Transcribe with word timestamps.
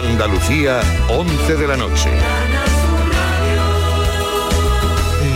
Andalucía, 0.00 0.80
11 1.10 1.56
de 1.56 1.68
la 1.68 1.76
noche. 1.76 2.08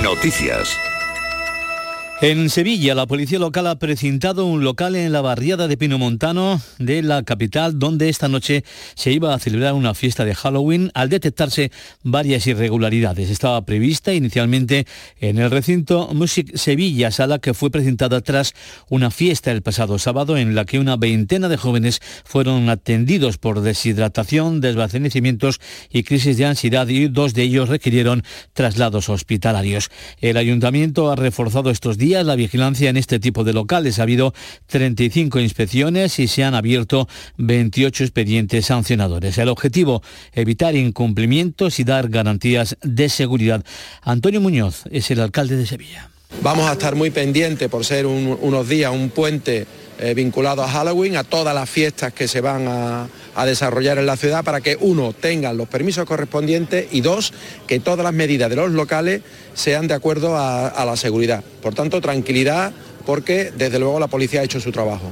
Noticias. 0.03 0.81
En 2.23 2.49
Sevilla, 2.49 2.95
la 2.95 3.07
policía 3.07 3.41
local 3.41 3.67
ha 3.67 3.79
precintado 3.81 4.47
un 4.47 4.63
local 4.63 4.95
en 4.95 5.13
la 5.13 5.21
barriada 5.21 5.67
de 5.67 5.77
Pinomontano 5.77 6.61
de 6.79 7.03
la 7.03 7.25
capital, 7.25 7.81
donde 7.81 8.09
esta 8.09 8.29
noche 8.29 8.65
se 8.95 9.11
iba 9.11 9.35
a 9.35 9.39
celebrar 9.41 9.75
una 9.75 9.95
fiesta 9.95 10.25
de 10.25 10.35
Halloween 10.35 10.93
al 10.95 11.09
detectarse 11.09 11.73
varias 12.05 12.47
irregularidades. 12.47 13.31
Estaba 13.31 13.67
prevista 13.67 14.15
inicialmente 14.15 14.87
en 15.21 15.39
el 15.39 15.51
recinto 15.51 16.09
Music 16.15 16.57
Sevilla, 16.57 17.11
sala 17.11 17.41
que 17.41 17.53
fue 17.53 17.73
presentada 17.73 18.21
tras 18.21 18.55
una 18.89 19.11
fiesta 19.11 19.51
el 19.51 19.63
pasado 19.63 19.99
sábado 19.99 20.39
en 20.39 20.55
la 20.55 20.65
que 20.65 20.79
una 20.79 20.97
veintena 20.97 21.49
de 21.49 21.57
jóvenes 21.57 22.01
fueron 22.25 22.71
atendidos 22.71 23.39
por 23.39 23.61
deshidratación, 23.61 24.61
desvanecimientos 24.61 25.61
y 25.91 26.05
crisis 26.05 26.39
de 26.39 26.47
ansiedad 26.47 26.87
y 26.87 27.09
dos 27.09 27.35
de 27.35 27.43
ellos 27.43 27.69
requirieron 27.69 28.23
traslados 28.53 29.09
hospitalarios. 29.09 29.91
El 30.21 30.37
ayuntamiento 30.37 31.11
ha 31.11 31.17
reforzado 31.17 31.71
estos 31.71 31.99
días 31.99 32.14
la 32.23 32.37
vigilancia 32.37 32.91
en 32.91 32.97
este 32.97 33.19
tipo 33.19 33.43
de 33.43 33.53
locales. 33.53 33.99
Ha 33.99 34.03
habido 34.03 34.35
35 34.67 35.41
inspecciones 35.41 36.19
y 36.19 36.29
se 36.29 36.45
han 36.45 36.55
abierto 36.55 37.09
28 37.39 38.05
expedientes 38.05 38.67
sancionadores. 38.67 39.39
El 39.39 39.49
objetivo, 39.49 40.03
evitar 40.33 40.77
incumplimientos 40.77 41.81
y 41.81 41.85
dar 41.85 42.09
garantías 42.09 42.77
de 42.83 43.09
seguridad. 43.09 43.65
Antonio 44.03 44.41
Muñoz 44.41 44.85
es 44.91 45.11
el 45.11 45.21
alcalde 45.21 45.57
de 45.57 45.67
Sevilla. 45.67 46.11
Vamos 46.43 46.69
a 46.69 46.73
estar 46.73 46.95
muy 46.95 47.11
pendientes 47.11 47.69
por 47.69 47.85
ser 47.85 48.07
unos 48.07 48.69
días, 48.69 48.93
un 48.93 49.11
puente 49.11 49.67
eh, 49.99 50.15
vinculado 50.15 50.63
a 50.63 50.69
Halloween, 50.69 51.17
a 51.17 51.25
todas 51.25 51.55
las 51.55 51.69
fiestas 51.69 52.13
que 52.13 52.29
se 52.29 52.41
van 52.41 52.67
a, 52.69 53.09
desarrollar 53.45 53.99
en 53.99 54.07
la 54.07 54.17
ciudad 54.17 54.45
para 54.45 54.61
que 54.61 54.77
uno 54.81 55.13
tengan 55.13 55.57
los 55.57 55.69
permisos 55.69 56.05
correspondientes 56.05 56.87
y 56.93 57.01
dos, 57.01 57.33
que 57.67 57.81
todas 57.81 58.05
las 58.05 58.13
medidas 58.13 58.49
de 58.49 58.57
los 58.57 58.71
locales 58.71 59.23
sean 59.55 59.89
de 59.89 59.95
acuerdo 59.95 60.37
a 60.37 60.85
la 60.85 60.97
seguridad. 60.97 61.43
Por 61.63 61.75
tanto, 61.75 62.01
tranquilidad 62.01 62.73
porque 63.05 63.53
desde 63.57 63.79
luego 63.79 64.01
la 64.01 64.09
policía 64.09 64.41
ha 64.41 64.45
hecho 64.45 64.61
su 64.61 64.73
trabajo. 64.73 65.11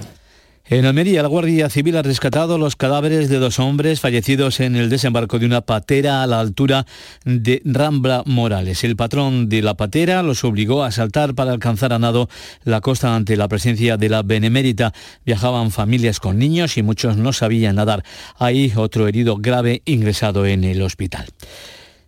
En 0.65 0.87
Almería, 0.87 1.23
la 1.23 1.29
Guardia 1.29 1.69
Civil 1.69 1.97
ha 1.97 2.03
rescatado 2.03 2.57
los 2.57 2.77
cadáveres 2.77 3.29
de 3.29 3.39
dos 3.39 3.59
hombres 3.59 3.99
fallecidos 3.99 4.61
en 4.61 4.77
el 4.77 4.89
desembarco 4.91 5.41
de 5.41 5.47
una 5.47 5.63
patera 5.63 6.23
a 6.23 6.27
la 6.29 6.39
altura 6.39 6.87
de 7.25 7.61
Rambla 7.65 8.23
Morales. 8.27 8.85
El 8.85 8.95
patrón 8.95 9.49
de 9.49 9.61
la 9.61 9.75
patera 9.75 10.23
los 10.23 10.45
obligó 10.45 10.85
a 10.85 10.93
saltar 10.93 11.35
para 11.35 11.51
alcanzar 11.51 11.93
a 11.93 11.99
nado 11.99 12.29
la 12.63 12.81
costa 12.81 13.17
ante 13.17 13.37
la 13.37 13.49
presencia 13.49 13.97
de 13.97 14.09
la 14.09 14.23
Benemérita. 14.23 14.93
Viajaban 15.27 15.73
familias 15.73 16.21
con 16.21 16.39
niños 16.39 16.79
y 16.79 16.85
muchos 16.85 17.17
no 17.17 17.33
sabían 17.33 17.75
nadar. 17.75 18.05
Hay 18.39 18.73
otro 18.77 19.09
herido 19.09 19.39
grave 19.39 19.83
ingresado 19.85 20.47
en 20.47 20.63
el 20.63 20.81
hospital. 20.83 21.27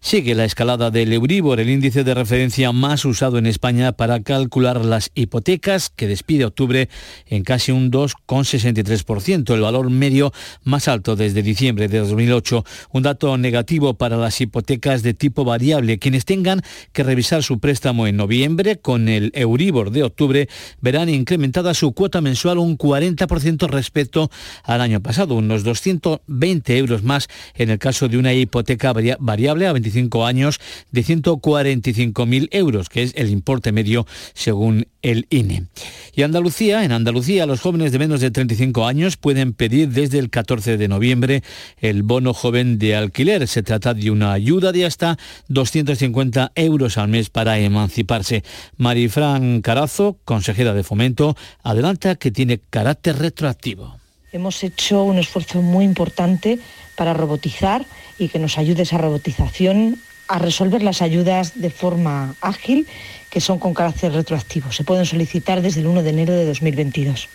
Sigue 0.05 0.35
la 0.35 0.45
escalada 0.45 0.91
del 0.91 1.15
Euribor, 1.15 1.61
el 1.61 1.71
índice 1.71 2.05
de 2.05 2.13
referencia 2.13 2.73
más 2.73 3.07
usado 3.07 3.39
en 3.39 3.47
España 3.47 3.93
para 3.93 4.23
calcular 4.23 4.85
las 4.85 5.11
hipotecas, 5.15 5.89
que 5.89 6.07
despide 6.07 6.45
octubre 6.45 6.91
en 7.27 7.43
casi 7.43 7.73
un 7.73 7.91
2,63%, 7.91 9.55
el 9.55 9.63
valor 9.63 9.89
medio 9.89 10.31
más 10.63 10.89
alto 10.89 11.17
desde 11.17 11.43
diciembre 11.43 11.89
de 11.89 12.01
2008. 12.01 12.67
Un 12.93 13.03
dato 13.03 13.39
negativo 13.39 13.95
para 13.95 14.19
las 14.19 14.39
hipotecas 14.43 15.03
de 15.03 15.15
tipo 15.15 15.43
variable. 15.43 15.99
Quienes 15.99 16.27
tengan 16.27 16.61
que 16.93 17.03
revisar 17.03 17.43
su 17.43 17.59
préstamo 17.59 18.07
en 18.07 18.19
noviembre 18.19 18.77
con 18.77 19.09
el 19.09 19.33
Euribor 19.35 19.91
de 19.91 20.03
octubre 20.03 20.51
verán 20.83 21.09
incrementada 21.09 21.73
su 21.73 21.93
cuota 21.95 22.21
mensual 22.21 22.59
un 22.59 22.77
40% 22.77 23.71
respecto 23.71 24.31
al 24.65 24.83
año 24.83 25.01
pasado, 25.01 25.35
unos 25.35 25.65
220 25.65 26.77
euros 26.77 27.03
más 27.03 27.29
en 27.55 27.71
el 27.71 27.79
caso 27.79 28.07
de 28.11 28.19
una 28.19 28.35
hipoteca 28.35 28.93
variable 28.93 29.67
a 29.67 29.73
25 29.73 29.94
años 30.25 30.61
de 30.91 31.05
145.000 31.05 32.49
euros, 32.53 32.89
que 32.89 33.03
es 33.03 33.13
el 33.17 33.31
importe 33.31 33.73
medio 33.73 34.07
según 34.35 34.87
el 35.03 35.27
INE. 35.31 35.67
Y 36.15 36.23
Andalucía, 36.23 36.85
en 36.85 36.93
Andalucía, 36.93 37.47
los 37.47 37.61
jóvenes 37.61 37.93
de 37.93 37.99
menos 37.99 38.21
de 38.21 38.31
35 38.31 38.87
años 38.87 39.17
pueden 39.17 39.53
pedir 39.53 39.89
desde 39.91 40.19
el 40.19 40.31
14 40.31 40.77
de 40.77 40.89
noviembre 40.89 41.43
el 41.79 42.03
bono 42.03 42.33
joven 42.33 42.79
de 42.79 42.97
alquiler. 42.97 43.47
Se 43.49 43.63
trata 43.63 43.95
de 43.95 44.11
una 44.11 44.33
ayuda 44.33 44.73
de 44.73 44.87
hasta 44.87 45.19
250 45.49 46.53
euros 46.55 46.99
al 46.99 47.09
mes 47.09 47.31
para 47.31 47.59
emanciparse. 47.59 48.45
Marifran 48.77 49.61
Carazo, 49.61 50.19
consejera 50.25 50.73
de 50.73 50.85
Fomento, 50.85 51.37
adelanta 51.63 52.15
que 52.17 52.31
tiene 52.31 52.61
carácter 52.71 53.19
retroactivo. 53.19 53.97
Hemos 54.33 54.65
hecho 54.65 55.05
un 55.05 55.19
esfuerzo 55.19 55.63
muy 55.63 55.85
importante 55.85 56.59
para 56.95 57.15
robotizar 57.15 57.85
y 58.19 58.29
que 58.29 58.39
nos 58.39 58.59
ayude 58.59 58.83
esa 58.83 58.99
robotización 58.99 59.99
a 60.29 60.39
resolver 60.39 60.83
las 60.83 61.03
ayudas 61.03 61.61
de 61.61 61.71
forma 61.71 62.35
ágil 62.41 62.87
que 63.31 63.41
son 63.41 63.59
con 63.59 63.75
carácter 63.75 64.13
retroactivo. 64.13 64.73
Se 64.73 64.85
pueden 64.85 65.07
solicitar 65.07 65.61
desde 65.61 65.81
el 65.81 65.87
1 65.87 66.03
de 66.03 66.11
enero 66.11 66.33
de 66.35 66.47
2022. 66.47 67.29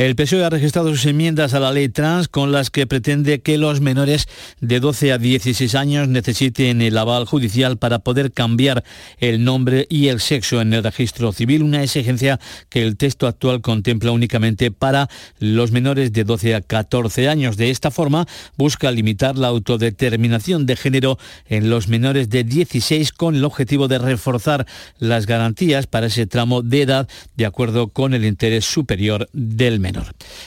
El 0.00 0.16
PSOE 0.16 0.46
ha 0.46 0.48
registrado 0.48 0.88
sus 0.88 1.04
enmiendas 1.04 1.52
a 1.52 1.60
la 1.60 1.72
ley 1.72 1.90
trans 1.90 2.26
con 2.26 2.52
las 2.52 2.70
que 2.70 2.86
pretende 2.86 3.42
que 3.42 3.58
los 3.58 3.82
menores 3.82 4.28
de 4.62 4.80
12 4.80 5.12
a 5.12 5.18
16 5.18 5.74
años 5.74 6.08
necesiten 6.08 6.80
el 6.80 6.96
aval 6.96 7.26
judicial 7.26 7.76
para 7.76 7.98
poder 7.98 8.32
cambiar 8.32 8.82
el 9.18 9.44
nombre 9.44 9.86
y 9.90 10.08
el 10.08 10.20
sexo 10.20 10.62
en 10.62 10.72
el 10.72 10.84
registro 10.84 11.32
civil, 11.32 11.62
una 11.62 11.82
exigencia 11.82 12.40
que 12.70 12.82
el 12.82 12.96
texto 12.96 13.26
actual 13.26 13.60
contempla 13.60 14.10
únicamente 14.10 14.70
para 14.70 15.10
los 15.38 15.70
menores 15.70 16.14
de 16.14 16.24
12 16.24 16.54
a 16.54 16.62
14 16.62 17.28
años. 17.28 17.58
De 17.58 17.68
esta 17.68 17.90
forma, 17.90 18.26
busca 18.56 18.90
limitar 18.90 19.36
la 19.36 19.48
autodeterminación 19.48 20.64
de 20.64 20.76
género 20.76 21.18
en 21.46 21.68
los 21.68 21.88
menores 21.88 22.30
de 22.30 22.44
16 22.44 23.12
con 23.12 23.34
el 23.34 23.44
objetivo 23.44 23.86
de 23.86 23.98
reforzar 23.98 24.66
las 24.98 25.26
garantías 25.26 25.86
para 25.86 26.06
ese 26.06 26.26
tramo 26.26 26.62
de 26.62 26.80
edad 26.80 27.08
de 27.36 27.44
acuerdo 27.44 27.88
con 27.88 28.14
el 28.14 28.24
interés 28.24 28.64
superior 28.64 29.28
del 29.34 29.78
menor. 29.78 29.89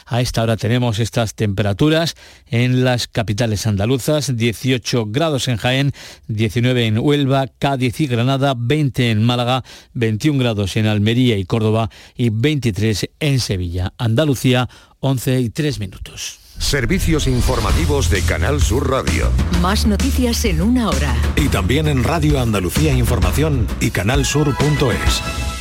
A 0.06 0.22
esta 0.22 0.44
hora 0.44 0.58
tenemos 0.58 1.00
estas 1.00 1.36
temperaturas 1.36 2.16
en 2.48 2.84
las 2.84 3.08
capitales 3.08 3.68
andaluzas, 3.68 4.36
18 4.36 5.08
grados 5.08 5.48
en 5.48 5.58
Jaén, 5.58 5.92
19 6.28 6.88
en 6.88 7.00
Huelva, 7.00 7.48
Cádiz 7.60 8.00
y 8.00 8.08
Granada, 8.08 8.54
20 8.58 9.12
en 9.12 9.24
Málaga, 9.24 9.64
21 9.94 10.40
grados 10.40 10.76
en 10.78 10.88
Almería 10.88 11.38
y 11.38 11.46
Córdoba 11.46 11.90
y 12.16 12.30
23 12.30 13.10
en 13.20 13.40
Sevilla. 13.40 13.94
Andalucía, 13.98 14.70
11 15.00 15.42
y 15.42 15.50
3 15.50 15.80
minutos. 15.80 16.40
Servicios 16.60 17.28
informativos 17.28 18.10
de 18.10 18.22
Canal 18.22 18.62
Sur 18.62 18.90
Radio. 18.90 19.30
Más 19.62 19.86
noticias 19.86 20.46
en 20.46 20.62
una 20.62 20.90
hora. 20.90 21.16
Y 21.36 21.50
también 21.50 21.88
en 21.88 22.04
Radio 22.04 22.40
Andalucía 22.40 22.94
Información 22.94 23.68
y 23.82 23.92
canalsur.es. 23.92 25.53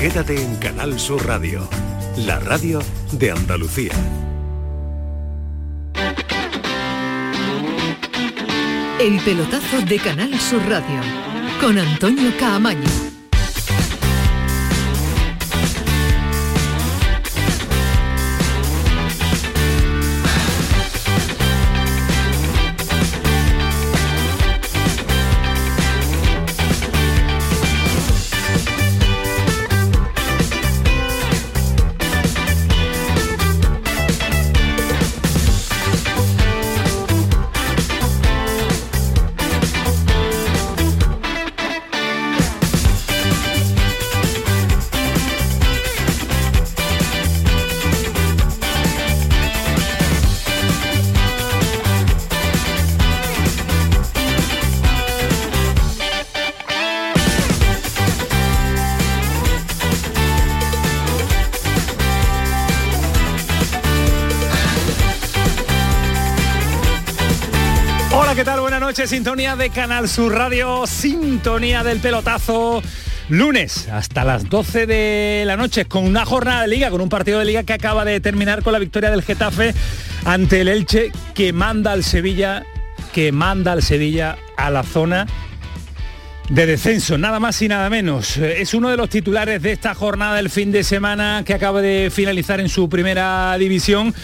Quédate 0.00 0.42
en 0.42 0.56
Canal 0.56 0.98
Sur 0.98 1.26
Radio, 1.26 1.68
la 2.24 2.38
radio 2.38 2.80
de 3.12 3.32
Andalucía. 3.32 3.92
El 8.98 9.20
pelotazo 9.22 9.82
de 9.82 9.98
Canal 9.98 10.40
Sur 10.40 10.66
Radio 10.66 11.02
con 11.60 11.76
Antonio 11.76 12.32
Caamaño. 12.38 13.09
Sintonía 69.10 69.56
de 69.56 69.70
Canal 69.70 70.08
Sur 70.08 70.32
Radio, 70.34 70.86
sintonía 70.86 71.82
del 71.82 71.98
pelotazo. 71.98 72.80
lunes 73.28 73.88
hasta 73.88 74.22
las 74.22 74.48
12 74.48 74.86
de 74.86 75.42
la 75.46 75.56
noche 75.56 75.86
con 75.86 76.04
una 76.04 76.24
jornada 76.24 76.62
de 76.62 76.68
liga, 76.68 76.90
con 76.90 77.00
un 77.00 77.08
partido 77.08 77.40
de 77.40 77.44
liga 77.44 77.64
que 77.64 77.72
acaba 77.72 78.04
de 78.04 78.20
terminar 78.20 78.62
con 78.62 78.72
la 78.72 78.78
victoria 78.78 79.10
del 79.10 79.22
Getafe 79.22 79.74
ante 80.24 80.60
el 80.60 80.68
Elche 80.68 81.10
que 81.34 81.52
manda 81.52 81.90
al 81.90 82.04
Sevilla, 82.04 82.64
que 83.12 83.32
manda 83.32 83.72
al 83.72 83.82
Sevilla 83.82 84.38
a 84.56 84.70
la 84.70 84.84
zona 84.84 85.26
de 86.48 86.66
descenso, 86.66 87.18
nada 87.18 87.40
más 87.40 87.60
y 87.62 87.66
nada 87.66 87.90
menos. 87.90 88.36
Es 88.36 88.74
uno 88.74 88.90
de 88.90 88.96
los 88.96 89.08
titulares 89.08 89.60
de 89.60 89.72
esta 89.72 89.92
jornada 89.92 90.36
del 90.36 90.50
fin 90.50 90.70
de 90.70 90.84
semana 90.84 91.42
que 91.44 91.54
acaba 91.54 91.82
de 91.82 92.12
finalizar 92.14 92.60
en 92.60 92.68
su 92.68 92.88
primera 92.88 93.56
división 93.58 94.14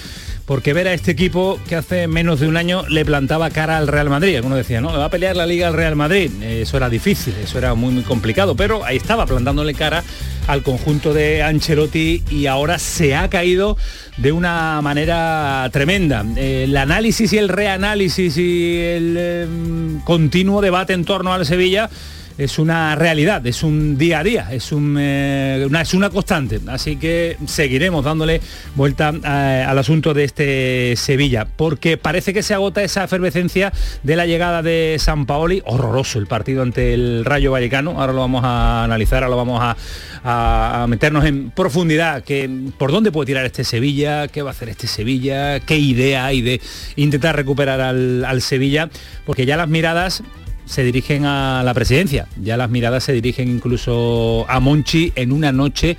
porque 0.46 0.72
ver 0.72 0.86
a 0.86 0.94
este 0.94 1.10
equipo 1.10 1.58
que 1.68 1.74
hace 1.74 2.06
menos 2.06 2.38
de 2.38 2.46
un 2.46 2.56
año 2.56 2.86
le 2.88 3.04
plantaba 3.04 3.50
cara 3.50 3.76
al 3.76 3.88
Real 3.88 4.08
Madrid. 4.08 4.36
Algunos 4.36 4.56
decían, 4.56 4.84
no, 4.84 4.92
le 4.92 4.98
va 4.98 5.06
a 5.06 5.10
pelear 5.10 5.36
la 5.36 5.44
liga 5.44 5.66
al 5.66 5.74
Real 5.74 5.96
Madrid. 5.96 6.30
Eso 6.40 6.76
era 6.76 6.88
difícil, 6.88 7.34
eso 7.42 7.58
era 7.58 7.74
muy, 7.74 7.92
muy 7.92 8.04
complicado, 8.04 8.54
pero 8.54 8.84
ahí 8.84 8.96
estaba 8.96 9.26
plantándole 9.26 9.74
cara 9.74 10.04
al 10.46 10.62
conjunto 10.62 11.12
de 11.12 11.42
Ancelotti 11.42 12.22
y 12.30 12.46
ahora 12.46 12.78
se 12.78 13.16
ha 13.16 13.28
caído 13.28 13.76
de 14.18 14.30
una 14.30 14.80
manera 14.82 15.68
tremenda. 15.72 16.24
El 16.36 16.76
análisis 16.76 17.32
y 17.32 17.38
el 17.38 17.48
reanálisis 17.48 18.36
y 18.38 18.78
el 18.78 19.16
em, 19.16 20.00
continuo 20.02 20.60
debate 20.60 20.92
en 20.92 21.04
torno 21.04 21.32
al 21.32 21.44
Sevilla 21.44 21.90
es 22.38 22.58
una 22.58 22.94
realidad, 22.96 23.46
es 23.46 23.62
un 23.62 23.96
día 23.96 24.20
a 24.20 24.24
día, 24.24 24.48
es, 24.50 24.70
eh, 24.72 25.64
una, 25.66 25.80
es 25.80 25.94
una 25.94 26.10
constante. 26.10 26.60
Así 26.66 26.96
que 26.96 27.36
seguiremos 27.46 28.04
dándole 28.04 28.40
vuelta 28.74 29.12
eh, 29.24 29.64
al 29.66 29.78
asunto 29.78 30.12
de 30.12 30.24
este 30.24 30.94
Sevilla, 30.96 31.46
porque 31.56 31.96
parece 31.96 32.34
que 32.34 32.42
se 32.42 32.52
agota 32.52 32.82
esa 32.82 33.04
efervescencia 33.04 33.72
de 34.02 34.16
la 34.16 34.26
llegada 34.26 34.62
de 34.62 34.96
San 34.98 35.24
Paoli. 35.24 35.62
Horroroso 35.64 36.18
el 36.18 36.26
partido 36.26 36.62
ante 36.62 36.92
el 36.92 37.24
Rayo 37.24 37.52
Vallecano. 37.52 38.00
Ahora 38.00 38.12
lo 38.12 38.20
vamos 38.20 38.44
a 38.44 38.84
analizar, 38.84 39.22
ahora 39.22 39.30
lo 39.30 39.36
vamos 39.36 39.62
a, 39.62 40.86
meternos 40.88 41.24
en 41.24 41.50
profundidad. 41.50 42.22
Que, 42.22 42.50
¿Por 42.76 42.92
dónde 42.92 43.12
puede 43.12 43.26
tirar 43.26 43.46
este 43.46 43.64
Sevilla? 43.64 44.28
¿Qué 44.28 44.42
va 44.42 44.50
a 44.50 44.52
hacer 44.52 44.68
este 44.68 44.86
Sevilla? 44.86 45.60
¿Qué 45.60 45.78
idea 45.78 46.26
hay 46.26 46.42
de 46.42 46.60
intentar 46.96 47.34
recuperar 47.36 47.80
al, 47.80 48.24
al 48.24 48.42
Sevilla? 48.42 48.90
Porque 49.24 49.46
ya 49.46 49.56
las 49.56 49.68
miradas 49.68 50.22
se 50.66 50.82
dirigen 50.82 51.24
a 51.24 51.62
la 51.64 51.72
presidencia, 51.72 52.26
ya 52.42 52.56
las 52.56 52.68
miradas 52.68 53.04
se 53.04 53.12
dirigen 53.12 53.48
incluso 53.48 54.44
a 54.48 54.60
Monchi 54.60 55.12
en 55.14 55.32
una 55.32 55.52
noche 55.52 55.96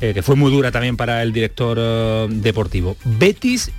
eh, 0.00 0.14
que 0.14 0.22
fue 0.22 0.36
muy 0.36 0.50
dura 0.50 0.70
también 0.70 0.96
para 0.96 1.22
el 1.22 1.32
director 1.32 1.76
eh, 1.80 2.26
deportivo. 2.30 2.96
Betis 3.04 3.70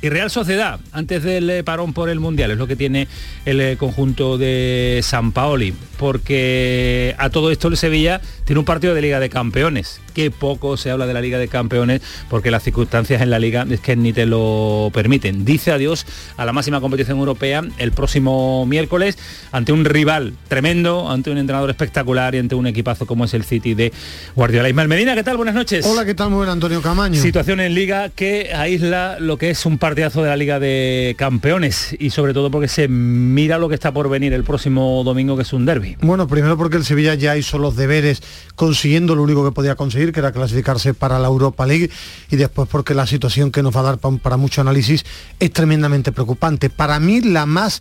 y 0.00 0.08
Real 0.08 0.30
Sociedad, 0.30 0.80
antes 0.92 1.22
del 1.22 1.50
eh, 1.50 1.64
parón 1.64 1.92
por 1.92 2.08
el 2.08 2.20
Mundial, 2.20 2.50
es 2.50 2.58
lo 2.58 2.66
que 2.66 2.76
tiene 2.76 3.08
el 3.44 3.76
conjunto 3.76 4.38
de 4.38 5.00
San 5.02 5.32
Paoli, 5.32 5.74
porque 5.98 7.14
a 7.18 7.30
todo 7.30 7.50
esto 7.50 7.68
el 7.68 7.76
Sevilla 7.76 8.20
tiene 8.44 8.60
un 8.60 8.64
partido 8.64 8.94
de 8.94 9.02
Liga 9.02 9.20
de 9.20 9.28
Campeones 9.28 10.00
que 10.18 10.32
poco 10.32 10.76
se 10.76 10.90
habla 10.90 11.06
de 11.06 11.14
la 11.14 11.20
Liga 11.20 11.38
de 11.38 11.46
Campeones 11.46 12.02
porque 12.28 12.50
las 12.50 12.64
circunstancias 12.64 13.22
en 13.22 13.30
la 13.30 13.38
liga 13.38 13.64
es 13.70 13.78
que 13.78 13.94
ni 13.94 14.12
te 14.12 14.26
lo 14.26 14.90
permiten. 14.92 15.44
Dice 15.44 15.70
adiós 15.70 16.06
a 16.36 16.44
la 16.44 16.52
máxima 16.52 16.80
competición 16.80 17.18
europea 17.18 17.62
el 17.78 17.92
próximo 17.92 18.66
miércoles 18.66 19.16
ante 19.52 19.70
un 19.70 19.84
rival 19.84 20.34
tremendo, 20.48 21.08
ante 21.08 21.30
un 21.30 21.38
entrenador 21.38 21.70
espectacular 21.70 22.34
y 22.34 22.38
ante 22.38 22.56
un 22.56 22.66
equipazo 22.66 23.06
como 23.06 23.26
es 23.26 23.34
el 23.34 23.44
City 23.44 23.74
de 23.74 23.92
Guardiola. 24.34 24.68
Ismael 24.68 24.88
Medina, 24.88 25.14
¿qué 25.14 25.22
tal? 25.22 25.36
Buenas 25.36 25.54
noches. 25.54 25.86
Hola, 25.86 26.04
¿qué 26.04 26.14
tal? 26.14 26.30
Muy 26.30 26.38
buen 26.38 26.50
Antonio 26.50 26.82
Camaño. 26.82 27.22
Situación 27.22 27.60
en 27.60 27.74
liga 27.74 28.08
que 28.08 28.52
aísla 28.54 29.18
lo 29.20 29.36
que 29.36 29.50
es 29.50 29.66
un 29.66 29.78
partidazo 29.88 30.22
de 30.22 30.28
la 30.28 30.36
Liga 30.36 30.60
de 30.60 31.14
Campeones 31.16 31.96
y 31.98 32.10
sobre 32.10 32.34
todo 32.34 32.50
porque 32.50 32.68
se 32.68 32.88
mira 32.88 33.56
lo 33.56 33.70
que 33.70 33.74
está 33.74 33.90
por 33.90 34.10
venir 34.10 34.34
el 34.34 34.44
próximo 34.44 35.02
domingo 35.02 35.34
que 35.34 35.44
es 35.44 35.52
un 35.54 35.64
derby. 35.64 35.96
Bueno, 36.02 36.28
primero 36.28 36.58
porque 36.58 36.76
el 36.76 36.84
Sevilla 36.84 37.14
ya 37.14 37.38
hizo 37.38 37.56
los 37.56 37.74
deberes 37.74 38.22
consiguiendo 38.54 39.14
lo 39.14 39.22
único 39.22 39.42
que 39.46 39.50
podía 39.50 39.76
conseguir 39.76 40.12
que 40.12 40.20
era 40.20 40.30
clasificarse 40.30 40.92
para 40.92 41.18
la 41.18 41.28
Europa 41.28 41.64
League, 41.64 41.88
y 42.30 42.36
después 42.36 42.68
porque 42.70 42.92
la 42.92 43.06
situación 43.06 43.50
que 43.50 43.62
nos 43.62 43.74
va 43.74 43.80
a 43.80 43.84
dar 43.84 43.98
para, 43.98 44.36
mucho 44.36 44.60
análisis 44.60 45.06
es 45.40 45.52
tremendamente 45.54 46.12
preocupante. 46.12 46.68
Para 46.68 47.00
mí 47.00 47.22
la 47.22 47.46
más 47.46 47.80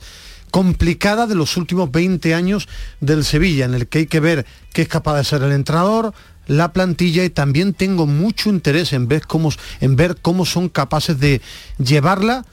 complicada 0.49 1.27
de 1.27 1.35
los 1.35 1.57
últimos 1.57 1.91
20 1.91 2.33
años 2.33 2.69
del 3.01 3.25
Sevilla, 3.25 3.65
en 3.65 3.73
el 3.73 3.87
que 3.89 3.97
hay 3.97 4.07
que 4.07 4.21
ver 4.21 4.45
qué 4.71 4.83
es 4.83 4.87
capaz 4.87 5.17
de 5.17 5.25
ser 5.25 5.43
el 5.43 5.51
entrenador, 5.51 6.13
la 6.47 6.73
plantilla 6.73 7.23
y 7.23 7.29
también 7.29 7.73
tengo 7.73 8.07
mucho 8.07 8.49
interés 8.49 8.93
en 8.93 9.07
ver 9.07 9.27
cómo, 9.27 9.51
en 9.81 9.95
ver 9.95 10.17
cómo 10.21 10.45
son 10.45 10.69
capaces 10.69 11.19
de 11.19 11.41
llevarla 11.77 12.45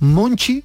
Monchi, 0.00 0.64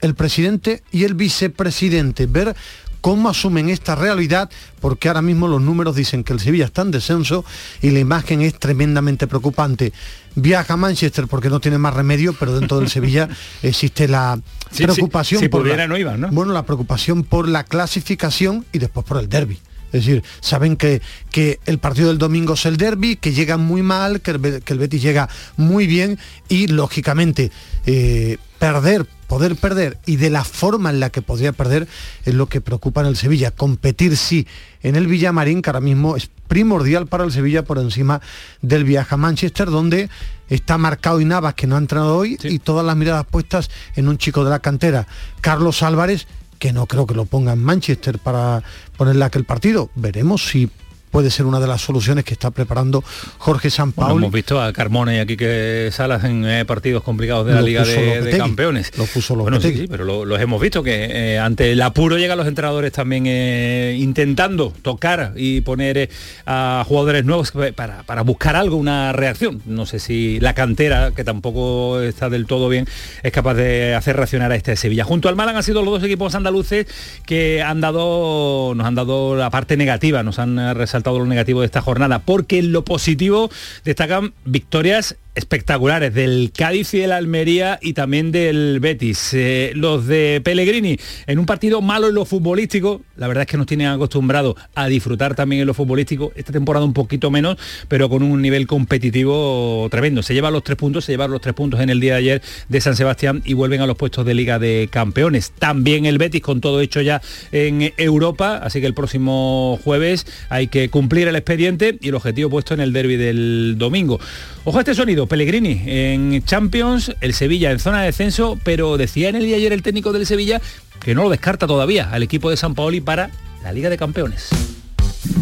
el 0.00 0.14
presidente 0.14 0.82
y 0.90 1.04
el 1.04 1.14
vicepresidente, 1.14 2.26
ver 2.26 2.56
cómo 3.02 3.28
asumen 3.28 3.68
esta 3.68 3.94
realidad, 3.94 4.48
porque 4.80 5.08
ahora 5.08 5.22
mismo 5.22 5.48
los 5.48 5.60
números 5.60 5.94
dicen 5.94 6.24
que 6.24 6.32
el 6.32 6.40
Sevilla 6.40 6.66
está 6.66 6.82
en 6.82 6.92
descenso 6.92 7.44
y 7.82 7.90
la 7.90 7.98
imagen 7.98 8.40
es 8.40 8.58
tremendamente 8.58 9.26
preocupante. 9.26 9.92
Viaja 10.34 10.74
a 10.74 10.76
Manchester 10.76 11.26
porque 11.26 11.50
no 11.50 11.60
tiene 11.60 11.78
más 11.78 11.92
remedio, 11.92 12.32
pero 12.32 12.58
dentro 12.58 12.78
del 12.78 12.88
Sevilla 12.88 13.28
existe 13.62 14.08
la 14.08 14.40
preocupación 14.76 15.48
por 15.50 15.66
la, 15.66 15.86
no 15.86 15.98
iban, 15.98 16.20
¿no? 16.20 16.28
Bueno, 16.30 16.52
la 16.52 16.64
preocupación 16.64 17.24
por 17.24 17.48
la 17.48 17.64
clasificación 17.64 18.64
y 18.72 18.78
después 18.78 19.04
por 19.04 19.18
el 19.18 19.28
derby. 19.28 19.60
Es 19.92 20.04
decir, 20.04 20.22
saben 20.40 20.76
que, 20.76 21.02
que, 21.30 21.60
el 21.66 21.78
partido 21.78 22.08
del 22.08 22.18
domingo 22.18 22.54
es 22.54 22.66
el 22.66 22.76
derby, 22.76 23.16
que 23.16 23.32
llega 23.32 23.56
muy 23.56 23.82
mal, 23.82 24.20
que 24.20 24.32
el, 24.32 24.62
que 24.62 24.72
el 24.72 24.78
Betis 24.78 25.02
llega 25.02 25.28
muy 25.56 25.86
bien 25.86 26.18
y 26.48 26.68
lógicamente 26.68 27.50
eh, 27.86 28.38
perder 28.58 29.06
poder 29.32 29.56
perder 29.56 29.96
y 30.04 30.16
de 30.16 30.28
la 30.28 30.44
forma 30.44 30.90
en 30.90 31.00
la 31.00 31.08
que 31.08 31.22
podría 31.22 31.52
perder 31.52 31.88
es 32.26 32.34
lo 32.34 32.50
que 32.50 32.60
preocupa 32.60 33.00
en 33.00 33.06
el 33.06 33.16
Sevilla. 33.16 33.50
Competir 33.50 34.14
sí 34.18 34.46
en 34.82 34.94
el 34.94 35.06
Villamarín, 35.06 35.62
que 35.62 35.70
ahora 35.70 35.80
mismo 35.80 36.16
es 36.16 36.28
primordial 36.48 37.06
para 37.06 37.24
el 37.24 37.32
Sevilla 37.32 37.64
por 37.64 37.78
encima 37.78 38.20
del 38.60 38.84
viaje 38.84 39.14
a 39.14 39.16
Manchester, 39.16 39.70
donde 39.70 40.10
está 40.50 40.76
marcado 40.76 41.18
y 41.18 41.24
Navas, 41.24 41.54
que 41.54 41.66
no 41.66 41.76
ha 41.76 41.78
entrado 41.78 42.14
hoy, 42.14 42.36
y 42.42 42.58
todas 42.58 42.84
las 42.84 42.94
miradas 42.94 43.24
puestas 43.24 43.70
en 43.96 44.06
un 44.06 44.18
chico 44.18 44.44
de 44.44 44.50
la 44.50 44.58
cantera, 44.58 45.06
Carlos 45.40 45.82
Álvarez, 45.82 46.26
que 46.62 46.72
no 46.72 46.86
creo 46.86 47.08
que 47.08 47.14
lo 47.14 47.24
ponga 47.24 47.54
en 47.54 47.58
Manchester 47.58 48.20
para 48.20 48.62
ponerle 48.96 49.24
aquel 49.24 49.42
partido. 49.44 49.90
Veremos 49.96 50.46
si 50.46 50.70
puede 51.12 51.30
ser 51.30 51.44
una 51.44 51.60
de 51.60 51.66
las 51.66 51.82
soluciones 51.82 52.24
que 52.24 52.32
está 52.32 52.50
preparando 52.50 53.04
Jorge 53.36 53.68
Sampaoli. 53.70 54.16
hemos 54.16 54.32
visto 54.32 54.60
a 54.60 54.72
Carmona 54.72 55.14
y 55.14 55.18
a 55.18 55.26
Quique 55.26 55.90
Salas 55.92 56.24
en 56.24 56.44
eh, 56.46 56.64
partidos 56.64 57.02
complicados 57.02 57.46
de 57.46 57.52
la 57.52 57.60
Liga 57.60 57.84
de, 57.84 58.34
Campeones. 58.36 58.90
Lo 58.96 59.04
puso 59.04 59.36
bueno, 59.36 59.60
sí, 59.60 59.74
sí, 59.74 59.86
pero 59.88 60.24
los 60.24 60.40
hemos 60.40 60.60
visto 60.60 60.82
que 60.82 61.34
eh, 61.34 61.38
ante 61.38 61.72
el 61.72 61.82
apuro 61.82 62.16
llegan 62.16 62.38
los 62.38 62.46
entrenadores 62.46 62.92
también 62.92 63.24
eh, 63.26 63.96
intentando 64.00 64.72
tocar 64.80 65.34
y 65.36 65.60
poner 65.60 66.08
a 66.46 66.82
jugadores 66.88 67.26
nuevos 67.26 67.52
para, 67.76 68.04
para, 68.04 68.22
buscar 68.22 68.56
algo, 68.56 68.76
una 68.76 69.12
reacción. 69.12 69.60
No 69.66 69.84
sé 69.84 69.98
si 69.98 70.40
la 70.40 70.54
cantera, 70.54 71.10
que 71.10 71.24
tampoco 71.24 72.00
está 72.00 72.30
del 72.30 72.46
todo 72.46 72.70
bien, 72.70 72.88
es 73.22 73.32
capaz 73.32 73.54
de 73.54 73.94
hacer 73.94 74.16
reaccionar 74.16 74.50
a 74.50 74.56
este 74.56 74.76
Sevilla. 74.76 75.04
Junto 75.04 75.28
al 75.28 75.36
Málaga 75.36 75.58
han 75.58 75.64
sido 75.64 75.82
los 75.82 75.92
dos 75.92 76.04
equipos 76.04 76.34
andaluces 76.34 76.86
que 77.26 77.60
han 77.62 77.82
dado, 77.82 78.72
nos 78.74 78.86
han 78.86 78.94
dado 78.94 79.36
la 79.36 79.50
parte 79.50 79.76
negativa, 79.76 80.22
nos 80.22 80.38
han 80.38 80.74
resaltado 80.74 81.01
todo 81.02 81.18
lo 81.18 81.26
negativo 81.26 81.60
de 81.60 81.66
esta 81.66 81.80
jornada, 81.80 82.20
porque 82.20 82.58
en 82.58 82.72
lo 82.72 82.84
positivo 82.84 83.50
destacan 83.84 84.34
victorias 84.44 85.16
espectaculares 85.34 86.12
del 86.12 86.52
Cádiz 86.56 86.92
y 86.94 86.98
del 86.98 87.12
Almería 87.12 87.78
y 87.80 87.94
también 87.94 88.32
del 88.32 88.80
Betis. 88.80 89.30
Eh, 89.32 89.72
los 89.74 90.06
de 90.06 90.40
Pellegrini, 90.44 90.98
en 91.26 91.38
un 91.38 91.46
partido 91.46 91.80
malo 91.80 92.08
en 92.08 92.14
lo 92.14 92.24
futbolístico, 92.24 93.02
la 93.16 93.28
verdad 93.28 93.42
es 93.42 93.48
que 93.48 93.56
nos 93.56 93.66
tienen 93.66 93.86
acostumbrados 93.86 94.56
a 94.74 94.86
disfrutar 94.88 95.34
también 95.34 95.60
en 95.62 95.66
lo 95.66 95.74
futbolístico, 95.74 96.32
esta 96.36 96.52
temporada 96.52 96.84
un 96.84 96.92
poquito 96.92 97.30
menos, 97.30 97.56
pero 97.88 98.08
con 98.08 98.22
un 98.22 98.42
nivel 98.42 98.66
competitivo 98.66 99.88
tremendo. 99.90 100.22
Se 100.22 100.34
llevan 100.34 100.52
los 100.52 100.64
tres 100.64 100.76
puntos, 100.76 101.04
se 101.04 101.12
llevan 101.12 101.30
los 101.30 101.40
tres 101.40 101.54
puntos 101.54 101.80
en 101.80 101.90
el 101.90 102.00
día 102.00 102.12
de 102.12 102.18
ayer 102.18 102.42
de 102.68 102.80
San 102.80 102.96
Sebastián 102.96 103.42
y 103.44 103.54
vuelven 103.54 103.80
a 103.80 103.86
los 103.86 103.96
puestos 103.96 104.26
de 104.26 104.34
Liga 104.34 104.58
de 104.58 104.88
Campeones. 104.90 105.52
También 105.52 106.06
el 106.06 106.18
Betis 106.18 106.42
con 106.42 106.60
todo 106.60 106.80
hecho 106.80 107.00
ya 107.00 107.22
en 107.52 107.92
Europa, 107.96 108.60
así 108.62 108.80
que 108.80 108.86
el 108.86 108.94
próximo 108.94 109.78
jueves 109.82 110.26
hay 110.50 110.66
que 110.66 110.90
cumplir 110.90 111.28
el 111.28 111.36
expediente 111.36 111.98
y 112.00 112.08
el 112.08 112.14
objetivo 112.14 112.50
puesto 112.50 112.74
en 112.74 112.80
el 112.80 112.92
derby 112.92 113.16
del 113.16 113.76
domingo. 113.78 114.20
Ojo 114.64 114.78
a 114.78 114.82
este 114.82 114.94
sonido 114.94 115.21
Pellegrini 115.26 115.82
en 115.86 116.42
Champions, 116.44 117.14
el 117.20 117.34
Sevilla 117.34 117.70
en 117.70 117.78
zona 117.78 118.00
de 118.00 118.06
descenso, 118.06 118.58
pero 118.64 118.96
decía 118.96 119.28
en 119.28 119.36
el 119.36 119.44
día 119.44 119.56
ayer 119.56 119.72
el 119.72 119.82
técnico 119.82 120.12
del 120.12 120.26
Sevilla 120.26 120.60
que 121.00 121.14
no 121.14 121.22
lo 121.24 121.30
descarta 121.30 121.66
todavía 121.66 122.10
al 122.10 122.22
equipo 122.22 122.50
de 122.50 122.56
San 122.56 122.74
Paoli 122.74 123.00
para 123.00 123.30
la 123.62 123.72
Liga 123.72 123.90
de 123.90 123.98
Campeones. 123.98 124.50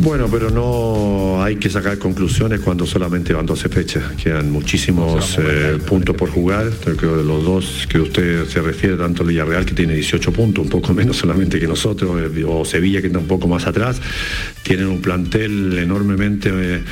Bueno, 0.03 0.29
pero 0.31 0.49
no 0.49 1.45
hay 1.45 1.57
que 1.57 1.69
sacar 1.69 1.99
conclusiones 1.99 2.61
cuando 2.61 2.87
solamente 2.87 3.35
van 3.35 3.45
12 3.45 3.69
fechas. 3.69 4.03
Quedan 4.13 4.51
muchísimos 4.51 5.39
eh, 5.39 5.79
puntos 5.87 6.17
por 6.17 6.31
jugar. 6.31 6.71
Creo 6.83 6.97
que 6.97 7.07
los 7.07 7.45
dos 7.45 7.87
que 7.87 8.01
usted 8.01 8.47
se 8.47 8.63
refiere, 8.63 8.97
tanto 8.97 9.25
Villarreal 9.25 9.67
que 9.67 9.75
tiene 9.75 9.95
18 9.95 10.33
puntos, 10.33 10.65
un 10.65 10.71
poco 10.71 10.95
menos 10.95 11.19
solamente 11.19 11.61
que 11.61 11.67
nosotros, 11.67 12.19
eh, 12.35 12.45
o 12.45 12.65
Sevilla 12.65 13.03
que 13.03 13.09
está 13.09 13.19
un 13.19 13.27
poco 13.27 13.47
más 13.47 13.67
atrás, 13.67 14.01
tienen 14.63 14.87
un 14.87 15.01
plantel 15.01 15.79
enormemente... 15.79 16.83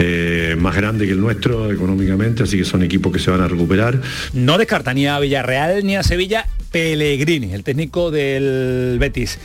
Eh, 0.00 0.54
más 0.56 0.76
grande 0.76 1.06
que 1.06 1.12
el 1.12 1.20
nuestro 1.20 1.72
económicamente, 1.72 2.44
así 2.44 2.56
que 2.56 2.64
son 2.64 2.84
equipos 2.84 3.12
que 3.12 3.18
se 3.18 3.32
van 3.32 3.40
a 3.40 3.48
recuperar. 3.48 4.00
No 4.32 4.56
descarta 4.56 4.94
ni 4.94 5.08
a 5.08 5.18
Villarreal 5.18 5.84
ni 5.84 5.96
a 5.96 6.04
Sevilla 6.04 6.46
Pellegrini, 6.70 7.52
el 7.52 7.64
técnico 7.64 8.12
del 8.12 8.96
Betis. 9.00 9.40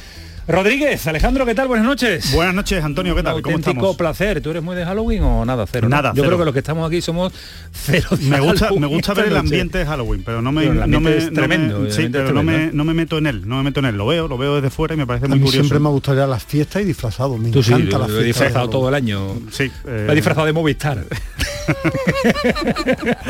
Rodríguez, 0.45 1.07
Alejandro, 1.07 1.45
¿qué 1.45 1.55
tal? 1.55 1.69
Buenas 1.69 1.85
noches. 1.87 2.33
Buenas 2.33 2.53
noches, 2.53 2.83
Antonio, 2.83 3.15
¿qué 3.15 3.23
tal? 3.23 3.41
¿Cómo 3.41 3.57
estamos? 3.57 3.95
placer. 3.95 4.41
¿Tú 4.41 4.49
eres 4.49 4.61
muy 4.61 4.75
de 4.75 4.83
Halloween 4.83 5.23
o 5.23 5.45
nada 5.45 5.65
cero? 5.71 5.87
Nada, 5.87 6.11
Yo 6.13 6.23
creo 6.25 6.37
que 6.37 6.43
los 6.43 6.53
que 6.53 6.59
estamos 6.59 6.85
aquí 6.85 7.01
somos 7.01 7.31
cero. 7.71 8.09
me 8.21 8.41
gusta, 8.41 8.69
me 8.71 8.87
gusta 8.87 9.13
ver 9.13 9.27
el 9.27 9.37
ambiente 9.37 9.77
de 9.77 9.85
Halloween, 9.85 10.21
pero 10.25 10.41
no 10.41 10.51
me, 10.51 10.65
no 10.67 10.99
me 10.99 11.15
es 11.17 11.31
tremendo. 11.31 11.89
sí, 11.89 12.09
pero 12.11 12.33
no 12.33 12.43
me, 12.43 12.71
no 12.73 12.83
me 12.83 12.93
meto 12.93 13.17
en 13.17 13.27
él, 13.27 13.47
no 13.47 13.57
me 13.57 13.63
meto 13.63 13.79
en 13.79 13.85
él. 13.85 13.95
Lo 13.95 14.05
veo, 14.05 14.27
lo 14.27 14.37
veo 14.37 14.55
desde 14.55 14.69
fuera 14.69 14.95
y 14.95 14.97
me 14.97 15.07
parece 15.07 15.29
muy 15.29 15.37
curioso. 15.39 15.59
Siempre 15.59 15.79
me 15.79 15.89
gustaría 15.89 16.27
las 16.27 16.43
fiestas 16.43 16.81
y 16.81 16.85
disfrazado. 16.85 17.37
Me 17.37 17.49
Tú 17.49 17.59
encanta 17.59 17.77
sí, 17.77 17.83
las 17.91 18.09
lo 18.09 18.19
he 18.19 18.23
fiestas. 18.23 18.25
disfrazado 18.25 18.69
todo 18.69 18.89
el 18.89 18.95
año. 18.95 19.35
Sí. 19.49 19.71
Me 19.85 20.11
he 20.11 20.15
disfrazado 20.15 20.45
de 20.45 20.51
Movistar. 20.53 21.05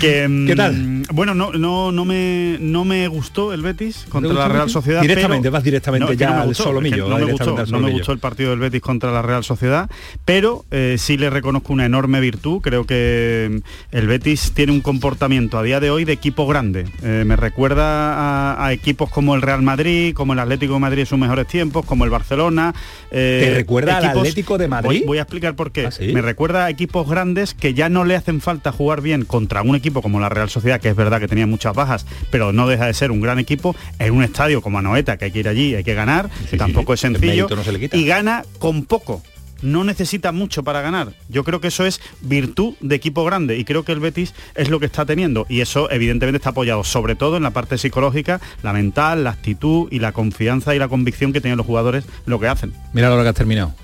que, 0.00 0.44
¿Qué 0.46 0.56
tal? 0.56 0.74
mm, 0.74 1.02
Bueno, 1.12 1.34
no, 1.34 1.52
no, 1.52 1.92
no 1.92 2.04
me 2.04 2.56
no 2.60 2.84
me 2.84 3.08
gustó 3.08 3.52
el 3.52 3.62
Betis 3.62 4.06
contra 4.08 4.32
la 4.32 4.48
Real? 4.48 4.68
Sociedad. 4.70 5.00
Directamente, 5.02 5.42
pero- 5.44 5.52
vas 5.52 5.64
directamente 5.64 6.06
No, 6.06 6.12
ya 6.12 6.30
no 6.30 6.36
me 6.36 6.42
al 6.42 6.54
solomillo, 6.54 7.08
No 7.08 7.18
me 7.18 7.24
gustó, 7.24 7.56
al 7.58 7.70
no 7.70 7.80
me 7.80 7.90
gustó 7.90 8.12
el 8.12 8.18
partido 8.18 8.50
del 8.50 8.58
Betis 8.58 8.80
contra 8.82 9.10
la 9.12 9.22
Real 9.22 9.44
Sociedad, 9.44 9.88
pero 10.24 10.64
eh, 10.70 10.96
sí 10.98 11.16
le 11.16 11.30
reconozco 11.30 11.72
una 11.72 11.86
enorme 11.86 12.20
virtud. 12.20 12.60
Creo 12.60 12.84
que 12.84 13.48
mm, 13.50 13.96
el 13.96 14.06
Betis 14.06 14.52
tiene 14.52 14.72
un 14.72 14.80
comportamiento 14.80 15.58
a 15.58 15.62
día 15.62 15.80
de 15.80 15.90
hoy 15.90 16.04
de 16.04 16.12
equipo 16.12 16.46
grande. 16.46 16.86
Eh, 17.02 17.24
me 17.26 17.36
recuerda 17.36 18.14
a, 18.54 18.66
a 18.66 18.72
equipos 18.72 19.10
como 19.10 19.34
el 19.34 19.42
Real 19.42 19.62
Madrid, 19.62 20.14
como 20.14 20.32
el 20.34 20.38
Atlético 20.38 20.74
de 20.74 20.80
Madrid 20.80 21.00
en 21.00 21.06
sus 21.06 21.18
mejores 21.18 21.46
tiempos, 21.46 21.84
como 21.86 22.04
el 22.04 22.10
Barcelona. 22.10 22.74
eh, 23.10 23.42
¿Te 23.48 23.54
recuerda 23.54 23.96
al 23.98 24.04
equipos- 24.04 24.18
Atlético 24.20 24.58
de 24.58 24.68
Madrid? 24.68 24.88
Voy, 24.88 25.02
voy 25.06 25.18
a 25.18 25.22
explicar 25.22 25.54
por 25.56 25.72
qué. 25.72 25.86
¿Ah, 25.86 25.90
sí? 25.90 26.12
Me 26.12 26.22
recuerda 26.22 26.66
a 26.66 26.70
equipos 26.70 27.07
grandes 27.10 27.54
que 27.54 27.74
ya 27.74 27.88
no 27.88 28.04
le 28.04 28.16
hacen 28.16 28.40
falta 28.40 28.72
jugar 28.72 29.00
bien 29.00 29.24
contra 29.24 29.62
un 29.62 29.76
equipo 29.76 30.02
como 30.02 30.20
la 30.20 30.28
Real 30.28 30.50
Sociedad, 30.50 30.80
que 30.80 30.88
es 30.88 30.96
verdad 30.96 31.20
que 31.20 31.28
tenía 31.28 31.46
muchas 31.46 31.74
bajas, 31.74 32.06
pero 32.30 32.52
no 32.52 32.68
deja 32.68 32.86
de 32.86 32.94
ser 32.94 33.10
un 33.10 33.20
gran 33.20 33.38
equipo, 33.38 33.74
en 33.98 34.14
un 34.14 34.22
estadio 34.22 34.62
como 34.62 34.78
Anoeta, 34.78 35.16
que 35.16 35.26
hay 35.26 35.30
que 35.30 35.40
ir 35.40 35.48
allí, 35.48 35.74
hay 35.74 35.84
que 35.84 35.94
ganar, 35.94 36.30
que 36.50 36.56
tampoco 36.56 36.94
es 36.94 37.00
sencillo, 37.00 37.48
no 37.48 37.64
se 37.64 37.90
y 37.92 38.04
gana 38.04 38.44
con 38.58 38.84
poco. 38.84 39.22
No 39.60 39.82
necesita 39.82 40.30
mucho 40.30 40.62
para 40.62 40.82
ganar. 40.82 41.14
Yo 41.28 41.42
creo 41.42 41.60
que 41.60 41.68
eso 41.68 41.84
es 41.84 42.00
virtud 42.20 42.74
de 42.80 42.94
equipo 42.94 43.24
grande 43.24 43.58
y 43.58 43.64
creo 43.64 43.84
que 43.84 43.90
el 43.90 43.98
Betis 43.98 44.32
es 44.54 44.68
lo 44.70 44.78
que 44.78 44.86
está 44.86 45.04
teniendo 45.04 45.46
y 45.48 45.62
eso 45.62 45.90
evidentemente 45.90 46.36
está 46.36 46.50
apoyado 46.50 46.84
sobre 46.84 47.16
todo 47.16 47.36
en 47.36 47.42
la 47.42 47.50
parte 47.50 47.76
psicológica, 47.76 48.40
la 48.62 48.72
mental, 48.72 49.24
la 49.24 49.30
actitud 49.30 49.88
y 49.90 49.98
la 49.98 50.12
confianza 50.12 50.76
y 50.76 50.78
la 50.78 50.86
convicción 50.86 51.32
que 51.32 51.40
tienen 51.40 51.56
los 51.56 51.66
jugadores 51.66 52.04
lo 52.24 52.38
que 52.38 52.46
hacen. 52.46 52.72
Mira 52.92 53.10
lo 53.10 53.20
que 53.20 53.28
has 53.28 53.34
terminado. 53.34 53.74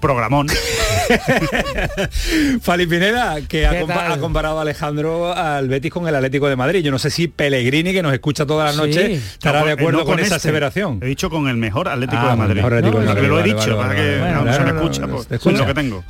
Programón. 0.00 0.46
Fali 2.60 2.86
Pineda, 2.86 3.36
que 3.48 3.66
ha, 3.66 4.18
comparado 4.18 4.58
a 4.58 4.62
Alejandro 4.62 5.32
al 5.32 5.68
Betis 5.68 5.90
con 5.92 6.06
el 6.08 6.14
Atlético 6.14 6.48
de 6.48 6.56
Madrid. 6.56 6.80
Yo 6.82 6.90
no 6.90 6.98
sé 6.98 7.10
si 7.10 7.28
Pellegrini, 7.28 7.92
que 7.92 8.02
nos 8.02 8.12
escucha 8.12 8.46
toda 8.46 8.64
la 8.66 8.72
Sí. 8.72 8.78
noche, 8.78 9.14
estará 9.14 9.60
No, 9.60 9.66
de 9.66 9.72
acuerdo 9.72 9.98
no 10.00 10.04
con, 10.04 10.14
con 10.14 10.20
esa 10.24 10.36
este. 10.36 10.48
aseveración. 10.48 10.98
He 11.02 11.06
dicho 11.06 11.30
con 11.30 11.48
el 11.48 11.56
mejor 11.56 11.88
Atlético 11.88 12.22
Ah, 12.24 12.30
de 12.30 12.36
Madrid. 12.36 12.54
mejor 12.56 12.74
Atlético 12.74 12.98
de 13.00 13.04
No, 13.06 13.10
Madrid, 13.10 13.22
que 13.22 13.28
lo 13.28 13.34
he 13.38 13.40
vale, 13.42 13.54
dicho, 13.54 13.76
vale, 13.76 13.76
para 13.76 13.88
vale, 13.88 14.00
que 14.00 14.18
vale. 14.20 14.32
no, 14.32 14.40
Bueno, 14.40 14.52
se 14.52 14.58
me 14.58 14.64
claro, 14.64 14.78
escucha, 14.80 15.00
no, 15.06 15.08
pues, 15.14 15.26
te 15.28 15.34
es 15.36 15.44
lo 15.44 15.50
escucha. 15.50 15.66
que 15.66 15.74
tengo. 15.74 16.04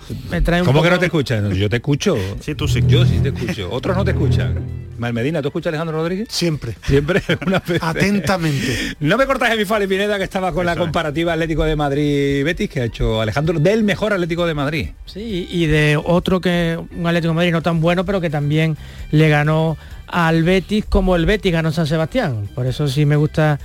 ¿Cómo 0.65 0.83
que 0.83 0.91
no 0.91 0.99
te 0.99 1.07
escuchan? 1.07 1.53
Yo 1.55 1.69
te 1.71 1.77
escucho. 1.77 2.17
Sí, 2.41 2.55
tú 2.55 2.69
sí. 2.69 2.83
Yo 2.87 3.05
sí 3.05 3.19
te 3.23 3.29
escucho. 3.29 3.69
Otros 3.71 3.97
no 3.97 4.05
te 4.05 4.11
escuchan. 4.13 4.87
Malmedina, 4.99 5.43
¿tú 5.43 5.49
escuchas 5.49 5.67
a 5.67 5.71
Alejandro 5.71 5.99
Rodríguez? 5.99 6.29
Siempre. 6.31 6.75
Siempre 6.87 7.23
una 7.47 7.61
vez. 7.67 7.83
Atentamente. 7.83 8.95
No 9.01 9.19
me 9.19 9.27
cortas 9.27 9.55
mi 9.57 9.65
Fali 9.67 9.87
Pineda 9.87 10.17
que 10.17 10.25
estaba 10.25 10.53
con 10.53 10.65
la 10.65 10.73
es. 10.73 10.79
comparativa 10.79 11.35
Atlético 11.35 11.65
de 11.65 11.77
Madrid-Betis 11.77 12.71
que 12.71 12.81
ha 12.81 12.85
hecho 12.85 13.21
Alejandro 13.21 13.59
del 13.61 13.83
mejor 13.85 14.13
Atlético 14.15 14.47
de 14.47 14.55
Madrid. 14.55 14.86
Sí, 15.07 15.49
y 15.51 15.67
de 15.67 15.99
otro 16.03 16.41
que 16.41 16.79
un 16.97 17.07
Atlético 17.07 17.35
Madrid 17.35 17.53
no 17.53 17.63
tan 17.63 17.81
bueno, 17.81 18.05
pero 18.05 18.21
que 18.21 18.31
también 18.31 18.77
le 19.11 19.29
ganó 19.29 19.77
al 20.07 20.43
Betis 20.43 20.85
como 20.85 21.17
el 21.17 21.27
Betis 21.27 21.53
ganó 21.53 21.73
San 21.73 21.87
Sebastián. 21.87 22.49
Por 22.55 22.67
eso 22.67 22.89
sí 22.89 23.07
me 23.07 23.17
gusta 23.17 23.59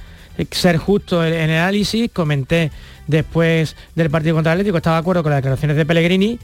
ser 0.49 0.77
justo 0.77 1.25
en 1.25 1.33
el 1.33 1.57
análisis. 1.57 2.09
Comenté 2.11 2.71
después 3.07 3.75
del 3.95 4.09
partido 4.09 4.35
contra 4.35 4.53
el 4.53 4.59
Atlético, 4.59 4.77
estaba 4.77 4.97
de 4.97 5.01
acuerdo 5.01 5.23
con 5.23 5.31
las 5.31 5.37
declaraciones 5.37 5.77
de 5.77 5.85
Pellegrini, 5.85 6.39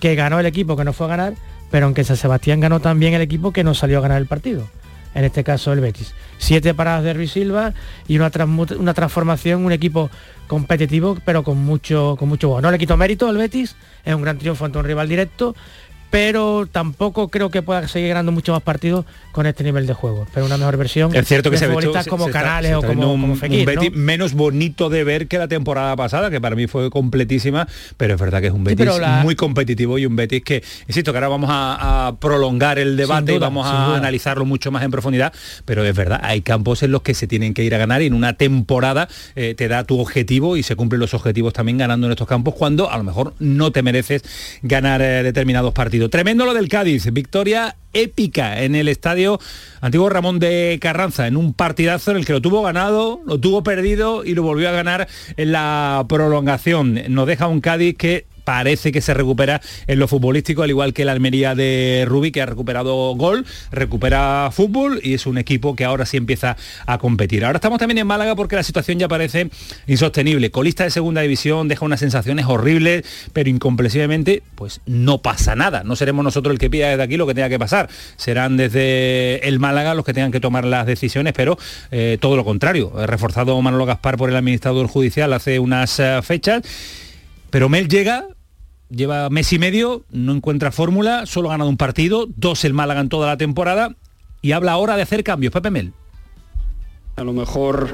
que 0.00 0.14
ganó 0.14 0.40
el 0.40 0.46
equipo 0.46 0.76
que 0.76 0.84
no 0.84 0.92
fue 0.92 1.06
a 1.06 1.10
ganar, 1.10 1.34
pero 1.70 1.86
aunque 1.86 2.04
San 2.04 2.16
Sebastián 2.16 2.60
ganó 2.60 2.80
también 2.80 3.14
el 3.14 3.22
equipo 3.22 3.52
que 3.52 3.64
no 3.64 3.74
salió 3.74 3.98
a 3.98 4.02
ganar 4.02 4.18
el 4.18 4.26
partido. 4.26 4.68
En 5.14 5.24
este 5.24 5.44
caso 5.44 5.72
el 5.72 5.80
Betis. 5.80 6.14
Siete 6.38 6.72
paradas 6.72 7.04
de 7.04 7.12
Ruiz 7.12 7.32
Silva 7.32 7.74
y 8.08 8.16
una, 8.16 8.30
una 8.78 8.94
transformación, 8.94 9.64
un 9.64 9.72
equipo 9.72 10.10
competitivo, 10.46 11.18
pero 11.24 11.42
con 11.42 11.58
mucho, 11.58 12.16
con 12.18 12.28
mucho 12.28 12.48
bueno. 12.48 12.68
No 12.68 12.72
le 12.72 12.78
quito 12.78 12.96
mérito 12.96 13.28
al 13.28 13.36
Betis, 13.36 13.76
es 14.04 14.14
un 14.14 14.22
gran 14.22 14.38
triunfo 14.38 14.64
ante 14.64 14.78
un 14.78 14.84
rival 14.84 15.08
directo, 15.08 15.54
pero 16.12 16.68
tampoco 16.70 17.28
creo 17.28 17.48
que 17.50 17.62
pueda 17.62 17.88
seguir 17.88 18.10
ganando 18.10 18.32
mucho 18.32 18.52
más 18.52 18.60
partidos 18.62 19.06
con 19.32 19.46
este 19.46 19.64
nivel 19.64 19.86
de 19.86 19.94
juego. 19.94 20.26
Pero 20.34 20.44
una 20.44 20.58
mejor 20.58 20.76
versión 20.76 21.16
Es 21.16 21.26
cierto 21.26 21.48
que 21.50 21.54
de 21.56 21.60
se 21.60 21.66
ve 21.66 21.72
futbolistas 21.72 22.04
se- 22.04 22.10
como 22.10 22.26
se 22.26 22.32
Canales 22.32 22.68
se 22.68 22.74
o 22.76 22.80
está 22.80 22.88
como, 22.94 23.14
un, 23.14 23.20
como 23.22 23.32
un 23.32 23.38
Fekir, 23.38 23.60
¿no? 23.60 23.64
Betis 23.80 23.96
menos 23.96 24.34
bonito 24.34 24.90
de 24.90 25.04
ver 25.04 25.26
que 25.26 25.38
la 25.38 25.48
temporada 25.48 25.96
pasada, 25.96 26.28
que 26.30 26.38
para 26.38 26.54
mí 26.54 26.66
fue 26.66 26.90
completísima, 26.90 27.66
pero 27.96 28.12
es 28.14 28.20
verdad 28.20 28.42
que 28.42 28.48
es 28.48 28.52
un 28.52 28.62
Betis 28.62 28.86
la- 28.98 29.22
muy 29.22 29.34
competitivo 29.36 29.98
y 29.98 30.04
un 30.04 30.14
Betis 30.14 30.42
que, 30.44 30.62
insisto, 30.86 31.12
que 31.12 31.16
ahora 31.16 31.28
vamos 31.28 31.48
a, 31.50 32.08
a 32.08 32.16
prolongar 32.16 32.78
el 32.78 32.94
debate 32.98 33.32
y 33.32 33.38
vamos 33.38 33.66
a 33.66 33.96
analizarlo 33.96 34.44
mucho 34.44 34.70
más 34.70 34.82
en 34.82 34.90
profundidad, 34.90 35.32
pero 35.64 35.82
es 35.82 35.96
verdad, 35.96 36.20
hay 36.22 36.42
campos 36.42 36.82
en 36.82 36.92
los 36.92 37.00
que 37.00 37.14
se 37.14 37.26
tienen 37.26 37.54
que 37.54 37.64
ir 37.64 37.74
a 37.74 37.78
ganar 37.78 38.02
y 38.02 38.06
en 38.06 38.12
una 38.14 38.34
temporada 38.34 39.08
eh, 39.34 39.54
te 39.56 39.66
da 39.66 39.84
tu 39.84 39.98
objetivo 39.98 40.58
y 40.58 40.62
se 40.62 40.76
cumplen 40.76 41.00
los 41.00 41.14
objetivos 41.14 41.54
también 41.54 41.78
ganando 41.78 42.06
en 42.06 42.10
estos 42.12 42.28
campos 42.28 42.52
cuando 42.54 42.90
a 42.90 42.98
lo 42.98 43.02
mejor 43.04 43.32
no 43.38 43.72
te 43.72 43.82
mereces 43.82 44.22
ganar 44.62 45.00
eh, 45.00 45.22
determinados 45.22 45.72
partidos. 45.72 46.01
Tremendo 46.10 46.44
lo 46.44 46.54
del 46.54 46.68
Cádiz, 46.68 47.12
victoria 47.12 47.76
épica 47.92 48.62
en 48.62 48.74
el 48.74 48.88
estadio 48.88 49.38
antiguo 49.80 50.08
Ramón 50.08 50.38
de 50.38 50.78
Carranza, 50.80 51.26
en 51.26 51.36
un 51.36 51.52
partidazo 51.52 52.10
en 52.10 52.16
el 52.16 52.24
que 52.24 52.32
lo 52.32 52.40
tuvo 52.40 52.62
ganado, 52.62 53.20
lo 53.26 53.38
tuvo 53.38 53.62
perdido 53.62 54.24
y 54.24 54.34
lo 54.34 54.42
volvió 54.42 54.68
a 54.68 54.72
ganar 54.72 55.08
en 55.36 55.52
la 55.52 56.04
prolongación. 56.08 57.00
Nos 57.08 57.26
deja 57.26 57.46
un 57.46 57.60
Cádiz 57.60 57.96
que 57.96 58.26
parece 58.44 58.92
que 58.92 59.00
se 59.00 59.14
recupera 59.14 59.60
en 59.86 59.98
lo 59.98 60.08
futbolístico, 60.08 60.62
al 60.62 60.70
igual 60.70 60.92
que 60.92 61.04
la 61.04 61.12
Almería 61.12 61.54
de 61.54 62.04
Rubí, 62.06 62.32
que 62.32 62.42
ha 62.42 62.46
recuperado 62.46 63.14
gol, 63.14 63.44
recupera 63.70 64.50
fútbol 64.52 65.00
y 65.02 65.14
es 65.14 65.26
un 65.26 65.38
equipo 65.38 65.76
que 65.76 65.84
ahora 65.84 66.06
sí 66.06 66.16
empieza 66.16 66.56
a 66.86 66.98
competir. 66.98 67.44
Ahora 67.44 67.56
estamos 67.56 67.78
también 67.78 67.98
en 67.98 68.06
Málaga 68.06 68.34
porque 68.34 68.56
la 68.56 68.62
situación 68.62 68.98
ya 68.98 69.08
parece 69.08 69.50
insostenible. 69.86 70.50
Colista 70.50 70.84
de 70.84 70.90
segunda 70.90 71.20
división 71.20 71.68
deja 71.68 71.84
unas 71.84 72.00
sensaciones 72.00 72.46
horribles, 72.46 73.04
pero 73.32 73.48
incomprensiblemente 73.48 74.42
pues 74.54 74.80
no 74.86 75.18
pasa 75.18 75.54
nada. 75.54 75.82
No 75.84 75.96
seremos 75.96 76.24
nosotros 76.24 76.52
el 76.52 76.58
que 76.58 76.70
pida 76.70 76.88
desde 76.90 77.02
aquí 77.02 77.16
lo 77.16 77.26
que 77.26 77.34
tenga 77.34 77.48
que 77.48 77.58
pasar. 77.58 77.88
Serán 78.16 78.56
desde 78.56 79.46
el 79.46 79.58
Málaga 79.58 79.94
los 79.94 80.04
que 80.04 80.14
tengan 80.14 80.32
que 80.32 80.40
tomar 80.40 80.64
las 80.64 80.86
decisiones, 80.86 81.32
pero 81.32 81.58
eh, 81.90 82.18
todo 82.20 82.36
lo 82.36 82.44
contrario. 82.44 82.92
Reforzado 83.06 83.60
Manolo 83.60 83.86
Gaspar 83.86 84.16
por 84.16 84.30
el 84.30 84.36
administrador 84.36 84.86
judicial 84.86 85.32
hace 85.32 85.58
unas 85.58 85.98
eh, 86.00 86.20
fechas 86.22 86.62
pero 87.52 87.68
Mel 87.68 87.86
llega, 87.86 88.28
lleva 88.88 89.28
mes 89.28 89.52
y 89.52 89.58
medio, 89.58 90.06
no 90.10 90.32
encuentra 90.32 90.72
fórmula, 90.72 91.26
solo 91.26 91.50
ha 91.50 91.52
ganado 91.52 91.68
un 91.68 91.76
partido, 91.76 92.26
dos 92.34 92.64
el 92.64 92.72
Málaga 92.72 93.02
en 93.02 93.10
toda 93.10 93.26
la 93.26 93.36
temporada 93.36 93.94
y 94.40 94.52
habla 94.52 94.72
ahora 94.72 94.96
de 94.96 95.02
hacer 95.02 95.22
cambios. 95.22 95.52
Pepe 95.52 95.70
Mel. 95.70 95.92
A 97.16 97.22
lo 97.22 97.34
mejor 97.34 97.90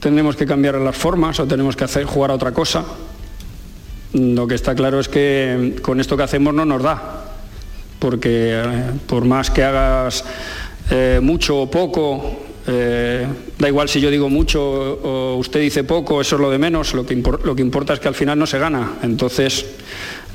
tendremos 0.00 0.36
que 0.36 0.46
cambiar 0.46 0.76
las 0.76 0.96
formas 0.96 1.38
o 1.38 1.46
tenemos 1.46 1.76
que 1.76 1.84
hacer 1.84 2.04
jugar 2.04 2.30
a 2.30 2.34
otra 2.34 2.52
cosa. 2.52 2.86
Lo 4.14 4.46
que 4.46 4.54
está 4.54 4.74
claro 4.74 4.98
es 4.98 5.08
que 5.10 5.76
con 5.82 6.00
esto 6.00 6.16
que 6.16 6.22
hacemos 6.22 6.54
no 6.54 6.64
nos 6.64 6.82
da, 6.82 7.26
porque 7.98 8.52
eh, 8.54 8.90
por 9.06 9.26
más 9.26 9.50
que 9.50 9.64
hagas 9.64 10.24
eh, 10.90 11.20
mucho 11.22 11.60
o 11.60 11.70
poco, 11.70 12.43
eh, 12.66 13.26
da 13.58 13.68
igual 13.68 13.88
si 13.88 14.00
yo 14.00 14.10
digo 14.10 14.28
mucho 14.28 14.62
o 14.62 15.36
usted 15.36 15.60
dice 15.60 15.84
poco, 15.84 16.20
eso 16.20 16.36
es 16.36 16.40
lo 16.40 16.50
de 16.50 16.58
menos, 16.58 16.94
lo 16.94 17.04
que, 17.04 17.14
lo 17.16 17.54
que 17.54 17.62
importa 17.62 17.94
es 17.94 18.00
que 18.00 18.08
al 18.08 18.14
final 18.14 18.38
no 18.38 18.46
se 18.46 18.58
gana. 18.58 18.94
Entonces 19.02 19.66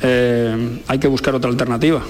eh, 0.01 0.81
hay 0.87 0.99
que 0.99 1.07
buscar 1.07 1.35
otra 1.35 1.49
alternativa. 1.49 2.03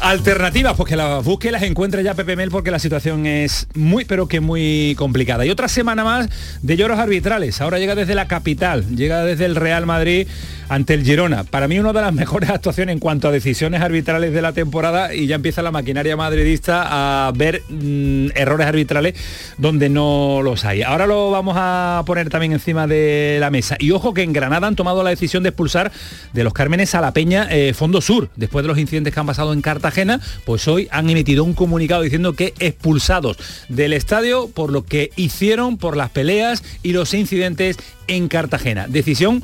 Alternativas, 0.00 0.74
pues 0.76 0.90
que 0.90 0.96
las 0.96 1.24
busque 1.24 1.48
y 1.48 1.50
las 1.50 1.62
encuentre 1.62 2.02
ya 2.02 2.14
Pepe 2.14 2.36
Mel 2.36 2.50
porque 2.50 2.70
la 2.70 2.78
situación 2.78 3.26
es 3.26 3.66
muy 3.74 4.04
pero 4.04 4.28
que 4.28 4.40
muy 4.40 4.94
complicada. 4.98 5.46
Y 5.46 5.50
otra 5.50 5.68
semana 5.68 6.04
más 6.04 6.28
de 6.62 6.76
lloros 6.76 6.98
arbitrales. 6.98 7.60
Ahora 7.60 7.78
llega 7.78 7.94
desde 7.94 8.14
la 8.14 8.28
capital, 8.28 8.84
llega 8.94 9.24
desde 9.24 9.46
el 9.46 9.56
Real 9.56 9.86
Madrid 9.86 10.28
ante 10.68 10.94
el 10.94 11.04
Girona. 11.04 11.44
Para 11.44 11.68
mí 11.68 11.78
una 11.78 11.92
de 11.92 12.02
las 12.02 12.12
mejores 12.12 12.50
actuaciones 12.50 12.92
en 12.92 12.98
cuanto 12.98 13.28
a 13.28 13.30
decisiones 13.30 13.80
arbitrales 13.80 14.32
de 14.32 14.42
la 14.42 14.52
temporada 14.52 15.14
y 15.14 15.26
ya 15.26 15.36
empieza 15.36 15.62
la 15.62 15.70
maquinaria 15.70 16.16
madridista 16.16 17.28
a 17.28 17.32
ver 17.32 17.62
mm, 17.68 18.28
errores 18.34 18.66
arbitrales 18.66 19.14
donde 19.56 19.88
no 19.88 20.40
los 20.42 20.64
hay. 20.64 20.82
Ahora 20.82 21.06
lo 21.06 21.30
vamos 21.30 21.56
a 21.58 22.02
poner 22.04 22.28
también 22.28 22.52
encima 22.52 22.86
de 22.86 23.38
la 23.40 23.50
mesa. 23.50 23.76
Y 23.78 23.90
ojo 23.92 24.12
que 24.12 24.22
en 24.22 24.32
Granada 24.34 24.66
han 24.66 24.76
tomado 24.76 25.02
la 25.02 25.10
decisión 25.10 25.42
de 25.42 25.48
expulsar 25.48 25.92
de 26.34 26.44
los 26.44 26.52
Cármenes 26.52 26.94
a 26.94 27.00
la 27.00 27.13
Peña 27.14 27.48
eh, 27.50 27.72
Fondo 27.72 28.02
Sur. 28.02 28.28
Después 28.36 28.64
de 28.64 28.68
los 28.68 28.78
incidentes 28.78 29.14
que 29.14 29.20
han 29.20 29.26
pasado 29.26 29.54
en 29.54 29.62
Cartagena, 29.62 30.20
pues 30.44 30.68
hoy 30.68 30.88
han 30.90 31.08
emitido 31.08 31.44
un 31.44 31.54
comunicado 31.54 32.02
diciendo 32.02 32.34
que 32.34 32.52
expulsados 32.58 33.38
del 33.70 33.94
estadio 33.94 34.48
por 34.48 34.70
lo 34.70 34.84
que 34.84 35.10
hicieron 35.16 35.78
por 35.78 35.96
las 35.96 36.10
peleas 36.10 36.62
y 36.82 36.92
los 36.92 37.14
incidentes 37.14 37.78
en 38.08 38.28
Cartagena. 38.28 38.86
Decisión 38.88 39.42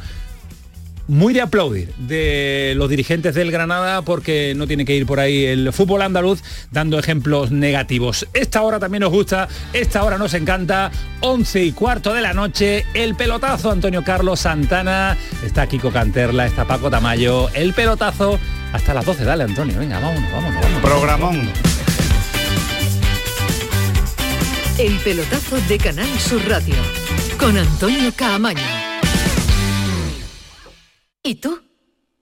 muy 1.10 1.34
de 1.34 1.40
aplaudir 1.40 1.92
de 1.96 2.74
los 2.76 2.88
dirigentes 2.88 3.34
del 3.34 3.50
Granada 3.50 4.02
porque 4.02 4.54
no 4.56 4.68
tiene 4.68 4.84
que 4.84 4.94
ir 4.94 5.06
por 5.06 5.18
ahí 5.18 5.44
el 5.44 5.72
fútbol 5.72 6.02
andaluz 6.02 6.40
dando 6.70 6.98
ejemplos 6.98 7.50
negativos. 7.50 8.28
Esta 8.32 8.62
hora 8.62 8.78
también 8.78 9.00
nos 9.02 9.10
gusta, 9.10 9.48
esta 9.72 10.04
hora 10.04 10.18
nos 10.18 10.34
encanta, 10.34 10.92
11 11.20 11.64
y 11.64 11.72
cuarto 11.72 12.14
de 12.14 12.22
la 12.22 12.32
noche, 12.32 12.86
el 12.94 13.16
pelotazo 13.16 13.72
Antonio 13.72 14.04
Carlos 14.04 14.40
Santana, 14.40 15.16
está 15.44 15.66
Kiko 15.66 15.90
Canterla, 15.90 16.46
está 16.46 16.64
Paco 16.64 16.90
Tamayo, 16.90 17.48
el 17.54 17.74
pelotazo 17.74 18.38
hasta 18.72 18.94
las 18.94 19.04
12, 19.04 19.24
dale 19.24 19.44
Antonio, 19.44 19.78
venga, 19.78 19.98
vámonos, 19.98 20.30
vámonos. 20.30 20.62
vámonos 20.62 20.80
Programón. 20.80 21.50
El 24.78 24.96
pelotazo 24.98 25.60
de 25.68 25.76
Canal 25.76 26.08
Sur 26.20 26.40
Radio 26.48 26.76
con 27.36 27.58
Antonio 27.58 28.12
Caamaño. 28.14 28.79
¿Y 31.22 31.34
tú? 31.34 31.60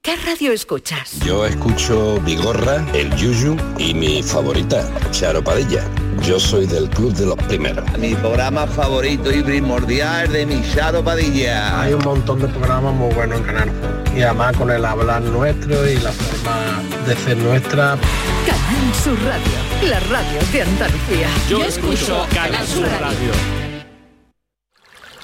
¿Qué 0.01 0.17
radio 0.17 0.51
escuchas? 0.51 1.19
Yo 1.25 1.45
escucho 1.45 2.19
Vigorra, 2.19 2.85
El 2.93 3.15
Yuyu 3.15 3.55
y 3.77 3.93
mi 3.93 4.21
favorita, 4.21 4.91
Charo 5.11 5.41
Padilla. 5.41 5.85
Yo 6.21 6.37
soy 6.37 6.65
del 6.67 6.89
club 6.89 7.13
de 7.13 7.27
los 7.27 7.37
primeros. 7.37 7.85
Mi 7.97 8.13
programa 8.15 8.67
favorito 8.67 9.31
y 9.31 9.41
primordial 9.41 10.29
de 10.33 10.45
mi 10.45 10.61
Charo 10.73 11.01
Padilla. 11.01 11.81
Hay 11.81 11.93
un 11.93 12.03
montón 12.03 12.41
de 12.41 12.49
programas 12.49 12.93
muy 12.93 13.13
buenos 13.13 13.39
en 13.39 13.45
Canal 13.45 13.71
y 14.13 14.21
además 14.21 14.57
con 14.57 14.69
el 14.69 14.83
hablar 14.83 15.21
nuestro 15.21 15.89
y 15.89 15.95
la 15.99 16.11
forma 16.11 16.83
de 17.07 17.15
ser 17.15 17.37
nuestra. 17.37 17.97
Canal 18.45 18.95
Sur 19.01 19.17
Radio, 19.23 19.89
la 19.89 19.99
radio 20.01 20.39
de 20.51 20.61
Andalucía. 20.61 21.29
Yo 21.49 21.63
escucho 21.63 22.27
Canal 22.33 22.67
Sur 22.67 22.85
Radio. 22.99 23.31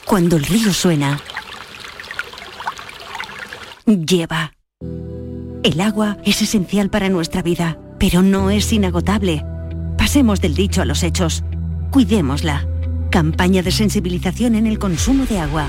Cuando 0.05 0.38
el 0.38 0.46
río 0.46 0.74
suena, 0.74 1.20
lleva. 3.86 4.54
El 5.63 5.82
agua 5.82 6.18
es 6.25 6.42
esencial 6.42 6.89
para 6.89 7.10
nuestra 7.10 7.42
vida, 7.42 7.77
pero 8.00 8.22
no 8.22 8.50
es 8.50 8.72
inagotable. 8.74 9.44
Pasemos 9.98 10.42
del 10.42 10.56
dicho 10.56 10.82
a 10.82 10.86
los 10.86 11.04
hechos. 11.04 11.44
Cuidémosla. 11.92 12.68
Campaña 13.10 13.63
de 13.63 13.72
sensibilización 13.72 14.56
en 14.56 14.68
el 14.68 14.80
consumo 14.80 15.25
de 15.25 15.39
agua. 15.39 15.68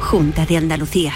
Junta 0.00 0.46
de 0.46 0.56
Andalucía. 0.56 1.14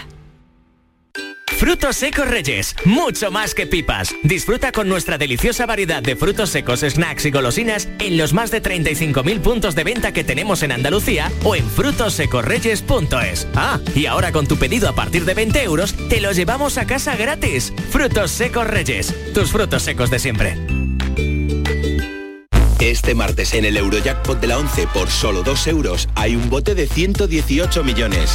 Frutos 1.56 1.96
secos 1.96 2.28
Reyes, 2.28 2.76
mucho 2.84 3.30
más 3.30 3.54
que 3.54 3.66
pipas. 3.66 4.14
Disfruta 4.22 4.72
con 4.72 4.90
nuestra 4.90 5.16
deliciosa 5.16 5.64
variedad 5.64 6.02
de 6.02 6.14
frutos 6.14 6.50
secos, 6.50 6.80
snacks 6.80 7.24
y 7.24 7.30
golosinas 7.30 7.88
en 7.98 8.18
los 8.18 8.34
más 8.34 8.50
de 8.50 8.62
35.000 8.62 9.40
puntos 9.40 9.74
de 9.74 9.84
venta 9.84 10.12
que 10.12 10.22
tenemos 10.22 10.62
en 10.62 10.72
Andalucía 10.72 11.32
o 11.44 11.56
en 11.56 11.66
frutosecorreyes.es. 11.66 13.48
Ah, 13.54 13.80
y 13.94 14.04
ahora 14.04 14.32
con 14.32 14.46
tu 14.46 14.58
pedido 14.58 14.88
a 14.90 14.94
partir 14.94 15.24
de 15.24 15.32
20 15.32 15.62
euros, 15.62 15.94
te 16.10 16.20
lo 16.20 16.32
llevamos 16.32 16.76
a 16.76 16.86
casa 16.86 17.16
gratis. 17.16 17.72
Frutos 17.90 18.30
secos 18.32 18.66
Reyes, 18.66 19.14
tus 19.32 19.50
frutos 19.50 19.82
secos 19.82 20.10
de 20.10 20.18
siempre. 20.18 20.85
Este 22.86 23.16
martes 23.16 23.52
en 23.54 23.64
el 23.64 23.76
Eurojackpot 23.76 24.38
de 24.38 24.46
la 24.46 24.58
11 24.58 24.86
por 24.94 25.10
solo 25.10 25.42
2 25.42 25.66
euros 25.66 26.08
hay 26.14 26.36
un 26.36 26.48
bote 26.48 26.76
de 26.76 26.86
118 26.86 27.82
millones. 27.82 28.30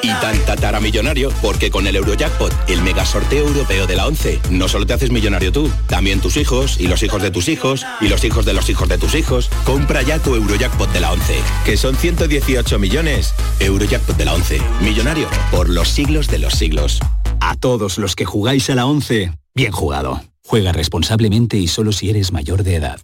Y 0.00 0.08
tan 0.20 0.38
tatara 0.46 0.78
millonario 0.78 1.32
porque 1.42 1.68
con 1.68 1.88
el 1.88 1.96
Eurojackpot, 1.96 2.54
el 2.68 2.82
mega 2.82 3.04
sorteo 3.04 3.48
europeo 3.48 3.88
de 3.88 3.96
la 3.96 4.06
11, 4.06 4.38
no 4.50 4.68
solo 4.68 4.86
te 4.86 4.92
haces 4.92 5.10
millonario 5.10 5.50
tú, 5.50 5.68
también 5.88 6.20
tus 6.20 6.36
hijos 6.36 6.78
y 6.78 6.86
los 6.86 7.02
hijos 7.02 7.20
de 7.20 7.32
tus 7.32 7.48
hijos 7.48 7.84
y 8.00 8.06
los 8.06 8.22
hijos 8.22 8.44
de 8.44 8.52
los 8.52 8.70
hijos 8.70 8.88
de 8.88 8.96
tus 8.96 9.16
hijos. 9.16 9.50
Compra 9.64 10.02
ya 10.02 10.20
tu 10.20 10.36
Eurojackpot 10.36 10.92
de 10.92 11.00
la 11.00 11.10
11, 11.10 11.34
que 11.64 11.76
son 11.76 11.96
118 11.96 12.78
millones. 12.78 13.34
Eurojackpot 13.58 14.16
de 14.16 14.24
la 14.24 14.34
11, 14.34 14.60
millonario 14.82 15.26
por 15.50 15.68
los 15.68 15.88
siglos 15.88 16.28
de 16.28 16.38
los 16.38 16.54
siglos. 16.54 17.00
A 17.40 17.56
todos 17.56 17.98
los 17.98 18.14
que 18.14 18.24
jugáis 18.24 18.70
a 18.70 18.76
la 18.76 18.86
11, 18.86 19.32
bien 19.52 19.72
jugado. 19.72 20.22
Juega 20.46 20.70
responsablemente 20.70 21.56
y 21.56 21.66
solo 21.66 21.90
si 21.90 22.08
eres 22.08 22.30
mayor 22.30 22.62
de 22.62 22.76
edad. 22.76 23.00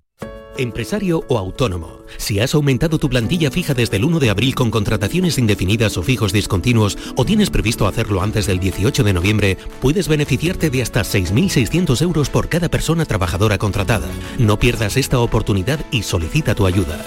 Empresario 0.59 1.25
o 1.29 1.39
autónomo. 1.39 2.01
Si 2.17 2.41
has 2.41 2.53
aumentado 2.53 2.99
tu 2.99 3.09
plantilla 3.09 3.49
fija 3.53 3.75
desde 3.75 3.97
el 3.97 4.05
1 4.05 4.19
de 4.19 4.29
abril 4.29 4.57
con 4.57 4.73
contrataciones 4.73 5.39
indefinidas 5.39 5.97
o 5.97 6.03
fijos 6.03 6.33
discontinuos 6.33 6.99
o 7.15 7.25
tienes 7.25 7.49
previsto 7.49 7.87
hacerlo 7.87 8.23
antes 8.23 8.49
del 8.49 8.59
18 8.59 9.05
de 9.05 9.13
noviembre, 9.13 9.57
puedes 9.81 10.09
beneficiarte 10.09 10.69
de 10.69 10.83
hasta 10.83 11.03
6.600 11.03 12.03
euros 12.03 12.29
por 12.29 12.49
cada 12.49 12.69
persona 12.69 13.05
trabajadora 13.05 13.57
contratada. 13.57 14.09
No 14.37 14.59
pierdas 14.59 14.97
esta 14.97 15.21
oportunidad 15.21 15.79
y 15.93 16.03
solicita 16.03 16.57
tu 16.57 16.67
ayuda. 16.67 17.05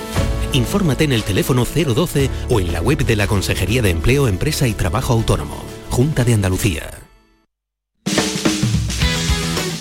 Infórmate 0.54 1.04
en 1.04 1.12
el 1.12 1.24
teléfono 1.24 1.66
012 1.66 2.30
o 2.50 2.62
en 2.62 2.72
la 2.72 2.82
web 2.82 3.06
de 3.06 3.18
la 3.18 3.28
Consejería 3.28 3.82
de 3.82 3.90
Empleo, 3.90 4.30
Empresa 4.30 4.66
y 4.70 4.74
Trabajo 4.74 5.12
Autónomo. 5.12 5.62
Junta 5.90 6.24
de 6.24 6.36
Andalucía. 6.36 6.90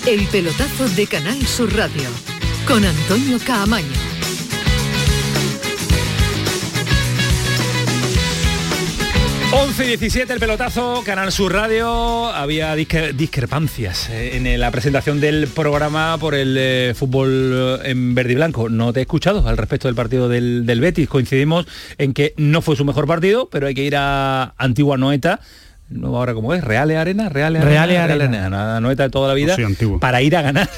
El 0.06 0.26
pelotazo 0.26 0.88
de 0.88 1.06
Canal 1.06 1.46
Sur 1.46 1.72
Radio 1.76 2.08
con 2.70 2.84
Antonio 2.84 3.36
Caamaño. 3.44 3.88
Once 9.52 9.84
y 9.84 9.88
17 9.88 10.32
el 10.32 10.38
pelotazo, 10.38 11.02
Canal 11.04 11.32
Sur 11.32 11.52
Radio. 11.52 12.26
Había 12.26 12.76
discrepancias 12.76 14.08
eh, 14.10 14.36
en 14.36 14.60
la 14.60 14.70
presentación 14.70 15.20
del 15.20 15.48
programa 15.48 16.16
por 16.18 16.36
el 16.36 16.56
eh, 16.56 16.94
fútbol 16.94 17.80
eh, 17.82 17.90
en 17.90 18.14
verde 18.14 18.32
y 18.32 18.36
blanco. 18.36 18.68
No 18.68 18.92
te 18.92 19.00
he 19.00 19.02
escuchado 19.02 19.48
al 19.48 19.56
respecto 19.56 19.88
del 19.88 19.96
partido 19.96 20.28
del 20.28 20.80
Betis. 20.80 21.08
Coincidimos 21.08 21.66
en 21.98 22.14
que 22.14 22.34
no 22.36 22.62
fue 22.62 22.76
su 22.76 22.84
mejor 22.84 23.08
partido, 23.08 23.48
pero 23.50 23.66
hay 23.66 23.74
que 23.74 23.82
ir 23.82 23.96
a 23.96 24.54
Antigua 24.56 24.96
Noeta. 24.96 25.40
No, 25.90 26.16
ahora 26.16 26.34
como 26.34 26.54
es, 26.54 26.62
Reale 26.62 26.96
Arena, 26.96 27.28
Reale 27.28 27.58
Arena, 27.58 27.84
Reale 27.84 27.98
Arena. 27.98 28.48
la 28.48 28.80
Noeta 28.80 29.02
de 29.02 29.10
toda 29.10 29.26
la 29.26 29.34
vida, 29.34 29.56
para 29.98 30.22
ir 30.22 30.36
a 30.36 30.42
ganar. 30.42 30.70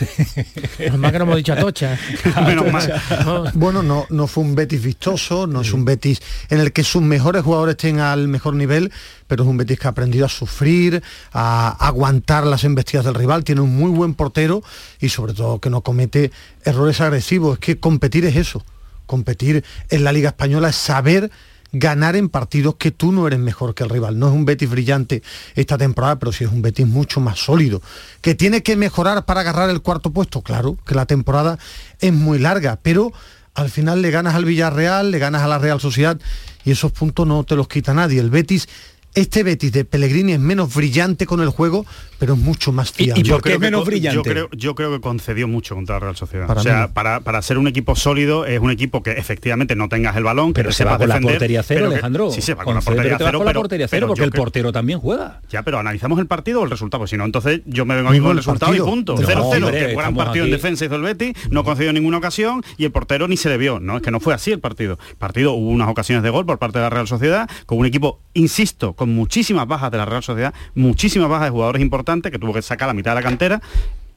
Menos 0.78 0.98
mal 0.98 1.12
que 1.12 1.18
no 1.18 1.24
hemos 1.24 1.36
dicho 1.36 1.52
Atocha. 1.52 1.98
Menos 2.46 2.72
mal. 2.72 3.52
Bueno, 3.52 3.82
no, 3.82 4.06
no 4.08 4.26
fue 4.26 4.42
un 4.42 4.54
Betis 4.54 4.82
vistoso, 4.82 5.46
no 5.46 5.60
es 5.60 5.72
un 5.74 5.84
Betis 5.84 6.22
en 6.48 6.60
el 6.60 6.72
que 6.72 6.82
sus 6.82 7.02
mejores 7.02 7.42
jugadores 7.42 7.74
estén 7.74 8.00
al 8.00 8.26
mejor 8.26 8.54
nivel, 8.54 8.90
pero 9.26 9.42
es 9.42 9.50
un 9.50 9.58
Betis 9.58 9.78
que 9.78 9.86
ha 9.86 9.90
aprendido 9.90 10.24
a 10.24 10.30
sufrir, 10.30 11.02
a 11.34 11.76
aguantar 11.86 12.46
las 12.46 12.64
embestidas 12.64 13.04
del 13.04 13.14
rival, 13.14 13.44
tiene 13.44 13.60
un 13.60 13.76
muy 13.76 13.90
buen 13.90 14.14
portero 14.14 14.62
y 14.98 15.10
sobre 15.10 15.34
todo 15.34 15.60
que 15.60 15.68
no 15.68 15.82
comete 15.82 16.30
errores 16.64 17.02
agresivos. 17.02 17.58
Es 17.58 17.58
que 17.58 17.78
competir 17.78 18.24
es 18.24 18.36
eso, 18.36 18.64
competir 19.04 19.62
en 19.90 20.04
la 20.04 20.12
Liga 20.12 20.30
Española 20.30 20.70
es 20.70 20.76
saber 20.76 21.30
ganar 21.72 22.16
en 22.16 22.28
partidos 22.28 22.76
que 22.76 22.90
tú 22.90 23.12
no 23.12 23.26
eres 23.26 23.38
mejor 23.38 23.74
que 23.74 23.82
el 23.82 23.90
rival. 23.90 24.18
No 24.18 24.28
es 24.28 24.34
un 24.34 24.44
Betis 24.44 24.70
brillante 24.70 25.22
esta 25.54 25.78
temporada, 25.78 26.18
pero 26.18 26.32
sí 26.32 26.44
es 26.44 26.52
un 26.52 26.62
Betis 26.62 26.86
mucho 26.86 27.20
más 27.20 27.38
sólido. 27.38 27.82
Que 28.20 28.34
tiene 28.34 28.62
que 28.62 28.76
mejorar 28.76 29.24
para 29.24 29.40
agarrar 29.40 29.70
el 29.70 29.80
cuarto 29.80 30.10
puesto, 30.10 30.42
claro, 30.42 30.76
que 30.86 30.94
la 30.94 31.06
temporada 31.06 31.58
es 32.00 32.12
muy 32.12 32.38
larga, 32.38 32.78
pero 32.82 33.12
al 33.54 33.70
final 33.70 34.02
le 34.02 34.10
ganas 34.10 34.34
al 34.34 34.44
Villarreal, 34.44 35.10
le 35.10 35.18
ganas 35.18 35.42
a 35.42 35.48
la 35.48 35.58
Real 35.58 35.80
Sociedad 35.80 36.18
y 36.64 36.70
esos 36.70 36.92
puntos 36.92 37.26
no 37.26 37.44
te 37.44 37.56
los 37.56 37.68
quita 37.68 37.94
nadie. 37.94 38.20
El 38.20 38.30
Betis, 38.30 38.68
este 39.14 39.42
Betis 39.42 39.72
de 39.72 39.84
Pellegrini 39.84 40.32
es 40.32 40.40
menos 40.40 40.74
brillante 40.74 41.26
con 41.26 41.40
el 41.40 41.48
juego, 41.48 41.84
pero 42.22 42.34
es 42.34 42.38
mucho 42.38 42.70
más 42.70 42.92
fiable. 42.92 43.20
Yo 43.24 43.40
creo 43.40 43.58
que 43.58 43.72
co- 43.72 43.90
Yo 43.90 44.22
creo, 44.22 44.48
yo 44.52 44.74
creo 44.76 44.92
que 44.92 45.00
concedió 45.00 45.48
mucho 45.48 45.74
contra 45.74 45.96
la 45.96 46.00
Real 46.00 46.14
Sociedad. 46.16 46.46
Para 46.46 46.60
o 46.60 46.62
sea, 46.62 46.86
mí 46.86 46.92
para, 46.94 47.18
para 47.18 47.42
ser 47.42 47.58
un 47.58 47.66
equipo 47.66 47.96
sólido 47.96 48.46
es 48.46 48.60
un 48.60 48.70
equipo 48.70 49.02
que 49.02 49.10
efectivamente 49.10 49.74
no 49.74 49.88
tengas 49.88 50.14
el 50.16 50.22
balón, 50.22 50.52
Pero 50.52 50.68
que 50.68 50.72
se 50.72 50.78
sepas 50.84 50.92
va 50.94 50.98
con 50.98 51.08
la 51.08 51.14
defender, 51.16 51.34
portería 51.34 51.62
cero, 51.64 51.80
que- 51.80 51.86
Alejandro. 51.94 52.30
Sí, 52.30 52.40
se 52.40 52.54
va 52.54 52.58
con, 52.62 52.66
Con 52.66 52.74
la 52.76 52.80
portería 52.82 53.16
cero, 53.18 53.38
con 53.38 53.44
la 53.46 53.50
pero, 53.50 53.60
portería 53.62 53.88
cero, 53.88 53.98
pero 54.02 54.06
porque 54.06 54.22
el 54.24 54.30
creo- 54.30 54.40
portero 54.44 54.72
también 54.72 55.00
juega. 55.00 55.40
Ya, 55.50 55.64
pero 55.64 55.80
analizamos 55.80 56.20
el 56.20 56.26
partido 56.28 56.60
o 56.60 56.64
el 56.64 56.70
resultado, 56.70 57.04
si 57.08 57.16
no, 57.16 57.24
entonces 57.24 57.62
yo 57.66 57.84
me 57.86 57.96
vengo 57.96 58.10
aquí 58.10 58.18
Mismo 58.18 58.28
con 58.28 58.36
el 58.36 58.44
resultado 58.44 58.70
partido. 58.70 58.86
y 58.86 58.90
punto. 58.90 59.14
No, 59.16 59.26
0-0, 59.26 59.40
hombre, 59.66 59.72
que 59.72 59.78
gran 59.86 59.90
estamos 59.90 60.24
partido 60.24 60.44
en 60.44 60.50
defensa 60.52 60.84
hizo 60.84 60.94
el 60.94 61.02
Betis, 61.02 61.34
no 61.50 61.64
concedió 61.64 61.92
ninguna 61.92 62.18
ocasión 62.18 62.62
y 62.78 62.84
el 62.84 62.92
portero 62.92 63.26
ni 63.26 63.36
se 63.36 63.48
le 63.48 63.56
vio. 63.58 63.80
No, 63.80 63.96
es 63.96 64.02
que 64.02 64.12
no 64.12 64.20
fue 64.20 64.32
así 64.32 64.52
el 64.52 64.60
partido. 64.60 64.96
El 65.10 65.16
partido 65.16 65.54
hubo 65.54 65.70
unas 65.70 65.88
ocasiones 65.88 66.22
de 66.22 66.30
gol 66.30 66.46
por 66.46 66.60
parte 66.60 66.78
de 66.78 66.84
la 66.84 66.90
Real 66.90 67.08
Sociedad, 67.08 67.50
con 67.66 67.78
un 67.78 67.86
equipo, 67.86 68.20
insisto, 68.34 68.92
con 68.92 69.12
muchísimas 69.12 69.66
bajas 69.66 69.90
de 69.90 69.98
la 69.98 70.04
Real 70.04 70.22
Sociedad, 70.22 70.54
muchísimas 70.76 71.28
bajas 71.28 71.46
de 71.46 71.50
jugadores 71.50 71.82
importantes 71.82 72.11
que 72.20 72.38
tuvo 72.38 72.52
que 72.52 72.62
sacar 72.62 72.88
la 72.88 72.94
mitad 72.94 73.12
de 73.12 73.14
la 73.16 73.22
cantera. 73.22 73.62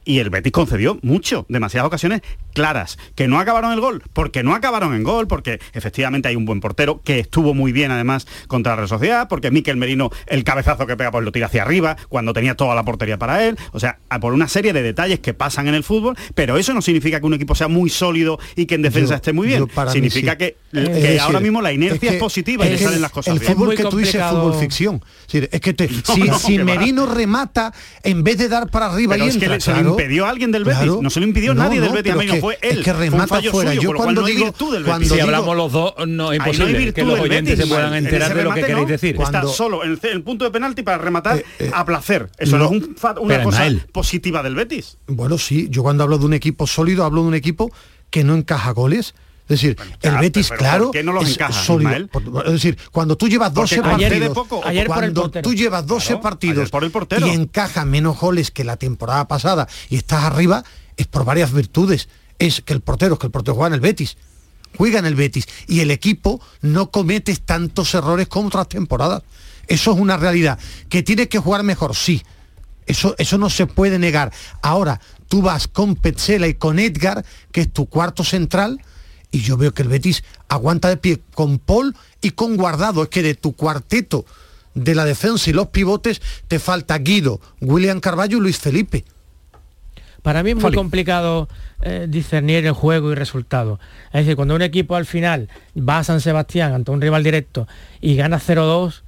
Y 0.06 0.20
el 0.20 0.30
Betis 0.30 0.52
concedió 0.52 0.98
mucho, 1.02 1.44
demasiadas 1.50 1.86
ocasiones 1.88 2.22
claras, 2.54 2.96
que 3.14 3.28
no 3.28 3.38
acabaron 3.38 3.72
el 3.72 3.80
gol, 3.80 4.02
porque 4.14 4.42
no 4.42 4.54
acabaron 4.54 4.94
en 4.94 5.02
gol, 5.02 5.26
porque 5.26 5.60
efectivamente 5.74 6.28
hay 6.28 6.36
un 6.36 6.46
buen 6.46 6.60
portero 6.60 7.02
que 7.04 7.18
estuvo 7.18 7.52
muy 7.52 7.72
bien 7.72 7.90
además 7.90 8.26
contra 8.46 8.72
la 8.72 8.76
Real 8.76 8.88
Sociedad, 8.88 9.28
porque 9.28 9.50
Miquel 9.50 9.76
Merino 9.76 10.10
el 10.26 10.44
cabezazo 10.44 10.86
que 10.86 10.96
pega 10.96 11.10
pues 11.10 11.22
lo 11.24 11.32
tira 11.32 11.46
hacia 11.46 11.62
arriba 11.62 11.96
cuando 12.08 12.32
tenía 12.32 12.54
toda 12.54 12.74
la 12.74 12.84
portería 12.84 13.18
para 13.18 13.44
él, 13.46 13.58
o 13.72 13.80
sea, 13.80 13.98
a 14.08 14.20
por 14.20 14.32
una 14.32 14.48
serie 14.48 14.72
de 14.72 14.82
detalles 14.82 15.18
que 15.20 15.34
pasan 15.34 15.68
en 15.68 15.74
el 15.74 15.82
fútbol, 15.84 16.16
pero 16.34 16.56
eso 16.56 16.72
no 16.72 16.80
significa 16.80 17.20
que 17.20 17.26
un 17.26 17.34
equipo 17.34 17.54
sea 17.54 17.68
muy 17.68 17.90
sólido 17.90 18.38
y 18.54 18.64
que 18.66 18.76
en 18.76 18.82
defensa 18.82 19.10
Yo- 19.10 19.16
esté 19.16 19.32
muy 19.34 19.48
bien, 19.48 19.66
significa 19.92 20.32
sí. 20.32 20.38
que, 20.38 20.56
Es 20.72 20.88
que 20.88 20.94
decir, 20.94 21.20
ahora 21.20 21.40
mismo 21.40 21.60
la 21.60 21.72
inercia 21.72 22.10
es, 22.10 22.14
que- 22.14 22.20
positiva 22.20 22.64
y 22.64 22.70
le 22.70 22.78
salen 22.78 23.02
las 23.02 23.10
cosas 23.10 23.34
el 23.34 23.40
bien. 23.40 23.52
fútbol 23.52 23.74
que 23.74 23.82
tú 23.84 23.96
dices 23.98 24.14
es 24.14 24.22
fútbol 24.30 24.54
ficción. 24.54 25.02
Es, 25.26 25.32
decir, 25.32 25.48
es 25.52 25.60
que 25.60 25.72
te- 25.74 25.88
si, 26.04 26.20
no, 26.22 26.38
si 26.38 26.56
que 26.56 26.58
va. 26.64 26.64
Merino 26.76 27.06
remata 27.06 27.74
en 28.04 28.22
vez 28.22 28.38
de 28.38 28.48
dar 28.48 28.70
para 28.70 28.86
arriba 28.86 29.14
Pero 29.14 29.24
y 29.24 29.28
es 29.28 29.36
que 29.36 29.44
entra, 29.46 29.58
a 29.96 30.28
alguien 30.30 30.52
del 30.52 30.64
Betis. 30.64 30.78
claro. 30.82 31.00
No 31.02 31.10
se 31.10 31.20
lo 31.20 31.26
impidió 31.26 31.54
No, 31.54 31.62
nadie 31.64 31.80
del 31.80 31.92
Betis, 31.92 32.12
a 32.12 32.16
mí 32.16 32.26
no 32.26 32.34
que- 32.34 32.40
fue 32.40 32.58
es 32.60 32.70
él. 32.76 32.84
que 32.84 32.92
Fue 32.92 33.04
un 33.06 33.10
remata 33.12 33.26
fallo 33.26 33.50
fuera. 33.50 33.70
suyo, 33.70 33.82
Yo 33.82 33.88
por 33.88 33.94
lo 33.94 33.98
cual 33.98 34.06
cuando 34.06 34.20
no 34.22 34.26
hay 34.26 34.32
digo- 34.34 34.44
virtud 34.46 34.72
del 34.74 34.84
cuando 34.84 34.98
Betis. 35.00 35.08
Si 35.08 35.14
digo- 35.16 35.24
hablamos 35.26 35.56
los 35.56 35.72
dos, 35.72 35.94
no 36.06 36.32
es 36.32 36.38
imposible 36.38 36.64
no 36.64 36.66
hay 36.66 36.72
que 36.74 36.84
virtud 36.84 37.02
los 37.02 37.14
del 37.14 37.30
oyentes 37.30 37.56
Betis, 37.58 37.64
se 37.64 37.74
puedan 37.74 37.94
en 37.94 38.04
enterar 38.04 38.34
de 38.34 38.44
lo 38.44 38.54
que 38.54 38.60
queréis 38.60 38.78
no. 38.78 38.86
decir. 38.86 39.10
Está 39.16 39.30
Cuando- 39.30 39.48
solo 39.52 39.84
en 39.84 39.98
el, 40.02 40.22
punto 40.22 40.44
de 40.44 40.50
penalti 40.50 40.82
para 40.82 40.98
rematar 40.98 41.42
eh, 41.58 41.70
a 41.72 41.84
placer. 41.84 42.30
Eso 42.38 42.58
no. 42.58 42.70
no, 42.70 42.76
es 42.76 42.82
una 43.20 43.42
cosa 43.42 43.68
positiva 43.92 44.42
del 44.42 44.54
Betis. 44.54 44.98
Bueno, 45.06 45.38
sí, 45.38 45.68
yo 45.70 45.82
cuando 45.82 46.04
hablo 46.04 46.18
de 46.18 46.26
un 46.26 46.34
equipo 46.34 46.66
sólido 46.66 47.04
hablo 47.04 47.22
de 47.22 47.28
un 47.28 47.34
equipo 47.34 47.70
que 48.10 48.24
no 48.24 48.34
encaja 48.34 48.70
goles. 48.72 49.14
Es 49.48 49.60
decir, 49.60 49.76
el 50.02 50.16
Betis, 50.18 50.48
pero 50.48 50.58
claro, 50.58 50.84
¿por 50.86 50.92
qué 50.92 51.02
no 51.04 51.12
los 51.12 51.24
es 51.24 51.34
encaja, 51.36 51.52
sólido. 51.64 52.08
Por- 52.08 52.46
es 52.46 52.52
decir, 52.52 52.76
cuando 52.90 53.16
tú 53.16 53.28
llevas 53.28 53.54
12 53.54 53.76
Porque 53.76 53.90
concede 53.90 54.10
partidos, 54.10 54.34
poco. 54.34 54.66
Ayer 54.66 54.86
por 54.88 54.96
el 54.96 55.00
cuando 55.02 55.22
portero. 55.22 55.42
tú 55.48 55.54
llevas 55.54 55.86
12 55.86 56.06
Claro, 56.06 56.20
partidos 56.20 56.70
por 56.70 56.82
el 56.84 56.90
portero. 56.90 57.26
y 57.28 57.30
encaja 57.30 57.84
menos 57.84 58.18
goles 58.18 58.50
que 58.50 58.64
la 58.64 58.76
temporada 58.76 59.28
pasada 59.28 59.68
y 59.88 59.96
estás 59.96 60.24
arriba, 60.24 60.64
es 60.96 61.06
por 61.06 61.24
varias 61.24 61.52
virtudes. 61.52 62.08
Es 62.40 62.60
que 62.60 62.72
el 62.72 62.80
portero, 62.80 63.14
es 63.14 63.20
que 63.20 63.26
el 63.26 63.30
portero 63.32 63.54
juega 63.54 63.68
en 63.68 63.74
el 63.74 63.80
Betis. 63.80 64.16
Juega 64.76 64.98
en 64.98 65.06
el 65.06 65.14
Betis 65.14 65.46
y 65.68 65.80
el 65.80 65.90
equipo 65.92 66.40
no 66.60 66.90
comete 66.90 67.34
tantos 67.36 67.94
errores 67.94 68.26
como 68.28 68.48
otras 68.48 68.68
temporadas. 68.68 69.22
Eso 69.68 69.92
es 69.92 69.98
una 69.98 70.16
realidad. 70.16 70.58
¿Que 70.88 71.02
tienes 71.02 71.28
que 71.28 71.38
jugar 71.38 71.62
mejor? 71.62 71.94
Sí. 71.94 72.22
Eso, 72.86 73.14
eso 73.18 73.38
no 73.38 73.48
se 73.48 73.66
puede 73.66 73.98
negar. 73.98 74.32
Ahora, 74.62 75.00
tú 75.28 75.40
vas 75.42 75.66
con 75.66 75.96
Petzela 75.96 76.46
y 76.46 76.54
con 76.54 76.78
Edgar, 76.78 77.24
que 77.52 77.62
es 77.62 77.72
tu 77.72 77.86
cuarto 77.86 78.22
central, 78.22 78.80
y 79.30 79.40
yo 79.40 79.56
veo 79.56 79.72
que 79.72 79.82
el 79.82 79.88
Betis 79.88 80.24
aguanta 80.48 80.88
de 80.88 80.96
pie 80.96 81.20
con 81.34 81.58
Paul 81.58 81.94
y 82.20 82.30
con 82.30 82.56
Guardado. 82.56 83.02
Es 83.02 83.08
que 83.08 83.22
de 83.22 83.34
tu 83.34 83.54
cuarteto 83.54 84.24
de 84.74 84.94
la 84.94 85.04
defensa 85.04 85.50
y 85.50 85.52
los 85.52 85.68
pivotes 85.68 86.22
te 86.48 86.58
falta 86.58 86.98
Guido, 86.98 87.40
William 87.60 88.00
Carballo 88.00 88.38
y 88.38 88.40
Luis 88.40 88.58
Felipe. 88.58 89.04
Para 90.22 90.42
mí 90.42 90.50
es 90.50 90.56
muy 90.56 90.62
Fali. 90.62 90.76
complicado 90.76 91.48
eh, 91.82 92.06
discernir 92.08 92.66
el 92.66 92.72
juego 92.72 93.12
y 93.12 93.14
resultado. 93.14 93.78
Es 94.06 94.22
decir, 94.22 94.36
cuando 94.36 94.54
un 94.56 94.62
equipo 94.62 94.96
al 94.96 95.06
final 95.06 95.48
va 95.76 95.98
a 95.98 96.04
San 96.04 96.20
Sebastián 96.20 96.72
ante 96.72 96.90
un 96.90 97.00
rival 97.00 97.22
directo 97.22 97.68
y 98.00 98.16
gana 98.16 98.40
0-2, 98.40 99.02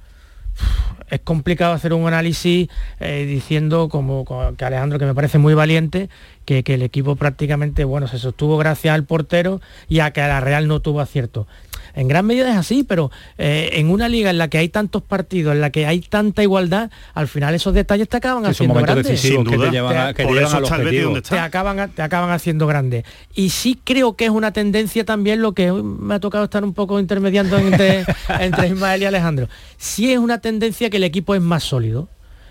es 1.09 1.19
complicado 1.21 1.73
hacer 1.73 1.93
un 1.93 2.07
análisis 2.07 2.67
eh, 2.99 3.25
diciendo 3.27 3.89
como, 3.89 4.25
como 4.25 4.55
que 4.55 4.65
Alejandro, 4.65 4.99
que 4.99 5.05
me 5.05 5.15
parece 5.15 5.37
muy 5.37 5.53
valiente, 5.53 6.09
que, 6.45 6.63
que 6.63 6.73
el 6.75 6.81
equipo 6.81 7.15
prácticamente 7.15 7.83
bueno 7.83 8.07
se 8.07 8.17
sostuvo 8.19 8.57
gracias 8.57 8.93
al 8.95 9.03
portero 9.03 9.61
y 9.87 9.99
a 9.99 10.11
que 10.11 10.21
la 10.21 10.39
Real 10.39 10.67
no 10.67 10.79
tuvo 10.79 10.99
acierto. 11.01 11.47
En 11.95 12.07
gran 12.07 12.25
medida 12.25 12.49
es 12.51 12.55
así, 12.55 12.83
pero 12.83 13.11
eh, 13.39 13.71
en 13.73 13.89
una 13.89 14.07
liga 14.07 14.29
en 14.29 14.37
la 14.37 14.47
que 14.47 14.59
hay 14.59 14.69
tantos 14.69 15.01
partidos, 15.01 15.53
en 15.55 15.59
la 15.61 15.71
que 15.71 15.87
hay 15.87 16.01
tanta 16.01 16.43
igualdad, 16.43 16.91
al 17.15 17.27
final 17.27 17.55
esos 17.55 17.73
detalles 17.73 18.07
te 18.07 18.17
acaban 18.17 18.45
haciendo 18.45 18.75
grandes. 19.03 19.21
que 19.51 19.57
te 19.57 19.71
llevan, 19.71 19.97
a- 19.97 20.13
que 20.13 20.21
te 20.23 20.27
Por 20.29 20.37
eso 20.37 20.57
está 20.63 20.75
el 20.75 20.81
acaban, 21.39 21.79
a- 21.79 21.87
te 21.87 22.01
acaban 22.03 22.29
haciendo 22.29 22.67
grande. 22.67 23.03
Y 23.33 23.49
sí 23.49 23.77
creo 23.83 24.15
que 24.15 24.25
es 24.25 24.31
una 24.31 24.53
tendencia 24.53 25.03
también 25.03 25.41
lo 25.41 25.53
que 25.53 25.71
hoy 25.71 25.81
me 25.83 26.13
ha 26.15 26.19
tocado 26.19 26.43
estar 26.43 26.63
un 26.63 26.73
poco 26.75 26.99
intermediando 26.99 27.57
entre, 27.57 28.05
entre 28.39 28.67
Ismael 28.67 29.01
y 29.01 29.05
Alejandro. 29.05 29.49
Sí 29.77 30.13
es 30.13 30.19
una 30.19 30.37
tendencia 30.39 30.89
que 30.91 30.98
el 30.99 31.03
equipo 31.05 31.33
es 31.35 31.41
más 31.41 31.63
sólido. 31.63 32.07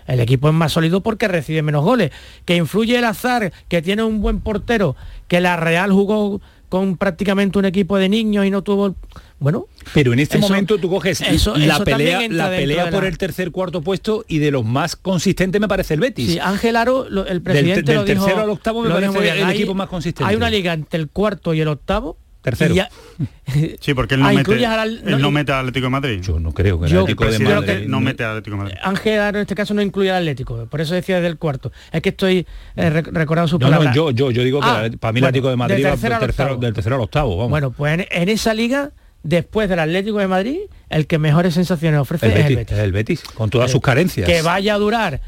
El 0.07 0.19
equipo 0.19 0.47
es 0.49 0.53
más 0.55 0.71
sólido 0.73 1.01
porque 1.01 1.27
recibe 1.27 1.61
menos 1.61 1.83
goles. 1.83 2.11
Que 2.45 2.55
influye 2.55 2.97
el 2.97 3.05
azar, 3.05 3.53
que 3.67 3.81
tiene 3.81 4.01
un 4.03 4.21
buen 4.21 4.39
portero, 4.41 4.95
que 5.27 5.39
la 5.39 5.55
Real 5.55 5.91
jugó 5.91 6.41
con 6.67 6.97
prácticamente 6.97 7.57
un 7.59 7.65
equipo 7.65 7.97
de 7.97 8.09
niños 8.09 8.45
y 8.45 8.49
no 8.51 8.61
tuvo... 8.63 8.95
Bueno, 9.39 9.67
Pero 9.93 10.11
en 10.13 10.19
este 10.19 10.37
Eso- 10.37 10.47
momento 10.47 10.77
tú 10.79 10.89
coges 10.89 11.21
eso- 11.21 11.55
la 11.55 11.75
eso 11.75 11.83
pelea, 11.83 12.21
la 12.29 12.49
pelea 12.49 12.89
por 12.91 13.03
la- 13.03 13.09
el 13.09 13.17
tercer 13.17 13.51
cuarto 13.51 13.81
puesto 13.81 14.25
y 14.27 14.39
de 14.39 14.51
los 14.51 14.65
más 14.65 14.95
consistentes 14.95 15.61
me 15.61 15.67
parece 15.67 15.93
el 15.93 15.99
Betis. 16.01 16.33
Sí, 16.33 16.39
Ángel 16.39 16.75
Aro, 16.75 17.07
lo- 17.09 17.25
el 17.25 17.41
presidente 17.41 17.83
del 17.83 17.95
lo 17.95 18.03
dijo- 18.05 18.25
tercero 18.25 18.43
al 18.43 18.49
octavo 18.49 18.81
me 18.83 18.89
parece 18.89 19.39
el 19.39 19.45
Hay- 19.45 19.55
equipo 19.57 19.73
más 19.75 19.87
consistente. 19.89 20.29
Hay 20.29 20.35
una 20.35 20.49
liga 20.49 20.73
entre 20.73 20.99
el 20.99 21.07
cuarto 21.09 21.53
y 21.53 21.61
el 21.61 21.67
octavo. 21.69 22.17
Tercero. 22.49 22.75
ya- 22.75 22.89
Sí, 23.81 23.93
porque 23.93 24.15
él 24.15 24.21
no, 24.21 24.27
Ah, 24.27 24.33
mete, 24.33 24.65
al- 24.65 24.97
él 24.99 25.01
no, 25.11 25.17
no 25.19 25.29
y- 25.29 25.31
mete 25.31 25.51
al 25.51 25.59
Atlético 25.59 25.85
de 25.85 25.89
Madrid. 25.89 26.21
Yo 26.21 26.39
no 26.39 26.51
creo 26.53 26.79
que 26.79 26.85
el 26.85 26.91
Yo 26.91 26.99
Atlético 27.01 27.25
de 27.25 27.39
Madrid 27.39 27.87
no 27.87 27.99
mete 28.01 28.23
al 28.23 28.31
Atlético 28.31 28.55
de 28.57 28.63
Madrid. 28.63 28.77
Ángel 28.83 29.19
Aro 29.19 29.37
en 29.39 29.41
este 29.41 29.55
caso 29.55 29.73
no 29.73 29.81
incluye 29.81 30.11
al 30.11 30.17
Atlético, 30.17 30.65
por 30.67 30.81
eso 30.81 30.93
decía 30.93 31.15
desde 31.15 31.27
el 31.27 31.37
cuarto. 31.37 31.71
Es 31.91 32.01
que 32.01 32.09
estoy 32.09 32.45
eh, 32.75 32.89
rec- 32.89 33.09
recordando 33.11 33.47
sus 33.47 33.59
No, 33.59 33.67
no, 33.67 33.71
palabras. 33.71 33.95
yo, 33.95 34.11
yo, 34.11 34.31
yo 34.31 34.43
digo 34.43 34.59
que 34.61 34.67
Ah, 34.67 34.87
la- 34.89 34.97
para 34.97 35.11
mí 35.13 35.19
el 35.19 35.25
Atlético 35.25 35.49
de 35.49 35.55
Madrid 35.55 35.75
del 35.77 35.85
va 35.85 35.89
tercero 35.91 36.09
del 36.09 36.13
al 36.15 36.19
tercero, 36.27 36.45
octavo. 36.49 36.61
del 36.61 36.73
tercero 36.73 36.95
al 36.95 37.01
octavo. 37.01 37.35
Vamos. 37.37 37.49
Bueno, 37.49 37.71
pues 37.71 37.93
en, 37.99 38.05
en 38.09 38.29
esa 38.29 38.53
liga, 38.53 38.91
después 39.23 39.67
del 39.69 39.79
Atlético 39.79 40.19
de 40.19 40.27
Madrid, 40.27 40.59
el 40.89 41.07
que 41.07 41.17
mejores 41.19 41.53
sensaciones 41.53 41.99
ofrece 41.99 42.27
el 42.27 42.31
es 42.31 42.37
Betis, 42.37 42.49
el 42.51 42.55
Betis. 42.57 42.77
es 42.77 42.83
el 42.83 42.91
Betis, 42.91 43.23
con 43.23 43.49
todas 43.49 43.71
sus 43.71 43.81
carencias. 43.81 44.27
Que 44.27 44.41
vaya 44.41 44.75
a 44.75 44.77
durar. 44.77 45.21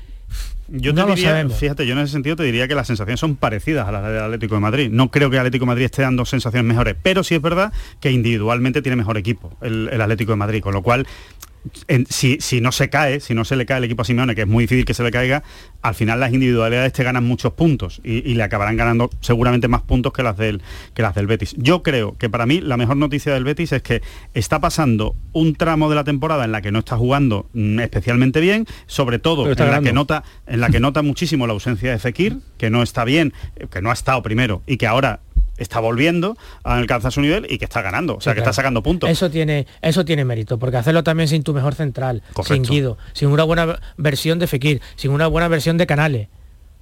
Yo 0.73 0.93
no 0.93 1.01
te 1.03 1.09
lo 1.09 1.15
diría, 1.15 1.49
fíjate, 1.49 1.85
yo 1.85 1.93
en 1.93 1.99
ese 1.99 2.13
sentido 2.13 2.37
te 2.37 2.43
diría 2.43 2.67
que 2.67 2.75
las 2.75 2.87
sensaciones 2.87 3.19
son 3.19 3.35
parecidas 3.35 3.87
a 3.87 3.91
las 3.91 4.03
del 4.03 4.19
Atlético 4.19 4.55
de 4.55 4.61
Madrid. 4.61 4.89
No 4.89 5.11
creo 5.11 5.29
que 5.29 5.35
el 5.35 5.41
Atlético 5.41 5.65
de 5.65 5.67
Madrid 5.67 5.85
esté 5.85 6.01
dando 6.01 6.23
sensaciones 6.23 6.65
mejores, 6.65 6.95
pero 7.01 7.23
sí 7.23 7.35
es 7.35 7.41
verdad 7.41 7.73
que 7.99 8.11
individualmente 8.11 8.81
tiene 8.81 8.95
mejor 8.95 9.17
equipo 9.17 9.51
el, 9.61 9.89
el 9.91 9.99
Atlético 9.99 10.31
de 10.31 10.37
Madrid, 10.37 10.61
con 10.61 10.73
lo 10.73 10.81
cual 10.81 11.05
en- 11.87 12.05
si, 12.07 12.37
si 12.41 12.61
no 12.61 12.71
se 12.71 12.89
cae, 12.89 13.19
si 13.19 13.33
no 13.33 13.45
se 13.45 13.55
le 13.55 13.65
cae 13.65 13.77
el 13.79 13.83
equipo 13.83 14.01
a 14.01 14.05
Simeone, 14.05 14.35
que 14.35 14.41
es 14.41 14.47
muy 14.47 14.63
difícil 14.63 14.85
que 14.85 14.93
se 14.93 15.03
le 15.03 15.11
caiga, 15.11 15.43
al 15.81 15.95
final 15.95 16.19
las 16.19 16.33
individualidades 16.33 16.93
te 16.93 17.03
ganan 17.03 17.23
muchos 17.25 17.53
puntos 17.53 18.01
y, 18.03 18.17
y 18.29 18.35
le 18.35 18.43
acabarán 18.43 18.77
ganando 18.77 19.09
seguramente 19.21 19.67
más 19.67 19.81
puntos 19.81 20.13
que 20.13 20.23
las, 20.23 20.37
del, 20.37 20.61
que 20.93 21.01
las 21.01 21.15
del 21.15 21.27
Betis. 21.27 21.55
Yo 21.57 21.83
creo 21.83 22.17
que 22.17 22.29
para 22.29 22.45
mí 22.45 22.61
la 22.61 22.77
mejor 22.77 22.97
noticia 22.97 23.33
del 23.33 23.43
Betis 23.43 23.71
es 23.71 23.81
que 23.81 24.01
está 24.33 24.59
pasando 24.59 25.15
un 25.33 25.55
tramo 25.55 25.89
de 25.89 25.95
la 25.95 26.03
temporada 26.03 26.45
en 26.45 26.51
la 26.51 26.61
que 26.61 26.71
no 26.71 26.79
está 26.79 26.97
jugando 26.97 27.47
mm, 27.53 27.79
especialmente 27.79 28.39
bien, 28.39 28.65
sobre 28.85 29.19
todo 29.19 29.45
en 29.63 29.71
la, 29.71 29.81
que 29.81 29.93
nota, 29.93 30.23
en 30.47 30.59
la 30.61 30.69
que 30.69 30.79
nota 30.79 31.01
muchísimo 31.01 31.47
la 31.47 31.53
ausencia 31.53 31.91
de 31.91 31.99
Fekir, 31.99 32.37
que 32.57 32.69
no 32.69 32.83
está 32.83 33.03
bien, 33.05 33.33
que 33.71 33.81
no 33.81 33.89
ha 33.89 33.93
estado 33.93 34.21
primero 34.23 34.61
y 34.67 34.77
que 34.77 34.87
ahora 34.87 35.19
está 35.61 35.79
volviendo 35.79 36.37
a 36.63 36.75
alcanzar 36.77 37.11
su 37.11 37.21
nivel 37.21 37.47
y 37.49 37.57
que 37.57 37.65
está 37.65 37.81
ganando, 37.81 38.15
o 38.17 38.21
sea, 38.21 38.31
Sí, 38.31 38.35
que 38.35 38.41
claro. 38.41 38.51
está 38.51 38.53
sacando 38.61 38.83
puntos. 38.83 39.09
Eso 39.09 39.29
tiene, 39.29 39.67
eso 39.81 40.03
tiene 40.05 40.25
mérito, 40.25 40.57
porque 40.59 40.77
hacerlo 40.77 41.03
también 41.03 41.27
sin 41.29 41.43
tu 41.43 41.53
mejor 41.53 41.75
central, 41.75 42.21
Correcto. 42.33 42.53
sin 42.53 42.63
Guido, 42.63 42.97
sin 43.13 43.29
una 43.29 43.43
buena 43.43 43.79
versión 43.97 44.39
de 44.39 44.47
Fekir, 44.47 44.81
sin 44.95 45.11
una 45.11 45.27
buena 45.27 45.47
versión 45.47 45.77
de 45.77 45.87
Canales. 45.87 46.27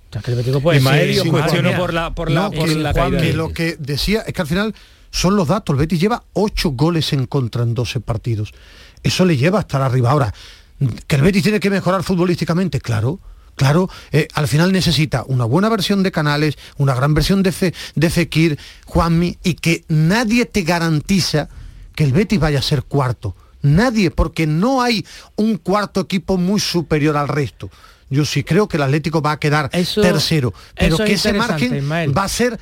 O 0.10 0.14
sea, 0.14 0.22
que 0.24 0.32
el 0.32 0.38
Betis 0.38 0.56
puede 0.58 0.80
Ismael, 0.80 1.08
decir, 1.08 1.24
yo 1.24 1.32
madre 1.32 1.42
cuestiono 1.44 1.70
mía. 1.70 1.78
por 1.78 1.94
la, 1.94 2.16
por 2.16 2.32
la, 2.32 2.42
No, 2.42 2.52
por 2.52 2.68
que, 2.68 2.76
la 2.76 2.94
Juan, 2.94 3.12
caída. 3.12 3.20
que 3.22 3.28
del 3.28 3.38
lo 3.38 3.54
que 3.54 3.76
decía 3.78 4.22
es 4.26 4.34
que 4.34 4.42
al 4.42 4.48
final 4.48 4.74
son 5.12 5.36
los 5.36 5.48
datos. 5.48 5.74
El 5.76 5.80
Betis 5.80 6.00
lleva 6.00 6.24
8 6.34 6.72
goles 6.72 7.14
en 7.14 7.28
contra 7.28 7.62
en 7.64 7.74
12 7.76 8.00
partidos. 8.00 8.54
Eso 9.04 9.24
le 9.26 9.38
lleva 9.38 9.60
a 9.60 9.62
estar 9.62 9.82
arriba. 9.82 10.10
Ahora, 10.10 10.34
que 11.06 11.16
el 11.16 11.22
Betis 11.22 11.44
tiene 11.44 11.60
que 11.60 11.70
mejorar 11.70 12.02
futbolísticamente, 12.04 12.80
claro. 12.82 13.20
Claro, 13.60 13.90
eh, 14.14 14.30
al 14.36 14.48
final 14.48 14.72
necesita 14.72 15.26
una 15.28 15.44
buena 15.44 15.68
versión 15.68 16.02
de 16.02 16.14
Canales, 16.14 16.58
una 16.78 16.96
gran 16.96 17.14
versión 17.14 17.44
de, 17.44 17.52
Fe- 17.52 17.74
de 17.94 18.10
Fekir, 18.10 18.58
Juanmi, 18.86 19.38
y 19.44 19.56
que 19.56 19.84
nadie 19.90 20.46
te 20.46 20.62
garantiza 20.62 21.50
que 21.94 22.06
el 22.06 22.14
Betis 22.14 22.40
vaya 22.40 22.60
a 22.60 22.62
ser 22.62 22.84
cuarto. 22.84 23.36
Nadie, 23.62 24.12
porque 24.12 24.48
no 24.48 24.82
hay 24.82 25.06
un 25.36 25.58
cuarto 25.58 26.00
equipo 26.00 26.38
muy 26.38 26.62
superior 26.62 27.18
al 27.18 27.28
resto. 27.28 27.70
Yo 28.10 28.24
sí 28.24 28.46
creo 28.46 28.70
que 28.70 28.78
el 28.78 28.84
Atlético 28.84 29.22
va 29.22 29.34
a 29.34 29.40
quedar 29.40 29.70
Eso- 29.74 30.00
tercero, 30.00 30.54
pero 30.78 30.96
es 30.96 31.02
que 31.02 31.14
ese 31.16 31.34
margen 31.34 31.76
Ismael. 31.80 32.18
va 32.18 32.24
a 32.24 32.30
ser 32.30 32.58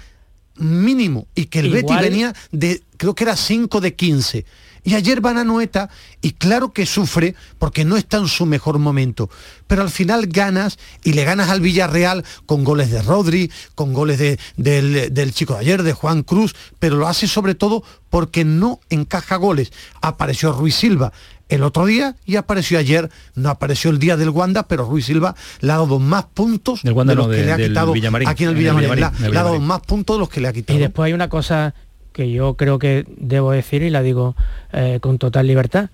mínimo 0.55 1.27
y 1.36 1.45
que 1.45 1.60
el 1.60 1.69
Betis 1.69 1.95
venía 2.10 2.33
de, 2.51 2.81
creo 2.97 3.13
que 3.13 3.23
era 3.23 3.36
5 3.36 3.79
de 3.81 3.93
15. 3.93 4.45
Y 4.88 4.95
ayer 4.95 5.19
van 5.19 5.38
a 5.38 5.43
Noeta 5.43 5.89
y 6.21 6.32
claro 6.32 6.71
que 6.71 6.86
sufre 6.86 7.36
porque 7.60 7.84
no 7.84 7.97
está 7.97 8.15
en 8.17 8.28
su 8.30 8.45
mejor 8.45 8.80
momento. 8.80 9.30
Pero 9.67 9.82
al 9.82 9.89
final 9.89 10.28
ganas 10.28 10.80
y 11.04 11.12
le 11.12 11.26
ganas 11.26 11.50
al 11.50 11.60
Villarreal 11.60 12.23
con 12.45 12.63
goles 12.63 12.89
de 12.89 13.02
Rodri, 13.02 13.52
con 13.76 13.91
goles 13.93 14.17
de- 14.17 14.39
del, 14.56 15.13
del 15.13 15.34
chico 15.34 15.56
de 15.56 15.60
ayer, 15.60 15.84
de 15.84 15.91
Juan 15.91 16.23
Cruz, 16.23 16.56
pero 16.80 16.95
lo 16.95 17.06
hace 17.10 17.28
sobre 17.28 17.54
todo 17.54 17.84
porque 18.10 18.45
no 18.45 18.80
encaja 18.89 19.36
goles. 19.36 19.73
Apareció 20.02 20.54
Ruiz 20.54 20.76
Silva 20.76 21.12
el 21.50 21.63
otro 21.63 21.86
día 21.86 22.15
y 22.26 22.38
apareció 22.38 22.80
ayer, 22.80 23.10
no 23.36 23.50
apareció 23.50 23.89
el 23.89 24.00
día 24.00 24.15
del 24.15 24.30
Wanda, 24.30 24.63
pero 24.69 24.86
Ruiz 24.86 25.06
Silva 25.06 25.36
le 25.60 25.71
ha 25.73 25.76
dado 25.80 26.00
más 26.00 26.23
puntos 26.34 26.82
Del 26.84 26.93
Wanda 26.93 27.12
de 27.12 27.15
los 27.17 27.26
no, 27.28 27.32
que 27.34 27.38
de- 27.39 27.45
le 27.45 27.52
ha 27.52 27.58
quitado 27.58 27.93
aquí 28.30 28.43
en 28.45 28.50
el 28.52 28.56
Villamarín. 28.56 28.95
Le 28.95 29.04
ha- 29.06 29.10
del 29.12 29.32
le 29.34 29.38
ha 29.38 29.43
dado 29.43 29.60
más 29.60 29.82
puntos 29.82 30.15
de 30.15 30.19
los 30.21 30.30
que 30.30 30.39
le 30.39 30.47
ha 30.47 30.54
quitado. 30.54 30.80
Y 30.80 30.82
después 30.82 31.08
hay 31.08 31.12
una 31.13 31.28
cosa 31.28 31.73
que 32.17 32.32
yo 32.32 32.56
creo 32.56 32.80
que 32.80 33.06
debo 33.15 33.51
decir 33.51 33.84
y 33.84 33.89
la 33.89 34.01
digo 34.01 34.36
eh, 34.73 34.97
con 34.99 35.19
total 35.19 35.47
libertad. 35.47 35.89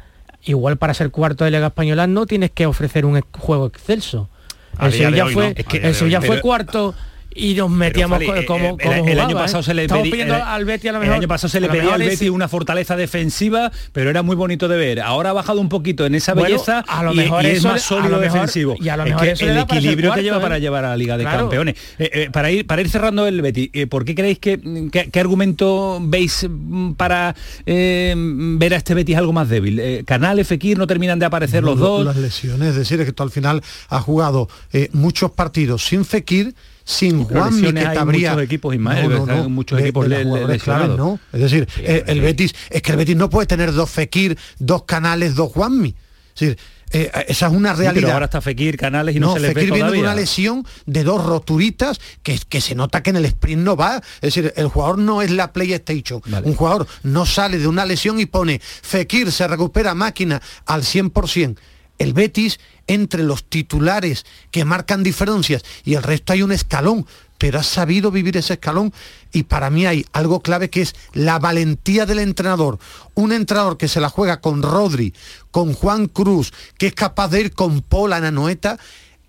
Igual 0.46 0.78
para 0.78 0.94
ser 0.94 1.12
cuarto 1.12 1.44
de 1.46 1.52
Liga 1.52 1.68
Española 1.68 2.08
no 2.08 2.26
tienes 2.26 2.50
que 2.52 2.66
ofrecer 2.66 3.06
un 3.06 3.22
juego 3.38 3.68
excelso. 3.68 4.30
A 4.78 4.88
El 4.88 4.94
Sevilla 4.94 5.28
fue, 5.28 5.50
no. 5.50 5.54
Es 5.56 5.66
que- 5.66 5.78
el 5.78 5.94
Sevilla 5.94 6.20
pero- 6.22 6.34
fue 6.34 6.42
cuarto 6.42 6.96
y 7.36 7.54
nos 7.56 7.70
metíamos 7.70 8.18
Fali, 8.18 8.26
co- 8.28 8.36
eh, 8.36 8.46
como, 8.46 8.66
eh, 8.66 8.78
como 8.82 8.94
el, 9.06 9.10
el 9.10 9.20
año 9.20 9.36
pasado 9.36 9.60
¿eh? 9.62 9.64
se 9.64 9.74
le 9.74 9.84
el- 9.86 10.32
al 10.32 10.66
Betis 10.66 10.90
a 10.90 10.94
lo 10.94 10.98
el 11.00 11.02
mejor. 11.04 11.18
año 11.18 11.28
pasado 11.28 11.50
se 11.50 11.60
le 11.60 11.70
pedía 11.70 11.94
al 11.94 12.02
Betis 12.02 12.30
una 12.30 12.48
fortaleza 12.48 12.96
defensiva 12.96 13.72
pero 13.92 14.10
era 14.10 14.22
muy 14.24 14.36
bonito 14.36 14.68
de 14.68 14.78
ver 14.78 15.02
ahora 15.02 15.32
ha 15.32 15.34
bajado 15.34 15.60
un 15.62 15.70
poquito 15.70 16.06
en 16.06 16.16
esa 16.16 16.34
Bueno, 16.34 16.50
belleza 16.50 16.80
a 16.88 17.04
lo 17.04 17.14
y, 17.14 17.18
mejor 17.18 17.44
y 17.44 17.48
es 17.48 17.58
eso 17.60 17.68
más 17.70 17.82
sólido 17.82 18.10
lo 18.12 18.20
mejor- 18.20 18.34
defensivo 18.40 18.76
y 18.80 18.90
a 18.90 18.98
lo 18.98 19.04
Es 19.04 19.10
mejor 19.10 19.24
que 19.26 19.32
eso 19.32 19.46
le 19.46 19.52
el 19.52 19.58
equilibrio 19.60 19.96
que 19.96 20.08
cuarto, 20.08 20.22
lleva 20.24 20.38
¿eh? 20.38 20.42
para 20.42 20.60
llevar 20.60 20.86
a 20.86 20.90
la 20.90 20.98
Liga 20.98 21.18
de 21.18 21.24
Claro. 21.24 21.40
Campeones 21.42 21.76
Eh, 22.00 22.10
eh, 22.14 22.30
para 22.32 22.52
ir 22.52 22.66
para 22.68 22.82
ir 22.82 22.90
cerrando 22.90 23.28
el 23.28 23.42
Betis 23.42 23.70
eh, 23.74 23.88
¿por 23.88 24.06
qué 24.06 24.16
creéis 24.16 24.40
que 24.40 24.60
qué, 24.92 25.10
qué 25.12 25.20
argumento 25.20 26.00
veis 26.02 26.48
mm, 26.50 26.94
para 26.94 27.36
eh, 27.66 28.14
ver 28.18 28.74
a 28.74 28.78
este 28.78 28.94
Betis 28.94 29.18
algo 29.18 29.34
más 29.34 29.50
débil 29.50 29.80
Eh, 29.80 30.04
Canales 30.06 30.48
Fekir 30.48 30.78
no 30.78 30.88
terminan 30.88 31.20
de 31.20 31.26
aparecer 31.26 31.64
los 31.64 31.78
Lo- 31.78 31.86
dos 31.88 32.06
Las 32.06 32.18
lesiones, 32.18 32.70
es 32.70 32.76
decir, 32.76 33.00
es 33.00 33.06
que 33.06 33.14
tú 33.14 33.24
al 33.24 33.32
final 33.32 33.62
has 33.90 34.02
jugado 34.04 34.48
eh, 34.72 34.90
muchos 34.94 35.32
partidos 35.32 35.84
sin 35.86 36.06
Fekir, 36.06 36.54
sin 36.84 37.24
Juanmi 37.24 37.68
que 37.68 37.74
te 37.74 37.86
habría 37.98 38.32
muchos 38.32 38.44
equipos, 38.44 38.74
Ismael, 38.76 39.12
están 39.12 39.52
muchos 39.52 39.80
equipos 39.80 40.08
los 40.08 40.18
le- 40.20 40.24
jugadores 40.26 40.64
claves, 40.64 40.88
lesionados. 40.90 40.98
no 40.98 41.20
es 41.34 41.42
decir 41.42 41.68
eh, 41.78 42.04
el 42.08 42.22
Betis 42.22 42.54
es 42.70 42.82
que 42.82 42.92
el 42.92 42.98
Betis 42.98 43.16
no 43.16 43.30
puede 43.30 43.48
tener 43.48 43.72
dos 43.74 43.90
Fekir 43.90 44.38
dos 44.60 44.84
Canales 44.84 45.36
dos 45.36 45.52
Juanmi 45.54 45.90
es 46.36 46.40
decir 46.40 46.58
eh, 46.96 47.10
esa 47.28 47.48
es 47.48 47.54
una 47.54 47.74
Sí, 47.74 47.82
realidad 47.82 48.02
pero 48.04 48.14
ahora 48.14 48.26
está 48.26 48.40
Fekir, 48.42 48.78
Canales 48.78 49.16
y 49.16 49.20
no, 49.20 49.28
no, 49.30 49.34
se 49.34 49.40
les 49.40 49.54
Fekir 49.54 49.70
ve 49.72 49.76
viene 49.78 49.92
de 49.94 50.00
una 50.00 50.14
lesión 50.14 50.64
de 50.86 51.04
dos 51.04 51.26
roturitas 51.26 52.00
que, 52.22 52.38
que 52.48 52.62
se 52.62 52.76
nota 52.76 53.02
que 53.02 53.10
en 53.10 53.16
el 53.16 53.26
sprint 53.26 53.64
no 53.64 53.76
va. 53.76 53.96
Es 54.22 54.36
decir, 54.36 54.54
el 54.56 54.68
jugador 54.68 55.00
no 55.00 55.24
es 55.24 55.32
la 55.32 55.52
PlayStation. 55.54 56.22
Un 56.44 56.54
jugador 56.54 56.86
no 57.02 57.26
sale 57.26 57.58
de 57.58 57.66
una 57.68 57.84
lesión 57.86 58.20
y 58.20 58.28
pone 58.28 58.60
Fekir 58.62 59.32
se 59.32 59.48
recupera 59.48 59.96
máquina 59.96 60.40
al 60.68 60.84
100%. 60.84 61.58
El 62.00 62.14
Betis, 62.14 62.60
entre 62.88 63.24
los 63.24 63.44
titulares 63.46 64.26
que 64.52 64.66
marcan 64.66 65.04
diferencias 65.04 65.64
y 65.86 65.94
el 65.94 66.04
resto 66.04 66.34
hay 66.34 66.42
un 66.42 66.52
escalón, 66.52 67.06
pero 67.38 67.60
ha 67.60 67.64
sabido 67.64 68.10
vivir 68.12 68.36
ese 68.38 68.54
escalón 68.54 68.94
y 69.32 69.44
para 69.44 69.70
mí 69.70 69.86
hay 69.86 70.06
algo 70.14 70.42
clave 70.42 70.70
que 70.70 70.82
es 70.82 70.96
la 71.14 71.40
valentía 71.40 72.06
del 72.06 72.20
entrenador. 72.20 72.80
Un 73.14 73.32
entrenador 73.32 73.78
que 73.78 73.88
se 73.88 74.00
la 74.02 74.10
juega 74.10 74.42
con 74.42 74.62
Rodri, 74.64 75.14
con 75.52 75.74
Juan 75.74 76.08
Cruz, 76.08 76.52
que 76.78 76.88
es 76.88 76.94
capaz 76.94 77.30
de 77.30 77.42
ir 77.42 77.52
con 77.54 77.82
Pola 77.82 78.18
en 78.18 78.26
Anoeta, 78.26 78.78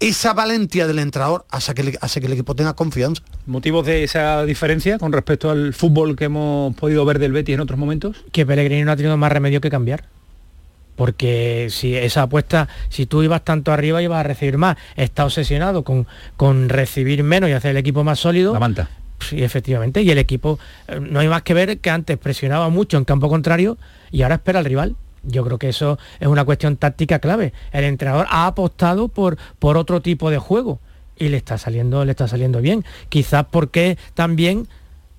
esa 0.01 0.33
valentía 0.35 0.87
del 0.87 0.99
entrenador 0.99 1.47
hace 1.51 1.73
que, 1.75 1.83
el- 1.83 1.99
hace 2.01 2.21
que 2.21 2.27
el 2.27 2.33
equipo 2.33 2.55
tenga 2.57 2.75
confianza. 2.75 3.23
¿Motivos 3.47 3.87
de 3.87 4.05
esa 4.05 4.45
diferencia 4.45 4.99
con 4.99 5.13
respecto 5.13 5.51
al 5.51 5.73
fútbol 5.75 6.17
que 6.17 6.25
hemos 6.25 6.75
podido 6.77 7.05
ver 7.05 7.19
del 7.19 7.33
Betis 7.33 7.55
en 7.55 7.61
otros 7.61 7.79
momentos? 7.79 8.17
que 8.33 8.45
Pellegrini 8.45 8.85
no 8.85 8.93
ha 8.93 8.97
tenido 8.97 9.17
más 9.17 9.31
remedio 9.33 9.61
que 9.61 9.71
cambiar. 9.71 10.09
Porque 10.97 11.69
si 11.71 11.97
esa 11.97 12.23
apuesta, 12.23 12.69
si 12.89 13.07
tú 13.07 13.23
ibas 13.23 13.45
tanto 13.45 13.73
arriba 13.73 14.03
ibas 14.03 14.21
a 14.21 14.23
recibir 14.23 14.59
más, 14.59 14.77
está 14.97 15.25
obsesionado 15.25 15.83
con, 15.83 16.07
con 16.37 16.69
recibir 16.69 17.23
menos 17.23 17.51
y 17.51 17.53
hacer 17.53 17.73
el 17.73 17.77
equipo 17.79 18.05
más 18.05 18.21
sólido. 18.21 18.53
La 18.53 18.61
manta. 18.61 18.89
Sí, 19.21 19.43
efectivamente. 19.43 20.03
Y 20.03 20.11
el 20.11 20.19
equipo, 20.19 20.59
eh, 20.89 21.01
no 21.01 21.21
hay 21.21 21.29
más 21.29 21.43
que 21.43 21.55
ver 21.55 21.79
que 21.79 21.91
antes 21.91 22.19
presionaba 22.19 22.69
mucho 22.69 22.97
en 22.97 23.05
campo 23.05 23.29
contrario 23.29 23.79
y 24.11 24.23
ahora 24.23 24.37
espera 24.37 24.59
al 24.59 24.65
rival. 24.65 24.97
Yo 25.23 25.45
creo 25.45 25.59
que 25.59 25.71
eso 25.71 25.99
es 26.21 26.29
una 26.29 26.45
cuestión 26.45 26.77
táctica 26.77 27.19
clave. 27.19 27.53
El 27.73 27.85
entrenador 27.85 28.27
ha 28.29 28.47
apostado 28.47 29.09
por, 29.09 29.39
por 29.59 29.77
otro 29.77 30.03
tipo 30.03 30.31
de 30.31 30.39
juego 30.39 30.81
y 31.17 31.29
le 31.29 31.39
está 31.39 31.57
saliendo, 31.57 32.05
le 32.05 32.11
está 32.11 32.29
saliendo 32.29 32.61
bien. 32.61 32.85
Quizás 33.09 33.47
porque 33.51 33.97
también 34.13 34.69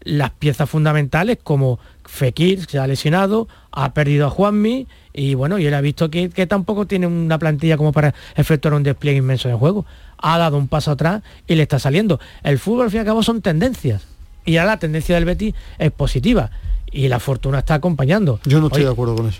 las 0.01 0.29
piezas 0.31 0.69
fundamentales 0.69 1.39
como 1.41 1.79
Fekir 2.05 2.65
se 2.67 2.77
ha 2.77 2.85
lesionado, 2.85 3.47
ha 3.71 3.93
perdido 3.93 4.27
a 4.27 4.29
Juanmi 4.29 4.87
y 5.15 5.33
bueno, 5.33 5.57
y 5.57 5.65
él 5.65 5.73
ha 5.73 5.81
visto 5.81 6.09
que, 6.09 6.29
que 6.29 6.45
tampoco 6.45 6.85
tiene 6.85 7.07
una 7.07 7.39
plantilla 7.39 7.77
como 7.77 7.93
para 7.93 8.13
efectuar 8.35 8.73
un 8.73 8.83
despliegue 8.83 9.19
inmenso 9.19 9.47
de 9.47 9.55
juego. 9.55 9.85
Ha 10.17 10.37
dado 10.37 10.57
un 10.57 10.67
paso 10.67 10.91
atrás 10.91 11.23
y 11.47 11.55
le 11.55 11.63
está 11.63 11.79
saliendo. 11.79 12.19
El 12.43 12.59
fútbol 12.59 12.85
al 12.85 12.91
fin 12.91 12.97
y 12.97 12.99
al 12.99 13.05
cabo 13.05 13.23
son 13.23 13.41
tendencias. 13.41 14.03
Y 14.43 14.57
ahora 14.57 14.73
la 14.73 14.79
tendencia 14.79 15.15
del 15.15 15.23
Betis 15.23 15.55
es 15.79 15.91
positiva. 15.91 16.51
Y 16.91 17.07
la 17.07 17.19
fortuna 17.19 17.59
está 17.59 17.75
acompañando. 17.75 18.39
Yo 18.45 18.59
no 18.59 18.67
estoy 18.67 18.81
Oye, 18.81 18.87
de 18.87 18.91
acuerdo 18.91 19.15
con 19.15 19.27
eso. 19.29 19.39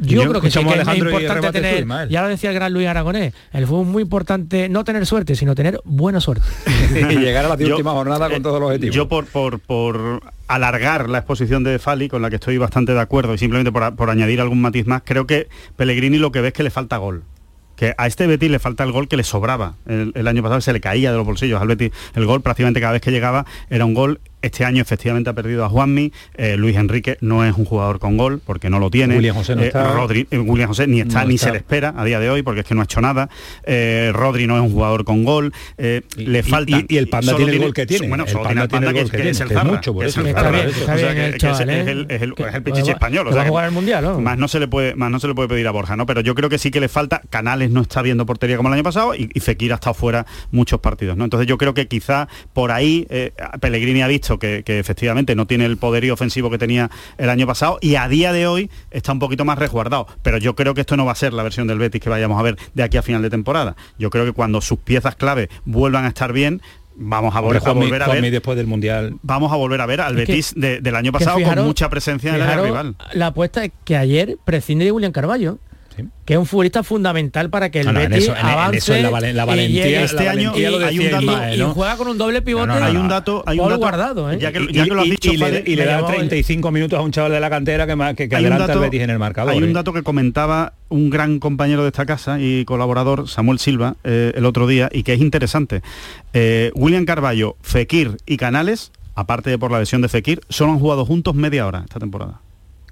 Yo, 0.00 0.22
Yo 0.22 0.28
creo 0.30 0.40
que 0.40 0.50
sí 0.50 0.58
es 0.58 0.66
Alejandro 0.66 1.10
y 1.10 1.22
importante 1.24 1.52
tener, 1.52 2.08
ya 2.08 2.22
lo 2.22 2.28
decía 2.28 2.50
el 2.50 2.54
gran 2.54 2.72
Luis 2.72 2.86
Aragonés, 2.88 3.34
el 3.52 3.66
fútbol 3.66 3.86
es 3.86 3.92
muy 3.92 4.02
importante 4.02 4.68
no 4.68 4.84
tener 4.84 5.06
suerte, 5.06 5.34
sino 5.36 5.54
tener 5.54 5.80
buena 5.84 6.20
suerte. 6.20 6.44
y 7.10 7.16
llegar 7.18 7.44
a 7.44 7.48
la 7.48 7.56
Yo- 7.58 7.68
última 7.74 7.92
jornada 7.92 8.28
con 8.30 8.42
todos 8.42 8.58
los 8.60 8.68
objetivos. 8.68 8.94
Yo 8.96 9.08
por, 9.08 9.26
por, 9.26 9.60
por 9.60 10.22
alargar 10.48 11.08
la 11.08 11.18
exposición 11.18 11.64
de 11.64 11.78
Fali, 11.78 12.08
con 12.08 12.22
la 12.22 12.30
que 12.30 12.36
estoy 12.36 12.58
bastante 12.58 12.92
de 12.92 13.00
acuerdo, 13.00 13.34
y 13.34 13.38
simplemente 13.38 13.72
por, 13.72 13.94
por 13.96 14.10
añadir 14.10 14.40
algún 14.40 14.60
matiz 14.60 14.86
más, 14.86 15.02
creo 15.04 15.26
que 15.26 15.48
Pellegrini 15.76 16.18
lo 16.18 16.32
que 16.32 16.40
ve 16.40 16.48
es 16.48 16.54
que 16.54 16.62
le 16.62 16.70
falta 16.70 16.96
gol. 16.98 17.22
Que 17.76 17.94
a 17.96 18.06
este 18.06 18.26
Betis 18.26 18.50
le 18.50 18.58
falta 18.58 18.84
el 18.84 18.92
gol 18.92 19.08
que 19.08 19.16
le 19.16 19.24
sobraba. 19.24 19.74
El, 19.86 20.12
el 20.14 20.28
año 20.28 20.42
pasado 20.42 20.60
se 20.60 20.72
le 20.72 20.80
caía 20.80 21.10
de 21.10 21.16
los 21.16 21.26
bolsillos 21.26 21.60
al 21.60 21.68
Betis. 21.68 21.90
El 22.14 22.26
gol 22.26 22.42
prácticamente 22.42 22.80
cada 22.80 22.92
vez 22.92 23.00
que 23.02 23.10
llegaba 23.10 23.46
era 23.70 23.84
un 23.86 23.94
gol. 23.94 24.20
Este 24.42 24.64
año 24.64 24.82
efectivamente 24.82 25.30
ha 25.30 25.32
perdido 25.32 25.64
a 25.64 25.68
Juanmi. 25.68 26.12
Eh, 26.36 26.56
Luis 26.56 26.76
Enrique 26.76 27.16
no 27.20 27.44
es 27.44 27.56
un 27.56 27.64
jugador 27.64 27.98
con 27.98 28.16
gol 28.16 28.40
porque 28.44 28.68
no 28.70 28.78
lo 28.78 28.90
tiene. 28.90 29.16
William 29.16 29.36
José 29.36 29.56
no 29.56 29.62
Eh, 29.62 29.68
está. 29.68 29.94
Rodri- 29.94 30.26
eh, 30.30 30.38
William 30.38 30.68
José 30.68 30.86
ni 30.86 31.00
está 31.00 31.22
No 31.22 31.28
ni 31.28 31.34
está. 31.36 31.46
se 31.46 31.52
le 31.52 31.58
espera 31.58 31.94
a 31.96 32.04
día 32.04 32.20
de 32.20 32.28
hoy 32.30 32.42
porque 32.42 32.60
es 32.60 32.66
que 32.66 32.74
no 32.74 32.80
ha 32.80 32.84
hecho 32.84 33.00
nada. 33.00 33.28
Rodri 34.12 34.46
no 34.46 34.56
es 34.56 34.62
un 34.62 34.72
jugador 34.72 35.04
con 35.04 35.24
gol. 35.24 35.52
Eh, 35.78 36.02
le 36.16 36.40
y- 36.40 36.42
falta. 36.42 36.76
y- 36.78 36.86
y 36.88 36.96
el 36.98 37.08
Panda 37.08 37.36
tiene 37.36 37.52
el 37.52 37.58
gol 37.60 37.72
que 37.74 37.86
tiene. 37.86 38.08
Bueno, 38.08 38.24
El 38.24 38.30
solo 38.30 38.44
Panda 38.44 38.68
tiene 38.68 38.86
el 38.88 38.92
Panda 38.92 38.92
que, 38.92 39.02
gol 39.02 39.10
que 39.10 39.16
que 39.22 39.30
es 39.30 39.40
el 39.40 39.48
Zarra. 39.48 39.80
es 42.08 42.22
el 42.22 42.62
Pichichi 42.64 42.90
español. 42.90 43.28
o 43.28 43.32
sea 43.32 43.46
jugar 43.46 43.66
el 43.66 43.72
Mundial. 43.72 44.20
Más 44.20 44.38
no 44.38 44.48
se 44.48 44.58
le 44.60 44.68
puede 44.68 44.94
más 44.94 45.10
no 45.10 45.20
se 45.20 45.28
le 45.28 45.34
puede 45.34 45.48
pedir 45.48 45.66
a 45.66 45.70
Borja, 45.70 45.96
¿no? 45.96 46.06
Pero 46.06 46.20
yo 46.20 46.34
creo 46.34 46.48
que 46.48 46.58
sí 46.58 46.70
que 46.70 46.80
le 46.80 46.88
falta. 46.88 47.20
Canales 47.30 47.70
no 47.70 47.82
está 47.82 48.02
viendo 48.02 48.26
portería 48.26 48.56
como 48.56 48.68
el 48.68 48.74
año 48.74 48.82
pasado 48.82 49.14
y, 49.14 49.30
y 49.32 49.40
Fekir 49.40 49.72
ha 49.72 49.76
estado 49.76 49.94
fuera 49.94 50.26
muchos 50.50 50.80
partidos, 50.80 51.16
¿no? 51.16 51.24
Entonces 51.24 51.46
yo 51.46 51.58
creo 51.58 51.74
que 51.74 51.88
quizá 51.88 52.28
por 52.52 52.70
ahí 52.72 53.06
Pellegrini 53.60 54.02
ha 54.02 54.08
visto 54.08 54.31
que, 54.38 54.62
que 54.64 54.78
efectivamente 54.78 55.34
no 55.34 55.46
tiene 55.46 55.64
el 55.66 55.76
poderío 55.76 56.14
ofensivo 56.14 56.50
que 56.50 56.58
tenía 56.58 56.90
el 57.18 57.30
año 57.30 57.46
pasado 57.46 57.78
y 57.80 57.96
a 57.96 58.08
día 58.08 58.32
de 58.32 58.46
hoy 58.46 58.70
está 58.90 59.12
un 59.12 59.18
poquito 59.18 59.44
más 59.44 59.58
resguardado. 59.58 60.06
Pero 60.22 60.38
yo 60.38 60.54
creo 60.54 60.74
que 60.74 60.80
esto 60.82 60.96
no 60.96 61.04
va 61.04 61.12
a 61.12 61.16
ser 61.16 61.32
la 61.32 61.42
versión 61.42 61.66
del 61.66 61.78
Betis 61.78 62.00
que 62.00 62.10
vayamos 62.10 62.38
a 62.38 62.42
ver 62.42 62.56
de 62.74 62.82
aquí 62.82 62.96
a 62.96 63.02
final 63.02 63.22
de 63.22 63.30
temporada. 63.30 63.76
Yo 63.98 64.10
creo 64.10 64.24
que 64.24 64.32
cuando 64.32 64.60
sus 64.60 64.78
piezas 64.78 65.16
clave 65.16 65.48
vuelvan 65.64 66.04
a 66.04 66.08
estar 66.08 66.32
bien, 66.32 66.60
vamos 66.94 67.34
a, 67.34 67.40
Hombre, 67.40 67.58
volver, 67.58 67.62
a 67.62 67.72
Juanmi- 67.74 67.84
volver 67.86 68.02
a 68.02 68.04
Juanmi 68.06 68.20
ver 68.22 68.32
después 68.32 68.56
del 68.56 68.66
Mundial. 68.66 69.14
vamos 69.22 69.50
a 69.52 69.56
volver 69.56 69.80
a 69.80 69.86
ver 69.86 70.00
al 70.02 70.18
Es 70.18 70.26
que- 70.26 70.32
Betis 70.32 70.52
de- 70.56 70.80
del 70.80 70.94
año 70.96 71.10
pasado 71.12 71.38
fijaros- 71.38 71.56
con 71.62 71.66
mucha 71.66 71.88
presencia 71.88 72.34
en 72.34 72.42
el 72.42 72.62
rival. 72.64 72.96
La 73.14 73.28
apuesta 73.28 73.64
es 73.64 73.72
que 73.84 73.96
ayer 73.96 74.36
prescinde 74.44 74.84
de 74.84 74.92
William 74.92 75.12
Carballo. 75.12 75.58
Que 76.24 76.32
es 76.34 76.38
un 76.38 76.46
futbolista 76.46 76.82
fundamental 76.82 77.50
para 77.50 77.70
que 77.70 77.80
el 77.80 77.86
No, 77.86 77.92
no, 77.92 78.00
en 78.00 78.10
Betis 78.10 78.24
eso- 78.24 78.32
en- 78.34 78.40
en 78.40 78.46
avance 78.46 78.78
eso 78.78 78.94
es 78.94 79.02
la 79.02 79.10
valen- 79.10 79.34
la 79.34 79.42
y 79.42 79.46
valentía- 79.46 79.84
la 79.84 80.02
este 80.04 80.28
año 80.28 80.52
hay 80.54 80.98
un 80.98 81.10
dato 81.10 81.54
y 81.54 81.60
juega 81.74 81.96
con 81.96 82.08
un 82.08 82.18
doble 82.18 82.42
pivote 82.42 82.66
No, 82.66 82.74
no, 82.74 82.80
no, 82.80 82.86
hay 82.86 82.96
un 82.96 83.08
dato, 83.08 83.42
hay 83.46 83.58
un 83.58 83.68
dato 83.68 83.78
guardado, 83.80 84.30
¿eh? 84.32 84.38
ya 84.40 84.52
que, 84.52 84.60
Y, 84.60 84.72
ya 84.72 84.84
que 84.84 84.90
lo 84.90 85.00
has 85.00 85.06
y- 85.06 85.10
dicho, 85.10 85.32
y 85.32 85.36
le, 85.36 85.62
y 85.66 85.76
le 85.76 85.84
da 85.84 85.98
llamó- 86.00 86.08
35 86.08 86.70
minutos 86.70 86.98
a 86.98 87.02
un 87.02 87.10
chaval 87.12 87.32
de 87.32 87.40
la 87.40 87.50
cantera 87.50 87.86
que, 87.86 88.14
que, 88.16 88.28
que 88.28 88.36
adelanta 88.36 88.66
dato- 88.66 88.78
al 88.78 88.84
Betis 88.86 89.02
en 89.02 89.10
el 89.10 89.18
marcador. 89.18 89.52
Hay 89.52 89.58
un 89.62 89.70
¿eh? 89.70 89.72
dato 89.72 89.92
que 89.92 90.02
comentaba 90.02 90.74
un 90.88 91.10
gran 91.10 91.38
compañero 91.38 91.82
de 91.82 91.88
esta 91.88 92.06
casa 92.06 92.38
y 92.40 92.64
colaborador, 92.64 93.28
Samuel 93.28 93.58
Silva, 93.58 93.96
eh, 94.04 94.32
el 94.34 94.44
otro 94.46 94.66
día, 94.66 94.88
y 94.92 95.02
que 95.02 95.14
es 95.14 95.20
interesante. 95.20 95.82
Eh, 96.32 96.70
William 96.74 97.04
Carballo, 97.04 97.56
Fekir 97.62 98.16
y 98.26 98.36
Canales, 98.36 98.92
aparte 99.14 99.50
de 99.50 99.58
por 99.58 99.70
la 99.70 99.78
lesión 99.80 100.00
de 100.02 100.08
Fekir, 100.08 100.40
solo 100.48 100.72
han 100.72 100.78
jugado 100.78 101.04
juntos 101.04 101.34
media 101.34 101.66
hora 101.66 101.82
esta 101.84 101.98
temporada. 101.98 102.40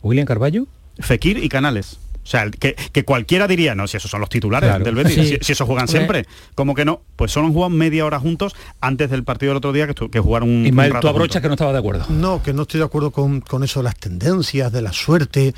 William 0.02 0.26
Carballo. 0.26 0.66
Fekir 0.98 1.42
y 1.42 1.48
Canales. 1.48 1.98
O 2.22 2.26
sea, 2.30 2.48
que, 2.50 2.76
que 2.92 3.04
cualquiera 3.04 3.48
diría, 3.48 3.74
no, 3.74 3.86
si 3.88 3.96
esos 3.96 4.10
son 4.10 4.20
los 4.20 4.28
titulares 4.28 4.68
Claro. 4.68 4.84
del 4.84 4.94
Betis, 4.94 5.14
Sí. 5.14 5.26
si, 5.26 5.38
si 5.40 5.52
esos 5.52 5.66
juegan 5.66 5.88
siempre. 5.88 6.26
¿Cómo 6.54 6.74
que 6.74 6.84
no? 6.84 7.00
Pues 7.16 7.32
solo 7.32 7.46
han 7.46 7.52
jugado 7.54 7.70
media 7.70 8.04
hora 8.04 8.20
juntos 8.20 8.54
antes 8.80 9.10
del 9.10 9.24
partido 9.24 9.50
del 9.50 9.56
otro 9.56 9.72
día 9.72 9.86
que, 9.86 9.94
estu- 9.94 10.10
que 10.10 10.20
jugaron 10.20 10.48
un, 10.50 10.66
Ismael, 10.66 10.92
un 10.92 11.00
tú 11.00 11.08
abrochas 11.08 11.40
que 11.40 11.48
no 11.48 11.54
estaba 11.54 11.72
de 11.72 11.78
acuerdo. 11.78 12.04
No, 12.10 12.42
que 12.42 12.52
no 12.52 12.62
estoy 12.62 12.78
de 12.80 12.84
acuerdo 12.86 13.10
con, 13.10 13.40
con 13.40 13.64
eso 13.64 13.80
de 13.80 13.84
las 13.84 13.96
tendencias, 13.96 14.70
de 14.70 14.82
la 14.82 14.92
suerte. 14.92 15.54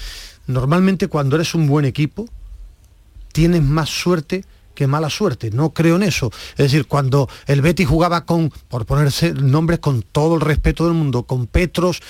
Normalmente 0.47 1.09
cuando 1.09 1.37
eres 1.37 1.55
un 1.55 1.67
buen 1.67 1.85
equipo, 1.85 2.27
tienes 3.33 3.63
más 3.63 3.89
suerte 3.89 4.45
que 4.75 4.87
mala 4.87 5.11
suerte. 5.11 5.51
No 5.51 5.71
creo 5.73 5.97
en 5.97 6.03
eso. 6.05 6.31
Es 6.53 6.57
decir, 6.71 6.87
cuando 6.87 7.29
el 7.47 7.63
Betis 7.63 7.87
jugaba 7.89 8.25
con, 8.25 8.51
por 8.69 8.87
ponerse 8.87 9.33
nombres 9.35 9.79
con 9.81 10.03
todo 10.03 10.35
el 10.37 10.41
respeto 10.41 10.85
del 10.85 10.95
mundo, 10.95 11.25
con 11.25 11.47
Petros, 11.47 12.01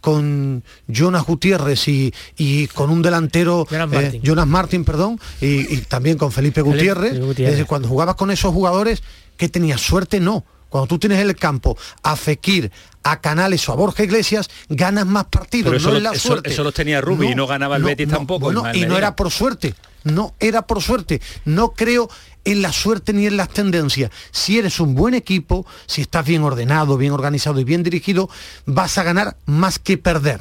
con 0.00 0.64
Jonas 0.88 1.24
Gutiérrez 1.24 1.88
y, 1.88 2.12
y 2.36 2.66
con 2.68 2.90
un 2.90 3.02
delantero, 3.02 3.66
Jonas 3.70 3.92
eh. 4.14 4.20
Jonas 4.22 4.46
perdón, 4.84 5.20
y, 5.40 5.74
y 5.74 5.78
también 5.88 6.16
con 6.18 6.32
Felipe 6.32 6.62
Felipe 6.62 6.62
Gutiérrez. 6.62 7.18
Gutiérrez. 7.20 7.38
Es 7.46 7.52
decir, 7.52 7.66
cuando 7.66 7.88
jugabas 7.88 8.14
con 8.16 8.30
esos 8.30 8.52
jugadores, 8.52 9.02
que 9.36 9.48
tenías 9.48 9.80
suerte? 9.80 10.20
No. 10.20 10.44
Cuando 10.68 10.86
tú 10.86 10.98
tienes 11.00 11.18
en 11.18 11.26
el 11.28 11.34
campo 11.34 11.76
a 12.04 12.14
Fekir, 12.14 12.70
a 13.02 13.20
Canales 13.20 13.68
o 13.68 13.72
a 13.72 13.74
Borja 13.74 14.04
Iglesias, 14.04 14.48
ganas 14.68 15.04
más 15.04 15.24
partidos, 15.24 15.70
Pero 15.70 15.76
eso 15.78 15.86
no 15.88 15.92
lo- 15.94 15.98
es 15.98 16.02
la 16.04 16.12
eso- 16.12 16.28
suerte. 16.28 16.50
eso 16.50 16.62
los 16.62 16.72
tenía 16.74 17.00
Rubi 17.00 17.26
y 17.28 17.34
no 17.34 17.46
ganaba 17.48 17.76
el 17.76 17.82
Betis 17.82 18.08
tampoco, 18.08 18.40
Bueno, 18.52 18.64
y 18.72 18.82
no 18.86 18.96
era 18.96 19.16
por 19.16 19.30
suerte, 19.32 19.74
no 20.04 20.34
era 20.40 20.62
por 20.62 20.82
suerte. 20.82 21.20
No 21.44 21.72
creo 21.72 22.08
en 22.44 22.62
la 22.62 22.72
suerte 22.72 23.12
ni 23.12 23.26
en 23.26 23.36
las 23.36 23.48
tendencias. 23.50 24.10
Si 24.30 24.58
eres 24.58 24.80
un 24.80 24.94
buen 24.94 25.14
equipo, 25.14 25.66
si 25.86 26.02
estás 26.02 26.24
bien 26.26 26.42
ordenado, 26.42 26.96
bien 26.96 27.12
organizado 27.12 27.60
y 27.60 27.64
bien 27.64 27.82
dirigido, 27.82 28.28
vas 28.66 28.98
a 28.98 29.02
ganar 29.02 29.36
más 29.46 29.78
que 29.78 29.98
perder. 29.98 30.40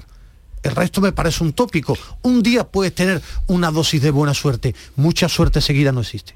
El 0.61 0.75
resto 0.75 0.99
me 0.99 1.11
parece 1.11 1.43
un 1.43 1.53
tópico. 1.53 1.97
Un 2.21 2.43
día 2.43 2.65
puedes 2.65 2.93
tener 2.93 3.21
una 3.47 3.71
dosis 3.71 4.01
de 4.01 4.11
buena 4.11 4.33
suerte. 4.33 4.75
Mucha 4.95 5.29
suerte 5.29 5.61
seguida 5.61 5.91
no 5.91 6.01
existe. 6.01 6.33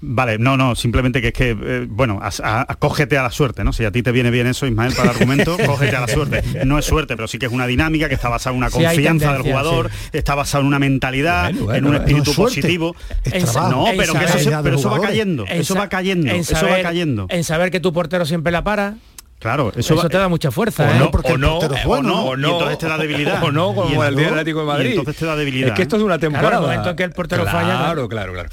Vale, 0.00 0.38
no, 0.38 0.56
no, 0.56 0.74
simplemente 0.74 1.20
que 1.22 1.28
es 1.28 1.32
que, 1.32 1.50
eh, 1.58 1.86
bueno, 1.88 2.20
a- 2.22 2.30
a- 2.68 2.74
cógete 2.76 3.16
a 3.18 3.22
la 3.22 3.30
suerte, 3.30 3.64
¿no? 3.64 3.72
Si 3.72 3.84
a 3.84 3.90
ti 3.90 4.02
te 4.02 4.12
viene 4.12 4.30
bien 4.30 4.46
eso, 4.46 4.66
Ismael, 4.66 4.92
para 4.92 5.04
el 5.04 5.16
argumento, 5.16 5.56
cógete 5.66 5.96
a 5.96 6.00
la 6.00 6.08
suerte. 6.08 6.42
No 6.64 6.78
es 6.78 6.84
suerte, 6.84 7.16
pero 7.16 7.26
sí 7.28 7.38
que 7.38 7.46
es 7.46 7.52
una 7.52 7.66
dinámica 7.66 8.08
que 8.08 8.14
está 8.14 8.28
basada 8.28 8.52
en 8.54 8.58
una 8.58 8.70
Sí, 8.70 8.82
confianza 8.82 9.32
del 9.32 9.42
jugador, 9.42 9.90
está 10.12 10.34
basada 10.34 10.60
en 10.62 10.66
una 10.68 10.78
mentalidad, 10.78 11.44
Bueno, 11.44 11.64
bueno, 11.64 11.78
en 11.78 11.86
un 11.86 11.94
espíritu 11.96 12.24
No 12.26 12.30
es 12.30 12.36
suerte, 12.36 12.60
positivo. 12.60 12.96
es 13.24 13.44
trabajo. 13.52 13.70
No, 13.70 13.84
pero 13.96 14.12
que 14.12 14.18
eso, 14.24 14.38
saber- 14.38 14.44
se- 14.44 14.62
pero 14.62 14.76
eso 14.76 14.90
va 14.90 15.00
cayendo, 15.00 15.44
En 15.48 15.60
eso 15.60 15.74
va 15.74 15.88
cayendo, 15.88 16.30
en 16.30 16.36
eso 16.36 16.54
va 16.66 16.82
cayendo. 16.82 17.26
En 17.30 17.44
saber 17.44 17.70
que 17.70 17.80
tu 17.80 17.92
portero 17.92 18.26
siempre 18.26 18.52
la 18.52 18.62
para. 18.64 18.96
Claro, 19.38 19.70
eso, 19.76 19.94
eso, 19.94 20.08
te 20.08 20.16
da 20.16 20.28
mucha 20.28 20.50
fuerza. 20.50 20.88
o 20.88 20.90
¿eh? 20.90 20.98
no, 20.98 21.10
porque 21.10 21.32
o 21.32 21.38
no, 21.38 21.58
es 21.60 21.84
o 21.84 21.88
bueno, 21.88 22.08
no, 22.08 22.14
¿no? 22.14 22.24
o 22.24 22.36
no, 22.36 22.48
y 22.48 22.52
entonces 22.52 22.78
te 22.78 22.88
da 22.88 22.96
debilidad. 22.96 23.42
O 23.44 23.52
no, 23.52 23.74
como 23.74 24.02
el 24.02 24.16
día 24.16 24.28
Atlético 24.28 24.60
de 24.60 24.64
y 24.64 24.68
Madrid. 24.68 24.90
entonces 24.92 25.16
te 25.16 25.26
da 25.26 25.36
debilidad. 25.36 25.68
Es 25.68 25.74
que 25.74 25.82
esto 25.82 25.96
es 25.96 26.02
una 26.02 26.18
temporada. 26.18 26.48
Claro, 26.48 26.62
el 26.64 26.68
momento 26.70 26.90
en 26.90 26.96
que 26.96 27.02
el 27.04 27.10
portero 27.12 27.42
claro, 27.42 27.58
falla, 27.58 27.76
Claro, 27.78 28.08
claro, 28.08 28.32
claro. 28.32 28.48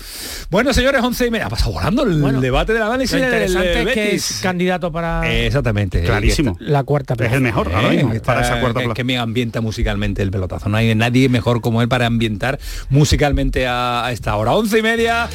Bueno, 0.49 0.73
señores, 0.73 1.01
11 1.01 1.25
y 1.27 1.31
media. 1.31 1.45
Ha 1.45 1.49
pasado 1.49 1.71
volando 1.71 2.03
el 2.03 2.21
Bueno, 2.21 2.41
debate 2.41 2.73
del 2.73 2.81
análisis 2.83 3.15
Lo 3.15 3.21
del 3.25 3.27
interesante 3.49 3.79
es 3.81 3.87
que 3.93 4.03
Betis. 4.05 4.31
es 4.31 4.41
candidato 4.41 4.91
para 4.91 5.33
Exactamente. 5.33 6.03
Clarísimo. 6.03 6.57
la 6.59 6.83
cuarta 6.83 7.15
plaza. 7.15 7.29
Es 7.31 7.35
el 7.37 7.41
mejor 7.41 7.73
ahora 7.73 7.93
Eh, 7.93 8.03
mismo 8.03 8.13
para 8.21 8.41
esa 8.41 8.59
cuarta 8.59 8.81
que, 8.81 8.85
plaza. 8.87 8.95
que 8.95 9.03
me 9.05 9.17
ambienta 9.17 9.61
musicalmente 9.61 10.21
el 10.21 10.31
pelotazo. 10.31 10.67
No 10.69 10.77
hay 10.77 10.93
nadie 10.95 11.29
mejor 11.29 11.61
como 11.61 11.81
él 11.81 11.87
para 11.87 12.05
ambientar 12.07 12.59
musicalmente 12.89 13.67
a, 13.67 14.05
a 14.05 14.11
esta 14.11 14.35
hora. 14.35 14.51
Once 14.51 14.77
y 14.77 14.81
media. 14.81 15.29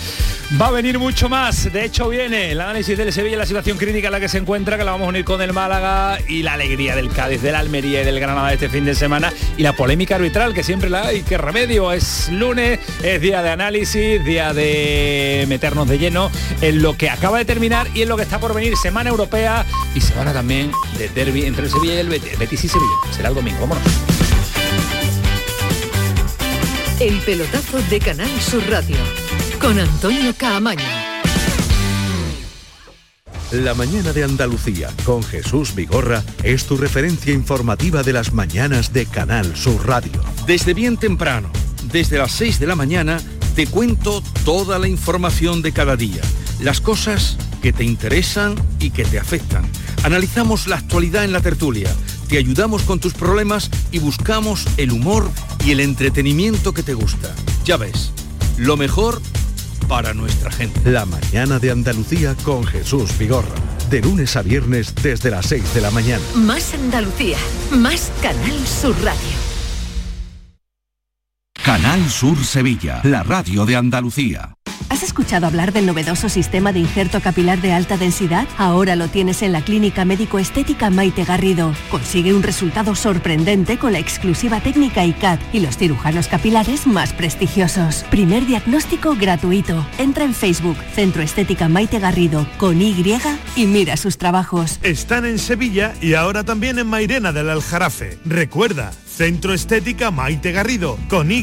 Va 0.61 0.68
a 0.68 0.70
venir 0.70 0.98
mucho 0.98 1.28
más. 1.28 1.70
De 1.72 1.84
hecho, 1.84 2.08
viene 2.08 2.52
el 2.52 2.61
análisis 2.61 2.96
del 2.96 3.12
Sevilla, 3.12 3.37
la 3.37 3.44
situación 3.46 3.76
crítica 3.76 4.08
en 4.08 4.12
la 4.12 4.20
que 4.20 4.28
se 4.28 4.38
encuentra, 4.38 4.78
que 4.78 4.84
la 4.84 4.92
vamos 4.92 5.06
a 5.06 5.08
unir 5.11 5.24
con 5.24 5.38
el 5.44 5.53
Málaga 5.53 6.18
y 6.27 6.42
la 6.42 6.55
alegría 6.55 6.96
del 6.96 7.11
Cádiz, 7.11 7.42
del 7.42 7.55
Almería 7.55 8.03
y 8.03 8.05
del 8.05 8.20
Granada 8.20 8.53
este 8.53 8.68
fin 8.68 8.85
de 8.85 8.94
semana 8.94 9.33
y 9.57 9.62
la 9.62 9.72
polémica 9.72 10.16
arbitral 10.16 10.55
que 10.55 10.62
siempre 10.62 10.90
la 10.90 11.07
hay. 11.07 11.22
¿Qué 11.22 11.38
remedio? 11.38 11.92
Es 11.92 12.29
lunes, 12.31 12.81
es 13.03 13.20
día 13.20 13.42
de 13.42 13.51
análisis, 13.51 14.24
día 14.24 14.53
de 14.53 15.46
meternos 15.48 15.88
de 15.88 15.98
lleno 15.98 16.31
en 16.61 16.83
lo 16.83 16.96
que 16.96 17.11
acaba 17.11 17.38
de 17.38 17.44
terminar 17.44 17.88
y 17.94 18.03
en 18.03 18.09
lo 18.09 18.16
que 18.16 18.22
está 18.22 18.38
por 18.38 18.55
venir. 18.55 18.77
Semana 18.77 19.11
europea 19.11 19.64
y 19.94 20.01
semana 20.01 20.33
también 20.33 20.72
de 20.96 21.09
derby 21.09 21.44
entre 21.44 21.64
el 21.64 21.70
Sevilla 21.70 21.94
y 21.94 21.98
el 21.98 22.09
Betis. 22.09 22.38
Betis 22.38 22.64
y 22.64 22.68
Sevilla. 22.68 22.94
Será 23.11 23.29
el 23.29 23.35
domingo. 23.35 23.61
Vámonos. 23.61 23.83
El 27.01 27.18
pelotazo 27.20 27.81
de 27.90 28.01
Canal 28.01 28.40
Sur 28.40 28.68
Radio 28.68 28.96
con 29.61 29.79
Antonio 29.79 30.35
Caamaño. 30.37 31.08
La 33.52 33.72
mañana 33.72 34.12
de 34.12 34.24
Andalucía 34.24 34.90
con 35.04 35.22
Jesús 35.22 35.74
Vigorra 35.74 36.22
es 36.42 36.66
tu 36.66 36.76
referencia 36.76 37.32
informativa 37.32 38.02
de 38.02 38.12
las 38.12 38.34
mañanas 38.34 38.92
de 38.92 39.06
Canal 39.06 39.56
Sur 39.56 39.87
Radio. 39.87 40.22
Desde 40.46 40.74
bien 40.74 40.98
temprano, 40.98 41.48
desde 41.90 42.18
las 42.18 42.32
6 42.32 42.61
de 42.61 42.66
la 42.66 42.76
mañana, 42.76 43.18
te 43.56 43.66
cuento 43.66 44.22
toda 44.44 44.78
la 44.78 44.87
información 44.87 45.62
de 45.62 45.72
cada 45.72 45.96
día, 45.96 46.20
las 46.61 46.82
cosas 46.82 47.38
que 47.62 47.72
te 47.72 47.84
interesan 47.84 48.54
y 48.80 48.90
que 48.90 49.06
te 49.06 49.18
afectan. 49.18 49.64
Analizamos 50.02 50.66
la 50.66 50.76
actualidad 50.76 51.24
en 51.24 51.32
la 51.32 51.40
tertulia, 51.40 51.90
te 52.28 52.37
ayudamos 52.37 52.82
con 52.82 53.00
tus 53.00 53.14
problemas 53.14 53.70
y 53.90 53.98
buscamos 53.98 54.66
el 54.76 54.92
humor 54.92 55.26
y 55.64 55.70
el 55.70 55.80
entretenimiento 55.80 56.74
que 56.74 56.82
te 56.82 56.92
gusta. 56.92 57.34
Ya 57.64 57.78
ves, 57.78 58.12
lo 58.58 58.76
mejor 58.76 59.22
para 59.86 60.14
nuestra 60.14 60.50
gente. 60.50 60.90
La 60.90 61.06
mañana 61.06 61.58
de 61.58 61.70
Andalucía 61.70 62.34
con 62.42 62.64
Jesús 62.64 63.16
Vigorra. 63.18 63.54
De 63.90 64.00
lunes 64.00 64.36
a 64.36 64.42
viernes 64.42 64.94
desde 64.94 65.30
las 65.30 65.46
6 65.46 65.74
de 65.74 65.80
la 65.80 65.90
mañana. 65.90 66.22
Más 66.34 66.74
Andalucía, 66.74 67.38
más 67.70 68.10
Canal 68.20 68.66
Sur 68.66 68.96
Radio. 69.02 69.48
Canal 71.62 72.08
Sur 72.08 72.44
Sevilla, 72.44 73.00
la 73.04 73.22
radio 73.22 73.66
de 73.66 73.76
Andalucía. 73.76 74.58
¿Has 74.88 75.02
escuchado 75.02 75.46
hablar 75.46 75.72
del 75.72 75.86
novedoso 75.86 76.28
sistema 76.28 76.72
de 76.72 76.80
injerto 76.80 77.20
capilar 77.20 77.60
de 77.60 77.72
alta 77.72 77.96
densidad? 77.96 78.48
Ahora 78.56 78.96
lo 78.96 79.08
tienes 79.08 79.42
en 79.42 79.52
la 79.52 79.62
Clínica 79.62 80.04
Médico 80.04 80.38
Estética 80.38 80.90
Maite 80.90 81.24
Garrido. 81.24 81.74
Consigue 81.90 82.32
un 82.32 82.42
resultado 82.42 82.94
sorprendente 82.94 83.78
con 83.78 83.92
la 83.92 83.98
exclusiva 83.98 84.60
técnica 84.60 85.04
ICAT 85.04 85.40
y 85.52 85.60
los 85.60 85.76
cirujanos 85.76 86.28
capilares 86.28 86.86
más 86.86 87.12
prestigiosos. 87.12 88.04
Primer 88.10 88.46
diagnóstico 88.46 89.14
gratuito. 89.14 89.86
Entra 89.98 90.24
en 90.24 90.34
Facebook, 90.34 90.76
Centro 90.94 91.22
Estética 91.22 91.68
Maite 91.68 91.98
Garrido, 91.98 92.46
con 92.58 92.80
Y 92.80 92.94
y 93.56 93.66
mira 93.66 93.96
sus 93.96 94.18
trabajos. 94.18 94.78
Están 94.82 95.24
en 95.24 95.38
Sevilla 95.38 95.94
y 96.00 96.14
ahora 96.14 96.44
también 96.44 96.78
en 96.78 96.86
Mairena 96.86 97.32
del 97.32 97.50
Aljarafe. 97.50 98.18
Recuerda, 98.24 98.92
Centro 99.06 99.52
Estética 99.54 100.10
Maite 100.10 100.52
Garrido, 100.52 100.98
con 101.08 101.30
Y. 101.30 101.42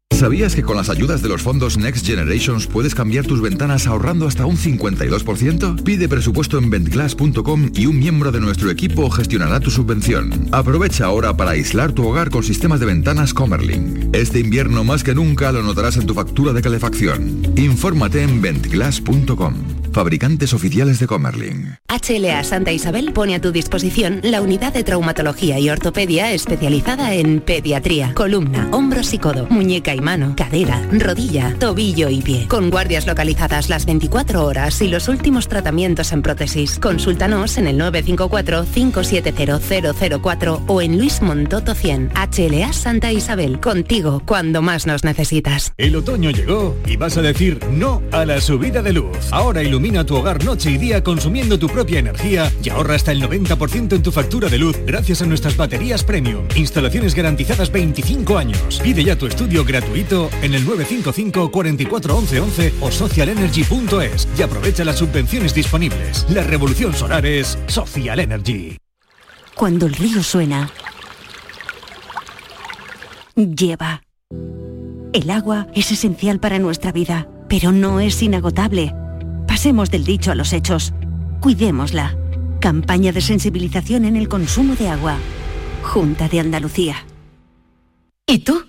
¿Sabías 0.11 0.55
que 0.55 0.61
con 0.61 0.77
las 0.77 0.89
ayudas 0.89 1.21
de 1.21 1.29
los 1.29 1.41
fondos 1.41 1.77
Next 1.77 2.05
Generations 2.05 2.67
puedes 2.67 2.93
cambiar 2.93 3.25
tus 3.25 3.41
ventanas 3.41 3.87
ahorrando 3.87 4.27
hasta 4.27 4.45
un 4.45 4.55
52%? 4.55 5.83
Pide 5.83 6.07
presupuesto 6.07 6.59
en 6.59 6.69
ventglass.com 6.69 7.71
y 7.73 7.87
un 7.87 7.97
miembro 7.97 8.31
de 8.31 8.39
nuestro 8.39 8.69
equipo 8.69 9.09
gestionará 9.09 9.59
tu 9.59 9.71
subvención. 9.71 10.49
Aprovecha 10.51 11.05
ahora 11.05 11.35
para 11.35 11.51
aislar 11.51 11.93
tu 11.93 12.07
hogar 12.07 12.29
con 12.29 12.43
sistemas 12.43 12.79
de 12.79 12.85
ventanas 12.85 13.33
Comerling. 13.33 14.11
Este 14.13 14.39
invierno 14.39 14.83
más 14.83 15.03
que 15.03 15.15
nunca 15.15 15.51
lo 15.51 15.63
notarás 15.63 15.97
en 15.97 16.05
tu 16.05 16.13
factura 16.13 16.53
de 16.53 16.61
calefacción. 16.61 17.41
Infórmate 17.55 18.21
en 18.21 18.41
ventglass.com. 18.41 19.55
Fabricantes 19.91 20.53
oficiales 20.53 20.99
de 20.99 21.07
Comerling. 21.07 21.75
HLA 21.91 22.43
Santa 22.45 22.71
Isabel 22.71 23.11
pone 23.11 23.35
a 23.35 23.41
tu 23.41 23.51
disposición 23.51 24.21
la 24.23 24.41
unidad 24.41 24.71
de 24.71 24.85
traumatología 24.85 25.59
y 25.59 25.69
ortopedia 25.69 26.31
especializada 26.31 27.13
en 27.15 27.41
pediatría, 27.41 28.13
columna, 28.13 28.69
hombros 28.71 29.13
y 29.13 29.17
codo, 29.17 29.45
muñeca 29.49 29.93
y 29.93 29.99
mano, 29.99 30.33
cadera, 30.37 30.81
rodilla, 30.93 31.53
tobillo 31.59 32.07
y 32.07 32.21
pie. 32.21 32.47
Con 32.47 32.69
guardias 32.69 33.07
localizadas 33.07 33.67
las 33.67 33.85
24 33.85 34.45
horas 34.45 34.81
y 34.81 34.87
los 34.87 35.09
últimos 35.09 35.49
tratamientos 35.49 36.13
en 36.13 36.21
prótesis. 36.21 36.79
Consúltanos 36.79 37.57
en 37.57 37.67
el 37.67 37.77
954-570004 37.81 40.63
o 40.67 40.81
en 40.81 40.97
Luis 40.97 41.21
Montoto 41.21 41.75
100. 41.75 42.13
HLA 42.15 42.71
Santa 42.71 43.11
Isabel, 43.11 43.59
contigo 43.59 44.23
cuando 44.25 44.61
más 44.61 44.87
nos 44.87 45.03
necesitas. 45.03 45.73
El 45.77 45.97
otoño 45.97 46.31
llegó 46.31 46.77
y 46.87 46.95
vas 46.95 47.17
a 47.17 47.21
decir 47.21 47.59
no 47.69 48.01
a 48.13 48.23
la 48.23 48.39
subida 48.39 48.81
de 48.81 48.93
luz. 48.93 49.17
Ahora 49.31 49.61
ilumina 49.61 50.05
tu 50.05 50.15
hogar 50.15 50.45
noche 50.45 50.71
y 50.71 50.77
día 50.77 51.03
consumiendo 51.03 51.59
tu 51.59 51.67
propia 51.81 51.97
energía 51.97 52.53
y 52.63 52.69
ahorra 52.69 52.93
hasta 52.93 53.11
el 53.11 53.23
90% 53.23 53.95
en 53.95 54.03
tu 54.03 54.11
factura 54.11 54.49
de 54.49 54.59
luz 54.59 54.77
gracias 54.85 55.23
a 55.23 55.25
nuestras 55.25 55.57
baterías 55.57 56.03
premium. 56.03 56.47
Instalaciones 56.55 57.15
garantizadas 57.15 57.71
25 57.71 58.37
años. 58.37 58.79
Pide 58.83 59.03
ya 59.03 59.15
tu 59.15 59.25
estudio 59.25 59.65
gratuito 59.65 60.29
en 60.43 60.53
el 60.53 60.63
955 60.63 61.49
44 61.49 62.15
11 62.15 62.39
11 62.39 62.73
o 62.81 62.91
socialenergy.es 62.91 64.27
y 64.37 64.41
aprovecha 64.43 64.85
las 64.85 64.99
subvenciones 64.99 65.55
disponibles. 65.55 66.27
La 66.29 66.43
revolución 66.43 66.93
solar 66.93 67.25
es 67.25 67.57
Social 67.65 68.19
Energy. 68.19 68.77
Cuando 69.55 69.87
el 69.87 69.95
río 69.95 70.21
suena, 70.21 70.69
lleva. 73.35 74.03
El 75.13 75.31
agua 75.31 75.65
es 75.73 75.91
esencial 75.91 76.39
para 76.39 76.59
nuestra 76.59 76.91
vida, 76.91 77.27
pero 77.49 77.71
no 77.71 77.99
es 77.99 78.21
inagotable. 78.21 78.93
Pasemos 79.47 79.89
del 79.89 80.05
dicho 80.05 80.31
a 80.31 80.35
los 80.35 80.53
hechos. 80.53 80.93
Cuidémosla. 81.41 82.15
Campaña 82.59 83.11
de 83.11 83.19
sensibilización 83.19 84.05
en 84.05 84.15
el 84.15 84.29
consumo 84.29 84.75
de 84.75 84.89
agua. 84.89 85.17
Junta 85.81 86.29
de 86.29 86.39
Andalucía. 86.39 87.03
¿Y 88.27 88.39
tú? 88.39 88.63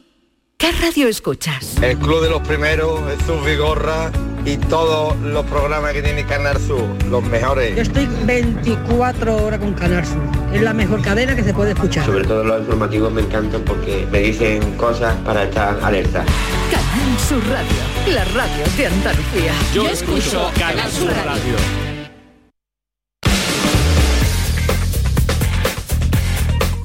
¿Qué 0.57 0.73
radio 0.73 1.07
escuchas? 1.07 1.77
El 1.83 1.99
Club 1.99 2.23
de 2.23 2.31
los 2.31 2.41
Primeros, 2.41 2.99
Jesús 3.11 3.45
Vigorra 3.45 4.11
y 4.47 4.57
todos 4.57 5.19
los 5.19 5.45
programas 5.45 5.93
que 5.93 6.01
tiene 6.01 6.25
Canal 6.25 6.57
Sur, 6.59 6.87
los 7.11 7.23
mejores. 7.25 7.77
Yo 7.77 7.83
estoy 7.83 8.09
24 8.25 9.45
horas 9.45 9.61
con 9.61 9.75
Canal 9.75 10.07
Sur. 10.07 10.23
Es 10.55 10.63
la 10.63 10.73
mejor 10.73 11.03
cadena 11.03 11.37
que 11.37 11.45
se 11.45 11.53
puede 11.53 11.73
escuchar. 11.73 12.07
Sobre 12.07 12.25
todo 12.25 12.43
los 12.43 12.61
informativos 12.61 13.13
me 13.13 13.21
encantan 13.21 13.61
porque 13.67 14.07
me 14.11 14.21
dicen 14.21 14.63
cosas 14.79 15.15
para 15.27 15.45
estar 15.45 15.79
alerta. 15.83 16.25
Canal 16.71 17.19
Sur 17.19 17.47
Radio, 17.51 18.15
la 18.15 18.25
radio 18.25 18.65
de 18.79 18.87
Andalucía. 18.87 19.53
Yo 19.75 19.87
escucho 19.89 20.51
Canal 20.59 20.91
Sur 20.91 21.13
Radio. 21.13 21.92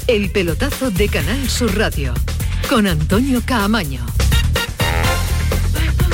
El 0.07 0.29
pelotazo 0.31 0.89
de 0.89 1.09
Canal 1.09 1.49
Sur 1.49 1.77
Radio 1.77 2.13
con 2.69 2.87
Antonio 2.87 3.41
Caamaño. 3.45 4.05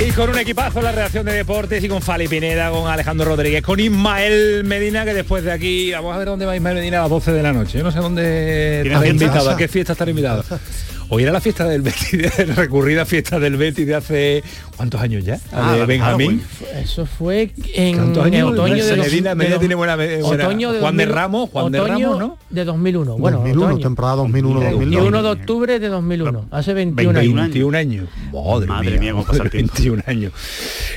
Y 0.03 0.09
con 0.11 0.31
un 0.31 0.37
equipazo 0.39 0.79
en 0.79 0.85
la 0.85 0.91
redacción 0.91 1.23
de 1.27 1.33
deportes 1.33 1.83
y 1.83 1.87
con 1.87 2.01
Fali 2.01 2.27
Pineda, 2.27 2.71
con 2.71 2.89
Alejandro 2.89 3.25
Rodríguez, 3.27 3.61
con 3.61 3.79
Ismael 3.79 4.63
Medina, 4.63 5.05
que 5.05 5.13
después 5.13 5.43
de 5.43 5.51
aquí, 5.51 5.91
vamos 5.91 6.15
a 6.15 6.17
ver 6.17 6.27
dónde 6.27 6.47
va 6.47 6.55
Ismael 6.55 6.77
Medina 6.77 6.97
a 6.97 7.01
las 7.01 7.11
12 7.11 7.33
de 7.33 7.43
la 7.43 7.53
noche. 7.53 7.77
Yo 7.77 7.83
no 7.83 7.91
sé 7.91 7.99
dónde 7.99 8.81
estará 8.81 9.07
invitado, 9.07 9.51
a 9.51 9.57
qué 9.57 9.67
fiesta 9.67 9.91
estará 9.91 10.09
invitado. 10.09 10.43
Hoy 11.09 11.23
era 11.23 11.31
la 11.31 11.41
fiesta 11.41 11.65
del 11.67 11.81
Betis, 11.81 12.35
recurrida 12.55 13.05
fiesta 13.05 13.39
del 13.39 13.55
Betis 13.57 13.85
de 13.85 13.93
hace 13.95 14.43
¿cuántos 14.75 14.99
años 15.01 15.23
ya? 15.23 15.39
Ah, 15.51 15.73
de 15.73 15.85
Benjamín. 15.85 16.41
Eso 16.81 17.05
fue 17.05 17.51
en, 17.75 17.99
otoño 17.99 18.53
de, 18.85 18.95
Medina, 18.95 18.95
dos- 18.95 19.11
Medina 19.11 19.35
de 19.35 19.59
tiene 19.59 19.75
buena, 19.75 19.93
otoño 20.23 20.71
de 20.71 20.79
Juan 20.79 20.97
de 20.97 21.05
2000 21.05 21.15
Ramos, 21.15 21.49
Juan 21.51 21.71
de 21.71 21.81
Ramos, 21.81 22.19
¿no? 22.19 22.37
De 22.49 22.65
2001. 22.65 23.17
Bueno, 23.17 23.37
2001, 23.39 23.65
otoño. 23.67 23.79
temporada 23.83 24.15
2001-2002. 24.23 24.77
21 24.79 25.23
de 25.23 25.29
octubre 25.29 25.79
de 25.79 25.87
2001, 25.89 26.45
hace 26.51 26.73
21 26.73 27.19
años. 27.19 27.35
21 27.35 27.77
años. 27.77 28.07
Madre, 28.31 28.67
Madre 28.67 28.91
mía, 28.91 28.99
mía, 28.99 29.11
cómo 29.11 29.25
pasa 29.25 29.43
el 29.43 29.49
tiempo. 29.51 29.73
21 29.75 30.03
años. 30.07 30.33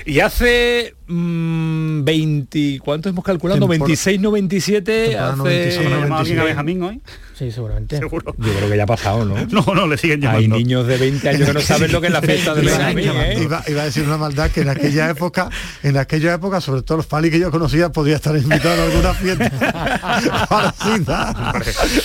Y 0.07 0.21
hace 0.21 0.95
mm, 1.09 2.05
20, 2.05 2.81
¿cuánto 2.83 3.09
hemos 3.09 3.25
calculado? 3.25 3.61
Tempor- 3.67 3.71
26, 3.71 4.21
97, 4.21 4.83
Temporada 5.09 5.33
hace... 5.33 5.37
96, 5.39 5.77
¿Tenemos 5.89 6.11
a 6.11 6.19
alguien 6.21 6.39
a 6.39 6.43
96. 6.43 6.47
Benjamín 6.47 6.83
hoy? 6.83 7.01
Sí, 7.37 7.51
seguramente. 7.51 7.99
Seguro. 7.99 8.35
Yo 8.39 8.53
creo 8.55 8.71
que 8.71 8.77
ya 8.79 8.85
ha 8.85 8.87
pasado, 8.87 9.25
¿no? 9.27 9.35
No, 9.51 9.75
no, 9.75 9.87
le 9.87 9.99
siguen 9.99 10.25
Hay 10.27 10.45
llamando. 10.45 10.57
niños 10.57 10.87
de 10.87 10.97
20 10.97 11.29
años 11.29 11.47
que 11.49 11.53
no 11.55 11.61
saben 11.61 11.93
lo 11.93 12.01
que 12.01 12.07
es 12.07 12.13
la 12.15 12.23
fiesta 12.23 12.55
de 12.55 12.63
Iba, 12.65 12.79
Benjamín, 12.79 13.11
¿eh? 13.15 13.39
iba- 13.43 13.63
iba 13.69 13.83
a 13.83 13.85
decir 13.85 14.05
una 14.05 14.17
maldad 14.17 14.51
que 14.51 14.63
en 14.63 14.71
aquella 14.71 15.11
época, 15.11 15.51
en 15.83 15.99
aquella 15.99 16.33
época, 16.35 16.61
sobre 16.63 16.81
todo 16.83 16.97
los 16.99 17.07
Fali 17.07 17.31
que 17.31 17.39
yo 17.39 17.51
conocía, 17.51 17.91
podía 17.91 18.17
estar 18.17 18.35
invitado 18.37 18.81
a 18.81 18.85
alguna 18.87 19.13
fiesta 19.15 19.51
parecida 20.49 21.31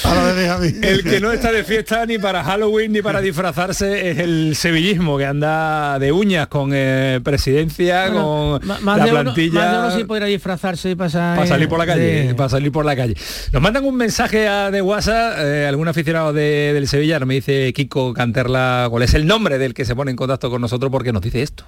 a 0.03 0.15
la 0.15 0.27
de 0.27 0.33
Benjamín. 0.33 0.79
El 0.83 1.03
que 1.03 1.19
no 1.19 1.31
está 1.31 1.51
de 1.51 1.63
fiesta 1.63 2.05
ni 2.05 2.17
para 2.19 2.43
Halloween 2.43 2.91
ni 2.91 3.01
para 3.01 3.21
disfrazarse 3.21 4.11
es 4.11 4.17
el 4.19 4.55
sevillismo 4.55 5.17
que 5.17 5.25
anda 5.25 5.97
de 5.99 6.11
uñas 6.11 6.47
con 6.47 6.71
eh, 6.73 7.21
presidencia, 7.23 8.07
Bueno, 8.09 8.59
con 8.59 8.67
más, 8.83 8.97
la 8.97 9.05
de 9.05 9.11
uno, 9.11 9.21
plantilla. 9.23 9.53
más 9.61 9.71
de 9.71 9.77
uno 9.79 9.91
sí 9.97 10.03
podría 10.03 10.27
disfrazarse 10.27 10.89
y 10.91 10.95
pasar 10.95 11.37
para 11.37 11.47
salir 11.47 11.69
por 11.69 11.79
la 11.79 11.85
calle, 11.85 12.01
de- 12.27 12.35
para 12.35 12.49
salir 12.49 12.71
por 12.71 12.85
la 12.85 12.95
calle. 12.95 13.15
Nos 13.51 13.61
mandan 13.61 13.85
un 13.85 13.95
mensaje 13.95 14.47
a- 14.47 14.71
de 14.71 14.81
WhatsApp, 14.81 15.20
eh, 15.37 15.67
algún 15.67 15.87
aficionado 15.87 16.33
de- 16.33 16.71
del 16.73 16.87
Sevilla, 16.87 17.19
me 17.21 17.35
dice 17.35 17.71
Kiko 17.73 18.13
Canterla, 18.13 18.87
cuál 18.89 19.03
es 19.03 19.13
el 19.13 19.25
nombre 19.27 19.57
del 19.57 19.73
que 19.73 19.85
se 19.85 19.95
pone 19.95 20.11
en 20.11 20.17
contacto 20.17 20.49
con 20.49 20.61
nosotros 20.61 20.91
porque 20.91 21.11
nos 21.13 21.21
dice 21.21 21.41
esto. 21.41 21.65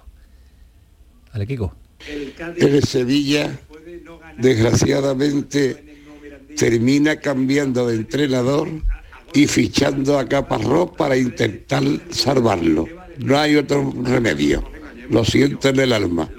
Dale, 1.31 1.47
Kiko. 1.47 1.75
El 2.57 2.83
Sevilla, 2.83 3.49
desgraciadamente, 4.37 5.83
termina 6.57 7.15
cambiando 7.17 7.87
de 7.87 7.95
entrenador 7.95 8.69
y 9.33 9.47
fichando 9.47 10.19
a 10.19 10.27
Caparrós 10.27 10.91
para 10.97 11.17
intentar 11.17 11.83
salvarlo. 12.11 12.87
No 13.17 13.37
hay 13.39 13.55
otro 13.55 13.93
remedio. 14.03 14.63
Lo 15.09 15.25
siento 15.25 15.69
en 15.69 15.79
el 15.79 15.93
alma. 15.93 16.29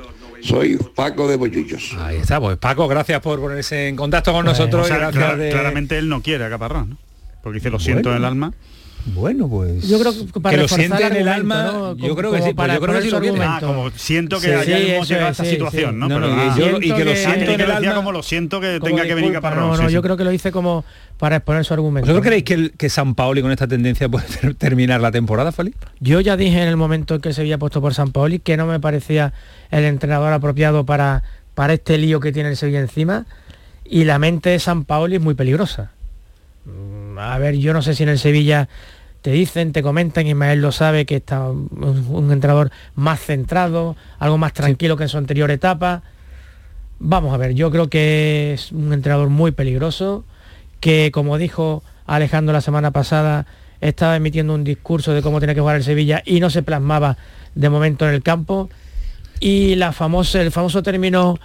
Soy 0.43 0.77
Paco 0.95 1.27
de 1.27 1.37
Bollullos. 1.37 1.95
Ahí 1.99 2.19
está, 2.19 2.39
pues 2.39 2.59
Paco, 2.59 2.87
gracias 2.87 3.21
por 3.23 3.41
ponerse 3.41 3.89
en 3.89 3.97
contacto 3.97 4.31
con 4.33 4.45
nosotros 4.45 4.85
O 4.85 4.87
sea, 4.89 4.97
y 4.97 4.99
gracias 5.01 5.25
clara- 5.25 5.37
de- 5.39 5.51
Claramente 5.51 5.97
él 5.99 6.09
no 6.09 6.21
quiere 6.23 6.45
a 6.45 6.51
Caparrós, 6.51 6.87
¿no? 6.87 6.99
Porque 7.45 7.59
dice 7.61 7.71
lo 7.71 7.79
siento 7.79 8.09
Bueno. 8.09 8.17
en 8.17 8.23
el 8.23 8.25
alma. 8.29 8.53
Bueno, 9.07 9.49
pues. 9.51 9.87
Yo 9.87 9.99
creo 10.01 10.15
que 10.15 10.41
para 10.41 10.57
que 10.57 10.63
lo 10.63 10.67
siente 10.69 11.07
en 11.07 11.17
el 11.17 11.29
alma, 11.29 11.65
¿no? 11.65 11.95
yo 11.99 12.17
creo 12.17 12.31
que 12.33 12.39
sí, 12.39 12.43
pues 12.45 12.55
para 12.55 12.75
yo 12.77 12.81
creo 12.81 12.95
que 12.95 13.03
sí 13.03 13.11
lo. 13.11 13.17
Ah, 13.19 13.21
argumento. 13.21 13.67
como 13.67 13.91
siento 13.91 14.41
que 14.41 14.47
Sí, 14.65 14.71
llegado 14.73 15.27
a 15.27 15.29
esta 15.29 15.45
sí, 15.45 15.51
situación, 15.51 15.91
sí. 15.93 15.97
¿no? 15.99 16.09
No, 16.09 16.15
Pero, 16.23 16.35
no, 16.35 16.41
ah, 16.41 16.55
y, 16.57 16.59
yo- 16.59 16.67
y 16.79 16.81
Siento 16.81 16.97
que 16.97 17.05
lo 17.05 17.15
siento 17.15 17.51
en 17.51 17.57
que 17.59 17.63
el 17.65 17.71
alma. 17.71 17.95
como 17.97 18.13
lo 18.13 18.23
siento 18.23 18.61
que 18.63 18.81
tenga 18.81 19.03
que 19.03 19.15
venir 19.15 19.33
Caparrós. 19.35 19.69
No, 19.69 19.77
sí, 19.77 19.83
no, 19.83 19.89
sí. 19.91 19.95
yo 19.95 20.01
creo 20.01 20.17
que 20.17 20.25
lo 20.25 20.33
hice 20.33 20.53
como 20.53 20.87
para 21.19 21.37
exponer 21.37 21.67
su 21.67 21.75
argumento. 21.75 22.07
¿Vosotros 22.07 22.25
creéis 22.27 22.45
que, 22.45 22.55
el, 22.55 22.73
que 22.79 22.89
San 22.89 23.15
Paoli 23.15 23.43
con 23.43 23.51
esta 23.53 23.69
tendencia 23.69 24.09
puede 24.09 24.25
ter- 24.27 24.55
terminar 24.59 25.03
la 25.03 25.13
temporada, 25.13 25.53
Fali? 25.53 25.75
Yo 26.01 26.21
ya 26.23 26.39
dije 26.39 26.63
en 26.63 26.69
el 26.69 26.79
momento 26.79 27.17
en 27.17 27.21
que 27.21 27.35
se 27.35 27.43
había 27.43 27.59
puesto 27.59 27.83
por 27.83 27.93
San 27.93 28.11
Paoli 28.11 28.39
que 28.39 28.57
no 28.57 28.65
me 28.65 28.81
parecía 28.81 29.35
el 29.71 29.85
entrenador 29.85 30.33
apropiado 30.33 30.87
para, 30.87 31.25
para 31.55 31.75
este 31.75 31.99
lío 31.99 32.21
que 32.21 32.33
tiene 32.33 32.49
el 32.49 32.57
Sevilla 32.57 32.81
encima 32.81 33.27
y 33.85 34.05
la 34.05 34.19
mente 34.19 34.49
de 34.49 34.59
San 34.61 34.87
Paoli 34.87 35.17
es 35.17 35.21
muy 35.21 35.35
peligrosa. 35.35 35.91
Mm, 36.65 37.19
A 37.19 37.39
ver, 37.39 37.57
yo 37.57 37.73
no 37.73 37.83
sé 37.83 37.95
si 37.95 38.03
en 38.03 38.09
el 38.09 38.19
Sevilla 38.19 38.69
te 39.23 39.31
dicen, 39.31 39.73
te 39.73 39.83
comentan, 39.83 40.27
Ismael 40.27 40.61
lo 40.61 40.71
sabe, 40.73 41.07
que 41.07 41.17
está 41.17 41.49
un, 41.49 41.69
un 42.11 42.31
entrenador 42.31 42.71
más 42.95 43.21
centrado, 43.21 43.97
algo 44.19 44.37
más 44.37 44.53
tranquilo 44.53 44.97
que 44.97 45.05
en 45.05 45.09
su 45.09 45.17
anterior 45.17 45.51
etapa. 45.51 46.03
Vamos 46.99 47.33
a 47.33 47.39
ver, 47.39 47.55
yo 47.55 47.71
creo 47.71 47.89
que 47.89 48.53
es 48.55 48.71
un 48.73 48.93
entrenador 48.93 49.31
muy 49.31 49.53
peligroso, 49.53 50.25
que 50.81 51.11
como 51.13 51.39
dijo 51.39 51.83
Alejandro 52.07 52.53
la 52.53 52.61
semana 52.61 52.91
pasada, 52.91 53.47
estaba 53.81 54.17
emitiendo 54.17 54.55
un 54.55 54.65
discurso 54.65 55.13
de 55.13 55.23
cómo 55.23 55.41
tiene 55.41 55.55
que 55.55 55.61
jugar 55.61 55.77
el 55.77 55.85
Sevilla 55.85 56.23
y 56.25 56.41
no 56.41 56.51
se 56.51 56.63
plasmaba 56.63 57.17
de 57.55 57.71
momento 57.71 58.07
en 58.07 58.15
el 58.15 58.23
campo. 58.23 58.69
Y 59.41 59.75
la 59.75 59.93
famosa, 59.93 60.41
el 60.41 60.51
famoso 60.51 60.83
término 60.83 61.39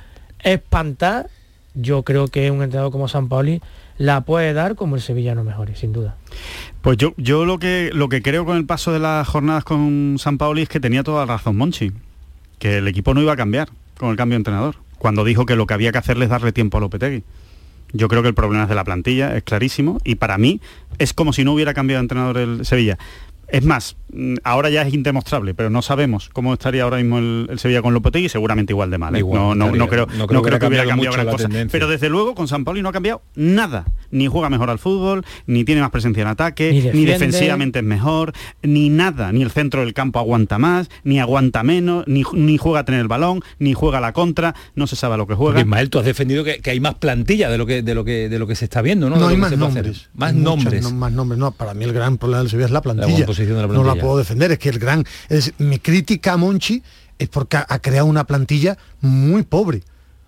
espantar, 0.43 1.29
yo 1.73 2.03
creo 2.03 2.27
que 2.27 2.51
un 2.51 2.61
entrenador 2.61 2.91
como 2.91 3.07
San 3.07 3.27
Paoli 3.29 3.61
la 3.99 4.21
puede 4.21 4.53
dar 4.53 4.75
como 4.75 4.95
el 4.95 5.01
Sevilla 5.01 5.35
no 5.35 5.43
mejore, 5.43 5.75
sin 5.75 5.93
duda. 5.93 6.15
Pues 6.81 6.97
yo, 6.97 7.13
yo 7.17 7.45
lo 7.45 7.59
que 7.59 7.91
lo 7.93 8.09
que 8.09 8.21
creo 8.21 8.45
con 8.45 8.57
el 8.57 8.65
paso 8.65 8.91
de 8.91 8.99
las 8.99 9.27
jornadas 9.27 9.65
con 9.65 10.15
San 10.17 10.37
Paoli 10.37 10.63
es 10.63 10.69
que 10.69 10.79
tenía 10.79 11.03
toda 11.03 11.25
la 11.25 11.33
razón 11.33 11.57
Monchi, 11.57 11.91
que 12.57 12.77
el 12.77 12.87
equipo 12.87 13.13
no 13.13 13.21
iba 13.21 13.33
a 13.33 13.37
cambiar 13.37 13.69
con 13.97 14.09
el 14.09 14.15
cambio 14.15 14.35
de 14.35 14.39
entrenador, 14.39 14.75
cuando 14.97 15.25
dijo 15.25 15.45
que 15.45 15.57
lo 15.57 15.67
que 15.67 15.73
había 15.73 15.91
que 15.91 15.97
hacerle 15.97 16.25
es 16.25 16.31
darle 16.31 16.53
tiempo 16.53 16.77
a 16.77 16.81
Lopetegui. 16.81 17.23
Yo 17.91 18.07
creo 18.07 18.21
que 18.21 18.29
el 18.29 18.33
problema 18.33 18.63
es 18.63 18.69
de 18.69 18.75
la 18.75 18.85
plantilla, 18.85 19.35
es 19.35 19.43
clarísimo, 19.43 19.99
y 20.05 20.15
para 20.15 20.37
mí 20.37 20.61
es 20.97 21.13
como 21.13 21.33
si 21.33 21.43
no 21.43 21.53
hubiera 21.53 21.73
cambiado 21.73 21.99
de 21.99 22.03
entrenador 22.03 22.37
el 22.37 22.65
Sevilla. 22.65 22.97
Es 23.51 23.65
más, 23.65 23.95
mm, 24.13 24.35
ahora 24.43 24.69
ya 24.69 24.83
es 24.83 24.93
indemostrable, 24.93 25.53
pero 25.55 25.69
no 25.69 25.81
sabemos 25.81 26.29
cómo 26.33 26.53
estaría 26.53 26.83
ahora 26.83 26.97
mismo 26.97 27.17
el, 27.17 27.47
el 27.49 27.59
Sevilla 27.59 27.81
con 27.81 27.93
Lopetegui, 27.93 28.29
seguramente 28.29 28.73
igual 28.73 28.91
de 28.91 28.97
mal. 28.97 29.15
¿eh? 29.15 29.19
Igual 29.19 29.39
no, 29.41 29.55
no, 29.55 29.71
no 29.71 29.87
creo, 29.87 30.05
No 30.05 30.27
no 30.27 30.27
creo 30.27 30.59
que 30.59 30.67
hubiera 30.67 30.85
cambiado 30.85 31.13
gran 31.15 31.27
cosa. 31.27 31.43
tendencia. 31.47 31.71
Pero 31.71 31.87
desde 31.87 32.09
luego 32.09 32.35
con 32.35 32.47
San 32.47 32.63
Pauli 32.63 32.81
no 32.81 32.89
ha 32.89 32.91
cambiado 32.93 33.21
nada. 33.35 33.85
Ni 34.11 34.27
juega 34.27 34.49
mejor 34.49 34.69
al 34.69 34.79
fútbol, 34.79 35.23
ni 35.47 35.63
tiene 35.63 35.81
más 35.81 35.91
presencia 35.91 36.21
en 36.21 36.27
ataque, 36.27 36.91
Ni 36.93 37.05
defensivamente 37.05 37.79
es 37.79 37.85
mejor, 37.85 38.33
ni 38.63 38.89
nada. 38.89 39.31
Ni 39.31 39.41
el 39.43 39.51
centro 39.51 39.81
del 39.81 39.93
campo 39.93 40.19
aguanta 40.19 40.57
más, 40.57 40.89
ni 41.03 41.19
aguanta 41.19 41.63
menos, 41.63 42.03
ni, 42.07 42.23
ni 42.33 42.57
juega 42.57 42.79
a 42.79 42.85
tener 42.85 43.01
el 43.01 43.07
balón, 43.07 43.41
ni 43.59 43.73
juega 43.73 43.99
a 43.99 44.01
la 44.01 44.13
contra, 44.13 44.55
no 44.75 44.87
se 44.87 44.95
sabe 44.95 45.15
a 45.15 45.17
lo 45.17 45.25
que 45.27 45.33
Porque 45.35 45.43
juega. 45.45 45.59
Ismael, 45.61 45.89
tú 45.89 45.99
has 45.99 46.05
defendido 46.05 46.43
que, 46.43 46.59
que 46.59 46.71
hay 46.71 46.79
más 46.79 46.95
plantilla 46.95 47.49
de 47.49 47.57
lo 47.57 47.65
que 47.65 47.81
de 47.83 47.95
lo 47.95 48.03
que 48.03 48.29
de 48.29 48.39
lo 48.39 48.47
que 48.47 48.55
se 48.55 48.65
está 48.65 48.81
viendo, 48.81 49.09
¿no? 49.09 49.15
No, 49.17 49.27
De 49.27 49.33
hay 49.33 49.37
más 49.39 49.55
nombres. 49.57 50.09
Más 50.13 50.33
nombres. 50.33 50.83
no- 50.83 50.91
más 50.91 51.11
nombres. 51.11 51.39
No, 51.39 51.51
para 51.51 51.73
mí 51.73 51.85
el 51.85 51.93
gran 51.93 52.17
problema 52.17 52.41
del 52.41 52.49
Sevilla 52.49 52.65
es 52.65 52.71
la 52.71 52.81
plantilla. 52.81 53.25
Composición 53.47 53.57
de 53.57 53.67
la 53.67 53.73
No 53.73 53.83
la 53.83 53.95
puedo 53.95 54.17
defender. 54.17 54.51
Es 54.51 54.59
que 54.59 54.69
el 54.69 54.79
gran. 54.79 55.05
Es, 55.29 55.53
mi 55.57 55.79
crítica 55.79 56.33
a 56.33 56.37
Monchi 56.37 56.83
es 57.17 57.29
porque 57.29 57.57
ha, 57.57 57.65
ha 57.69 57.79
creado 57.79 58.07
una 58.07 58.25
plantilla 58.25 58.77
muy 59.01 59.43
pobre. 59.43 59.83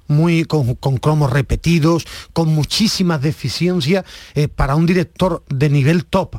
Muy 0.07 0.43
con, 0.43 0.76
con 0.76 0.97
cromos 0.97 1.32
repetidos, 1.32 2.05
con 2.34 2.49
muchísimas 2.49 3.22
deficiencias 3.22 4.03
eh, 4.36 4.49
para 4.49 4.76
un 4.76 4.86
director 4.86 5.43
de 5.49 5.70
nivel 5.70 6.05
top. 6.05 6.36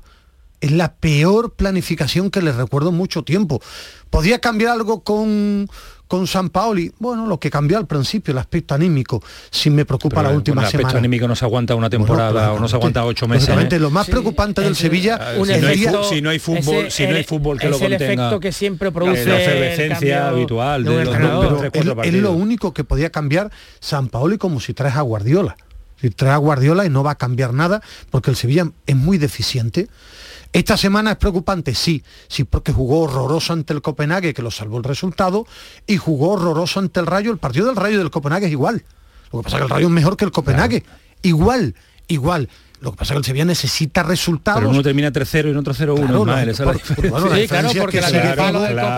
Es 0.60 0.72
la 0.72 0.94
peor 0.94 1.54
planificación 1.54 2.30
que 2.30 2.42
le 2.42 2.52
recuerdo 2.52 2.92
mucho 2.92 3.24
tiempo. 3.24 3.62
¿Podía 4.10 4.40
cambiar 4.40 4.72
algo 4.72 5.02
con, 5.02 5.68
con 6.12 6.26
San 6.26 6.50
Paoli? 6.50 6.92
Bueno, 6.98 7.26
lo 7.26 7.40
que 7.40 7.50
cambió 7.50 7.78
al 7.78 7.86
principio, 7.86 8.32
el 8.32 8.38
aspecto 8.38 8.74
anímico. 8.74 9.22
Si 9.50 9.70
me 9.70 9.86
preocupa 9.86 10.16
Pero 10.16 10.28
la 10.28 10.36
última 10.36 10.60
el 10.60 10.66
aspecto 10.66 10.88
semana. 10.88 10.98
anímico 10.98 11.26
no 11.26 11.34
se 11.34 11.46
aguanta 11.46 11.74
una 11.74 11.88
temporada 11.88 12.52
o 12.52 12.60
no 12.60 12.68
se 12.68 12.76
aguanta 12.76 13.02
ocho 13.06 13.26
meses. 13.26 13.48
¿eh? 13.48 13.78
lo 13.78 13.88
más 13.90 14.06
preocupante 14.10 14.60
del 14.60 14.76
Sevilla 14.76 15.18
un 15.38 15.48
es 15.50 15.56
si 15.56 15.62
no 15.62 15.68
hay 15.68 15.72
el 15.72 15.78
día- 15.80 15.92
fu- 15.92 16.04
si 16.04 16.20
no 16.20 16.28
hay 16.28 16.38
fútbol, 16.38 16.90
si 16.90 17.06
no 17.06 17.14
hay 17.16 17.24
fútbol 17.24 17.58
que 17.58 17.64
es 17.64 17.70
lo 17.70 17.76
el 17.78 17.82
contenga. 17.92 18.04
efecto 18.24 18.40
que 18.40 18.52
siempre 18.52 18.92
produce 18.92 19.24
la 19.24 19.36
el 19.36 19.40
efervescencia 19.42 20.28
habitual 20.28 20.84
de 20.84 20.90
de 20.90 20.96
un 20.98 21.04
los 21.04 21.14
entrenador. 21.14 21.48
dos, 21.50 21.72
tres, 21.72 21.86
es, 21.86 22.06
es 22.08 22.14
lo 22.20 22.32
único 22.32 22.74
que 22.74 22.84
podía 22.84 23.08
cambiar 23.08 23.50
San 23.80 24.08
Paoli 24.08 24.36
como 24.36 24.60
si 24.60 24.74
traes 24.74 24.96
a 24.96 25.00
Guardiola. 25.00 25.56
Si 25.98 26.10
traes 26.10 26.34
a 26.34 26.38
Guardiola 26.38 26.84
y 26.84 26.90
no 26.90 27.02
va 27.02 27.12
a 27.12 27.14
cambiar 27.14 27.54
nada 27.54 27.80
porque 28.10 28.28
el 28.30 28.36
Sevilla 28.36 28.66
es 28.86 28.96
muy 28.96 29.16
deficiente. 29.16 29.88
Esta 30.52 30.76
semana 30.76 31.12
es 31.12 31.16
preocupante, 31.16 31.74
sí, 31.74 32.04
sí, 32.28 32.44
porque 32.44 32.72
jugó 32.72 33.00
horroroso 33.00 33.54
ante 33.54 33.72
el 33.72 33.80
Copenhague, 33.80 34.34
que 34.34 34.42
lo 34.42 34.50
salvó 34.50 34.76
el 34.76 34.84
resultado, 34.84 35.46
y 35.86 35.96
jugó 35.96 36.32
horroroso 36.32 36.78
ante 36.78 37.00
el 37.00 37.06
Rayo. 37.06 37.30
El 37.30 37.38
partido 37.38 37.66
del 37.66 37.76
Rayo 37.76 37.94
y 37.94 37.98
del 37.98 38.10
Copenhague 38.10 38.46
es 38.46 38.52
igual. 38.52 38.84
Lo 39.32 39.38
que 39.38 39.44
pasa 39.44 39.56
es 39.56 39.60
que 39.60 39.64
el 39.64 39.70
Rayo 39.70 39.86
es 39.86 39.92
mejor 39.92 40.16
que 40.16 40.26
el 40.26 40.30
Copenhague. 40.30 40.84
Igual, 41.22 41.74
igual. 42.08 42.50
Lo 42.82 42.90
que 42.90 42.96
pasa 42.98 43.12
es 43.12 43.16
que 43.16 43.18
el 43.18 43.24
Sevilla 43.24 43.44
necesita 43.44 44.02
resultados. 44.02 44.60
Pero 44.60 44.70
uno 44.70 44.82
termina 44.82 45.10
3-0 45.12 45.46
y 45.46 45.50
en 45.50 45.56
otro 45.56 45.72
0-1, 45.72 45.94
Claro, 45.94 46.22
Ismael, 46.22 46.46
no, 46.46 46.52
es 46.52 46.80
por- 46.82 47.10
bueno, 47.10 47.28
la 47.28 47.36
Sí, 47.36 47.48
claro, 47.48 47.68
es 47.70 47.76
porque 47.78 47.96
que 47.96 48.00
la 48.02 48.10
del 48.10 48.20
Copenhague 48.22 48.54
no 48.54 48.66
entra. 48.66 48.96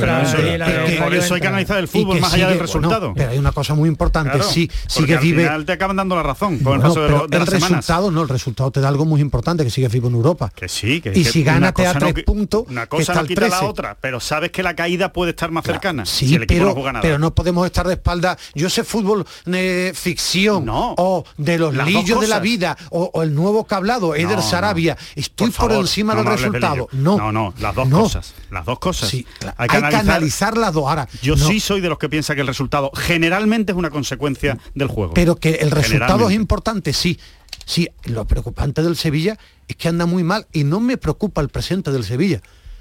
claro, 0.00 0.44
y 0.54 0.58
la 0.58 0.68
del 0.68 0.98
por 0.98 1.14
eso 1.14 1.34
hay 1.34 1.40
que 1.40 1.46
analizar 1.46 1.78
el 1.78 1.88
fútbol 1.88 2.20
más 2.20 2.32
allá 2.34 2.48
del 2.48 2.58
bueno, 2.58 2.66
resultado. 2.66 3.12
pero 3.16 3.30
hay 3.30 3.38
una 3.38 3.52
cosa 3.52 3.74
muy 3.74 3.88
importante, 3.88 4.42
sí, 4.42 4.70
sigue 4.86 5.14
al 5.16 5.22
vive. 5.22 5.44
final 5.44 5.64
te 5.64 5.72
acaban 5.72 5.96
dando 5.96 6.14
la 6.14 6.22
razón 6.22 6.58
con 6.58 6.74
el 6.74 6.78
Bueno, 6.80 6.82
paso 6.82 7.00
de, 7.00 7.06
pero 7.06 7.18
lo- 7.20 7.26
de 7.26 7.36
el 7.36 7.40
las 7.40 7.48
semanas. 7.50 7.70
resultado 7.78 8.10
no, 8.10 8.22
el 8.22 8.28
resultado 8.28 8.70
te 8.70 8.80
da 8.80 8.88
algo 8.88 9.04
muy 9.06 9.20
importante, 9.20 9.64
que 9.64 9.70
sigue 9.70 9.88
vivo 9.88 10.08
en 10.08 10.14
Europa. 10.14 10.52
Que 10.54 10.68
sí, 10.68 11.00
que 11.00 11.12
y 11.18 11.24
si 11.24 11.42
gana 11.42 11.72
te 11.72 11.82
da 11.84 11.94
tres 11.94 12.22
puntos, 12.24 12.64
Una 12.68 12.86
cosa 12.86 13.14
no 13.14 13.20
al 13.20 13.26
quita 13.26 13.40
13. 13.42 13.56
la 13.56 13.64
otra, 13.68 13.96
pero 14.00 14.20
sabes 14.20 14.50
que 14.50 14.62
la 14.62 14.76
caída 14.76 15.12
puede 15.12 15.30
estar 15.30 15.50
más 15.50 15.64
cercana. 15.64 16.04
Sí, 16.04 16.38
pero, 16.46 17.18
no 17.18 17.34
podemos 17.34 17.64
estar 17.66 17.86
de 17.86 17.94
espalda. 17.94 18.36
Yo 18.54 18.68
sé 18.68 18.84
fútbol 18.84 19.24
eh, 19.46 19.92
ficción 19.94 20.66
o 20.68 21.24
de 21.38 21.58
los 21.58 21.74
lillos 21.74 22.20
de 22.20 22.28
la 22.28 22.40
vida 22.40 22.76
o, 22.90 23.05
o 23.12 23.22
el 23.22 23.34
nuevo 23.34 23.64
cablado, 23.64 24.14
Eder 24.14 24.36
no. 24.36 24.42
Sarabia. 24.42 24.96
Estoy 25.14 25.48
por, 25.48 25.68
favor, 25.68 25.76
encima 25.76 26.14
no 26.14 26.20
del 26.20 26.30
de 26.30 26.36
resultado. 26.36 26.88
No, 26.92 27.16
no, 27.16 27.32
no, 27.32 27.54
las 27.60 27.74
dos 27.74 27.88
cosas. 27.88 28.34
Las 28.50 28.64
dos 28.64 28.78
cosas. 28.78 29.08
Sí, 29.08 29.26
claro. 29.38 29.56
Hay 29.58 29.68
que 29.68 29.76
analizar 29.76 30.56
las 30.56 30.72
dos. 30.72 30.88
Ahora, 30.88 31.08
Yo 31.22 31.36
sí 31.36 31.60
soy 31.60 31.80
de 31.80 31.88
los 31.88 31.98
que 31.98 32.08
piensa 32.08 32.34
que 32.34 32.40
el 32.40 32.46
resultado 32.46 32.90
generalmente 32.94 33.72
es 33.72 33.78
una 33.78 33.90
consecuencia 33.90 34.58
del 34.74 34.88
juego. 34.88 35.14
Pero 35.14 35.36
que 35.36 35.56
el 35.56 35.70
resultado 35.70 36.28
es 36.28 36.34
importante, 36.34 36.92
sí. 36.92 37.18
Sí, 37.64 37.88
lo 38.04 38.26
preocupante 38.26 38.82
del 38.82 38.96
Sevilla 38.96 39.38
es 39.66 39.76
que 39.76 39.88
anda 39.88 40.06
muy 40.06 40.22
mal 40.22 40.46
y 40.52 40.64
no 40.64 40.78
me 40.78 40.96
preocupa 40.96 41.40
el 41.40 41.48
presente 41.48 41.90
del 41.90 42.04
Sevilla. 42.04 42.40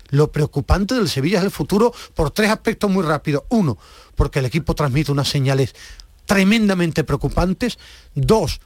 Lo 0.09 0.31
preocupante 0.31 0.93
del 0.93 1.09
Sevilla 1.09 1.39
es 1.39 1.45
el 1.45 1.51
futuro 1.51 1.93
por 2.13 2.31
tres 2.31 2.51
aspectos 2.51 2.89
muy 2.91 3.03
rápidos. 3.03 3.43
Uno, 3.49 3.77
porque 4.15 4.39
el 4.39 4.45
equipo 4.45 4.75
transmite 4.75 5.11
unas 5.11 5.27
señales 5.27 5.75
tremendamente 6.25 7.03
preocupantes. 7.03 7.79
Dos, 8.13 8.61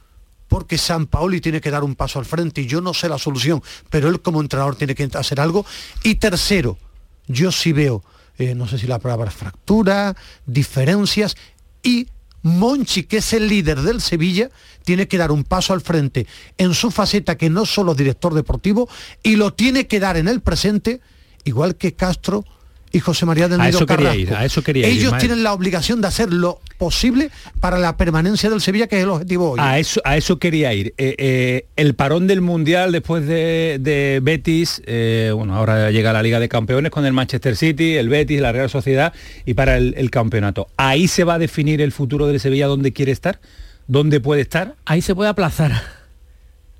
porque 0.50 0.78
San 0.78 1.06
Paoli 1.06 1.40
tiene 1.40 1.60
que 1.60 1.70
dar 1.70 1.84
un 1.84 1.94
paso 1.94 2.18
al 2.18 2.24
frente 2.24 2.60
y 2.60 2.66
yo 2.66 2.80
no 2.80 2.92
sé 2.92 3.08
la 3.08 3.18
solución, 3.18 3.62
pero 3.88 4.08
él 4.08 4.20
como 4.20 4.40
entrenador 4.40 4.74
tiene 4.74 4.96
que 4.96 5.08
hacer 5.14 5.38
algo. 5.38 5.64
Y 6.02 6.16
tercero, 6.16 6.76
yo 7.28 7.52
sí 7.52 7.72
veo, 7.72 8.02
eh, 8.36 8.56
no 8.56 8.66
sé 8.66 8.76
si 8.76 8.88
la 8.88 8.98
palabra 8.98 9.30
fractura, 9.30 10.16
diferencias 10.46 11.36
y 11.84 12.08
Monchi, 12.42 13.04
que 13.04 13.18
es 13.18 13.32
el 13.32 13.46
líder 13.46 13.82
del 13.82 14.00
Sevilla, 14.00 14.50
tiene 14.84 15.06
que 15.06 15.18
dar 15.18 15.30
un 15.30 15.44
paso 15.44 15.72
al 15.72 15.82
frente 15.82 16.26
en 16.58 16.74
su 16.74 16.90
faceta 16.90 17.38
que 17.38 17.48
no 17.48 17.64
solo 17.64 17.94
director 17.94 18.34
deportivo 18.34 18.88
y 19.22 19.36
lo 19.36 19.52
tiene 19.52 19.86
que 19.86 20.00
dar 20.00 20.16
en 20.16 20.26
el 20.26 20.40
presente, 20.40 21.00
igual 21.44 21.76
que 21.76 21.94
Castro 21.94 22.44
y 22.92 23.00
José 23.00 23.26
María 23.26 23.48
del 23.48 23.60
A 23.60 23.66
Nido 23.66 23.78
eso 23.78 23.86
quería 23.86 24.06
Carrasco. 24.10 24.20
ir, 24.20 24.34
a 24.34 24.44
eso 24.44 24.62
quería 24.62 24.88
ir, 24.88 24.98
Ellos 24.98 25.16
tienen 25.18 25.42
la 25.42 25.52
obligación 25.52 26.00
de 26.00 26.08
hacer 26.08 26.32
lo 26.32 26.60
posible 26.78 27.30
para 27.60 27.78
la 27.78 27.96
permanencia 27.96 28.50
del 28.50 28.60
Sevilla, 28.60 28.86
que 28.86 28.96
es 28.98 29.04
el 29.04 29.10
objetivo 29.10 29.50
hoy. 29.52 29.60
A 29.60 29.78
eso, 29.78 30.00
a 30.04 30.16
eso 30.16 30.38
quería 30.38 30.72
ir. 30.74 30.94
Eh, 30.98 31.14
eh, 31.18 31.66
el 31.76 31.94
parón 31.94 32.26
del 32.26 32.40
Mundial 32.40 32.92
después 32.92 33.26
de, 33.26 33.78
de 33.80 34.20
Betis, 34.22 34.82
eh, 34.86 35.32
bueno, 35.34 35.54
ahora 35.54 35.90
llega 35.90 36.12
la 36.12 36.22
Liga 36.22 36.40
de 36.40 36.48
Campeones 36.48 36.90
con 36.90 37.06
el 37.06 37.12
Manchester 37.12 37.56
City, 37.56 37.96
el 37.96 38.08
Betis, 38.08 38.40
la 38.40 38.52
Real 38.52 38.70
Sociedad 38.70 39.12
y 39.46 39.54
para 39.54 39.76
el, 39.76 39.94
el 39.96 40.10
campeonato. 40.10 40.68
Ahí 40.76 41.06
se 41.06 41.24
va 41.24 41.34
a 41.34 41.38
definir 41.38 41.80
el 41.80 41.92
futuro 41.92 42.26
del 42.26 42.40
Sevilla, 42.40 42.66
dónde 42.66 42.92
quiere 42.92 43.12
estar, 43.12 43.40
dónde 43.86 44.20
puede 44.20 44.42
estar. 44.42 44.74
Ahí 44.84 45.02
se 45.02 45.14
puede 45.14 45.30
aplazar. 45.30 46.00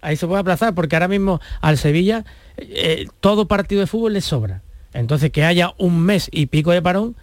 Ahí 0.02 0.16
se 0.16 0.26
puede 0.26 0.40
aplazar 0.40 0.74
porque 0.74 0.96
ahora 0.96 1.08
mismo 1.08 1.40
al 1.60 1.76
Sevilla 1.76 2.24
eh, 2.56 3.06
todo 3.20 3.46
partido 3.46 3.80
de 3.80 3.86
fútbol 3.86 4.14
le 4.14 4.20
sobra. 4.22 4.62
Entonces 4.92 5.30
que 5.30 5.44
haya 5.44 5.72
un 5.78 6.00
mes 6.00 6.28
y 6.32 6.46
pico 6.46 6.70
de 6.72 6.82
parón 6.82 7.16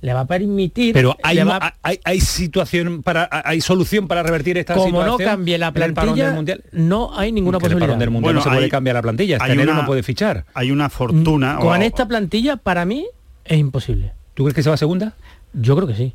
le 0.00 0.12
va 0.14 0.20
a 0.20 0.26
permitir 0.26 0.92
Pero 0.94 1.16
hay, 1.22 1.38
va- 1.38 1.74
hay, 1.82 2.00
hay 2.02 2.20
situación 2.20 3.04
para 3.04 3.28
hay 3.44 3.60
solución 3.60 4.08
para 4.08 4.24
revertir 4.24 4.58
esta 4.58 4.74
como 4.74 4.86
situación. 4.86 5.18
no 5.18 5.24
cambie 5.24 5.58
la 5.58 5.70
plantilla 5.72 6.26
del 6.26 6.34
Mundial. 6.34 6.64
no 6.72 7.16
hay 7.16 7.30
ninguna 7.30 7.58
el 7.58 7.60
posibilidad 7.62 7.86
parón 7.90 7.98
del 8.00 8.10
Mundial 8.10 8.34
Bueno, 8.34 8.40
no 8.40 8.44
se 8.44 8.56
puede 8.56 8.68
cambiar 8.68 8.94
la 8.96 9.02
plantilla. 9.02 9.36
Este 9.36 9.46
hay 9.46 9.52
enero 9.52 9.70
una- 9.72 9.82
no 9.82 9.86
puede 9.86 10.02
fichar. 10.02 10.44
Hay 10.54 10.72
una 10.72 10.88
fortuna. 10.90 11.58
o- 11.60 11.62
con 11.62 11.82
esta 11.82 12.06
plantilla 12.08 12.56
para 12.56 12.84
mí 12.84 13.06
es 13.44 13.58
imposible 13.58 14.12
¿Tú 14.34 14.42
crees 14.44 14.54
que 14.56 14.62
se 14.64 14.70
va 14.70 14.74
a 14.74 14.78
segunda? 14.78 15.14
yo 15.52 15.76
creo 15.76 15.86
que 15.86 15.94
sí 15.94 16.14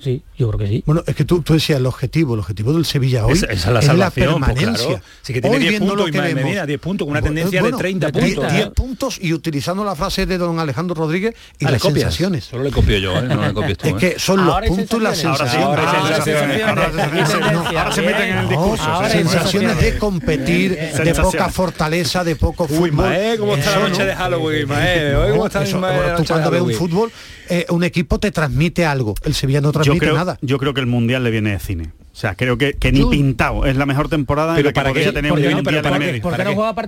sí 0.00 0.22
yo 0.36 0.48
creo 0.48 0.58
que 0.58 0.66
sí 0.66 0.82
Bueno, 0.84 1.02
es 1.06 1.14
que 1.14 1.24
tú, 1.24 1.40
tú 1.42 1.54
decías 1.54 1.78
el 1.78 1.86
objetivo, 1.86 2.34
el 2.34 2.40
objetivo 2.40 2.72
del 2.72 2.84
Sevilla 2.84 3.24
hoy 3.24 3.32
Esa, 3.34 3.46
esa 3.46 3.68
es 3.68 3.74
la 3.74 3.80
salvación, 3.82 4.40
pues, 4.40 4.52
permanencia. 4.54 4.86
claro. 4.88 5.02
Sí 5.22 5.32
que 5.32 5.40
tiene 5.40 5.56
Hoy 5.56 5.62
10 5.62 5.70
viendo 5.70 5.88
puntos 5.94 6.04
lo 6.04 6.08
y 6.08 6.34
vemos- 6.34 6.66
10 6.66 6.78
puntos, 6.80 7.04
con 7.06 7.10
una 7.12 7.22
tendencia 7.22 7.62
de 7.62 7.72
30 7.72 8.10
10 8.10 8.34
puntos. 8.34 8.52
10 8.52 8.68
puntos 8.70 9.18
y 9.22 9.32
utilizando 9.32 9.84
la 9.84 9.94
frase 9.94 10.26
de 10.26 10.36
don 10.36 10.58
Alejandro 10.58 10.94
Rodríguez 10.94 11.34
y 11.58 11.64
Ah, 11.66 11.70
las 11.70 11.80
copias. 11.82 12.02
sensaciones. 12.04 12.44
Solo 12.44 12.64
le 12.64 12.70
copio 12.70 12.98
yo, 12.98 13.16
¿eh? 13.16 13.22
no 13.22 13.46
le 13.46 13.54
copies 13.54 13.78
tú. 13.78 13.88
Es 13.88 13.94
¿eh? 13.94 13.96
que 13.96 14.18
son 14.18 14.44
los 14.44 14.54
Ahora 14.54 14.66
hay 14.66 14.70
puntos 14.72 15.00
y 15.00 15.02
las 15.02 15.18
sensaciones. 15.18 15.66
Ahora 15.66 15.82
hay 15.90 15.96
Ahora 15.96 16.16
sensaciones. 16.16 16.56
sensaciones. 16.58 17.28
Ahora 17.38 17.52
no, 17.52 17.78
ahora 17.78 17.92
se 17.92 18.02
meten 18.02 18.28
en 18.28 18.38
el 18.38 18.48
discurso. 18.48 18.84
Sí, 18.84 19.06
sí. 19.06 19.18
sensaciones 19.18 19.80
de 19.80 19.98
competir, 19.98 20.76
de 20.78 21.14
poca 21.14 21.48
fortaleza, 21.48 22.24
de 22.24 22.36
poco 22.36 22.64
Uy, 22.68 22.90
fútbol. 22.90 23.14
¿cómo 23.38 23.56
está 23.56 23.78
la 23.78 23.88
noche 23.88 24.00
¿no? 24.00 24.06
de 24.06 24.16
Halloween, 24.16 24.68
No, 24.68 24.74
la 24.74 25.96
bueno, 25.96 26.16
tú 26.16 26.24
cuando 26.26 26.50
ves 26.50 26.60
un 26.62 26.72
fútbol, 26.74 27.12
eh, 27.48 27.66
un 27.70 27.84
equipo 27.84 28.18
te 28.18 28.30
transmite 28.30 28.84
algo. 28.86 29.14
El 29.22 29.34
Sevilla 29.34 29.60
no 29.60 29.72
yo 29.82 29.83
transmite 29.84 30.06
creo, 30.06 30.16
nada. 30.16 30.38
yo 30.42 30.58
creo 30.58 30.74
que 30.74 30.80
el 30.80 30.86
mundial 30.86 31.24
le 31.24 31.30
viene 31.30 31.50
de 31.52 31.58
cine. 31.58 31.92
O 32.12 32.16
sea, 32.16 32.36
creo 32.36 32.56
que, 32.56 32.74
que 32.74 32.92
ni 32.92 33.00
Yo- 33.00 33.10
pintado. 33.10 33.66
Es 33.66 33.76
la 33.76 33.86
mejor 33.86 34.08
temporada 34.08 34.54
Pero 34.54 34.60
en 34.60 34.66
la 34.66 34.72
que 34.72 34.74
¿para 34.74 34.88
qué? 34.90 34.92
podría 35.00 35.12
tener 35.12 35.32
un. 35.32 35.38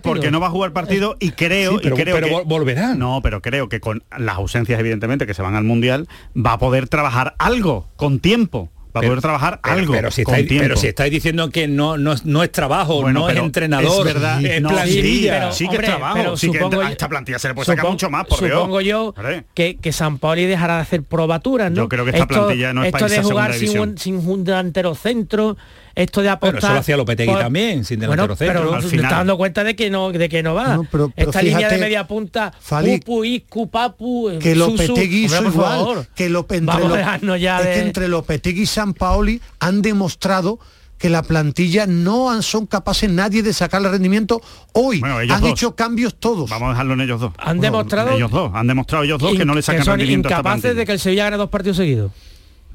Porque 0.02 0.30
no 0.30 0.40
va 0.40 0.46
a 0.46 0.50
jugar 0.50 0.72
partido 0.72 1.16
y 1.18 1.30
creo, 1.32 1.72
Sí, 1.72 1.78
pero, 1.82 1.96
y 1.96 2.00
creo 2.02 2.14
pero 2.14 2.26
que 2.28 2.32
vol- 2.34 2.44
volverán. 2.44 2.98
no, 2.98 3.20
pero 3.22 3.42
creo 3.42 3.68
que 3.68 3.80
con 3.80 4.04
las 4.16 4.36
ausencias 4.36 4.78
evidentemente 4.78 5.26
que 5.26 5.34
se 5.34 5.42
van 5.42 5.54
al 5.56 5.64
mundial 5.64 6.08
va 6.36 6.52
a 6.52 6.58
poder 6.58 6.88
trabajar 6.88 7.34
algo 7.38 7.88
con 7.96 8.20
tiempo. 8.20 8.70
Va 8.96 9.00
a 9.00 9.02
Pero- 9.02 9.10
poder 9.10 9.20
trabajar 9.22 9.60
Pero, 9.62 9.76
algo 9.76 9.92
pero 9.92 10.10
si 10.10 10.22
con 10.24 10.34
estáis, 10.36 10.60
pero 10.62 10.76
si 10.76 10.86
estáis 10.86 11.10
diciendo 11.12 11.50
que 11.50 11.68
no, 11.68 11.98
no, 11.98 12.14
no 12.24 12.42
es 12.42 12.50
trabajo, 12.50 13.02
Bueno, 13.02 13.20
no 13.20 13.28
es 13.28 13.36
entrenador, 13.36 14.08
es 14.08 14.14
verdad, 14.14 14.42
es 14.42 14.62
no, 14.62 14.70
plantilla. 14.70 15.32
pero- 15.38 15.52
sí 15.52 15.64
que 15.64 15.68
hombre, 15.76 15.86
es 15.86 15.92
trabajo, 15.92 16.16
pero 16.16 16.36
sí 16.38 16.50
que 16.50 16.58
supongo 16.58 16.80
a 16.80 16.84
yo- 16.86 16.90
esta 16.92 17.08
plantilla 17.10 17.38
se 17.38 17.48
le 17.48 17.54
puede 17.54 17.66
sacar 17.66 17.90
mucho 17.90 18.08
más, 18.08 18.26
por 18.26 18.38
Dios. 18.40 18.52
supongo 18.52 18.80
yo 18.80 19.14
que, 19.52 19.76
que 19.76 19.92
San 19.92 20.16
Paoli 20.18 20.46
dejará 20.46 20.76
de 20.76 20.80
hacer 20.80 21.02
probaturas, 21.02 21.70
¿no? 21.70 21.76
Yo 21.82 21.88
creo 21.90 22.04
que 22.06 22.12
esta 22.12 22.26
plantilla 22.26 22.72
no 22.72 22.82
es 22.84 22.86
esto 22.86 22.98
para 23.00 23.14
de 23.14 23.22
jugar 23.22 23.52
sin 23.52 23.78
un, 23.78 23.98
sin 23.98 24.16
un 24.26 24.44
delantero 24.44 24.94
centro, 24.94 25.58
esto 25.96 26.22
de 26.22 26.28
apostar. 26.28 26.52
Bueno, 26.52 26.66
eso 26.68 26.74
lo 26.74 26.80
hacía 26.80 26.96
Lopetegui 26.96 27.32
por- 27.32 27.40
también, 27.40 27.84
sin 27.84 27.98
Bueno, 27.98 28.12
delantero 28.12 28.36
centro. 28.36 28.62
Pero 28.62 28.74
Al 28.76 28.82
se 28.82 28.88
final. 28.90 29.04
está 29.06 29.16
dando 29.16 29.36
cuenta 29.36 29.64
de 29.64 29.74
que 29.74 29.90
no, 29.90 30.12
de 30.12 30.28
que 30.28 30.42
no 30.44 30.54
va. 30.54 30.76
No, 30.76 30.84
pero- 30.84 31.08
pero 31.16 31.30
Esta 31.30 31.42
línea 31.42 31.68
de 31.68 31.78
media 31.78 32.06
punta, 32.06 32.52
Fali, 32.60 32.98
Pupu, 32.98 33.24
Iscu, 33.24 33.68
Papu, 33.70 34.28
eh, 34.30 34.38
que 34.38 34.54
Lopetegui 34.54 35.24
hizo 35.24 35.42
igual, 35.42 35.78
favor. 35.78 36.06
que 36.14 36.28
lo, 36.28 36.40
entre, 36.42 36.60
Vamos 36.60 36.88
Lo- 36.90 36.94
a 36.94 36.98
dejarnos 36.98 37.40
ya 37.40 37.58
es 37.60 37.66
de... 37.66 37.72
que 37.72 37.80
entre 37.80 38.08
Lopetegui 38.08 38.62
y 38.62 38.66
San 38.66 38.94
Paoli 38.94 39.40
han 39.58 39.82
demostrado 39.82 40.60
que 40.98 41.10
la 41.10 41.22
plantilla 41.22 41.86
no 41.86 42.30
han- 42.30 42.42
son 42.42 42.66
capaces 42.66 43.10
nadie 43.10 43.42
de 43.42 43.52
sacarle 43.52 43.90
rendimiento 43.90 44.40
hoy. 44.72 45.00
Bueno, 45.00 45.16
han 45.18 45.40
dos. 45.40 45.50
hecho 45.50 45.74
cambios 45.76 46.14
todos. 46.14 46.48
Vamos 46.48 46.68
a 46.68 46.70
dejarlo 46.70 46.94
en 46.94 47.00
ellos 47.02 47.20
dos. 47.20 47.32
Han 47.38 47.60
demostrado 47.60 48.10
Ellos 48.16 48.30
dos, 48.30 48.50
han 48.54 48.66
demostrado 48.66 49.04
ellos 49.04 49.18
dos 49.18 49.34
que 49.36 49.44
no 49.44 49.54
le 49.54 49.60
sacan 49.62 49.84
son 49.84 49.98
rendimiento 49.98 50.28
a 50.28 50.30
esta 50.30 50.40
incapaces 50.40 50.76
de 50.76 50.86
que 50.86 50.92
el 50.92 51.00
Sevilla 51.00 51.24
gane 51.24 51.36
dos 51.38 51.50
partidos 51.50 51.76
seguidos. 51.78 52.12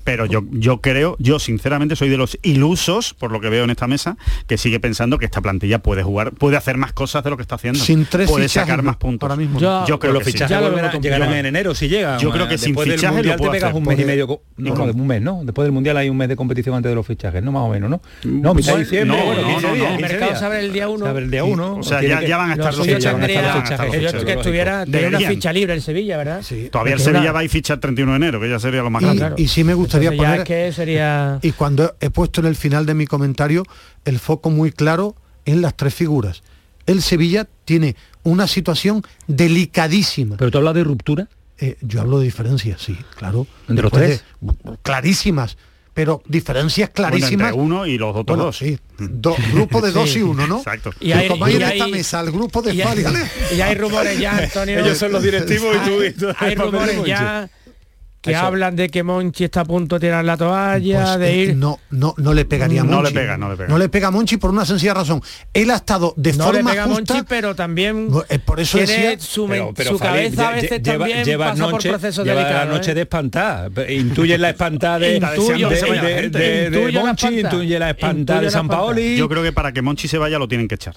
Pero 0.04 0.26
yo, 0.26 0.44
yo 0.52 0.82
creo, 0.82 1.16
yo 1.20 1.40
sinceramente 1.40 1.96
soy 1.96 2.10
de 2.10 2.18
los 2.18 2.38
ilusos, 2.44 3.14
por 3.14 3.32
lo 3.32 3.40
que 3.42 3.50
veo 3.50 3.64
en 3.64 3.70
esta 3.70 3.88
mesa, 3.88 4.18
que 4.48 4.58
sigue 4.58 4.80
pensando 4.80 5.18
que 5.18 5.26
esta 5.26 5.42
plantilla 5.42 5.80
puede 5.80 6.04
jugar, 6.04 6.32
puede 6.34 6.58
hacer 6.58 6.78
más 6.78 6.94
cosas 6.94 7.24
de 7.24 7.30
lo 7.30 7.38
que 7.38 7.44
está 7.44 7.56
haciendo. 7.56 7.80
Sin 7.80 8.06
tres 8.06 8.30
puede 8.30 8.48
fichajes 8.48 8.70
sacar 8.70 8.84
más 8.84 8.98
puntos. 8.98 9.30
ahora 9.30 9.40
mismo. 9.40 9.60
Yo- 9.60 9.86
Yo 9.88 10.00
creo 10.00 10.14
los 10.14 10.24
que 10.24 10.32
sí. 10.32 10.38
fichajes 10.38 10.58
volverán- 10.58 10.92
veo 10.92 11.02
llegarán 11.02 11.34
en 11.34 11.46
enero 11.46 11.74
si 11.76 11.88
llegan. 11.90 12.20
Yo 12.20 12.32
creo 12.32 12.48
que 12.48 12.58
sin 12.58 12.70
Después 12.70 12.88
del 12.88 12.98
fichajes 12.98 13.12
lo 13.12 13.18
mundial 13.18 13.36
te 13.36 13.40
puedo 13.40 13.52
pegas 13.52 13.70
hacer. 13.70 13.82
un 13.82 13.88
mes 13.88 14.00
y 14.00 14.06
medio. 14.06 14.42
No, 14.58 14.76
no, 14.76 14.84
un 14.86 15.08
mes, 15.08 15.22
¿no? 15.22 15.42
Después 15.44 15.66
del 15.66 15.72
mundial 15.72 15.98
hay 15.98 16.10
un 16.10 16.18
mes 16.18 16.30
de 16.30 16.36
competición 16.36 16.76
antes 16.76 16.90
de 16.90 16.96
los 16.96 17.06
fichajes, 17.06 17.42
¿no? 17.44 17.52
Más 17.52 17.64
o 17.64 17.70
menos, 17.70 17.90
¿no? 17.90 18.02
No, 18.24 18.54
mitad 18.54 18.74
de 18.74 18.80
diciembre, 18.84 19.18
no, 19.18 19.26
bueno, 19.26 19.42
no, 19.42 19.48
15 19.48 19.68
no, 19.68 19.74
días. 19.74 19.86
no. 19.90 19.92
El 19.96 19.98
15 19.98 20.14
mercado 20.14 20.40
se 20.40 20.46
abre 20.46 20.60
el 20.60 20.74
día 20.74 20.88
uno. 20.90 21.06
Se 21.06 21.10
abre 21.10 21.24
el 21.26 21.32
día 21.32 21.44
uno. 21.44 21.76
O 21.78 21.84
sea, 21.84 22.02
ya, 22.02 22.20
que- 22.20 22.28
ya 22.28 22.38
van 22.38 22.50
a 22.50 22.54
estar 22.54 22.72
Lo 22.74 22.78
los 22.80 22.88
fichajes, 22.88 24.24
que 24.24 24.32
estuviera 24.34 24.86
tenía 24.86 25.08
una 25.10 25.20
ficha 25.20 25.54
libre 25.54 25.74
el 25.74 25.82
Sevilla, 25.82 26.18
¿verdad? 26.18 26.42
Sí. 26.44 26.70
Todavía 26.72 26.94
el 26.96 27.00
Sevilla 27.00 27.32
va 27.32 27.40
a 27.40 27.44
ir 27.44 27.50
ficha 27.50 27.74
el 27.74 27.80
31 27.80 28.12
de 28.14 28.18
enero, 28.18 28.40
que 28.40 28.50
ya 28.50 28.60
sería 28.60 28.82
lo 28.82 28.90
más 28.90 29.02
grande. 29.04 29.34
y 29.38 29.48
sí 29.48 29.64
me 29.64 29.74
gustaría 30.00 30.10
Entonces 30.10 30.18
ya 30.22 30.28
poner 30.28 30.40
es 30.42 30.46
que 30.48 30.74
sería 30.76 31.40
y 31.42 31.52
cuando 31.52 31.96
he 32.00 32.10
puesto 32.10 32.42
en 32.42 32.48
el 32.48 32.56
final 32.56 32.86
de 32.86 32.94
mi 32.94 33.06
comentario 33.08 33.64
el 34.06 34.20
foco 34.20 34.50
muy 34.50 34.72
claro 34.72 35.16
en 35.46 35.62
las 35.62 35.76
tres 35.76 35.94
figuras. 35.94 36.42
El 36.86 37.02
Sevilla 37.02 37.48
tiene 37.66 37.96
una 38.24 38.48
situación 38.48 39.04
delicadísima. 39.28 40.38
Pero 40.38 40.52
tú 40.52 40.58
hablas 40.60 40.74
de 40.76 40.84
ruptura. 40.84 41.28
Eh, 41.60 41.78
yo 41.82 42.02
hablo 42.02 42.18
de 42.20 42.26
diferencias, 42.26 42.82
sí, 42.82 42.98
claro. 43.18 43.46
¿Entre 43.70 43.84
los 43.84 43.92
Después 43.92 44.24
de- 44.42 44.78
clarísimas, 44.82 45.58
pero 45.94 46.24
diferencias 46.28 46.90
Bueno, 46.96 47.10
clarísimas. 47.10 47.50
entre 47.50 47.62
uno 47.62 47.86
y 47.86 47.98
los 48.00 48.10
otros 48.16 48.26
Bueno, 48.26 48.44
dos. 48.46 48.58
sí, 48.58 48.80
do- 48.98 49.36
grupo 49.54 49.80
de 49.82 49.92
dos 49.92 50.10
Sí. 50.10 50.20
y 50.20 50.22
uno, 50.24 50.48
¿no? 50.48 50.58
Exacto. 50.58 50.92
Y 51.00 51.12
hay- 51.12 51.28
como 51.28 51.46
hay 51.46 51.54
y 51.54 51.56
en 51.58 51.64
hay- 51.64 51.72
esta 51.80 51.88
mesa, 51.88 52.22
el 52.22 52.32
grupo 52.32 52.62
de 52.64 52.74
y 52.74 52.82
y 53.56 53.62
hay 53.62 53.76
rumores 53.76 54.20
ya, 54.20 54.38
Antonio. 54.38 54.80
Ellos 54.80 54.98
son 54.98 55.12
los 55.12 55.22
directivos 55.22 55.76
y 55.76 55.88
tú- 55.90 56.04
y 56.04 56.12
tú- 56.14 56.28
Hay 56.40 56.56
rumores 56.56 56.96
ya 57.06 57.48
que 58.22 58.32
Eso. 58.34 58.40
hablan 58.42 58.76
de 58.76 58.90
que 58.90 59.02
Monchi 59.02 59.46
está 59.46 59.62
a 59.62 59.66
punto 59.66 59.96
de 59.98 60.08
tirar 60.08 60.24
la 60.24 60.38
toalla, 60.38 61.04
Pues, 61.06 61.20
de 61.20 61.30
eh, 61.32 61.38
ir. 61.38 61.56
No, 61.56 61.80
no, 61.90 62.14
no 62.18 62.36
le 62.36 62.46
pegaría 62.46 62.82
a 62.82 62.84
No 62.84 62.98
Monchi. 62.98 63.14
le 63.16 63.20
pega, 63.20 63.36
no 63.36 63.50
le 63.50 63.56
pega. 63.58 63.68
No 63.70 63.78
le 63.80 63.90
pega 63.90 64.08
a 64.10 64.12
Monchi 64.12 64.38
por 64.38 64.52
una 64.52 64.64
sencilla 64.64 64.94
razón. 64.94 65.24
Él 65.54 65.72
ha 65.72 65.78
estado 65.78 66.14
de 66.18 66.34
no 66.34 66.52
le 66.52 66.60
forma 66.60 66.70
pega 66.70 66.84
a 66.84 66.86
justa. 66.88 67.14
Monchi, 67.16 67.26
pero 67.28 67.56
también 67.56 68.10
No, 68.12 68.24
eh, 68.30 68.38
por 68.38 68.60
eso 68.60 68.78
tiene 68.78 68.94
decía- 68.94 69.20
su, 69.20 69.48
Pero, 69.48 69.74
pero 69.76 69.90
su 69.92 69.98
Fali, 69.98 70.12
cabeza 70.26 70.50
a 70.50 70.52
veces 70.52 70.82
lleva- 70.84 70.98
también 71.06 71.26
llevas 71.26 71.50
pasa 71.52 71.64
por 71.64 71.72
noche- 71.74 71.90
procesos 71.90 72.24
llevas 72.26 72.44
delicados. 72.44 72.68
la 72.70 72.74
noche 72.78 72.92
¿eh? 72.92 72.94
de 72.94 73.02
espantada. 73.02 73.70
Intuye 73.90 74.38
la 74.38 74.50
espantada 74.52 75.00
de, 75.00 75.20
la 75.20 75.28
Monchi, 75.36 77.30
intuye 77.40 77.80
la 77.80 77.90
espantada 77.90 78.42
de 78.42 78.52
San. 78.52 78.68
Paoli. 78.68 79.18
Yo 79.18 79.28
creo 79.28 79.42
que 79.42 79.52
para 79.52 79.72
que 79.72 79.82
Monchi 79.82 80.08
se 80.08 80.20
vaya 80.20 80.38
lo 80.38 80.48
tienen 80.48 80.68
que 80.68 80.76
echar. 80.76 80.96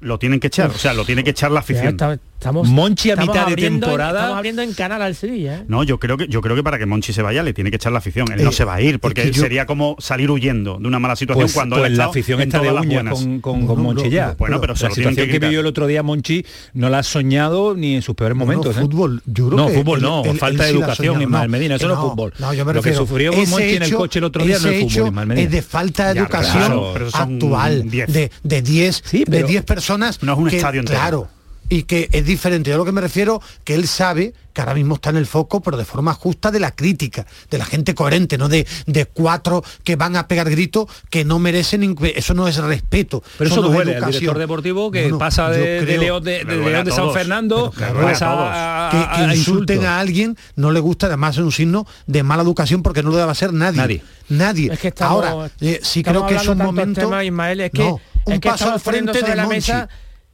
Lo 0.00 0.18
tienen 0.18 0.40
que 0.40 0.48
echar, 0.48 0.68
o 0.70 0.74
sea, 0.78 0.94
lo 0.94 1.04
tiene 1.04 1.22
que 1.22 1.30
echar 1.30 1.52
la 1.52 1.60
Ya 1.60 1.60
afición. 1.60 1.96
Estamos, 2.42 2.68
Monchi 2.68 3.10
a 3.10 3.14
estamos 3.14 3.34
mitad 3.34 3.46
de 3.46 3.52
abriendo- 3.52 3.86
temporada. 3.86 4.18
Estamos 4.20 4.36
abriendo 4.36 4.62
en 4.62 4.72
canal 4.74 5.02
al 5.02 5.14
Sevilla. 5.14 5.54
¿eh? 5.58 5.64
No, 5.68 5.82
yo 5.84 5.98
creo 5.98 6.16
que 6.16 6.26
yo 6.28 6.40
creo 6.40 6.56
que 6.56 6.62
para 6.62 6.78
que 6.78 6.86
Monchi 6.86 7.12
se 7.12 7.22
vaya 7.22 7.42
le 7.42 7.52
tiene 7.54 7.70
que 7.70 7.76
echar 7.76 7.92
la 7.92 7.98
afición. 7.98 8.30
Él 8.32 8.42
no 8.44 8.50
Eh, 8.50 8.52
se 8.52 8.64
va 8.64 8.74
a 8.74 8.80
ir 8.80 8.98
porque 9.00 9.22
es 9.22 9.26
que 9.28 9.32
yo- 9.32 9.42
sería 9.42 9.66
como 9.66 9.96
salir 9.98 10.30
huyendo 10.30 10.78
de 10.78 10.86
una 10.88 10.98
mala 10.98 11.16
situación 11.16 11.44
Pues, 11.44 11.54
cuando 11.54 11.76
pues 11.76 11.90
él 11.90 11.96
la 11.96 12.04
afición 12.06 12.40
en 12.40 12.48
está 12.48 12.60
de 12.60 12.70
buenas. 12.70 13.14
con, 13.14 13.40
con, 13.40 13.66
con 13.66 13.76
No, 13.78 13.82
Monchi 13.82 14.04
no, 14.04 14.10
ya. 14.10 14.26
no, 14.28 14.36
Bueno, 14.36 14.60
pero 14.60 14.76
se 14.76 14.84
la 14.88 14.90
situación 14.94 15.28
que 15.28 15.38
vivió 15.38 15.60
el 15.60 15.66
otro 15.66 15.86
día 15.86 16.02
Monchi 16.02 16.44
no 16.74 16.88
la 16.88 16.98
ha 16.98 17.02
soñado 17.02 17.74
ni 17.74 17.94
en 17.94 18.02
sus 18.02 18.14
peores 18.14 18.36
momentos. 18.36 18.74
No, 18.76 18.82
¿eh? 18.82 18.84
fútbol, 18.84 19.22
yo 19.26 19.46
creo 19.48 19.58
no, 19.58 19.66
que 19.68 19.74
fútbol 19.74 20.02
no, 20.02 20.24
él- 20.24 20.38
falta 20.38 20.68
él 20.68 20.72
de 20.74 20.78
educación. 20.80 21.22
Ismael 21.22 21.48
Medina, 21.48 21.76
eso 21.76 21.88
no 21.88 21.94
es 21.94 22.00
fútbol. 22.00 22.32
No, 22.38 22.52
yo 22.54 22.64
me 22.64 22.72
Lo 22.74 22.82
que 22.82 22.88
refiero, 22.90 23.06
sufrió 23.06 23.32
Monchi 23.32 23.76
en 23.76 23.82
el 23.82 23.94
coche 23.94 24.18
el 24.18 24.24
otro 24.24 24.44
día 24.44 24.58
no 24.58 24.68
es 24.68 24.92
fútbol, 24.92 25.32
es 25.38 25.50
de 25.50 25.62
falta 25.62 26.12
de 26.12 26.20
educación 26.20 26.82
pero 26.92 27.08
actual 27.12 27.88
10. 27.90 28.12
de 28.12 28.30
de 28.42 28.62
10 28.62 29.02
Sí, 29.04 29.18
de 29.20 29.26
pero- 29.26 29.46
10 29.46 29.64
personas 29.64 30.22
No 30.22 30.32
es 30.32 30.38
un 30.38 30.48
estadio 30.48 30.80
entero. 30.80 30.98
claro 30.98 31.28
y 31.72 31.84
que 31.84 32.08
es 32.12 32.24
diferente. 32.26 32.68
Yo 32.70 32.74
a 32.76 32.78
lo 32.78 32.84
que 32.84 32.92
me 32.92 33.00
refiero 33.00 33.40
que 33.64 33.74
él 33.74 33.88
sabe 33.88 34.34
que 34.52 34.60
ahora 34.60 34.74
mismo 34.74 34.96
está 34.96 35.08
en 35.08 35.16
el 35.16 35.24
foco, 35.26 35.62
pero 35.62 35.78
de 35.78 35.86
forma 35.86 36.12
justa 36.12 36.50
de 36.50 36.60
la 36.60 36.72
crítica, 36.72 37.24
de 37.50 37.56
la 37.56 37.64
gente 37.64 37.94
coherente, 37.94 38.36
no 38.36 38.50
de, 38.50 38.66
de 38.86 39.06
cuatro 39.06 39.64
que 39.82 39.96
van 39.96 40.14
a 40.16 40.28
pegar 40.28 40.50
gritos 40.50 40.86
que 41.08 41.24
no 41.24 41.38
merecen, 41.38 41.96
eso 42.14 42.34
no 42.34 42.46
es 42.46 42.58
respeto. 42.58 43.22
Pero 43.38 43.48
eso, 43.50 43.62
no 43.62 43.68
es 43.68 43.72
duele 43.74 43.92
educación. 43.92 44.20
director 44.20 44.38
deportivo 44.38 44.90
que 44.90 45.08
pasa 45.18 45.48
de, 45.48 45.82
de 45.86 45.96
León 45.98 46.22
de, 46.22 46.44
León 46.44 46.84
de 46.84 46.90
San 46.90 47.00
todos. 47.04 47.14
Fernando 47.14 47.72
Pero 47.74 47.92
claro, 47.92 48.06
pasa 48.08 48.26
a 48.26 48.36
todos. 48.36 48.48
a- 48.50 48.88
a- 48.88 48.90
que, 48.90 49.16
que 49.16 49.30
a 49.30 49.34
insulten 49.34 49.84
a 49.86 49.98
alguien 49.98 50.36
no 50.56 50.70
le 50.72 50.80
gusta, 50.80 51.06
además 51.06 51.36
es 51.36 51.42
un 51.42 51.52
signo 51.52 51.86
de 52.06 52.22
mala 52.22 52.42
educación 52.42 52.82
porque 52.82 53.02
no 53.02 53.08
lo 53.10 53.16
debe 53.16 53.30
hacer 53.30 53.54
nadie. 53.54 53.78
Nadie. 53.78 54.02
Nadie. 54.28 54.72
Es 54.74 54.78
que 54.78 54.88
estamos- 54.88 55.24
Ahora, 55.24 55.50
eh, 55.62 55.80
sí 55.82 56.02
creo 56.02 56.26
que 56.26 56.34
es 56.34 56.46
un 56.46 56.58
momento... 56.58 57.22
Ismael, 57.22 57.60
es 57.62 57.70
que, 57.70 57.82
No, 57.82 58.00
un 58.26 58.32
es 58.34 58.40
que 58.40 58.48
paso 58.50 58.70
al 58.70 58.80
frente 58.80 59.22
de 59.22 59.34
la 59.34 59.44
Monchi. 59.44 59.56
mesa 59.56 59.88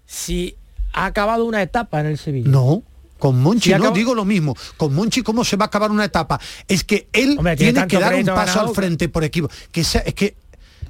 si 0.04 0.56
ha 0.92 1.06
acabado 1.06 1.44
una 1.44 1.62
etapa 1.62 2.00
en 2.00 2.06
el 2.06 2.18
Sevilla. 2.18 2.48
No, 2.50 2.82
con 3.18 3.40
Monchi 3.40 3.72
Si 3.72 3.78
no 3.78 3.90
digo 3.90 4.14
lo 4.14 4.24
mismo. 4.24 4.56
Con 4.76 4.94
Monchi 4.94 5.22
cómo 5.22 5.44
se 5.44 5.56
va 5.56 5.64
a 5.64 5.68
acabar 5.68 5.90
una 5.90 6.04
etapa. 6.04 6.40
Es 6.66 6.84
que 6.84 7.08
él 7.12 7.34
Hombre, 7.38 7.56
tiene 7.56 7.86
que 7.86 7.98
dar 7.98 8.14
un 8.14 8.24
paso 8.24 8.36
ganado 8.46 8.68
al 8.68 8.74
frente 8.74 9.08
por 9.08 9.24
equipo. 9.24 9.48
Que 9.72 9.82
sea- 9.84 10.02
es 10.02 10.14
que 10.14 10.36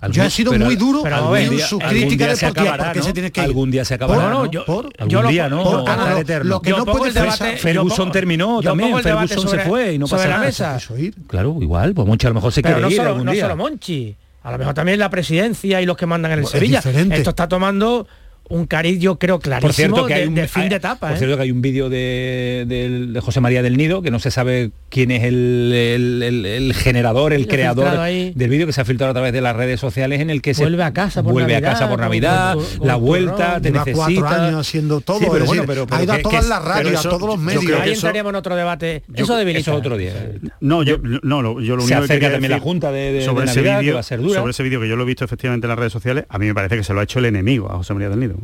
Algún- 0.00 0.14
yo 0.14 0.24
he 0.24 0.30
sido 0.30 0.52
pero 0.52 0.64
muy 0.66 0.76
duro 0.76 1.02
pero 1.02 1.16
en 1.16 1.22
algún 1.44 1.56
día- 1.56 1.66
su 1.66 1.78
crítica 1.78 2.26
deportiva 2.28 2.76
porque 2.76 2.98
¿no? 3.00 3.04
se 3.04 3.12
tiene 3.12 3.32
que 3.32 3.40
ir. 3.40 3.46
Algún 3.46 3.70
día 3.70 3.84
se 3.84 3.94
acabará, 3.94 4.20
Por- 4.20 4.30
¿no? 4.54 4.64
por- 4.64 5.08
Yo- 5.08 5.18
algún 5.18 5.32
día, 5.32 5.48
¿no? 5.48 5.64
por- 5.64 5.84
No 5.84 5.84
ah, 5.88 6.20
eterno. 6.20 6.48
Lo 6.50 6.62
que 6.62 6.70
Yo 6.70 6.76
no 6.78 6.84
puede 6.86 7.08
el 7.08 7.14
debate- 7.14 7.56
Ferguson 7.56 7.96
pongo- 7.96 8.12
terminó 8.12 8.60
también, 8.62 8.96
Ferguson 9.02 9.42
sobre- 9.42 9.62
se 9.64 9.68
fue 9.68 9.92
y 9.94 9.98
no 9.98 10.06
sobre 10.06 10.18
pasa 10.20 10.28
la 10.28 10.34
nada. 10.36 10.46
mesa. 10.46 10.78
Claro, 11.26 11.56
igual, 11.60 11.94
pues 11.94 12.06
Monchi 12.06 12.26
a 12.26 12.30
lo 12.30 12.34
mejor 12.34 12.52
se 12.52 12.62
Pero 12.62 12.74
quiere 12.74 12.82
no 12.82 12.90
ir 12.90 12.96
solo, 12.98 13.08
algún 13.08 13.24
no 13.26 13.32
día. 13.32 13.42
solo 13.42 13.56
Monchi, 13.56 14.14
a 14.44 14.52
lo 14.52 14.58
mejor 14.58 14.74
también 14.74 14.98
la 15.00 15.10
presidencia 15.10 15.80
y 15.82 15.86
los 15.86 15.96
que 15.96 16.06
mandan 16.06 16.30
en 16.32 16.38
el 16.38 16.42
Bueno, 16.44 16.52
Sevilla. 16.52 16.78
Esto 17.16 17.30
está 17.30 17.48
tomando 17.48 18.06
un 18.48 18.66
cariz, 18.66 18.98
yo 18.98 19.18
creo, 19.18 19.38
clarísimo 19.38 19.68
Por 19.68 19.74
cierto, 19.74 20.06
que 20.06 20.14
hay 20.14 20.22
de, 20.22 20.28
un, 20.28 20.34
de 20.34 20.48
fin 20.48 20.68
de 20.68 20.76
etapa. 20.76 21.08
Por 21.08 21.16
¿eh? 21.16 21.18
cierto, 21.18 21.36
que 21.36 21.42
hay 21.42 21.50
un 21.50 21.60
vídeo 21.62 21.88
de, 21.90 23.18
José 23.22 23.40
María 23.40 23.62
del 23.62 23.76
Nido, 23.76 24.02
que 24.02 24.10
no 24.10 24.18
se 24.18 24.30
sabe 24.30 24.70
quién 24.88 25.10
es 25.10 25.24
el, 25.24 25.72
el- 25.74 26.22
el- 26.22 26.46
el 26.46 26.74
generador, 26.74 27.32
el 27.32 27.46
creador 27.46 27.98
del 28.00 28.48
vídeo 28.48 28.66
que 28.66 28.72
se 28.72 28.80
ha 28.80 28.84
filtrado 28.84 29.10
a 29.10 29.14
través 29.14 29.32
de 29.32 29.40
las 29.40 29.54
redes 29.56 29.80
sociales 29.80 30.20
en 30.20 30.30
el 30.30 30.40
que 30.42 30.52
Vuelve 30.54 30.78
se 30.78 30.82
a 30.84 30.92
casa 30.92 31.22
por 31.22 31.32
vuelve 31.32 31.52
Navidad, 31.52 31.70
a 31.70 31.72
casa 31.74 31.88
por 31.88 32.00
Navidad, 32.00 32.54
con- 32.54 32.64
con 32.78 32.86
la 32.86 32.94
el 32.94 33.00
vuelta, 33.00 33.60
te 33.60 33.70
necesita. 33.70 33.96
cuatro 33.96 34.28
años 34.28 34.60
haciendo 34.66 35.00
todo, 35.00 35.18
Sí, 35.18 35.26
pero 35.30 35.44
bueno, 35.44 35.64
pero, 35.66 35.86
pero 35.86 35.96
ha 35.98 36.02
ido 36.02 36.12
a 36.12 36.16
que- 36.16 36.22
todas 36.22 36.42
que- 36.44 36.48
las 36.48 36.64
radios, 36.64 37.06
a 37.06 37.08
todos 37.10 37.22
los 37.22 37.36
yo 37.36 37.42
medios. 37.42 37.64
creo 37.64 37.76
que 37.78 37.82
Ahí 37.84 37.92
entraríamos 37.92 38.30
en 38.30 38.36
otro 38.36 38.56
debate. 38.56 39.02
yo- 39.08 39.24
eso 39.24 39.36
debilita. 39.36 39.60
eso 39.70 39.74
otro 39.74 39.96
día. 39.96 40.12
No, 40.60 40.82
yo, 40.82 40.96
no, 41.22 41.42
lo- 41.42 41.60
yo 41.60 41.76
lo 41.76 41.82
Se 41.82 41.86
único 41.86 41.98
que 42.00 42.04
acerca 42.04 42.14
quería 42.14 42.30
también 42.32 42.50
la 42.52 42.60
Junta 42.60 42.90
de- 42.92 43.12
de- 43.12 43.22
sobre 43.24 43.44
de 43.44 43.50
ese 43.50 43.62
que 43.62 43.76
vídeo, 43.78 43.94
va 43.94 44.00
a 44.00 44.02
ser 44.02 44.20
dura. 44.20 44.40
sobre 44.40 44.50
ese 44.50 44.62
vídeo 44.62 44.80
que 44.80 44.88
yo 44.88 44.96
lo 44.96 45.02
he 45.02 45.06
visto 45.06 45.24
efectivamente 45.24 45.66
en 45.66 45.68
las 45.68 45.78
redes 45.78 45.92
sociales, 45.92 46.24
a 46.28 46.38
mí 46.38 46.46
me 46.46 46.54
parece 46.54 46.76
que 46.76 46.84
se 46.84 46.92
lo 46.94 47.00
ha 47.00 47.02
hecho 47.02 47.18
el 47.18 47.26
enemigo 47.26 47.70
a 47.70 47.76
José 47.76 47.92
María 47.94 48.08
del 48.08 48.20
Nido. 48.20 48.36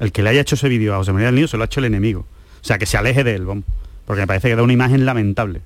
El 0.00 0.12
que 0.12 0.22
le 0.22 0.30
haya 0.30 0.40
hecho 0.40 0.54
ese 0.56 0.68
vídeo 0.68 0.94
a 0.94 0.98
José 0.98 1.12
María 1.12 1.26
del 1.26 1.36
Nido 1.36 1.48
se 1.48 1.56
lo 1.56 1.62
ha 1.62 1.66
hecho 1.66 1.80
el 1.80 1.86
enemigo. 1.86 2.20
O 2.62 2.64
sea, 2.66 2.78
que 2.78 2.86
se 2.86 2.96
aleje 2.96 3.24
de 3.24 3.34
él, 3.34 3.44
vamos. 3.44 3.64
Porque 4.06 4.20
me 4.22 4.26
parece 4.26 4.48
que 4.48 4.56
da 4.56 4.62
una 4.62 4.72
imagen 4.72 5.04
lamentable. 5.06 5.60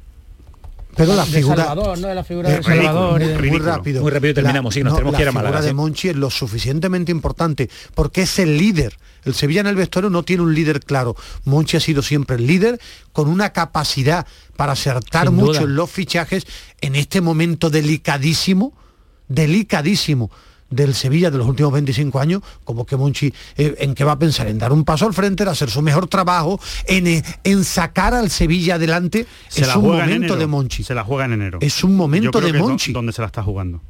Pero 0.96 1.14
la 1.14 1.24
De 1.24 1.30
figura... 1.30 1.56
Salvador, 1.64 1.98
¿no? 1.98 2.08
De 2.08 2.14
la 2.14 2.24
figura 2.24 2.50
Eh, 2.52 2.56
de 2.56 2.62
Salvador. 2.62 3.22
y 3.22 3.24
muy, 3.24 3.32
de- 3.34 3.50
muy 3.50 3.58
rápido. 3.60 4.02
Muy 4.02 4.10
rápido 4.10 4.34
terminamos, 4.34 4.74
sí, 4.74 4.82
nos 4.82 4.94
tenemos 4.94 5.14
que 5.14 5.22
ir 5.22 5.28
a 5.28 5.30
La 5.30 5.34
Málaga, 5.34 5.58
figura 5.58 5.66
de. 5.68 5.74
Monchi 5.74 6.08
es 6.08 6.16
lo 6.16 6.28
suficientemente 6.30 7.12
importante 7.12 7.70
porque 7.94 8.22
es 8.22 8.38
el 8.40 8.58
líder. 8.58 8.96
El 9.24 9.34
Sevilla 9.34 9.60
en 9.60 9.68
el 9.68 9.76
vestuario 9.76 10.10
no 10.10 10.22
tiene 10.24 10.42
un 10.42 10.54
líder 10.54 10.80
claro. 10.80 11.14
Monchi 11.44 11.76
ha 11.76 11.80
sido 11.80 12.02
siempre 12.02 12.36
el 12.36 12.46
líder 12.46 12.80
con 13.12 13.28
una 13.28 13.50
capacidad 13.52 14.26
para 14.56 14.72
acertar 14.72 15.28
Sin 15.28 15.36
mucho 15.36 15.52
duda. 15.52 15.62
en 15.62 15.76
los 15.76 15.90
fichajes 15.90 16.46
en 16.80 16.96
este 16.96 17.20
momento 17.20 17.70
delicadísimo, 17.70 18.72
delicadísimo 19.28 20.30
del 20.70 20.94
Sevilla 20.94 21.30
de 21.30 21.38
los 21.38 21.46
últimos 21.46 21.72
25 21.72 22.20
años, 22.20 22.42
como 22.64 22.84
que 22.84 22.96
Monchi, 22.96 23.32
eh, 23.56 23.74
¿en 23.78 23.94
qué 23.94 24.04
va 24.04 24.12
a 24.12 24.18
pensar? 24.18 24.48
En 24.48 24.58
dar 24.58 24.72
un 24.72 24.84
paso 24.84 25.06
al 25.06 25.14
frente, 25.14 25.42
en 25.42 25.48
hacer 25.48 25.70
su 25.70 25.80
mejor 25.82 26.08
trabajo, 26.08 26.60
en, 26.86 27.06
eh, 27.06 27.22
en 27.44 27.64
sacar 27.64 28.14
al 28.14 28.30
Sevilla 28.30 28.74
adelante. 28.74 29.26
Se 29.48 29.62
es 29.62 29.66
la 29.68 29.78
un 29.78 29.84
juega 29.84 30.04
en 30.04 30.10
momento 30.10 30.26
enero. 30.34 30.40
de 30.40 30.46
Monchi. 30.46 30.82
Se 30.84 30.94
la 30.94 31.04
juega 31.04 31.24
en 31.24 31.32
enero. 31.32 31.58
Es 31.62 31.82
un 31.84 31.92
Yo 31.92 31.96
momento 31.96 32.30
creo 32.38 32.52
de 32.52 32.58
es 32.58 32.64
Monchi. 32.64 32.92
donde 32.92 33.12
se 33.12 33.20
la 33.22 33.26
está 33.26 33.42
jugando. 33.42 33.80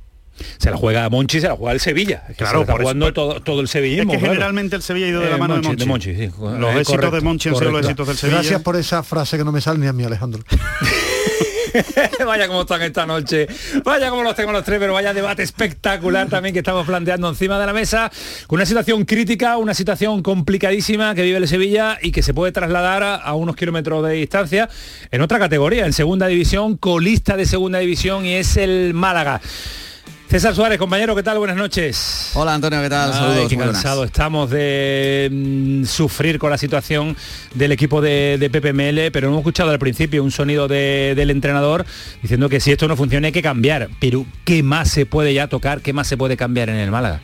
Se 0.58 0.70
la 0.70 0.76
juega 0.76 1.04
a 1.04 1.10
Monchi, 1.10 1.40
se 1.40 1.48
la 1.48 1.56
juega 1.56 1.72
el 1.72 1.80
Sevilla. 1.80 2.22
Es 2.28 2.36
que 2.36 2.44
Claro, 2.44 2.50
se 2.50 2.56
la 2.58 2.60
está 2.62 2.72
por 2.74 2.82
jugando 2.82 3.12
todo, 3.12 3.40
todo 3.42 3.60
el 3.60 3.66
Es 3.66 3.72
que 3.72 3.90
claro. 4.04 4.20
generalmente 4.20 4.76
el 4.76 4.82
Sevilla 4.82 5.06
ha 5.06 5.08
ido 5.08 5.20
de 5.20 5.30
la 5.30 5.34
Eh, 5.34 5.38
mano 5.40 5.54
Monchi, 5.56 5.74
de 5.74 5.84
Monchi. 5.86 6.14
sí. 6.14 6.30
Los 6.38 6.52
Eh, 6.52 6.80
éxitos 6.80 6.86
correcto, 6.86 7.16
de 7.16 7.20
Monchi 7.22 7.48
han 7.48 7.56
sido 7.56 7.70
los 7.72 7.80
éxitos 7.82 8.06
del 8.06 8.16
Sevilla. 8.16 8.38
Gracias 8.38 8.62
por 8.62 8.76
esa 8.76 9.02
frase 9.02 9.36
que 9.36 9.42
no 9.44 9.50
me 9.50 9.60
sale 9.60 9.80
ni 9.80 9.88
a 9.88 9.92
mí, 9.92 10.04
Alejandro. 10.04 10.44
vaya 12.26 12.48
como 12.48 12.62
están 12.62 12.82
esta 12.82 13.06
noche, 13.06 13.46
vaya 13.84 14.10
como 14.10 14.22
los 14.22 14.34
tengo 14.34 14.52
los 14.52 14.64
tres, 14.64 14.78
pero 14.78 14.92
vaya 14.92 15.14
debate 15.14 15.42
espectacular 15.42 16.28
también 16.28 16.52
que 16.52 16.60
estamos 16.60 16.86
planteando 16.86 17.28
encima 17.28 17.58
de 17.58 17.66
la 17.66 17.72
mesa, 17.72 18.10
con 18.46 18.56
una 18.56 18.66
situación 18.66 19.04
crítica, 19.04 19.56
una 19.56 19.74
situación 19.74 20.22
complicadísima 20.22 21.14
que 21.14 21.22
vive 21.22 21.38
el 21.38 21.48
Sevilla 21.48 21.98
y 22.00 22.12
que 22.12 22.22
se 22.22 22.34
puede 22.34 22.52
trasladar 22.52 23.02
a, 23.02 23.14
a 23.16 23.34
unos 23.34 23.56
kilómetros 23.56 24.06
de 24.06 24.14
distancia 24.14 24.68
en 25.10 25.20
otra 25.22 25.38
categoría, 25.38 25.86
en 25.86 25.92
segunda 25.92 26.26
división, 26.26 26.76
colista 26.76 27.36
de 27.36 27.46
segunda 27.46 27.78
división 27.78 28.24
y 28.26 28.34
es 28.34 28.56
el 28.56 28.94
Málaga. 28.94 29.40
César 30.28 30.54
Suárez, 30.54 30.78
compañero, 30.78 31.16
¿qué 31.16 31.22
tal? 31.22 31.38
Buenas 31.38 31.56
noches. 31.56 32.32
Hola 32.34 32.52
Antonio, 32.54 32.82
¿qué 32.82 32.90
tal? 32.90 33.12
Ay, 33.12 33.18
Saludos. 33.18 33.48
qué 33.48 33.56
cansado 33.56 34.04
estamos 34.04 34.50
de 34.50 35.30
mm, 35.32 35.84
sufrir 35.86 36.38
con 36.38 36.50
la 36.50 36.58
situación 36.58 37.16
del 37.54 37.72
equipo 37.72 38.02
de, 38.02 38.36
de 38.38 38.50
Pepe 38.50 38.74
Mele, 38.74 39.10
pero 39.10 39.28
hemos 39.28 39.38
escuchado 39.38 39.70
al 39.70 39.78
principio 39.78 40.22
un 40.22 40.30
sonido 40.30 40.68
de- 40.68 41.14
del 41.16 41.30
entrenador 41.30 41.86
diciendo 42.20 42.50
que 42.50 42.60
si 42.60 42.70
esto 42.72 42.86
no 42.88 42.94
funciona 42.94 43.28
hay 43.28 43.32
que 43.32 43.40
cambiar. 43.40 43.88
Pero 44.00 44.26
¿qué 44.44 44.62
más 44.62 44.90
se 44.90 45.06
puede 45.06 45.32
ya 45.32 45.46
tocar? 45.48 45.80
¿Qué 45.80 45.94
más 45.94 46.06
se 46.06 46.18
puede 46.18 46.36
cambiar 46.36 46.68
en 46.68 46.76
el 46.76 46.90
Málaga? 46.90 47.20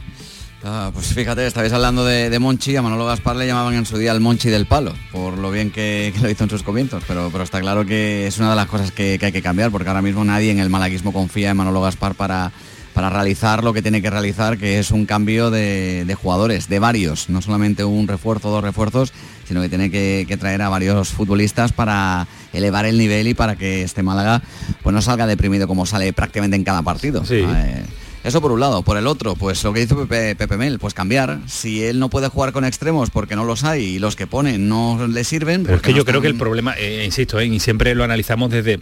Ah, 0.64 0.90
pues 0.94 1.08
fíjate, 1.08 1.46
estabais 1.46 1.74
hablando 1.74 2.06
de, 2.06 2.30
de 2.30 2.38
Monchi, 2.38 2.74
a 2.74 2.80
Manolo 2.80 3.04
Gaspar 3.04 3.36
le 3.36 3.46
llamaban 3.46 3.74
en 3.74 3.84
su 3.84 3.98
día 3.98 4.12
el 4.12 4.20
Monchi 4.20 4.48
del 4.48 4.64
palo, 4.64 4.94
por 5.12 5.36
lo 5.36 5.50
bien 5.50 5.70
que, 5.70 6.10
que 6.14 6.20
lo 6.22 6.30
hizo 6.30 6.44
en 6.44 6.48
sus 6.48 6.62
comienzos, 6.62 7.02
pero, 7.06 7.28
pero 7.30 7.44
está 7.44 7.60
claro 7.60 7.84
que 7.84 8.26
es 8.26 8.38
una 8.38 8.48
de 8.48 8.56
las 8.56 8.64
cosas 8.66 8.90
que, 8.92 9.18
que 9.18 9.26
hay 9.26 9.32
que 9.32 9.42
cambiar, 9.42 9.70
porque 9.70 9.88
ahora 9.88 10.00
mismo 10.00 10.24
nadie 10.24 10.50
en 10.52 10.58
el 10.60 10.70
malaguismo 10.70 11.12
confía 11.12 11.50
en 11.50 11.58
Manolo 11.58 11.82
Gaspar 11.82 12.14
para, 12.14 12.50
para 12.94 13.10
realizar 13.10 13.64
lo 13.64 13.72
que 13.72 13.82
tiene 13.82 14.00
que 14.00 14.08
realizar, 14.08 14.56
que 14.56 14.78
es 14.78 14.92
un 14.92 15.04
cambio 15.04 15.50
de, 15.50 16.04
de 16.06 16.14
jugadores, 16.14 16.68
de 16.68 16.78
varios, 16.78 17.28
no 17.28 17.42
solamente 17.42 17.84
un 17.84 18.06
refuerzo, 18.08 18.50
dos 18.50 18.62
refuerzos, 18.62 19.12
sino 19.46 19.60
que 19.60 19.68
tiene 19.68 19.90
que, 19.90 20.24
que 20.26 20.36
traer 20.36 20.62
a 20.62 20.68
varios 20.68 21.08
futbolistas 21.08 21.72
para 21.72 22.26
elevar 22.52 22.86
el 22.86 22.96
nivel 22.96 23.26
y 23.28 23.34
para 23.34 23.56
que 23.56 23.82
este 23.82 24.02
Málaga 24.02 24.42
pues 24.82 24.94
no 24.94 25.02
salga 25.02 25.26
deprimido 25.26 25.66
como 25.66 25.86
sale 25.86 26.12
prácticamente 26.12 26.56
en 26.56 26.64
cada 26.64 26.82
partido. 26.82 27.22
Eh, 27.28 27.82
eso 28.22 28.40
por 28.40 28.52
un 28.52 28.60
lado. 28.60 28.82
Por 28.82 28.96
el 28.96 29.06
otro, 29.06 29.34
pues 29.34 29.62
lo 29.64 29.72
que 29.72 29.80
dice 29.80 29.94
Pepe, 29.94 30.34
Pepe 30.34 30.56
Mel, 30.56 30.78
pues 30.78 30.94
cambiar. 30.94 31.40
Si 31.46 31.84
él 31.84 31.98
no 31.98 32.08
puede 32.08 32.28
jugar 32.28 32.52
con 32.52 32.64
extremos 32.64 33.10
porque 33.10 33.36
no 33.36 33.44
los 33.44 33.64
hay 33.64 33.84
y 33.84 33.98
los 33.98 34.16
que 34.16 34.26
pone 34.26 34.56
no 34.56 35.06
le 35.06 35.24
sirven. 35.24 35.64
Pero 35.64 35.76
es 35.76 35.82
que 35.82 35.90
no 35.90 35.98
yo 35.98 36.04
creo 36.04 36.22
que 36.22 36.28
el 36.28 36.36
problema, 36.36 36.74
eh, 36.78 37.04
insisto, 37.04 37.38
eh, 37.38 37.46
y 37.46 37.60
siempre 37.60 37.94
lo 37.94 38.02
analizamos 38.02 38.50
desde 38.50 38.80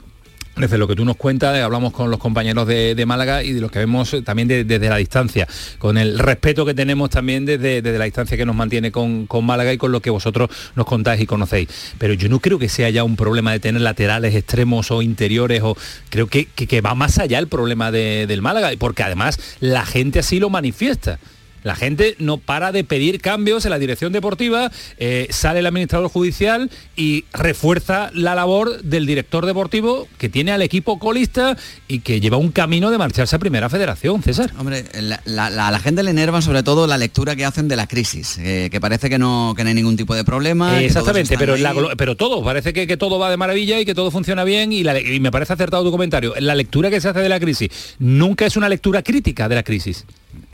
desde 0.57 0.76
lo 0.78 0.86
que 0.86 0.94
tú 0.94 1.05
nos 1.05 1.16
cuentas, 1.16 1.57
eh, 1.57 1.62
hablamos 1.62 1.92
con 1.92 2.11
los 2.11 2.18
compañeros 2.20 2.66
de, 2.66 3.05
Málaga 3.07 3.42
y 3.42 3.53
de 3.53 3.61
lo 3.61 3.70
que 3.70 3.78
vemos 3.78 4.12
eh, 4.12 4.22
también 4.22 4.48
de- 4.48 4.64
desde 4.64 4.88
la 4.88 4.96
distancia, 4.96 5.48
con 5.78 5.96
el 5.96 6.18
respeto 6.18 6.66
que 6.66 6.74
tenemos 6.74 7.11
también 7.11 7.46
desde, 7.46 7.80
la 7.98 8.05
distancia 8.05 8.36
que 8.36 8.44
nos 8.44 8.55
mantiene 8.55 8.92
con, 8.92 9.26
Málaga 9.42 9.72
y 9.72 9.78
con 9.78 9.92
lo 9.92 10.00
que 10.00 10.11
vosotros 10.11 10.50
nos 10.76 10.86
contáis 10.86 11.20
y 11.22 11.26
conocéis. 11.26 11.68
Pero 11.98 12.12
yo 12.14 12.28
no 12.28 12.38
creo 12.38 12.59
que 12.59 12.68
sea 12.68 12.90
ya 12.90 13.03
un 13.03 13.16
problema 13.16 13.53
de 13.53 13.61
tener 13.61 13.80
laterales 13.80 14.34
extremos 14.34 14.90
o 14.90 15.00
interiores, 15.03 15.62
o 15.64 15.76
creo 16.11 16.26
que, 16.26 16.44
que- 16.46 16.66
que 16.66 16.80
va 16.80 16.94
más 16.94 17.18
allá 17.18 17.38
el 17.38 17.48
problema 17.48 17.90
de- 17.90 18.26
del 18.26 18.42
Málaga, 18.42 18.70
porque 18.78 19.03
además 19.03 19.38
la 19.61 19.86
gente 19.86 20.18
así 20.18 20.38
lo 20.38 20.50
manifiesta. 20.50 21.18
La 21.62 21.74
gente 21.76 22.16
no 22.18 22.38
para 22.38 22.72
de 22.72 22.84
pedir 22.84 23.20
cambios 23.20 23.64
en 23.64 23.70
la 23.70 23.78
dirección 23.78 24.12
deportiva, 24.12 24.70
eh, 24.98 25.28
sale 25.30 25.60
el 25.60 25.66
administrador 25.66 26.08
judicial 26.10 26.70
y 26.96 27.24
refuerza 27.32 28.10
la 28.14 28.34
labor 28.34 28.82
del 28.82 29.06
director 29.06 29.46
deportivo 29.46 30.08
que 30.18 30.28
tiene 30.28 30.52
al 30.52 30.62
equipo 30.62 30.98
colista 30.98 31.56
y 31.88 32.00
que 32.00 32.20
lleva 32.20 32.36
un 32.36 32.50
camino 32.50 32.90
de 32.90 32.98
marcharse 32.98 33.36
a 33.36 33.38
Primera 33.38 33.68
Federación, 33.68 34.22
César. 34.22 34.52
Hombre, 34.58 34.84
la, 35.00 35.20
la- 35.24 35.50
la- 35.50 35.68
a 35.68 35.70
la 35.70 35.78
gente 35.78 36.02
le 36.02 36.10
enerva 36.10 36.42
sobre 36.42 36.62
todo 36.62 36.86
la 36.86 36.98
lectura 36.98 37.36
que 37.36 37.44
hacen 37.44 37.68
de 37.68 37.76
la 37.76 37.86
crisis, 37.86 38.38
eh, 38.38 38.68
que 38.70 38.80
parece 38.80 39.08
que 39.08 39.18
no, 39.18 39.54
que 39.56 39.62
no 39.62 39.68
hay 39.68 39.74
ningún 39.74 39.96
tipo 39.96 40.14
de 40.14 40.24
problema. 40.24 40.82
Exactamente, 40.82 41.36
pero, 41.38 41.56
la 41.56 41.72
pero 41.96 42.16
todo, 42.16 42.42
parece 42.42 42.72
que, 42.72 42.86
que 42.86 42.96
todo 42.96 43.18
va 43.18 43.30
de 43.30 43.36
maravilla 43.36 43.78
y 43.78 43.84
que 43.84 43.94
todo 43.94 44.10
funciona 44.10 44.44
bien 44.44 44.72
y, 44.72 44.80
y 44.80 45.20
me 45.20 45.30
parece 45.30 45.52
acertado 45.52 45.84
tu 45.84 45.90
comentario. 45.90 46.34
La 46.40 46.54
lectura 46.54 46.90
que 46.90 47.00
se 47.00 47.08
hace 47.08 47.20
de 47.20 47.28
la 47.28 47.38
crisis 47.38 47.68
nunca 47.98 48.46
es 48.46 48.56
una 48.56 48.68
lectura 48.68 49.02
crítica 49.02 49.48
de 49.48 49.54
la 49.54 49.62
crisis. 49.62 50.04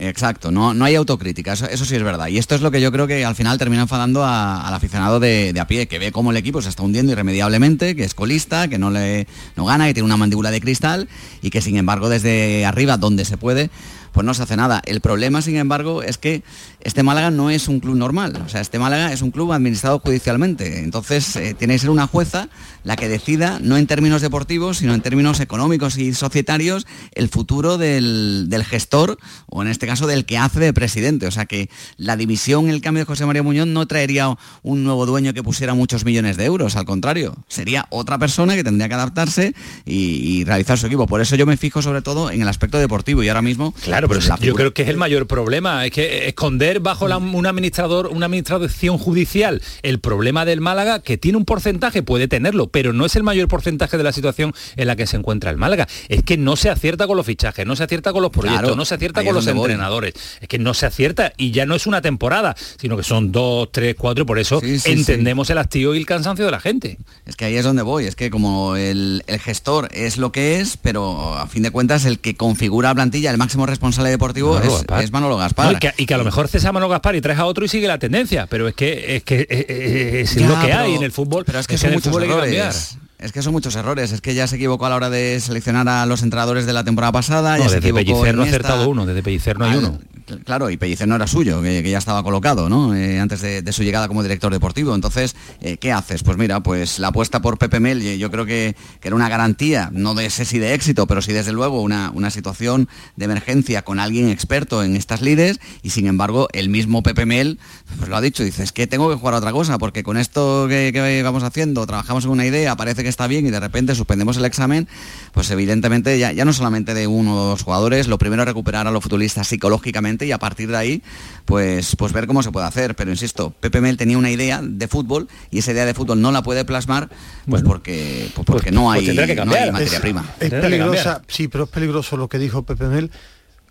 Exacto, 0.01 0.49
no, 0.49 0.73
no 0.73 0.85
hay 0.85 0.95
autocrítica, 0.95 1.51
eso, 1.51 1.65
eso 1.65 1.83
sí 1.83 1.93
es 1.93 2.03
verdad. 2.03 2.27
Y 2.27 2.37
esto 2.37 2.55
es 2.55 2.61
lo 2.61 2.71
que 2.71 2.79
yo 2.79 2.89
creo 2.89 3.05
que 3.05 3.25
al 3.25 3.35
final 3.35 3.57
termina 3.57 3.81
enfadando 3.81 4.23
al 4.23 4.73
aficionado 4.73 5.19
de, 5.19 5.51
de 5.51 5.59
a 5.59 5.67
pie, 5.67 5.89
que 5.89 5.99
ve 5.99 6.13
cómo 6.13 6.31
el 6.31 6.37
equipo 6.37 6.61
se 6.61 6.69
está 6.69 6.83
hundiendo 6.83 7.11
irremediablemente, 7.11 7.97
que 7.97 8.05
es 8.05 8.13
colista, 8.13 8.69
que 8.69 8.77
no 8.77 8.91
le 8.91 9.27
no 9.57 9.65
gana, 9.65 9.87
que 9.87 9.93
tiene 9.93 10.05
una 10.05 10.15
mandíbula 10.15 10.51
de 10.51 10.61
cristal 10.61 11.09
y 11.41 11.49
que 11.49 11.59
sin 11.59 11.75
embargo 11.75 12.07
desde 12.07 12.65
arriba, 12.65 12.95
donde 12.95 13.25
se 13.25 13.35
puede, 13.35 13.71
pues 14.13 14.25
no 14.25 14.33
se 14.33 14.43
hace 14.43 14.55
nada. 14.55 14.81
El 14.85 15.01
problema, 15.01 15.41
sin 15.41 15.57
embargo, 15.57 16.01
es 16.01 16.17
que 16.17 16.43
este 16.81 17.03
Málaga 17.03 17.29
no 17.31 17.49
es 17.49 17.67
un 17.67 17.79
club 17.79 17.95
normal. 17.95 18.41
O 18.45 18.49
sea, 18.49 18.61
este 18.61 18.79
Málaga 18.79 19.11
es 19.11 19.21
un 19.21 19.31
club 19.31 19.51
administrado 19.51 19.99
judicialmente. 19.99 20.79
Entonces, 20.79 21.35
eh, 21.35 21.53
tiene 21.53 21.73
que 21.73 21.79
ser 21.79 21.89
una 21.89 22.07
jueza 22.07 22.49
la 22.83 22.95
que 22.95 23.09
decida, 23.09 23.59
no 23.61 23.77
en 23.77 23.87
términos 23.87 24.21
deportivos, 24.21 24.77
sino 24.77 24.93
en 24.93 25.01
términos 25.01 25.39
económicos 25.41 25.97
y 25.97 26.13
societarios, 26.13 26.87
el 27.13 27.27
futuro 27.27 27.77
del, 27.77 28.45
del 28.47 28.63
gestor, 28.63 29.17
o 29.47 29.61
en 29.61 29.67
este 29.67 29.87
caso 29.87 30.07
del 30.07 30.25
que 30.25 30.37
hace 30.37 30.59
de 30.59 30.73
presidente. 30.73 31.27
O 31.27 31.31
sea 31.31 31.45
que 31.45 31.69
la 31.97 32.15
división, 32.15 32.69
el 32.69 32.81
cambio 32.81 33.01
de 33.01 33.05
José 33.05 33.25
María 33.25 33.43
Muñoz 33.43 33.67
no 33.67 33.85
traería 33.87 34.37
un 34.63 34.83
nuevo 34.83 35.05
dueño 35.05 35.33
que 35.33 35.43
pusiera 35.43 35.73
muchos 35.73 36.05
millones 36.05 36.37
de 36.37 36.45
euros, 36.45 36.75
al 36.75 36.85
contrario, 36.85 37.35
sería 37.47 37.87
otra 37.89 38.17
persona 38.17 38.55
que 38.55 38.63
tendría 38.63 38.87
que 38.87 38.95
adaptarse 38.95 39.53
y, 39.85 39.95
y 39.95 40.43
realizar 40.45 40.77
su 40.77 40.87
equipo. 40.87 41.07
Por 41.07 41.21
eso 41.21 41.35
yo 41.35 41.45
me 41.45 41.57
fijo 41.57 41.81
sobre 41.81 42.01
todo 42.01 42.31
en 42.31 42.41
el 42.41 42.47
aspecto 42.47 42.77
deportivo 42.77 43.23
y 43.23 43.27
ahora 43.27 43.41
mismo... 43.41 43.73
Claro, 43.83 44.07
pero 44.07 44.19
pues, 44.19 44.29
la 44.29 44.37
yo 44.37 44.53
creo 44.55 44.73
que 44.73 44.83
es 44.83 44.89
el 44.89 44.97
mayor 44.97 45.27
problema, 45.27 45.85
es 45.85 45.91
que 45.91 46.27
esconder 46.27 46.68
bajo 46.77 47.07
la- 47.07 47.17
un 47.17 47.45
administrador, 47.47 48.07
una 48.07 48.27
administración 48.27 48.99
judicial 48.99 49.61
el 49.81 49.99
problema 49.99 50.45
del 50.45 50.61
Málaga, 50.61 50.99
que 50.99 51.17
tiene 51.17 51.39
un 51.39 51.45
porcentaje, 51.45 52.03
puede 52.03 52.27
tenerlo, 52.27 52.67
pero 52.67 52.93
no 52.93 53.05
es 53.07 53.15
el 53.15 53.23
mayor 53.23 53.47
porcentaje 53.47 53.97
de 53.97 54.03
la 54.03 54.11
situación 54.11 54.53
en 54.75 54.85
la 54.85 54.95
que 54.95 55.07
se 55.07 55.17
encuentra 55.17 55.49
el 55.49 55.57
Málaga. 55.57 55.87
Es 56.07 56.21
que 56.21 56.37
no 56.37 56.55
se 56.55 56.69
acierta 56.69 57.07
con 57.07 57.17
los 57.17 57.25
fichajes, 57.25 57.65
no 57.65 57.75
se 57.75 57.83
acierta 57.85 58.13
con 58.13 58.21
los 58.21 58.31
proyectos, 58.31 58.59
Claro, 58.61 58.75
no 58.75 58.85
se 58.85 58.93
acierta 58.95 59.23
con 59.23 59.33
los 59.33 59.45
voy. 59.45 59.55
entrenadores. 59.55 60.13
Es 60.41 60.47
que 60.47 60.59
no 60.59 60.73
se 60.75 60.85
acierta 60.85 61.33
y 61.37 61.51
ya 61.51 61.65
no 61.65 61.73
es 61.75 61.87
una 61.87 62.01
temporada, 62.01 62.55
sino 62.77 62.95
que 62.97 63.03
son 63.03 63.31
dos, 63.31 63.69
tres, 63.71 63.95
cuatro, 63.97 64.23
y 64.23 64.27
por 64.27 64.37
eso 64.37 64.59
Sí, 64.59 64.77
sí, 64.79 64.91
entendemos 64.91 65.49
el 65.49 65.57
hastío 65.57 65.95
y 65.95 65.97
el 65.97 66.05
cansancio 66.05 66.45
de 66.45 66.51
la 66.51 66.59
gente. 66.59 66.97
Es 67.25 67.35
que 67.35 67.45
ahí 67.45 67.55
es 67.55 67.63
donde 67.63 67.81
voy, 67.81 68.05
es 68.05 68.15
que 68.15 68.29
como 68.29 68.75
el, 68.75 69.23
el 69.27 69.39
gestor 69.39 69.89
es 69.93 70.17
lo 70.17 70.31
que 70.31 70.59
es, 70.59 70.77
pero 70.77 71.35
a 71.37 71.47
fin 71.47 71.63
de 71.63 71.71
cuentas 71.71 72.05
el 72.05 72.19
que 72.19 72.35
configura 72.35 72.89
la 72.89 72.95
plantilla, 72.95 73.31
el 73.31 73.37
máximo 73.37 73.65
responsable 73.65 74.09
deportivo 74.09 74.53
Manolo 74.55 74.77
es, 74.97 75.03
es 75.03 75.11
Manolo 75.11 75.35
No, 75.35 75.37
Gaspar. 75.37 75.73
y, 75.73 75.75
que, 75.77 75.93
y 75.97 76.05
que 76.05 76.13
a 76.13 76.17
lo 76.17 76.23
mejor 76.25 76.47
cesa 76.59 76.69
a 76.69 76.71
Manolo 76.73 76.89
Gaspar 76.91 77.15
y 77.15 77.21
traes 77.21 77.39
a 77.39 77.45
otro 77.45 77.65
y 77.65 77.67
sigue 77.67 77.87
la 77.87 77.97
tendencia, 77.97 78.45
pero 78.47 78.67
es 78.67 78.75
que 78.75 79.15
es 79.17 79.23
que 79.23 79.41
eh, 79.41 79.47
eh, 79.49 80.21
es 80.23 80.35
Ya, 80.35 80.47
lo 80.47 80.59
que 80.59 80.67
pero- 80.67 80.79
hay 80.79 80.95
en 80.95 81.03
el 81.03 81.11
fútbol. 81.11 81.43
Pero 81.45 81.59
es 81.59 81.67
que 81.67 81.75
en 81.75 81.79
son 81.79 81.89
el 81.89 81.95
muchos 81.95 82.11
fútbol 82.11 82.23
hay 82.23 82.29
que 82.29 82.35
cambiar. 82.35 82.65
errores. 82.67 82.97
Es 83.19 83.31
que 83.33 83.41
son 83.41 83.51
muchos 83.51 83.75
errores. 83.75 84.11
Es 84.13 84.21
que 84.21 84.33
ya 84.33 84.47
se 84.47 84.55
equivocó 84.55 84.85
a 84.85 84.89
la 84.89 84.95
hora 84.95 85.09
de 85.09 85.39
seleccionar 85.41 85.89
a 85.89 86.05
los 86.05 86.21
entrenadores 86.23 86.65
de 86.65 86.71
la 86.71 86.85
temporada 86.85 87.11
pasada. 87.11 87.57
No, 87.57 87.63
ya 87.63 87.69
se 87.69 87.75
desde 87.75 87.89
equivocó 87.89 88.21
Pellicer 88.21 88.35
no 88.35 88.43
ha 88.43 88.45
acertado 88.45 88.87
uno, 88.89 89.05
desde 89.05 89.21
Pellicer 89.23 89.59
no 89.59 89.65
hay 89.65 89.71
Al- 89.71 89.77
uno. 89.79 89.99
Claro, 90.45 90.69
y 90.69 90.77
Pellicer 90.77 91.07
no 91.07 91.15
era 91.15 91.27
suyo, 91.27 91.61
que, 91.61 91.89
ya 91.89 91.97
estaba 91.97 92.23
colocado, 92.23 92.69
¿no? 92.69 92.95
Eh, 92.95 93.19
antes 93.19 93.41
de, 93.41 93.71
su 93.71 93.83
llegada 93.83 94.07
como 94.07 94.23
director 94.23 94.51
deportivo. 94.51 94.95
Entonces, 94.95 95.35
eh, 95.61 95.77
¿qué 95.77 95.91
haces? 95.91 96.23
Pues 96.23 96.37
mira, 96.37 96.61
pues 96.61 96.99
la 96.99 97.09
apuesta 97.09 97.41
por 97.41 97.57
Pepe 97.57 97.79
Mel, 97.79 98.17
yo 98.17 98.31
creo 98.31 98.45
que, 98.45 98.75
que 98.99 99.07
era 99.07 99.15
una 99.15 99.29
garantía, 99.29 99.89
no 99.93 100.15
de 100.15 100.29
sé 100.29 100.45
si 100.45 100.59
de 100.59 100.73
éxito, 100.73 101.07
pero 101.07 101.21
sí 101.21 101.33
desde 101.33 101.51
luego 101.51 101.81
una, 101.81 102.11
una 102.13 102.29
situación 102.31 102.89
de 103.15 103.25
emergencia 103.25 103.81
con 103.83 103.99
alguien 103.99 104.29
experto 104.29 104.83
en 104.83 104.95
estas 104.95 105.21
lides, 105.21 105.59
y 105.81 105.91
sin 105.91 106.07
embargo, 106.07 106.47
el 106.53 106.69
mismo 106.69 107.03
Pepe 107.03 107.25
Mel, 107.25 107.59
pues 107.97 108.09
lo 108.09 108.15
ha 108.15 108.21
dicho, 108.21 108.43
dice, 108.43 108.63
es 108.63 108.71
que 108.71 108.87
tengo 108.87 109.09
que 109.09 109.15
jugar 109.15 109.35
a 109.35 109.37
otra 109.37 109.51
cosa, 109.51 109.77
porque 109.77 110.03
con 110.03 110.17
esto 110.17 110.67
que, 110.67 110.91
que 110.93 111.23
vamos 111.23 111.43
haciendo, 111.43 111.85
trabajamos 111.85 112.25
en 112.25 112.31
una 112.31 112.45
idea, 112.45 112.75
parece 112.75 113.03
que 113.03 113.09
está 113.09 113.27
bien, 113.27 113.45
y 113.45 113.51
de 113.51 113.59
repente 113.59 113.95
suspendemos 113.95 114.37
el 114.37 114.45
examen, 114.45 114.87
pues 115.33 115.49
evidentemente 115.51 116.17
ya, 116.19 116.31
ya 116.31 116.45
no 116.45 116.53
solamente 116.53 116.93
de 116.93 117.07
uno 117.07 117.35
o 117.35 117.49
dos 117.49 117.63
jugadores, 117.63 118.07
lo 118.07 118.17
primero 118.17 118.43
es 118.43 118.47
recuperar 118.47 118.87
a 118.87 118.91
los 118.91 119.03
futbolistas 119.03 119.47
psicológicamente 119.47 120.18
y 120.25 120.31
a 120.31 120.37
partir 120.37 120.69
de 120.69 120.77
ahí, 120.77 121.03
pues, 121.45 121.95
pues 121.95 122.13
ver 122.13 122.27
cómo 122.27 122.43
se 122.43 122.51
puede 122.51 122.65
hacer. 122.67 122.95
Pero 122.95 123.11
insisto, 123.11 123.51
Pepe 123.59 123.81
Mel 123.81 123.97
tenía 123.97 124.17
una 124.17 124.31
idea 124.31 124.61
de 124.63 124.87
fútbol 124.87 125.27
y 125.51 125.59
esa 125.59 125.71
idea 125.71 125.85
de 125.85 125.93
fútbol 125.93 126.21
no 126.21 126.31
la 126.31 126.41
puede 126.43 126.65
plasmar 126.65 127.09
pues 127.49 127.63
porque, 127.63 128.29
pues 128.35 128.45
porque 128.45 128.71
no, 128.71 128.91
hay, 128.91 129.05
tendrá 129.05 129.25
que 129.27 129.35
no 129.35 129.41
cambiar. 129.43 129.63
hay 129.63 129.71
materia 129.71 129.95
Es- 129.97 130.01
prima. 130.01 130.25
Es 130.39 130.49
peligrosa, 130.49 131.21
sí, 131.27 131.47
pero 131.47 131.65
es 131.65 131.69
peligroso 131.69 132.17
lo 132.17 132.27
que 132.27 132.37
dijo 132.39 132.63
Pepe 132.63 132.85
Mel. 132.85 133.11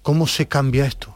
¿Cómo 0.02 0.26
se 0.26 0.46
cambia 0.46 0.86
esto? 0.86 1.14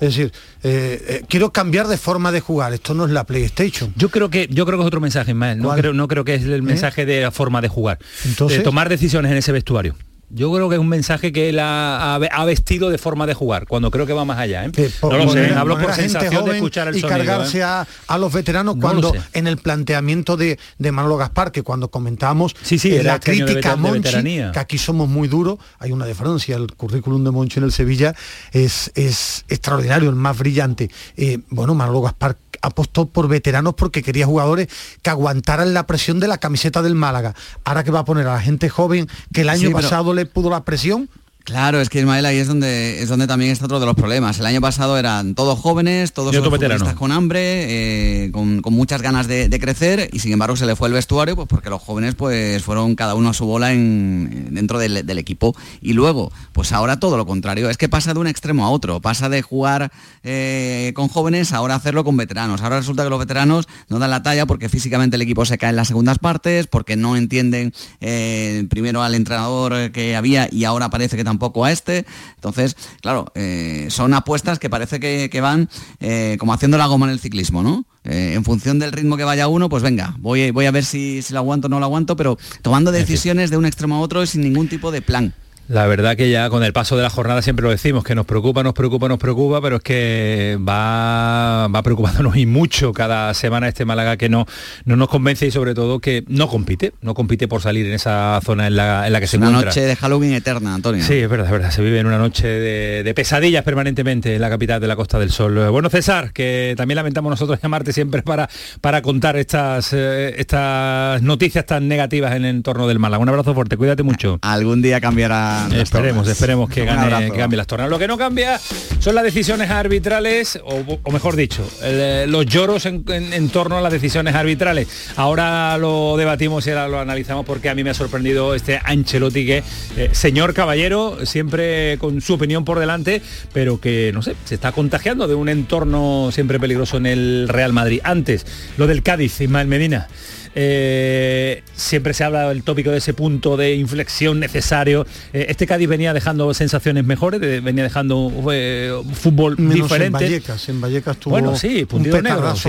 Es 0.00 0.14
decir, 0.14 0.32
eh, 0.62 1.04
eh, 1.08 1.24
quiero 1.28 1.50
cambiar 1.52 1.88
de 1.88 1.96
forma 1.96 2.30
de 2.30 2.40
jugar. 2.40 2.72
Esto 2.72 2.94
no 2.94 3.04
es 3.06 3.10
la 3.10 3.24
PlayStation. 3.24 3.92
Yo 3.96 4.10
creo 4.10 4.30
que 4.30 4.46
yo 4.48 4.64
creo 4.64 4.78
que 4.78 4.82
es 4.82 4.86
otro 4.86 5.00
mensaje 5.00 5.34
más. 5.34 5.56
No 5.56 5.74
creo, 5.74 5.92
no 5.92 6.06
creo 6.06 6.24
que 6.24 6.34
es 6.34 6.44
el 6.44 6.62
mensaje 6.62 7.04
de 7.04 7.22
la 7.22 7.30
forma 7.32 7.60
de 7.60 7.66
jugar. 7.68 7.98
Entonces- 8.24 8.58
de 8.58 8.64
tomar 8.64 8.88
decisiones 8.88 9.32
en 9.32 9.38
ese 9.38 9.50
vestuario. 9.50 9.96
Yo 10.30 10.52
creo 10.52 10.68
que 10.68 10.74
es 10.74 10.80
un 10.80 10.88
mensaje 10.88 11.32
que 11.32 11.48
él 11.48 11.58
ha, 11.60 12.18
vestido 12.46 12.90
de 12.90 12.98
forma 12.98 13.26
de 13.26 13.34
jugar, 13.34 13.66
cuando 13.66 13.90
creo 13.90 14.04
que 14.06 14.12
va 14.12 14.24
más 14.24 14.38
allá. 14.38 14.64
¿eh? 14.66 14.70
por- 15.00 15.12
no 15.16 15.24
lo 15.24 15.32
sé, 15.32 15.52
hablo 15.54 15.78
por 15.78 15.92
sensación 15.94 16.44
de 16.44 16.56
escuchar 16.56 16.88
el 16.88 16.96
y 16.96 17.00
sonido. 17.00 17.18
cargarse 17.18 17.58
¿eh? 17.58 17.62
a, 17.62 17.86
a 18.06 18.18
los 18.18 18.32
veteranos 18.32 18.76
No 18.76 18.80
cuando 18.82 19.14
lo 19.14 19.20
en 19.32 19.46
el 19.46 19.56
planteamiento 19.56 20.36
de, 20.36 20.58
de 20.78 20.92
Manolo 20.92 21.16
Gaspar, 21.16 21.50
que 21.50 21.62
cuando 21.62 21.88
comentábamos 21.90 22.54
Sí, 22.62 22.78
sí, 22.78 22.88
en 22.94 23.00
era 23.00 23.12
la 23.12 23.14
este 23.14 23.30
crítica 23.30 23.72
a 23.72 23.76
de 23.76 23.80
Monchi, 23.82 24.22
que 24.52 24.58
aquí 24.58 24.76
somos 24.78 25.08
muy 25.08 25.28
duros, 25.28 25.58
hay 25.78 25.92
una 25.92 26.04
diferencia, 26.06 26.56
el 26.56 26.74
currículum 26.74 27.24
de 27.24 27.30
Monchi 27.30 27.58
en 27.58 27.64
el 27.64 27.72
Sevilla 27.72 28.14
es, 28.52 28.90
es 28.94 29.44
extraordinario, 29.48 30.10
el 30.10 30.16
más 30.16 30.36
brillante. 30.38 30.90
Eh, 31.16 31.38
bueno, 31.50 31.74
Manolo 31.74 32.02
Gaspar 32.02 32.36
apostó 32.62 33.06
por 33.06 33.28
veteranos 33.28 33.74
porque 33.74 34.02
quería 34.02 34.26
jugadores 34.26 34.68
que 35.02 35.10
aguantaran 35.10 35.74
la 35.74 35.86
presión 35.86 36.20
de 36.20 36.28
la 36.28 36.38
camiseta 36.38 36.82
del 36.82 36.94
Málaga. 36.94 37.34
Ahora 37.64 37.84
que 37.84 37.90
va 37.90 38.00
a 38.00 38.04
poner 38.04 38.26
a 38.26 38.34
la 38.34 38.40
gente 38.40 38.68
joven 38.68 39.08
que 39.32 39.42
el 39.42 39.48
año 39.48 39.60
Sí, 39.60 39.66
pero- 39.66 39.78
pasado 39.78 40.14
le 40.14 40.26
pudo 40.26 40.50
la 40.50 40.64
presión, 40.64 41.08
Claro, 41.48 41.80
es 41.80 41.88
que 41.88 42.00
Ismael 42.00 42.26
ahí 42.26 42.36
es 42.36 42.46
donde 42.46 43.02
es 43.02 43.08
donde 43.08 43.26
también 43.26 43.50
está 43.50 43.64
otro 43.64 43.80
de 43.80 43.86
los 43.86 43.94
problemas. 43.94 44.38
El 44.38 44.44
año 44.44 44.60
pasado 44.60 44.98
eran 44.98 45.34
todos 45.34 45.58
jóvenes, 45.58 46.12
todos 46.12 46.36
futbolistas 46.36 46.92
con 46.92 47.10
hambre, 47.10 48.26
eh, 48.26 48.30
con, 48.32 48.60
con 48.60 48.74
muchas 48.74 49.00
ganas 49.00 49.26
de, 49.28 49.48
de 49.48 49.58
crecer 49.58 50.10
y 50.12 50.18
sin 50.18 50.34
embargo 50.34 50.56
se 50.56 50.66
le 50.66 50.76
fue 50.76 50.88
el 50.88 50.94
vestuario 50.94 51.36
pues 51.36 51.48
porque 51.48 51.70
los 51.70 51.80
jóvenes 51.80 52.16
pues 52.16 52.62
fueron 52.62 52.94
cada 52.96 53.14
uno 53.14 53.30
a 53.30 53.32
su 53.32 53.46
bola 53.46 53.72
en, 53.72 54.48
dentro 54.50 54.78
del, 54.78 55.06
del 55.06 55.16
equipo. 55.16 55.56
Y 55.80 55.94
luego, 55.94 56.30
pues 56.52 56.72
ahora 56.72 57.00
todo 57.00 57.16
lo 57.16 57.24
contrario, 57.24 57.70
es 57.70 57.78
que 57.78 57.88
pasa 57.88 58.12
de 58.12 58.20
un 58.20 58.26
extremo 58.26 58.66
a 58.66 58.68
otro, 58.68 59.00
pasa 59.00 59.30
de 59.30 59.40
jugar 59.40 59.90
eh, 60.24 60.92
con 60.94 61.08
jóvenes 61.08 61.54
ahora 61.54 61.76
hacerlo 61.76 62.04
con 62.04 62.18
veteranos. 62.18 62.60
Ahora 62.60 62.76
resulta 62.76 63.04
que 63.04 63.10
los 63.10 63.18
veteranos 63.18 63.68
no 63.88 63.98
dan 63.98 64.10
la 64.10 64.22
talla 64.22 64.44
porque 64.44 64.68
físicamente 64.68 65.16
el 65.16 65.22
equipo 65.22 65.46
se 65.46 65.56
cae 65.56 65.70
en 65.70 65.76
las 65.76 65.88
segundas 65.88 66.18
partes, 66.18 66.66
porque 66.66 66.96
no 66.96 67.16
entienden 67.16 67.72
eh, 68.02 68.66
primero 68.68 69.02
al 69.02 69.14
entrenador 69.14 69.92
que 69.92 70.14
había 70.14 70.46
y 70.52 70.64
ahora 70.64 70.90
parece 70.90 71.16
que 71.16 71.24
tampoco 71.24 71.37
a 71.64 71.72
este. 71.72 72.04
Entonces, 72.34 72.76
claro, 73.00 73.26
eh, 73.34 73.88
son 73.90 74.14
apuestas 74.14 74.58
que 74.58 74.70
parece 74.70 75.00
que, 75.00 75.28
que 75.30 75.40
van 75.40 75.68
eh, 76.00 76.36
como 76.38 76.52
haciendo 76.52 76.78
la 76.78 76.86
goma 76.86 77.06
en 77.06 77.12
el 77.12 77.20
ciclismo, 77.20 77.62
¿no? 77.62 77.84
Eh, 78.04 78.32
en 78.34 78.44
función 78.44 78.78
del 78.78 78.92
ritmo 78.92 79.16
que 79.16 79.24
vaya 79.24 79.48
uno, 79.48 79.68
pues 79.68 79.82
venga, 79.82 80.14
voy, 80.18 80.50
voy 80.50 80.66
a 80.66 80.70
ver 80.70 80.84
si, 80.84 81.22
si 81.22 81.32
lo 81.32 81.40
aguanto 81.40 81.66
o 81.66 81.70
no 81.70 81.78
lo 81.78 81.86
aguanto, 81.86 82.16
pero 82.16 82.38
tomando 82.62 82.92
decisiones 82.92 83.50
de 83.50 83.56
un 83.56 83.66
extremo 83.66 83.96
a 83.96 84.00
otro 84.00 84.24
sin 84.26 84.42
ningún 84.42 84.68
tipo 84.68 84.90
de 84.90 85.02
plan. 85.02 85.34
La 85.68 85.86
verdad 85.86 86.16
que 86.16 86.30
ya 86.30 86.48
con 86.48 86.64
el 86.64 86.72
paso 86.72 86.96
de 86.96 87.02
la 87.02 87.10
jornada 87.10 87.42
siempre 87.42 87.62
lo 87.62 87.70
decimos, 87.70 88.02
que 88.02 88.14
nos 88.14 88.24
preocupa, 88.24 88.62
nos 88.62 88.72
preocupa, 88.72 89.06
nos 89.06 89.18
preocupa, 89.18 89.60
pero 89.60 89.76
es 89.76 89.82
que 89.82 90.58
va, 90.66 91.68
va 91.68 91.82
preocupándonos 91.82 92.36
y 92.38 92.46
mucho 92.46 92.94
cada 92.94 93.34
semana 93.34 93.68
este 93.68 93.84
Málaga 93.84 94.16
que 94.16 94.30
no, 94.30 94.46
no 94.86 94.96
nos 94.96 95.08
convence 95.10 95.46
y 95.46 95.50
sobre 95.50 95.74
todo 95.74 95.98
que 96.00 96.24
no 96.26 96.48
compite, 96.48 96.94
no 97.02 97.12
compite 97.12 97.48
por 97.48 97.60
salir 97.60 97.84
en 97.86 97.92
esa 97.92 98.40
zona 98.42 98.66
en 98.68 98.76
la, 98.76 99.06
en 99.06 99.12
la 99.12 99.20
que 99.20 99.26
se 99.26 99.36
Una 99.36 99.48
encuentra. 99.48 99.70
noche 99.70 99.80
de 99.82 99.94
Halloween 99.96 100.32
eterna, 100.32 100.74
Antonio. 100.74 101.04
Sí, 101.04 101.14
es 101.14 101.28
verdad, 101.28 101.44
es 101.46 101.52
verdad. 101.52 101.70
Se 101.70 101.82
vive 101.82 101.98
en 101.98 102.06
una 102.06 102.16
noche 102.18 102.46
de, 102.48 103.02
de 103.02 103.14
pesadillas 103.14 103.62
permanentemente 103.62 104.36
en 104.36 104.40
la 104.40 104.48
capital 104.48 104.80
de 104.80 104.86
la 104.86 104.96
Costa 104.96 105.18
del 105.18 105.30
Sol. 105.30 105.58
Eh, 105.58 105.68
Bueno, 105.68 105.90
César, 105.90 106.32
que 106.32 106.72
también 106.78 106.96
lamentamos 106.96 107.28
nosotros 107.28 107.58
llamarte 107.62 107.92
siempre 107.92 108.22
para, 108.22 108.48
para 108.80 109.02
contar 109.02 109.36
estas, 109.36 109.92
eh, 109.92 110.34
estas 110.38 111.20
noticias 111.20 111.66
tan 111.66 111.88
negativas 111.88 112.34
en 112.34 112.46
el 112.46 112.56
entorno 112.56 112.88
del 112.88 112.98
Málaga. 112.98 113.22
Un 113.22 113.28
abrazo 113.28 113.52
fuerte, 113.52 113.76
cuídate 113.76 114.02
mucho. 114.02 114.38
Algún 114.40 114.80
día 114.80 114.98
cambiará. 115.02 115.57
Esperemos, 115.82 116.28
esperemos 116.28 116.68
que 116.70 116.84
gane, 116.84 117.30
cambie 117.36 117.56
las 117.56 117.66
tornas. 117.66 117.88
Lo 117.90 117.98
que 117.98 118.06
no 118.08 118.16
cambia 118.18 118.60
son 118.98 119.14
las 119.14 119.24
decisiones 119.24 119.70
arbitrales, 119.70 120.58
o, 120.64 120.98
o 121.02 121.10
mejor 121.10 121.36
dicho, 121.36 121.68
el, 121.82 122.00
eh, 122.00 122.26
los 122.28 122.46
lloros 122.46 122.86
en, 122.86 123.04
en- 123.08 123.32
en 123.32 123.48
torno 123.48 123.78
a 123.78 123.80
las 123.80 123.92
decisiones 123.92 124.34
arbitrales. 124.34 124.88
Ahora 125.16 125.76
lo 125.78 126.16
debatimos 126.16 126.66
y 126.66 126.70
ahora 126.70 126.88
lo 126.88 127.00
analizamos 127.00 127.44
porque 127.46 127.68
a 127.68 127.74
mí 127.74 127.84
me 127.84 127.90
ha 127.90 127.94
sorprendido 127.94 128.54
este 128.54 128.80
Ancelotti 128.84 129.46
que, 129.46 129.62
eh, 129.96 130.10
señor 130.12 130.54
caballero, 130.54 131.18
siempre 131.24 131.98
con 131.98 132.20
su 132.20 132.34
opinión 132.34 132.64
por 132.64 132.78
delante, 132.78 133.22
pero 133.52 133.80
que, 133.80 134.10
no 134.14 134.22
sé, 134.22 134.34
se 134.44 134.54
está 134.54 134.72
contagiando 134.72 135.26
de 135.28 135.34
un 135.34 135.48
entorno 135.48 136.30
siempre 136.32 136.58
peligroso 136.60 136.96
en 136.96 137.06
el 137.06 137.48
Real 137.48 137.72
Madrid. 137.72 138.00
Antes, 138.04 138.46
lo 138.76 138.86
del 138.86 139.02
Cádiz, 139.02 139.40
Ismael 139.40 139.66
Medina. 139.68 140.08
Eh, 140.54 141.62
siempre 141.74 142.14
se 142.14 142.24
habla 142.24 142.48
del 142.48 142.62
tópico 142.62 142.90
de 142.90 142.98
ese 142.98 143.14
punto 143.14 143.56
de 143.56 143.74
inflexión 143.74 144.40
necesario. 144.40 145.06
Eh, 145.32 145.46
este 145.48 145.66
Cádiz 145.66 145.88
venía 145.88 146.12
dejando 146.12 146.52
sensaciones 146.54 147.04
mejores, 147.04 147.40
de- 147.40 147.60
venía 147.60 147.84
dejando 147.84 148.32
eh, 148.52 148.92
fútbol 149.14 149.56
menos 149.58 149.74
en 149.76 149.82
diferente. 149.82 150.24
Vallecas. 150.24 150.68
En 150.68 150.80
Vallecas 150.80 151.16
tuvo 151.18 151.32
Bueno, 151.32 151.56
sí, 151.56 151.82
un 151.82 151.86
puntido 151.86 152.20
negro, 152.22 152.36
petardazo 152.38 152.62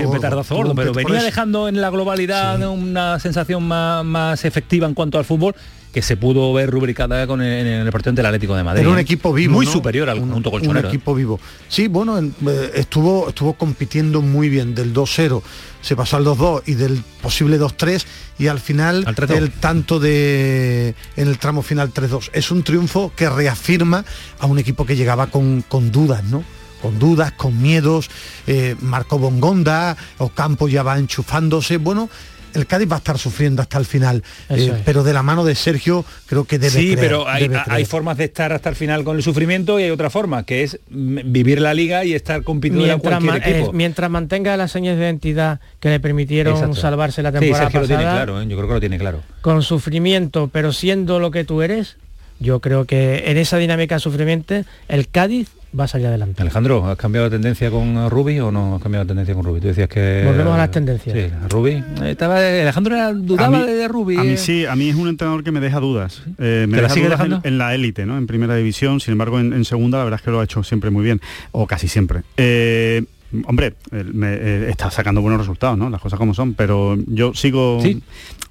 un 0.54 0.56
gordo, 0.62 0.74
pero 0.74 0.92
venía 0.92 1.22
dejando 1.22 1.68
en 1.68 1.80
la 1.80 1.90
globalidad 1.90 2.60
una 2.70 3.18
sensación 3.18 3.62
más, 3.64 4.04
más 4.04 4.44
efectiva 4.44 4.86
en 4.86 4.94
cuanto 4.94 5.18
al 5.18 5.24
fútbol 5.24 5.54
que 5.92 6.02
se 6.02 6.16
pudo 6.16 6.52
ver 6.52 6.70
rubricada 6.70 7.26
con 7.26 7.42
el, 7.42 7.66
en 7.66 7.86
el 7.86 7.90
partido 7.92 8.10
ante 8.10 8.20
el 8.20 8.26
Atlético 8.26 8.54
de 8.54 8.62
Madrid. 8.62 8.82
Era 8.82 8.90
un 8.90 8.98
¿eh? 8.98 9.02
equipo 9.02 9.32
vivo. 9.32 9.54
Muy 9.54 9.66
¿no? 9.66 9.72
superior 9.72 10.08
al 10.08 10.18
Un- 10.18 10.26
conjunto 10.26 10.50
Un 10.50 10.58
colchonero. 10.60 10.86
¿eh? 10.86 10.90
equipo 10.90 11.14
vivo. 11.14 11.40
Sí, 11.68 11.88
bueno, 11.88 12.16
en- 12.18 12.34
eh, 12.46 12.70
estuvo, 12.74 13.28
estuvo 13.30 13.54
compitiendo 13.54 14.20
muy 14.22 14.48
bien 14.48 14.74
del 14.74 14.92
2-0, 14.94 15.42
se 15.82 15.96
pasó 15.96 16.16
al 16.16 16.24
2-2 16.24 16.62
y 16.66 16.74
del 16.74 17.02
posible 17.20 17.58
2-3 17.58 18.04
y 18.38 18.46
al 18.46 18.60
final 18.60 19.02
Al 19.06 19.16
3-2. 19.16 19.36
el 19.36 19.50
tanto 19.50 19.98
de 19.98 20.94
en 21.16 21.28
el 21.28 21.38
tramo 21.38 21.62
final 21.62 21.92
3-2. 21.92 22.30
Es 22.34 22.50
un 22.52 22.62
triunfo 22.62 23.12
que 23.16 23.28
reafirma 23.28 24.04
a 24.38 24.46
un 24.46 24.58
equipo 24.60 24.86
que 24.86 24.94
llegaba 24.94 25.26
con, 25.26 25.62
con 25.62 25.90
dudas, 25.90 26.22
¿no? 26.24 26.44
con 26.80 26.98
dudas, 26.98 27.32
con 27.32 27.60
miedos, 27.60 28.08
eh, 28.46 28.74
Marco 28.80 29.18
Bongonda, 29.18 29.98
Ocampo 30.16 30.66
ya 30.66 30.82
va 30.82 30.98
enchufándose, 30.98 31.76
bueno, 31.76 32.08
el 32.54 32.66
Cádiz 32.66 32.90
va 32.90 32.96
a 32.96 32.98
estar 32.98 33.18
sufriendo 33.18 33.62
hasta 33.62 33.78
el 33.78 33.84
final, 33.84 34.22
eh, 34.48 34.72
pero 34.84 35.02
de 35.02 35.12
la 35.12 35.22
mano 35.22 35.44
de 35.44 35.54
Sergio 35.54 36.04
creo 36.26 36.44
que 36.44 36.58
debe 36.58 36.70
sí, 36.72 36.92
creer, 36.92 36.98
pero 36.98 37.28
hay, 37.28 37.42
debe 37.42 37.58
hay 37.58 37.64
creer. 37.64 37.86
formas 37.86 38.16
de 38.16 38.24
estar 38.24 38.52
hasta 38.52 38.68
el 38.68 38.76
final 38.76 39.04
con 39.04 39.16
el 39.16 39.22
sufrimiento 39.22 39.78
y 39.80 39.84
hay 39.84 39.90
otra 39.90 40.10
forma, 40.10 40.44
que 40.44 40.62
es 40.62 40.78
vivir 40.88 41.60
la 41.60 41.74
liga 41.74 42.04
y 42.04 42.14
estar 42.14 42.42
compitiendo 42.42 42.84
en 42.84 42.90
mientras, 42.90 43.20
cualquier 43.20 43.32
ma- 43.54 43.56
equipo. 43.58 43.70
eh, 43.72 43.76
mientras 43.76 44.10
mantenga 44.10 44.56
las 44.56 44.72
señas 44.72 44.96
de 44.96 45.04
identidad 45.04 45.60
que 45.80 45.88
le 45.90 46.00
permitieron 46.00 46.54
Exacto. 46.54 46.76
salvarse 46.76 47.22
la 47.22 47.30
Sí, 47.30 47.38
temporada 47.38 47.64
Sergio 47.66 47.80
lo 47.80 47.86
tiene 47.86 48.02
pasada, 48.02 48.24
claro, 48.24 48.42
¿eh? 48.42 48.46
yo 48.48 48.56
creo 48.56 48.68
que 48.68 48.74
lo 48.74 48.80
tiene 48.80 48.98
claro. 48.98 49.22
con 49.42 49.62
sufrimiento, 49.62 50.48
pero 50.52 50.72
siendo 50.72 51.18
lo 51.18 51.30
que 51.30 51.44
tú 51.44 51.62
eres, 51.62 51.96
yo 52.38 52.60
creo 52.60 52.84
que 52.86 53.24
en 53.30 53.36
esa 53.36 53.58
dinámica 53.58 53.96
de 53.96 54.00
sufrimiento 54.00 54.54
el 54.88 55.08
Cádiz 55.08 55.48
va 55.78 55.84
a 55.84 55.88
salir 55.88 56.06
adelante. 56.06 56.42
Alejandro, 56.42 56.86
¿has 56.86 56.96
cambiado 56.96 57.28
de 57.28 57.36
tendencia 57.36 57.70
con 57.70 58.10
Rubi 58.10 58.40
o 58.40 58.50
no 58.50 58.76
has 58.76 58.82
cambiado 58.82 59.04
de 59.04 59.08
tendencia 59.08 59.34
con 59.34 59.44
Rubi? 59.44 59.60
Tú 59.60 59.68
decías 59.68 59.88
que... 59.88 60.24
Volvemos 60.26 60.54
a 60.54 60.58
las 60.58 60.70
tendencias. 60.70 61.16
Sí, 61.16 61.32
Rubi. 61.48 61.82
Estaba, 62.04 62.38
Alejandro 62.38 63.14
dudaba 63.14 63.58
mí, 63.60 63.66
de, 63.66 63.88
Rubi. 63.88 64.16
A 64.16 64.24
mí 64.24 64.36
sí, 64.36 64.66
a 64.66 64.74
mí 64.76 64.88
es 64.88 64.96
un 64.96 65.08
entrenador 65.08 65.44
que 65.44 65.52
me 65.52 65.60
deja 65.60 65.80
dudas. 65.80 66.22
Eh, 66.38 66.66
me 66.68 66.76
¿Te 66.76 66.82
la 66.82 66.88
deja 66.88 66.94
sigue 66.94 67.06
dudas 67.06 67.20
en, 67.20 67.28
dejando? 67.28 67.48
en 67.48 67.58
la 67.58 67.74
élite, 67.74 68.06
¿no? 68.06 68.18
En 68.18 68.26
primera 68.26 68.56
división, 68.56 69.00
sin 69.00 69.12
embargo, 69.12 69.38
en, 69.38 69.52
en 69.52 69.64
segunda 69.64 69.98
la 69.98 70.04
verdad 70.04 70.20
es 70.20 70.24
que 70.24 70.30
lo 70.30 70.40
ha 70.40 70.44
hecho 70.44 70.62
siempre 70.62 70.90
muy 70.90 71.04
bien, 71.04 71.20
o 71.52 71.66
casi 71.66 71.88
siempre. 71.88 72.22
Eh, 72.36 73.04
hombre, 73.46 73.74
me, 73.90 74.34
eh, 74.34 74.70
está 74.70 74.90
sacando 74.90 75.20
buenos 75.22 75.40
resultados, 75.40 75.78
¿no? 75.78 75.88
Las 75.90 76.00
cosas 76.00 76.18
como 76.18 76.34
son, 76.34 76.54
pero 76.54 76.96
yo 77.06 77.34
sigo, 77.34 77.78
Sí. 77.82 78.02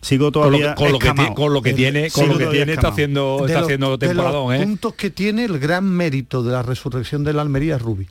Sigo 0.01 0.31
con 0.31 0.43
lo, 0.43 0.57
todavía 0.57 0.75
con 0.75 0.91
lo 0.91 0.99
que 0.99 1.07
escamado. 1.07 1.29
tie- 1.29 1.35
con 1.35 1.53
lo 1.53 1.61
que 1.61 1.73
tiene, 1.73 2.09
con 2.11 2.27
lo 2.29 2.37
que 2.37 2.45
tiene 2.47 2.73
está 2.73 2.87
haciendo, 2.89 3.37
de 3.41 3.45
está 3.47 3.59
los- 3.59 3.67
haciendo 3.67 3.85
de 3.97 4.07
los 4.07 4.15
temporadón, 4.15 4.53
¿eh? 4.55 4.59
puntos 4.63 4.93
que 4.95 5.09
tiene 5.09 5.45
el 5.45 5.59
gran 5.59 5.85
mérito 5.85 6.41
de 6.43 6.51
la 6.53 6.63
resurrección 6.63 7.23
de 7.23 7.33
la 7.33 7.41
Almería 7.41 7.75
es 7.77 7.81
Rubi 7.81 8.07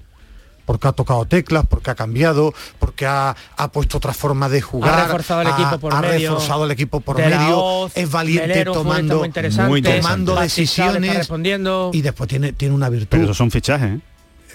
porque 0.67 0.87
ha 0.87 0.93
tocado 0.93 1.25
teclas, 1.25 1.65
porque 1.67 1.91
ha 1.91 1.95
cambiado, 1.95 2.53
porque 2.79 3.07
ha, 3.07 3.35
ha 3.57 3.73
puesto 3.73 3.97
otra 3.97 4.13
forma 4.13 4.51
de 4.51 4.61
jugar, 4.61 4.93
Ha 4.99 5.05
reforzado 5.07 5.41
el 5.41 5.47
ha- 5.47 5.51
equipo 5.55 5.79
por 5.79 5.95
ha 5.95 6.01
medio. 6.03 6.29
reforzado 6.33 6.65
el 6.67 6.71
equipo 6.73 7.01
por 7.01 7.17
De 7.17 7.31
la 7.31 7.39
medio, 7.39 7.59
Hoz, 7.59 7.93
es 7.97 8.11
valiente 8.11 8.49
Melero, 8.49 8.73
tomando, 8.75 9.17
muy 9.21 9.27
interesante. 9.29 9.71
Muy 9.71 9.79
interesante. 9.79 10.03
tomando 10.27 10.39
decisiones 10.43 11.15
respondiendo. 11.17 11.91
y 11.95 12.03
después 12.03 12.29
tiene, 12.29 12.53
tiene 12.53 12.75
una 12.75 12.91
virtud. 12.91 13.07
Pero 13.09 13.25
esos 13.25 13.39
son 13.39 13.51
fichajes, 13.51 13.93
¿eh? 13.97 14.01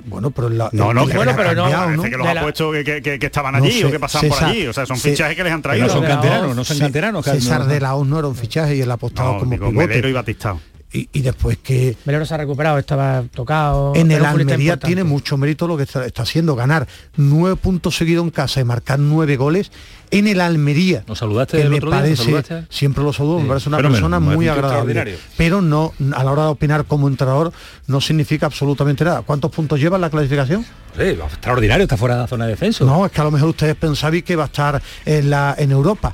Bueno, 0.05 0.31
pero 0.31 0.49
la, 0.49 0.69
No, 0.71 0.89
el 0.91 0.95
no, 0.95 1.07
que 1.07 1.15
bueno, 1.15 1.33
pero 1.35 1.53
no, 1.53 1.63
cambiado, 1.69 2.03
que 2.03 2.09
los 2.17 2.27
ha 2.27 2.41
puesto 2.41 2.71
que, 2.71 2.83
que- 2.83 3.01
que- 3.01 3.19
que 3.19 3.25
estaban 3.25 3.53
No 3.53 3.63
allí 3.63 3.71
sé, 3.79 3.85
o 3.85 3.91
que 3.91 3.99
pasaban 3.99 4.29
por 4.29 4.43
allí. 4.43 4.67
O 4.67 4.73
sea, 4.73 4.85
son 4.85 4.97
fichajes 4.97 5.35
que 5.35 5.43
les 5.43 5.53
han 5.53 5.61
traído. 5.61 5.87
no 5.87 5.93
son 5.93 6.03
canteranos, 6.05 6.55
no 6.55 6.63
son 6.63 6.79
canteranos. 6.79 7.25
César 7.25 7.61
no- 7.61 7.67
de 7.67 7.79
la 7.79 7.95
Hoz 7.95 8.07
no 8.07 8.19
era 8.19 8.27
un 8.27 8.35
fichaje 8.35 8.75
y 8.75 8.81
él 8.81 8.89
ha 8.91 8.95
apostado 8.95 9.33
No, 9.33 9.39
como 9.39 9.51
digo, 9.51 9.69
pivote. 9.69 10.09
Y 10.09 10.11
Batistao. 10.13 10.59
Y, 10.93 11.09
y 11.11 11.21
después 11.21 11.57
que 11.57 11.97
Melero 12.05 12.23
se 12.25 12.35
ha 12.35 12.37
recuperado, 12.37 12.77
estaba 12.77 13.23
tocado. 13.33 13.93
en 13.95 14.11
el 14.11 14.23
Almería 14.23 14.77
tiene 14.77 15.03
mucho 15.03 15.37
mérito 15.37 15.67
lo 15.67 15.75
que 15.75 15.83
está, 15.83 16.05
está 16.05 16.21
haciendo, 16.21 16.55
ganar 16.55 16.87
nueve 17.17 17.55
puntos 17.55 17.97
seguidos 17.97 18.23
en 18.23 18.29
casa 18.29 18.59
y 18.61 18.63
marcar 18.63 18.99
nueve 18.99 19.35
goles 19.35 19.71
en 20.11 20.27
el 20.27 20.39
Almería. 20.39 21.03
¿Nos 21.07 21.17
saludaste 21.17 21.57
que 21.57 21.63
el 21.63 21.71
me 21.71 21.77
otro 21.77 21.89
día? 21.89 21.99
¿Nos 21.99 22.07
parece, 22.09 22.23
saludaste? 22.23 22.63
siempre 22.69 23.03
lo 23.03 23.11
saludo, 23.11 23.37
me 23.37 23.43
Sí, 23.43 23.47
parece 23.49 23.69
una 23.69 23.77
persona 23.79 24.19
me 24.19 24.35
muy 24.35 24.47
agradable. 24.47 25.17
Pero 25.35 25.61
no, 25.63 25.93
a 26.15 26.23
la 26.23 26.31
hora 26.31 26.43
de 26.43 26.49
opinar 26.49 26.85
como 26.85 27.07
entrenador, 27.07 27.51
no 27.87 27.99
significa 27.99 28.45
absolutamente 28.45 29.03
nada. 29.03 29.23
¿Cuántos 29.23 29.49
puntos 29.49 29.79
lleva 29.79 29.97
en 29.97 30.01
la 30.01 30.11
clasificación? 30.11 30.63
Sí, 30.95 31.03
extraordinario, 31.03 31.83
está 31.83 31.97
fuera 31.97 32.15
de 32.15 32.21
la 32.21 32.27
zona 32.27 32.45
de 32.45 32.51
descenso. 32.51 32.85
No, 32.85 33.03
es 33.05 33.11
que 33.11 33.19
a 33.19 33.23
lo 33.23 33.31
mejor 33.31 33.49
ustedes 33.49 33.75
pensabais 33.75 34.23
que 34.23 34.35
va 34.35 34.43
a 34.43 34.45
estar 34.45 34.79
en 35.05 35.31
la 35.31 35.55
en 35.57 35.71
Europa. 35.71 36.13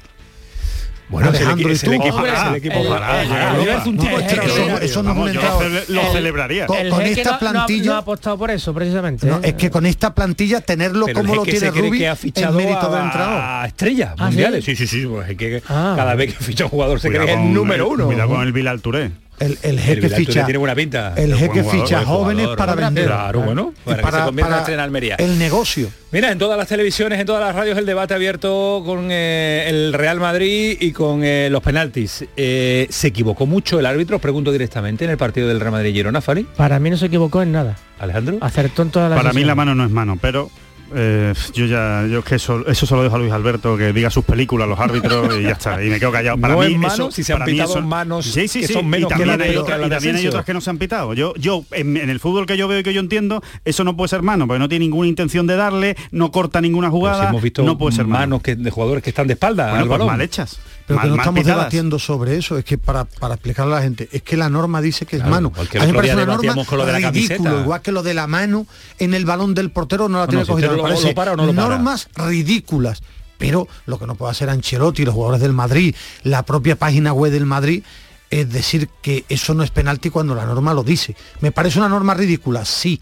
Bueno, 1.09 1.29
es 1.29 1.35
el 1.41 1.47
Alejandro, 1.47 1.69
equi- 1.69 1.71
¿y 1.71 1.73
es 1.75 1.83
el 1.83 1.93
equipo- 1.93 2.15
Hombre, 2.15 2.31
es 2.33 2.39
el 2.43 2.55
equipo 2.55 2.77
el- 2.79 2.87
para- 2.87 3.23
que 3.23 4.85
eso, 4.85 5.03
no 5.03 5.27
es 5.27 5.33
lo 5.35 5.41
cele- 5.41 5.83
lo 5.87 6.01
El- 6.01 6.11
celebraría. 6.11 6.65
Con- 6.67 6.77
esta 6.77 7.23
no- 7.23 7.29
no 7.29 7.35
ha- 7.35 7.39
plantilla- 7.39 7.85
no 7.89 7.93
ha 7.95 7.97
apostado 7.97 8.37
por 8.37 8.51
eso, 8.51 8.73
precisamente. 8.73 9.27
¿eh? 9.27 9.31
es 9.43 9.53
que 9.55 9.71
con 9.71 9.85
esta 9.87 10.13
plantilla 10.13 10.61
tenerlo 10.61 11.07
como 11.13 11.35
lo 11.35 11.43
tiene 11.43 11.71
que 11.71 12.07
ha 12.07 12.13
es 12.13 12.19
fichado 12.19 12.57
mérito 12.57 12.89
del 12.91 13.01
a, 13.01 13.63
estrellas 13.67 14.13
¿Ah, 14.17 14.25
mundiales. 14.25 14.63
sí? 14.65 14.75
Sí, 14.75 14.85
sí, 14.87 15.05
pues 15.07 15.29
es 15.29 15.37
que 15.37 15.63
Ah. 15.67 15.93
cada 15.97 16.13
vez 16.15 16.33
que 16.35 16.43
ficha 16.43 16.65
un 16.65 16.69
jugador 16.69 16.99
se 16.99 17.09
cree 17.09 17.23
el 17.23 17.37
con 17.39 17.53
número 17.53 17.89
uno. 17.89 18.05
Cuidado 18.05 18.29
con 18.29 18.41
el 18.41 18.53
Bilal 18.53 18.81
Touré. 18.81 19.11
El, 19.39 19.57
el 19.61 19.79
jeque 19.79 20.09
ficha 20.09 20.45
tiene 20.45 20.57
buena 20.57 20.75
pinta. 20.75 21.13
el 21.15 21.35
jeque 21.35 21.61
jugador, 21.61 21.81
ficha 21.87 22.05
jóvenes 22.05 22.45
jugador. 22.45 22.57
para 22.57 22.75
vender 22.75 23.05
Claro, 23.05 23.41
bueno, 23.41 23.73
para 23.85 24.01
que 24.01 24.17
se 24.17 24.23
convierta 24.23 24.61
para 24.61 24.73
en 24.73 24.79
Almería. 24.79 25.15
el 25.15 25.39
negocio 25.39 25.89
Mira, 26.11 26.31
en 26.31 26.39
todas 26.39 26.57
las 26.57 26.67
televisiones, 26.67 27.19
en 27.19 27.25
todas 27.27 27.41
las 27.45 27.55
radios, 27.55 27.77
el 27.77 27.85
debate 27.85 28.15
abierto 28.15 28.81
con 28.83 29.09
eh, 29.11 29.65
el 29.67 29.93
Real 29.93 30.19
Madrid 30.19 30.75
y 30.79 30.91
con 30.91 31.23
eh, 31.23 31.49
los 31.51 31.61
penaltis. 31.61 32.25
Eh, 32.35 32.87
¿Se 32.89 33.09
equivocó 33.09 33.45
mucho 33.45 33.79
el 33.79 33.85
árbitro? 33.85 34.15
Os 34.15 34.21
pregunto 34.21 34.51
directamente 34.51 35.05
en 35.05 35.11
el 35.11 35.17
partido 35.17 35.47
del 35.47 35.59
Real 35.59 35.71
Madrid-Girona, 35.71 36.19
Fari. 36.21 36.47
Para 36.57 36.79
mí 36.79 36.89
no 36.89 36.97
se 36.97 37.05
equivocó 37.05 37.43
en 37.43 37.51
nada. 37.51 37.77
Alejandro. 37.99 38.37
Acertó 38.41 38.81
en 38.81 38.89
todas 38.89 39.09
las 39.11 39.19
Para 39.19 39.33
mí 39.33 39.43
la 39.43 39.53
mano 39.53 39.75
no 39.75 39.85
es 39.85 39.91
mano, 39.91 40.17
pero 40.19 40.49
eh, 40.95 41.33
yo 41.53 41.65
ya, 41.65 42.05
yo 42.09 42.19
es 42.19 42.25
que 42.25 42.35
eso, 42.35 42.65
eso 42.67 42.85
se 42.85 42.95
lo 42.95 43.03
dejo 43.03 43.15
a 43.15 43.19
Luis 43.19 43.31
Alberto, 43.31 43.77
que 43.77 43.93
diga 43.93 44.09
sus 44.09 44.25
películas, 44.25 44.67
los 44.67 44.79
árbitros 44.79 45.37
y 45.39 45.43
ya 45.43 45.51
está. 45.51 45.83
Y 45.83 45.89
me 45.89 45.99
quedo 45.99 46.11
callado. 46.11 46.37
Para 46.37 46.53
No 46.55 46.59
mí 46.61 46.73
es 46.73 46.77
mano 46.79 46.93
eso- 46.93 47.11
si 47.11 47.23
se 47.23 47.33
han 47.33 47.43
pitado 47.45 47.69
eso- 47.77 47.81
manos 47.81 48.25
sí, 48.25 48.47
sí, 48.47 48.61
que 48.61 48.67
sí, 48.67 48.73
son 48.73 48.87
menos 48.87 49.07
y 49.11 49.15
también, 49.15 49.37
que 49.37 49.43
hay, 49.43 49.51
y 49.85 49.89
también 49.89 50.15
hay 50.15 50.27
otras 50.27 50.45
que 50.45 50.53
no 50.53 50.61
se 50.61 50.69
han 50.69 50.77
pitado. 50.77 51.13
Yo, 51.13 51.33
yo 51.35 51.63
en, 51.71 51.97
en 51.97 52.09
el 52.09 52.19
fútbol 52.19 52.45
que 52.45 52.57
yo 52.57 52.67
veo 52.67 52.79
y 52.79 52.83
que 52.83 52.93
yo 52.93 52.99
entiendo, 53.01 53.41
eso 53.65 53.83
no 53.83 53.95
puede 53.95 54.09
ser 54.09 54.21
mano, 54.21 54.47
porque 54.47 54.59
no 54.59 54.69
tiene 54.69 54.85
ninguna 54.85 55.07
intención 55.07 55.47
de 55.47 55.55
darle, 55.55 55.95
no 56.11 56.31
corta 56.31 56.61
ninguna 56.61 56.87
si 56.87 56.91
jugada, 56.91 57.29
hemos 57.29 57.41
visto 57.41 57.63
no 57.63 57.77
puede 57.77 57.95
ser 57.95 58.05
mano. 58.05 58.19
manos 58.19 58.41
que, 58.41 58.55
de 58.55 58.71
jugadores 58.71 59.03
que 59.03 59.09
están 59.09 59.27
de 59.27 59.33
espalda 59.33 59.65
Bueno, 59.69 59.77
al 59.83 59.87
pues 59.87 59.99
balón. 59.99 60.07
mal 60.07 60.21
hechas. 60.21 60.59
Pero 60.89 60.97
mal, 60.97 61.03
que 61.05 61.09
no 61.11 61.15
mal 61.15 61.23
estamos 61.23 61.39
pitadas. 61.41 61.57
debatiendo 61.59 61.99
sobre 61.99 62.35
eso 62.37 62.57
es 62.57 62.65
que 62.65 62.77
para, 62.77 63.05
para 63.05 63.35
explicarle 63.35 63.73
a 63.73 63.75
la 63.77 63.81
gente 63.83 64.09
es 64.11 64.21
que 64.23 64.35
la 64.35 64.49
norma 64.49 64.81
dice 64.81 65.05
que 65.05 65.15
es 65.15 65.21
Claro, 65.21 65.35
mano 65.35 65.53
a 65.55 65.61
mí 65.61 65.91
me 65.91 65.93
parece 65.93 66.13
una 66.15 66.25
norma 66.25 66.41
debatíamos 66.41 66.67
con 66.67 66.77
lo 66.79 66.85
de 66.85 66.91
la 66.91 66.97
ridículo 67.11 67.37
camiseta. 67.43 67.61
igual 67.61 67.81
que 67.81 67.91
lo 67.91 68.03
de 68.03 68.13
la 68.13 68.27
mano 68.27 68.67
en 68.97 69.13
el 69.13 69.23
balón 69.25 69.53
del 69.53 69.71
portero 69.71 70.09
no 70.09 70.17
la 70.19 70.27
tiene 70.27 70.41
no, 70.41 70.45
si 70.45 70.51
cogida 70.51 70.71
lo- 70.73 70.81
parece 70.83 71.07
lo 71.09 71.15
para 71.15 71.33
o 71.33 71.35
no 71.37 71.45
lo 71.45 71.53
para. 71.55 71.69
normas 71.69 72.09
ridículas 72.15 73.01
pero 73.37 73.67
lo 73.85 73.97
que 73.97 74.05
no 74.07 74.15
puede 74.15 74.31
hacer 74.31 74.49
Ancelotti 74.49 75.05
los 75.05 75.13
jugadores 75.13 75.41
del 75.41 75.53
Madrid 75.53 75.95
la 76.23 76.43
propia 76.43 76.75
página 76.75 77.13
web 77.13 77.31
del 77.31 77.45
Madrid 77.45 77.83
es 78.29 78.51
decir 78.51 78.89
que 79.01 79.25
eso 79.29 79.53
no 79.53 79.63
es 79.63 79.71
penalti 79.71 80.09
cuando 80.09 80.35
la 80.35 80.45
norma 80.45 80.73
lo 80.73 80.83
dice 80.83 81.15
me 81.41 81.51
parece 81.51 81.79
una 81.79 81.89
norma 81.89 82.13
ridícula 82.13 82.65
sí 82.65 82.99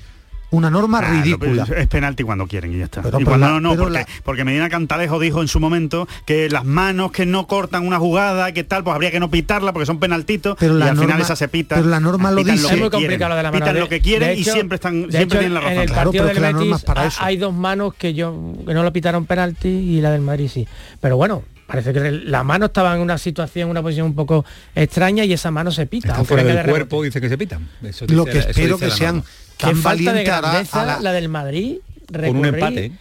una 0.50 0.70
norma 0.70 1.00
Ah, 1.00 1.12
lo- 1.12 1.22
ridícula 1.24 1.68
Es 1.76 1.88
penalti 1.88 2.24
cuando 2.24 2.48
quieren 2.48 2.74
y 2.74 2.78
ya 2.80 2.86
está. 2.86 3.02
Pero- 3.02 3.20
y 3.20 3.24
cuando 3.26 3.48
no, 3.50 3.60
no, 3.60 3.70
pero 3.72 3.84
porque, 3.84 4.00
la- 4.00 4.08
porque 4.24 4.44
Medina 4.46 4.70
Cantalejo 4.70 5.20
dijo 5.20 5.42
en 5.42 5.48
su 5.50 5.60
momento 5.60 6.08
que 6.26 6.50
las 6.50 6.64
manos 6.64 7.12
que 7.12 7.26
no 7.26 7.48
cortan 7.48 7.86
una 7.86 8.00
jugada, 8.00 8.52
que 8.54 8.64
tal, 8.64 8.84
pues 8.84 8.94
habría 8.96 9.12
que 9.12 9.20
no 9.20 9.30
pitarla 9.30 9.74
porque 9.74 9.86
son 9.86 10.00
penaltitos 10.00 10.56
Pero 10.60 10.76
y 10.76 10.80
la 10.80 10.90
al 10.92 10.98
final 10.98 11.20
esa 11.22 11.36
se 11.36 11.48
pita. 11.50 11.76
pero 11.76 11.88
la 11.90 12.00
norma 12.00 12.32
lo 12.32 12.44
dice. 12.44 12.52
que 12.52 12.56
Es 12.56 12.62
muy 12.62 12.70
quieren, 12.90 12.90
complicado 12.92 13.30
lo 13.30 13.36
de 13.36 13.44
la 13.44 13.52
mano. 13.52 13.64
Pitan 13.66 13.74
De- 13.76 13.80
lo 13.82 13.90
que 13.90 14.00
quieren 14.00 14.30
de 14.30 14.36
y 14.36 14.44
siempre 14.44 14.76
están 14.76 14.94
siempre 14.94 15.20
hecho, 15.22 15.30
tienen 15.40 15.54
la 15.54 15.60
razón. 15.60 15.74
En 15.76 15.82
el 15.82 15.88
Claro, 15.88 16.12
partido 16.12 16.26
del 16.28 16.40
Betis 16.40 16.76
es 16.78 16.84
para 16.84 17.02
ha- 17.02 17.08
eso. 17.08 17.20
hay 17.22 17.38
dos 17.38 17.54
manos 17.54 17.94
que 17.96 18.14
yo 18.14 18.54
que 18.66 18.74
no 18.74 18.84
lo 18.84 18.94
pitaron 18.94 19.26
penalti 19.26 19.68
y 19.68 20.02
la 20.02 20.12
del 20.12 20.22
Madrid 20.22 20.50
sí. 20.54 20.68
Pero 21.02 21.18
bueno, 21.18 21.44
parece 21.68 21.92
que 21.92 22.10
la 22.12 22.44
mano 22.46 22.68
estaba 22.68 22.96
en 22.96 23.02
una 23.02 23.18
situación, 23.18 23.66
en 23.66 23.72
una 23.72 23.82
posición 23.82 24.06
un 24.08 24.16
poco 24.16 24.46
extraña 24.76 25.26
y 25.26 25.34
esa 25.34 25.52
mano 25.52 25.72
se 25.72 25.86
pita. 25.88 26.10
Está 26.14 26.24
fuera 26.24 26.44
del 26.44 26.56
de 26.66 26.72
cuerpo, 26.72 27.04
dice 27.04 27.20
que 27.20 27.28
se 27.28 27.38
pitan. 27.38 27.68
Eso 27.84 28.06
lo 28.08 28.24
que 28.24 28.40
espero 28.40 28.76
dice 28.78 28.86
que 28.86 28.92
sean. 28.92 29.24
Qué 29.58 29.66
tan 29.68 29.76
falta 29.76 30.14
de 30.14 30.24
valientes 30.24 30.34
a 30.34 30.42
la- 30.42 30.52
grandeza 30.52 30.86
la... 30.86 31.00
la- 31.02 31.12
del 31.14 31.30
Madrid. 31.30 31.76
Con 32.08 32.26
un 32.38 32.44
recurrir- 32.44 32.54
empate. 32.54 32.92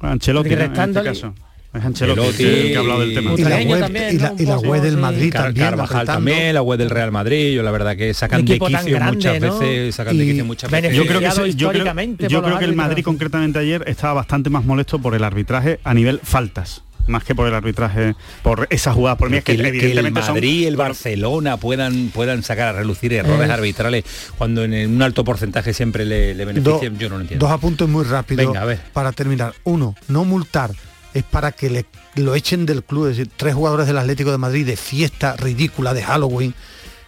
Ancelotti 0.00 0.48
Porque 0.50 0.68
¿no? 0.68 0.74
en 0.82 0.88
este 0.90 1.02
caso. 1.04 1.34
Es 1.74 1.82
Ancelotti 1.82 2.20
Ancelotti 2.20 2.42
el 2.44 2.68
que 2.70 2.76
ha 2.76 2.80
hablado 2.80 3.00
del 3.00 3.14
tema. 3.14 3.32
y 3.32 3.44
la 3.44 3.56
web, 3.62 3.80
también, 3.80 4.14
y 4.14 4.18
la, 4.18 4.28
¿no? 4.30 4.34
y 4.38 4.44
la 4.44 4.58
web 4.58 4.82
del 4.82 4.96
Madrid. 4.98 5.32
Car- 5.32 5.42
también 5.44 5.66
Carvajal 5.70 6.06
también, 6.06 6.54
la 6.54 6.60
web 6.62 6.78
del 6.78 6.90
Real 6.90 7.12
Madrid, 7.12 7.54
yo 7.54 7.62
la 7.62 7.70
verdad 7.70 7.96
que 7.96 8.12
sacan 8.12 8.44
de 8.44 8.58
quicio 8.58 9.00
muchas 9.00 9.40
¿no? 9.40 9.58
veces, 9.58 9.94
sacan 9.94 10.18
de 10.18 10.24
quicio 10.26 10.44
muchas 10.44 10.70
veces. 10.70 10.94
Yo 10.94 11.06
creo 11.06 11.20
que, 11.20 11.30
se- 11.30 11.54
yo 11.54 11.70
creo, 11.70 11.84
yo 12.28 12.42
creo 12.42 12.58
que 12.58 12.64
el 12.66 12.74
Madrid 12.74 13.02
concretamente 13.02 13.58
ayer 13.60 13.84
estaba 13.86 14.12
bastante 14.14 14.50
más 14.50 14.64
molesto 14.66 14.98
por 14.98 15.14
el 15.14 15.24
arbitraje 15.24 15.80
a 15.82 15.94
nivel 15.94 16.20
faltas 16.22 16.82
más 17.06 17.24
que 17.24 17.34
por 17.34 17.48
el 17.48 17.54
arbitraje 17.54 18.14
por 18.42 18.66
esa 18.70 18.92
jugada 18.92 19.16
por 19.16 19.28
mí 19.30 19.38
es 19.38 19.44
que, 19.44 19.52
el- 19.52 19.62
que 19.72 19.92
el 19.92 20.12
Madrid 20.12 20.60
y 20.60 20.66
el 20.66 20.76
Barcelona 20.76 21.56
puedan 21.56 22.10
puedan 22.10 22.42
sacar 22.42 22.68
a 22.68 22.72
relucir 22.78 23.12
errores 23.12 23.48
Eh. 23.48 23.52
arbitrales 23.52 24.04
cuando 24.38 24.62
en 24.64 24.94
un 24.94 25.02
alto 25.02 25.24
porcentaje 25.24 25.74
siempre 25.74 26.04
le, 26.04 26.34
le 26.34 26.44
Do- 26.44 26.52
benefician, 26.52 26.98
yo 26.98 27.08
no 27.08 27.16
lo 27.16 27.22
entiendo. 27.22 27.46
Dos 27.46 27.52
apuntes 27.54 27.88
muy 27.88 28.04
rápidos 28.04 28.46
Venga, 28.46 28.62
a 28.62 28.64
ver. 28.66 28.80
para 28.92 29.12
terminar. 29.12 29.54
Uno, 29.64 29.94
no 30.08 30.24
multar 30.24 30.70
es 31.14 31.24
para 31.24 31.52
que 31.52 31.68
le, 31.70 31.86
lo 32.14 32.34
echen 32.34 32.64
del 32.66 32.82
club. 32.84 33.08
Es 33.08 33.16
decir, 33.16 33.30
tres 33.36 33.54
jugadores 33.54 33.86
del 33.86 33.98
Atlético 33.98 34.30
de 34.30 34.38
Madrid 34.38 34.64
de 34.66 34.76
fiesta 34.76 35.36
ridícula 35.36 35.92
de 35.94 36.02
Halloween 36.02 36.54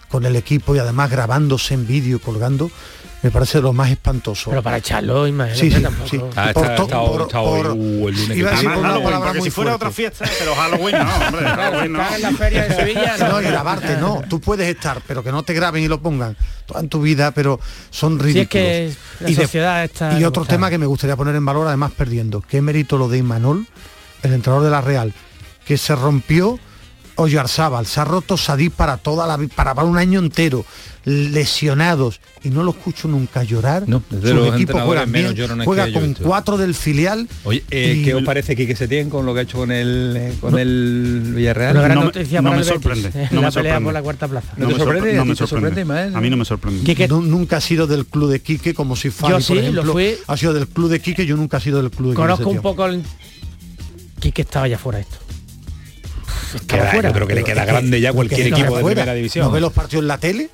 con 0.09 0.27
el 0.27 0.37
equipo 0.37 0.77
y 0.77 0.79
además 0.79 1.11
grabándose 1.11 1.75
en 1.75 1.87
vídeo 1.87 2.17
y 2.17 2.21
colgando. 2.21 2.71
Me 3.25 3.31
parece 3.31 3.61
lo 3.61 3.73
más 3.73 3.91
espantoso. 3.91 4.51
Pero 4.51 4.63
para 4.63 4.77
echarlo, 4.77 5.27
imagínate, 5.27 5.59
Sí, 5.61 5.71
sí, 5.75 5.83
tampoco. 5.83 6.09
sí. 6.09 6.21
Ah, 6.37 6.51
Por 6.55 6.63
está- 6.65 6.77
to- 6.77 6.83
está- 6.85 7.01
por- 7.01 7.23
está 7.23 7.41
hoy, 7.41 7.63
por- 7.63 7.71
uh, 7.73 7.75
el 7.75 8.15
lunes 8.15 8.29
que 8.29 8.37
iba 8.37 8.49
a 8.51 8.53
decir 8.53 8.69
Además, 8.69 8.75
por 8.75 8.79
una 8.79 8.89
Halloween, 8.89 9.05
palabra 9.05 9.27
porque 9.27 9.39
muy 9.39 9.49
si 9.49 9.51
fuera 9.51 9.71
fuerte. 9.71 9.85
otra 9.87 9.91
fiesta, 9.91 10.25
pero 10.39 10.55
Halloween 10.55 10.99
no, 10.99 11.27
hombre. 11.27 11.47
Halloween 11.49 11.93
no. 11.95 12.15
En 12.15 12.23
la 12.23 12.33
feria 12.33 12.63
de 12.69 12.77
Sevilla, 12.77 13.17
No, 13.29 13.41
y 13.41 13.45
grabarte, 13.47 13.97
no. 13.97 14.23
Tú 14.29 14.41
puedes 14.41 14.69
estar, 14.69 15.01
pero 15.07 15.25
que 15.25 15.33
no 15.33 15.43
te 15.43 15.55
graben 15.55 15.83
y 15.83 15.89
lo 15.89 16.01
pongan 16.01 16.37
toda 16.67 16.81
en 16.81 16.89
tu 16.89 17.01
vida, 17.01 17.31
pero 17.33 17.59
son 17.91 18.13
Si 18.13 18.19
es 18.19 18.23
ridículos. 18.25 18.49
que 18.51 18.93
la 19.21 19.31
Y 19.31 19.35
de- 19.35 19.43
sociedad 19.43 19.85
está... 19.85 20.19
Y 20.21 20.25
otro 20.25 20.45
tema 20.45 20.69
que 20.71 20.79
me 20.79 20.87
gustaría 20.87 21.17
poner 21.17 21.35
en 21.35 21.45
valor, 21.47 21.67
además 21.67 21.93
perdiendo, 21.97 22.43
qué 22.43 22.61
mérito 22.61 22.99
lo 22.99 23.09
de 23.09 23.19
Imanol, 23.19 23.67
el 24.23 24.33
entrenador 24.35 24.65
de 24.65 24.71
la 24.71 24.81
Real, 24.83 25.13
que 25.65 25.79
se 25.79 25.95
rompió 25.97 26.59
Oyarzábal, 27.17 27.87
se 27.87 28.01
ha 28.01 28.05
roto 28.05 28.37
Sadí 28.37 28.71
para 28.71 28.97
toda 28.97 29.27
la 29.27 29.39
para, 29.55 29.75
para 29.75 29.87
un 29.87 29.97
año 29.99 30.19
entero, 30.19 30.65
lesionados, 31.05 32.21
y 32.43 32.49
no 32.51 32.63
lo 32.63 32.71
escucho 32.73 33.09
nunca 33.09 33.43
llorar. 33.45 33.85
No, 33.89 34.03
desde 34.11 34.29
Sus 34.29 34.37
los 34.37 34.55
equipos 34.55 34.83
juegan 34.83 35.11
menos 35.11 35.35
bien, 35.35 35.43
llorones 35.47 35.65
juega 35.67 35.93
con 35.93 36.15
cuatro 36.15 36.57
del 36.57 36.75
filial. 36.75 37.29
Oye, 37.45 37.63
eh, 37.71 37.97
y- 37.99 38.05
¿qué 38.05 38.15
os 38.15 38.23
parece 38.25 38.57
Quique 38.57 38.75
Setién 38.75 39.11
con 39.11 39.25
lo 39.27 39.33
que 39.35 39.41
ha 39.41 39.43
hecho 39.43 39.59
con 39.59 39.71
el 39.71 40.15
eh, 40.17 40.35
con 40.41 40.59
el 40.59 41.33
Villarreal? 41.37 41.77
Una 41.77 41.83
gran 41.85 41.95
No 41.95 42.01
me- 42.01 42.07
noticia 42.07 42.41
no 42.43 42.49
para 42.51 42.57
me 42.57 42.63
el 42.63 42.69
sorprende, 42.69 43.09
eh, 43.15 43.29
no 43.31 43.41
la 43.41 43.47
me 43.49 43.53
pelea 43.53 43.53
sorprende. 43.53 43.85
por 43.85 43.93
la 43.95 44.03
cuarta 44.03 44.29
plaza. 44.29 44.53
¿No 44.57 44.69
te 44.69 44.75
sorprende? 44.77 45.13
No 45.15 45.21
¿A 45.21 45.25
ti 45.25 45.31
me 45.31 45.37
sorprende? 45.37 45.81
A 46.17 46.21
mí 46.21 46.31
no 46.31 46.37
me 46.37 46.45
sorprende. 46.45 46.83
Quique- 46.85 47.09
nunca 47.09 47.59
ha 47.59 47.61
sido 47.61 47.87
del 47.87 48.07
club 48.07 48.31
de 48.31 48.41
Quique 48.41 48.75
como 48.75 48.97
si 48.97 49.11
Fabi, 49.11 49.31
Yo 49.33 49.37
por 49.37 49.43
sí, 49.45 49.55
lo 49.55 49.61
ejemplo, 49.61 49.93
fui. 49.93 50.15
ha 50.27 50.37
sido 50.37 50.53
del 50.55 50.67
club 50.69 50.89
de 50.91 51.01
Quique, 51.01 51.27
yo 51.27 51.37
nunca 51.37 51.59
he 51.59 51.61
sido 51.61 51.81
del 51.81 51.91
club 51.91 52.09
de 52.11 52.15
Quique 52.17 52.23
Conozco 52.23 52.49
un 52.51 52.61
poco 52.63 52.87
el... 52.87 53.03
Quique 54.21 54.43
estaba 54.43 54.67
ya 54.69 54.79
fuera 54.79 55.01
esto. 55.01 55.19
Queda- 56.61 56.91
fuera. 56.91 57.09
yo 57.09 57.15
creo 57.15 57.27
que 57.27 57.35
le 57.35 57.45
queda 57.45 57.65
que- 57.65 57.73
grande 57.73 58.01
ya 58.01 58.13
cualquier 58.13 58.47
equipo 58.49 58.75
de 58.77 58.81
fuera. 58.83 58.95
primera 59.03 59.15
división. 59.15 59.47
¿No 59.47 59.51
ve 59.53 59.61
los 59.61 59.73
partidos 59.73 60.03
en 60.03 60.09
la 60.09 60.19
tele? 60.19 60.51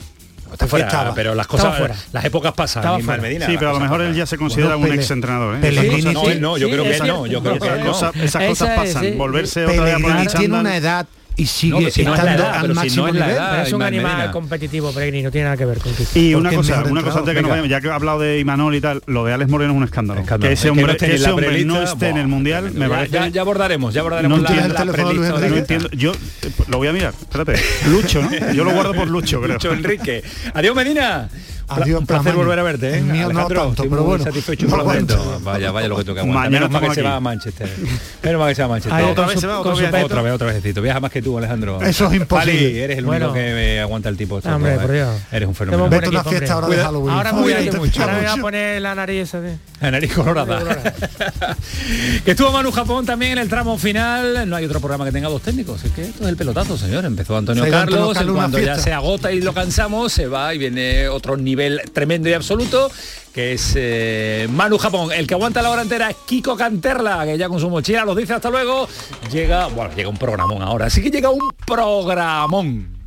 Está 0.53 0.67
fuera, 0.67 0.87
Estaba. 0.87 1.15
pero 1.15 1.35
las 1.37 1.47
cosas, 1.47 1.79
fuera. 1.79 1.95
las 2.13 2.25
épocas 2.25 2.53
pasan. 2.55 2.83
Estaba 2.83 2.99
fuera. 2.99 3.23
Medina, 3.23 3.47
Sí, 3.47 3.55
pero 3.57 3.71
a 3.71 3.75
lo 3.75 3.81
mejor 3.81 4.03
él 4.03 4.15
ya 4.17 4.27
se 4.27 4.37
considera 4.37 4.71
Bueno, 4.71 4.81
un 4.81 4.91
Pele- 4.91 5.01
exentrenador. 5.03 5.55
¿eh? 5.55 5.59
Pellegrini 5.61 6.03
No, 6.13 6.21
cosas- 6.21 6.35
él 6.35 6.41
no, 6.41 6.59
yo 6.59 6.67
Sí, 6.67 6.73
creo 6.73 6.85
que 6.85 6.91
él 6.91 6.99
no, 6.99 7.05
cierto. 7.05 7.27
yo 7.27 7.41
creo 7.43 7.59
que 7.61 7.67
esas 7.67 7.79
no. 7.79 7.87
cosas, 7.87 8.17
esas 8.17 8.43
es, 8.43 8.59
pasan. 8.59 9.03
sí. 9.05 9.11
Volverse 9.13 9.65
otra 9.65 9.73
vez 9.73 9.81
a 9.81 9.85
Pellegrini 9.97 10.03
poner 10.03 10.27
tiene 10.33 10.43
chándal. 10.47 10.61
una 10.61 10.77
edad 10.77 11.07
y 11.37 11.47
sigue 11.47 11.73
No, 11.81 11.87
es 11.89 11.97
edad, 11.97 12.11
al 12.55 12.61
pero 12.63 12.63
si 12.63 12.69
no 12.69 12.75
máximo 12.75 13.09
es 13.09 13.15
la 13.15 13.21
nivel. 13.27 13.37
edad. 13.37 13.51
Pero 13.53 13.63
es 13.63 13.73
un 13.73 13.83
animal 13.83 14.13
Medina. 14.17 14.33
competitivo, 14.33 14.93
Peregrini, 14.93 15.23
no 15.23 15.31
tiene 15.31 15.45
nada 15.45 15.57
que 15.57 15.65
ver 15.65 15.79
con 15.79 15.95
Quique. 15.95 16.21
Y 16.21 16.35
una 16.35 16.53
cosa, 16.53 16.85
una 16.85 17.03
cosa 17.03 17.21
antes 17.21 17.35
que 17.35 17.41
nos 17.43 17.51
vayamos, 17.51 17.71
ya 17.71 17.81
que 17.81 17.87
he 17.89 17.91
hablado 17.91 18.19
de 18.21 18.39
Imanol 18.41 18.75
y 18.75 18.81
tal, 18.81 19.03
lo 19.07 19.25
de 19.25 19.33
Alex 19.33 19.51
Moreno 19.51 19.73
es 19.73 19.77
un 19.79 19.85
escándalo. 19.85 20.21
Escándalo. 20.21 20.49
Que 20.49 20.53
Es 20.53 20.59
ese 20.61 20.69
que 20.69 20.75
no 20.75 20.81
hombre, 20.83 20.93
esté 20.93 21.15
ese 21.15 21.31
hombre 21.31 21.65
no 21.65 21.83
esté 21.83 22.09
en 22.09 22.17
el 22.19 22.29
mundial, 22.29 22.73
me 22.73 22.81
ya- 22.81 22.89
parece. 22.89 23.13
Ya, 23.13 23.29
ya 23.29 23.41
abordaremos, 23.41 23.95
ya 23.95 24.01
abordaremos 24.01 24.39
No 24.39 24.43
la, 24.45 24.49
entiendo 24.51 24.77
el 24.81 24.87
la 24.87 24.93
prelista 24.93 25.79
No 25.79 25.89
yo 25.93 26.13
eh, 26.13 26.51
lo 26.69 26.79
voy 26.79 26.89
a 26.89 26.93
mirar, 26.93 27.15
espérate. 27.21 27.55
Lucho, 27.89 28.23
¿no? 28.23 28.53
Yo 28.53 28.65
lo 28.65 28.73
guardo 28.73 28.93
por 28.95 29.09
Lucho, 29.09 29.41
creo. 29.43 29.55
Lucho 29.55 29.73
Enrique. 29.73 30.23
Adiós 30.55 30.75
Medina. 30.75 31.29
Adiós, 31.71 32.01
un 32.01 32.07
placer 32.07 32.35
volver 32.35 32.59
a 32.59 32.63
verte, 32.63 32.91
¿eh? 32.91 32.99
El 32.99 33.05
mío 33.05 33.23
no 33.25 33.27
Alejandro, 33.31 33.61
tanto, 33.61 33.71
estoy 33.73 33.89
pero 33.89 34.01
muy 34.03 34.09
bueno. 34.09 34.25
satisfecho 34.25 34.67
No 34.67 34.71
por 34.71 34.81
el 34.81 34.87
momento. 34.87 35.15
aguanto. 35.15 35.41
Vaya, 35.45 35.71
vaya 35.71 35.89
lo 35.89 35.97
que 35.97 36.05
toca 36.05 36.21
aguantar. 36.21 36.43
Mañana 36.51 36.67
Menos 36.69 36.81
mal 36.83 36.89
que 36.91 36.95
se 36.95 37.03
va 37.03 37.17
a 37.17 37.21
Manchester. 37.21 37.71
Menos 38.23 38.39
mal 38.41 38.49
que 38.49 38.55
se 38.55 38.63
va 38.63 38.67
a 38.67 38.69
Manchester. 38.69 38.93
Ay, 39.05 39.11
Otra 39.11 39.27
vez 39.27 39.41
se 39.41 39.47
va, 39.47 39.61
otra 39.61 39.73
vez. 39.75 40.05
Otra 40.05 40.23
vez, 40.23 40.33
otra 40.33 40.47
vez. 40.53 40.75
Viaja 40.83 41.01
más 41.01 41.11
que 41.11 41.23
tú, 41.23 41.39
Alejandro. 41.39 41.81
Eso 41.83 42.07
es 42.07 42.15
imposible. 42.15 42.53
Pali, 42.55 42.79
eres 42.79 42.99
el 42.99 43.07
único 43.07 43.29
Bueno. 43.29 43.33
que 43.35 43.53
me 43.55 43.81
aguanta 43.81 44.09
el 44.09 44.17
tipo. 44.17 44.41
Hombre, 44.45 44.77
por 44.79 44.91
¿eh? 44.91 44.95
Dios. 44.95 45.21
Eres 45.33 45.49
un 45.49 45.55
fenómeno. 45.55 45.89
Vete 45.89 46.07
a 46.07 46.09
una 46.11 46.25
fiesta 46.25 46.53
ahora 46.55 46.69
de 46.69 46.77
Halloween. 46.77 47.15
Ahora 47.15 47.33
me 47.33 47.41
voy 47.43 47.53
a 47.53 47.57
Cuídate 47.57 47.77
ir 47.77 47.81
mucho. 47.83 48.01
Ahora 48.03 48.15
me 48.15 48.21
voy 48.21 48.29
a 48.29 48.43
poner 48.43 48.83
la 48.83 48.95
nariz 48.95 49.23
esa 49.23 49.41
de... 49.41 49.57
La 49.81 49.91
nariz 49.91 50.13
colorada. 50.13 50.61
que 52.25 52.31
estuvo 52.33 52.53
Manu 52.53 52.71
Japón 52.71 53.07
también 53.07 53.33
en 53.33 53.39
el 53.39 53.49
tramo 53.49 53.79
final. 53.79 54.49
No 54.49 54.57
hay 54.57 54.67
otro 54.67 54.79
programa 54.79 55.07
que 55.07 55.13
tenga 55.13 55.29
dos 55.29 55.41
técnicos. 55.41 55.83
Es 55.85 55.93
que 55.93 56.03
esto 56.03 56.25
es 56.25 56.29
el 56.29 56.37
pelotazo, 56.37 56.77
señor. 56.77 57.05
Empezó 57.07 57.37
Antonio 57.37 57.65
Se 57.65 57.71
Carlos. 57.71 58.19
Cuando 58.33 58.59
ya 58.59 58.77
se 58.77 58.93
agota 58.93 59.33
y 59.33 59.41
lo 59.41 59.55
cansamos, 59.55 60.13
se 60.13 60.27
va 60.27 60.55
y 60.55 60.59
viene 60.59 61.09
otro 61.09 61.37
nivel 61.37 61.81
tremendo 61.95 62.29
y 62.29 62.35
absoluto, 62.35 62.91
que 63.33 63.55
es 63.55 63.73
eh, 63.77 64.49
Manu 64.51 64.77
Japón. 64.77 65.13
El 65.13 65.27
que 65.27 65.35
aguanta 65.35 65.63
la 65.63 65.71
hora 65.71 65.83
entera 65.83 66.11
es 66.11 66.17
Kiko 66.27 66.57
Canterla, 66.57 67.25
que 67.25 67.39
ya 67.39 67.49
con 67.49 67.59
su 67.59 67.71
mochila 67.71 68.05
nos 68.05 68.17
dice 68.17 68.35
hasta 68.35 68.51
luego. 68.51 68.87
Llega, 69.33 69.69
bueno, 69.69 69.95
llega 69.97 70.11
un 70.11 70.19
programón 70.19 70.61
ahora. 70.61 70.87
Así 70.87 71.03
que 71.03 71.11
llega 71.11 71.31
un 71.31 71.55
programón. 71.67 73.00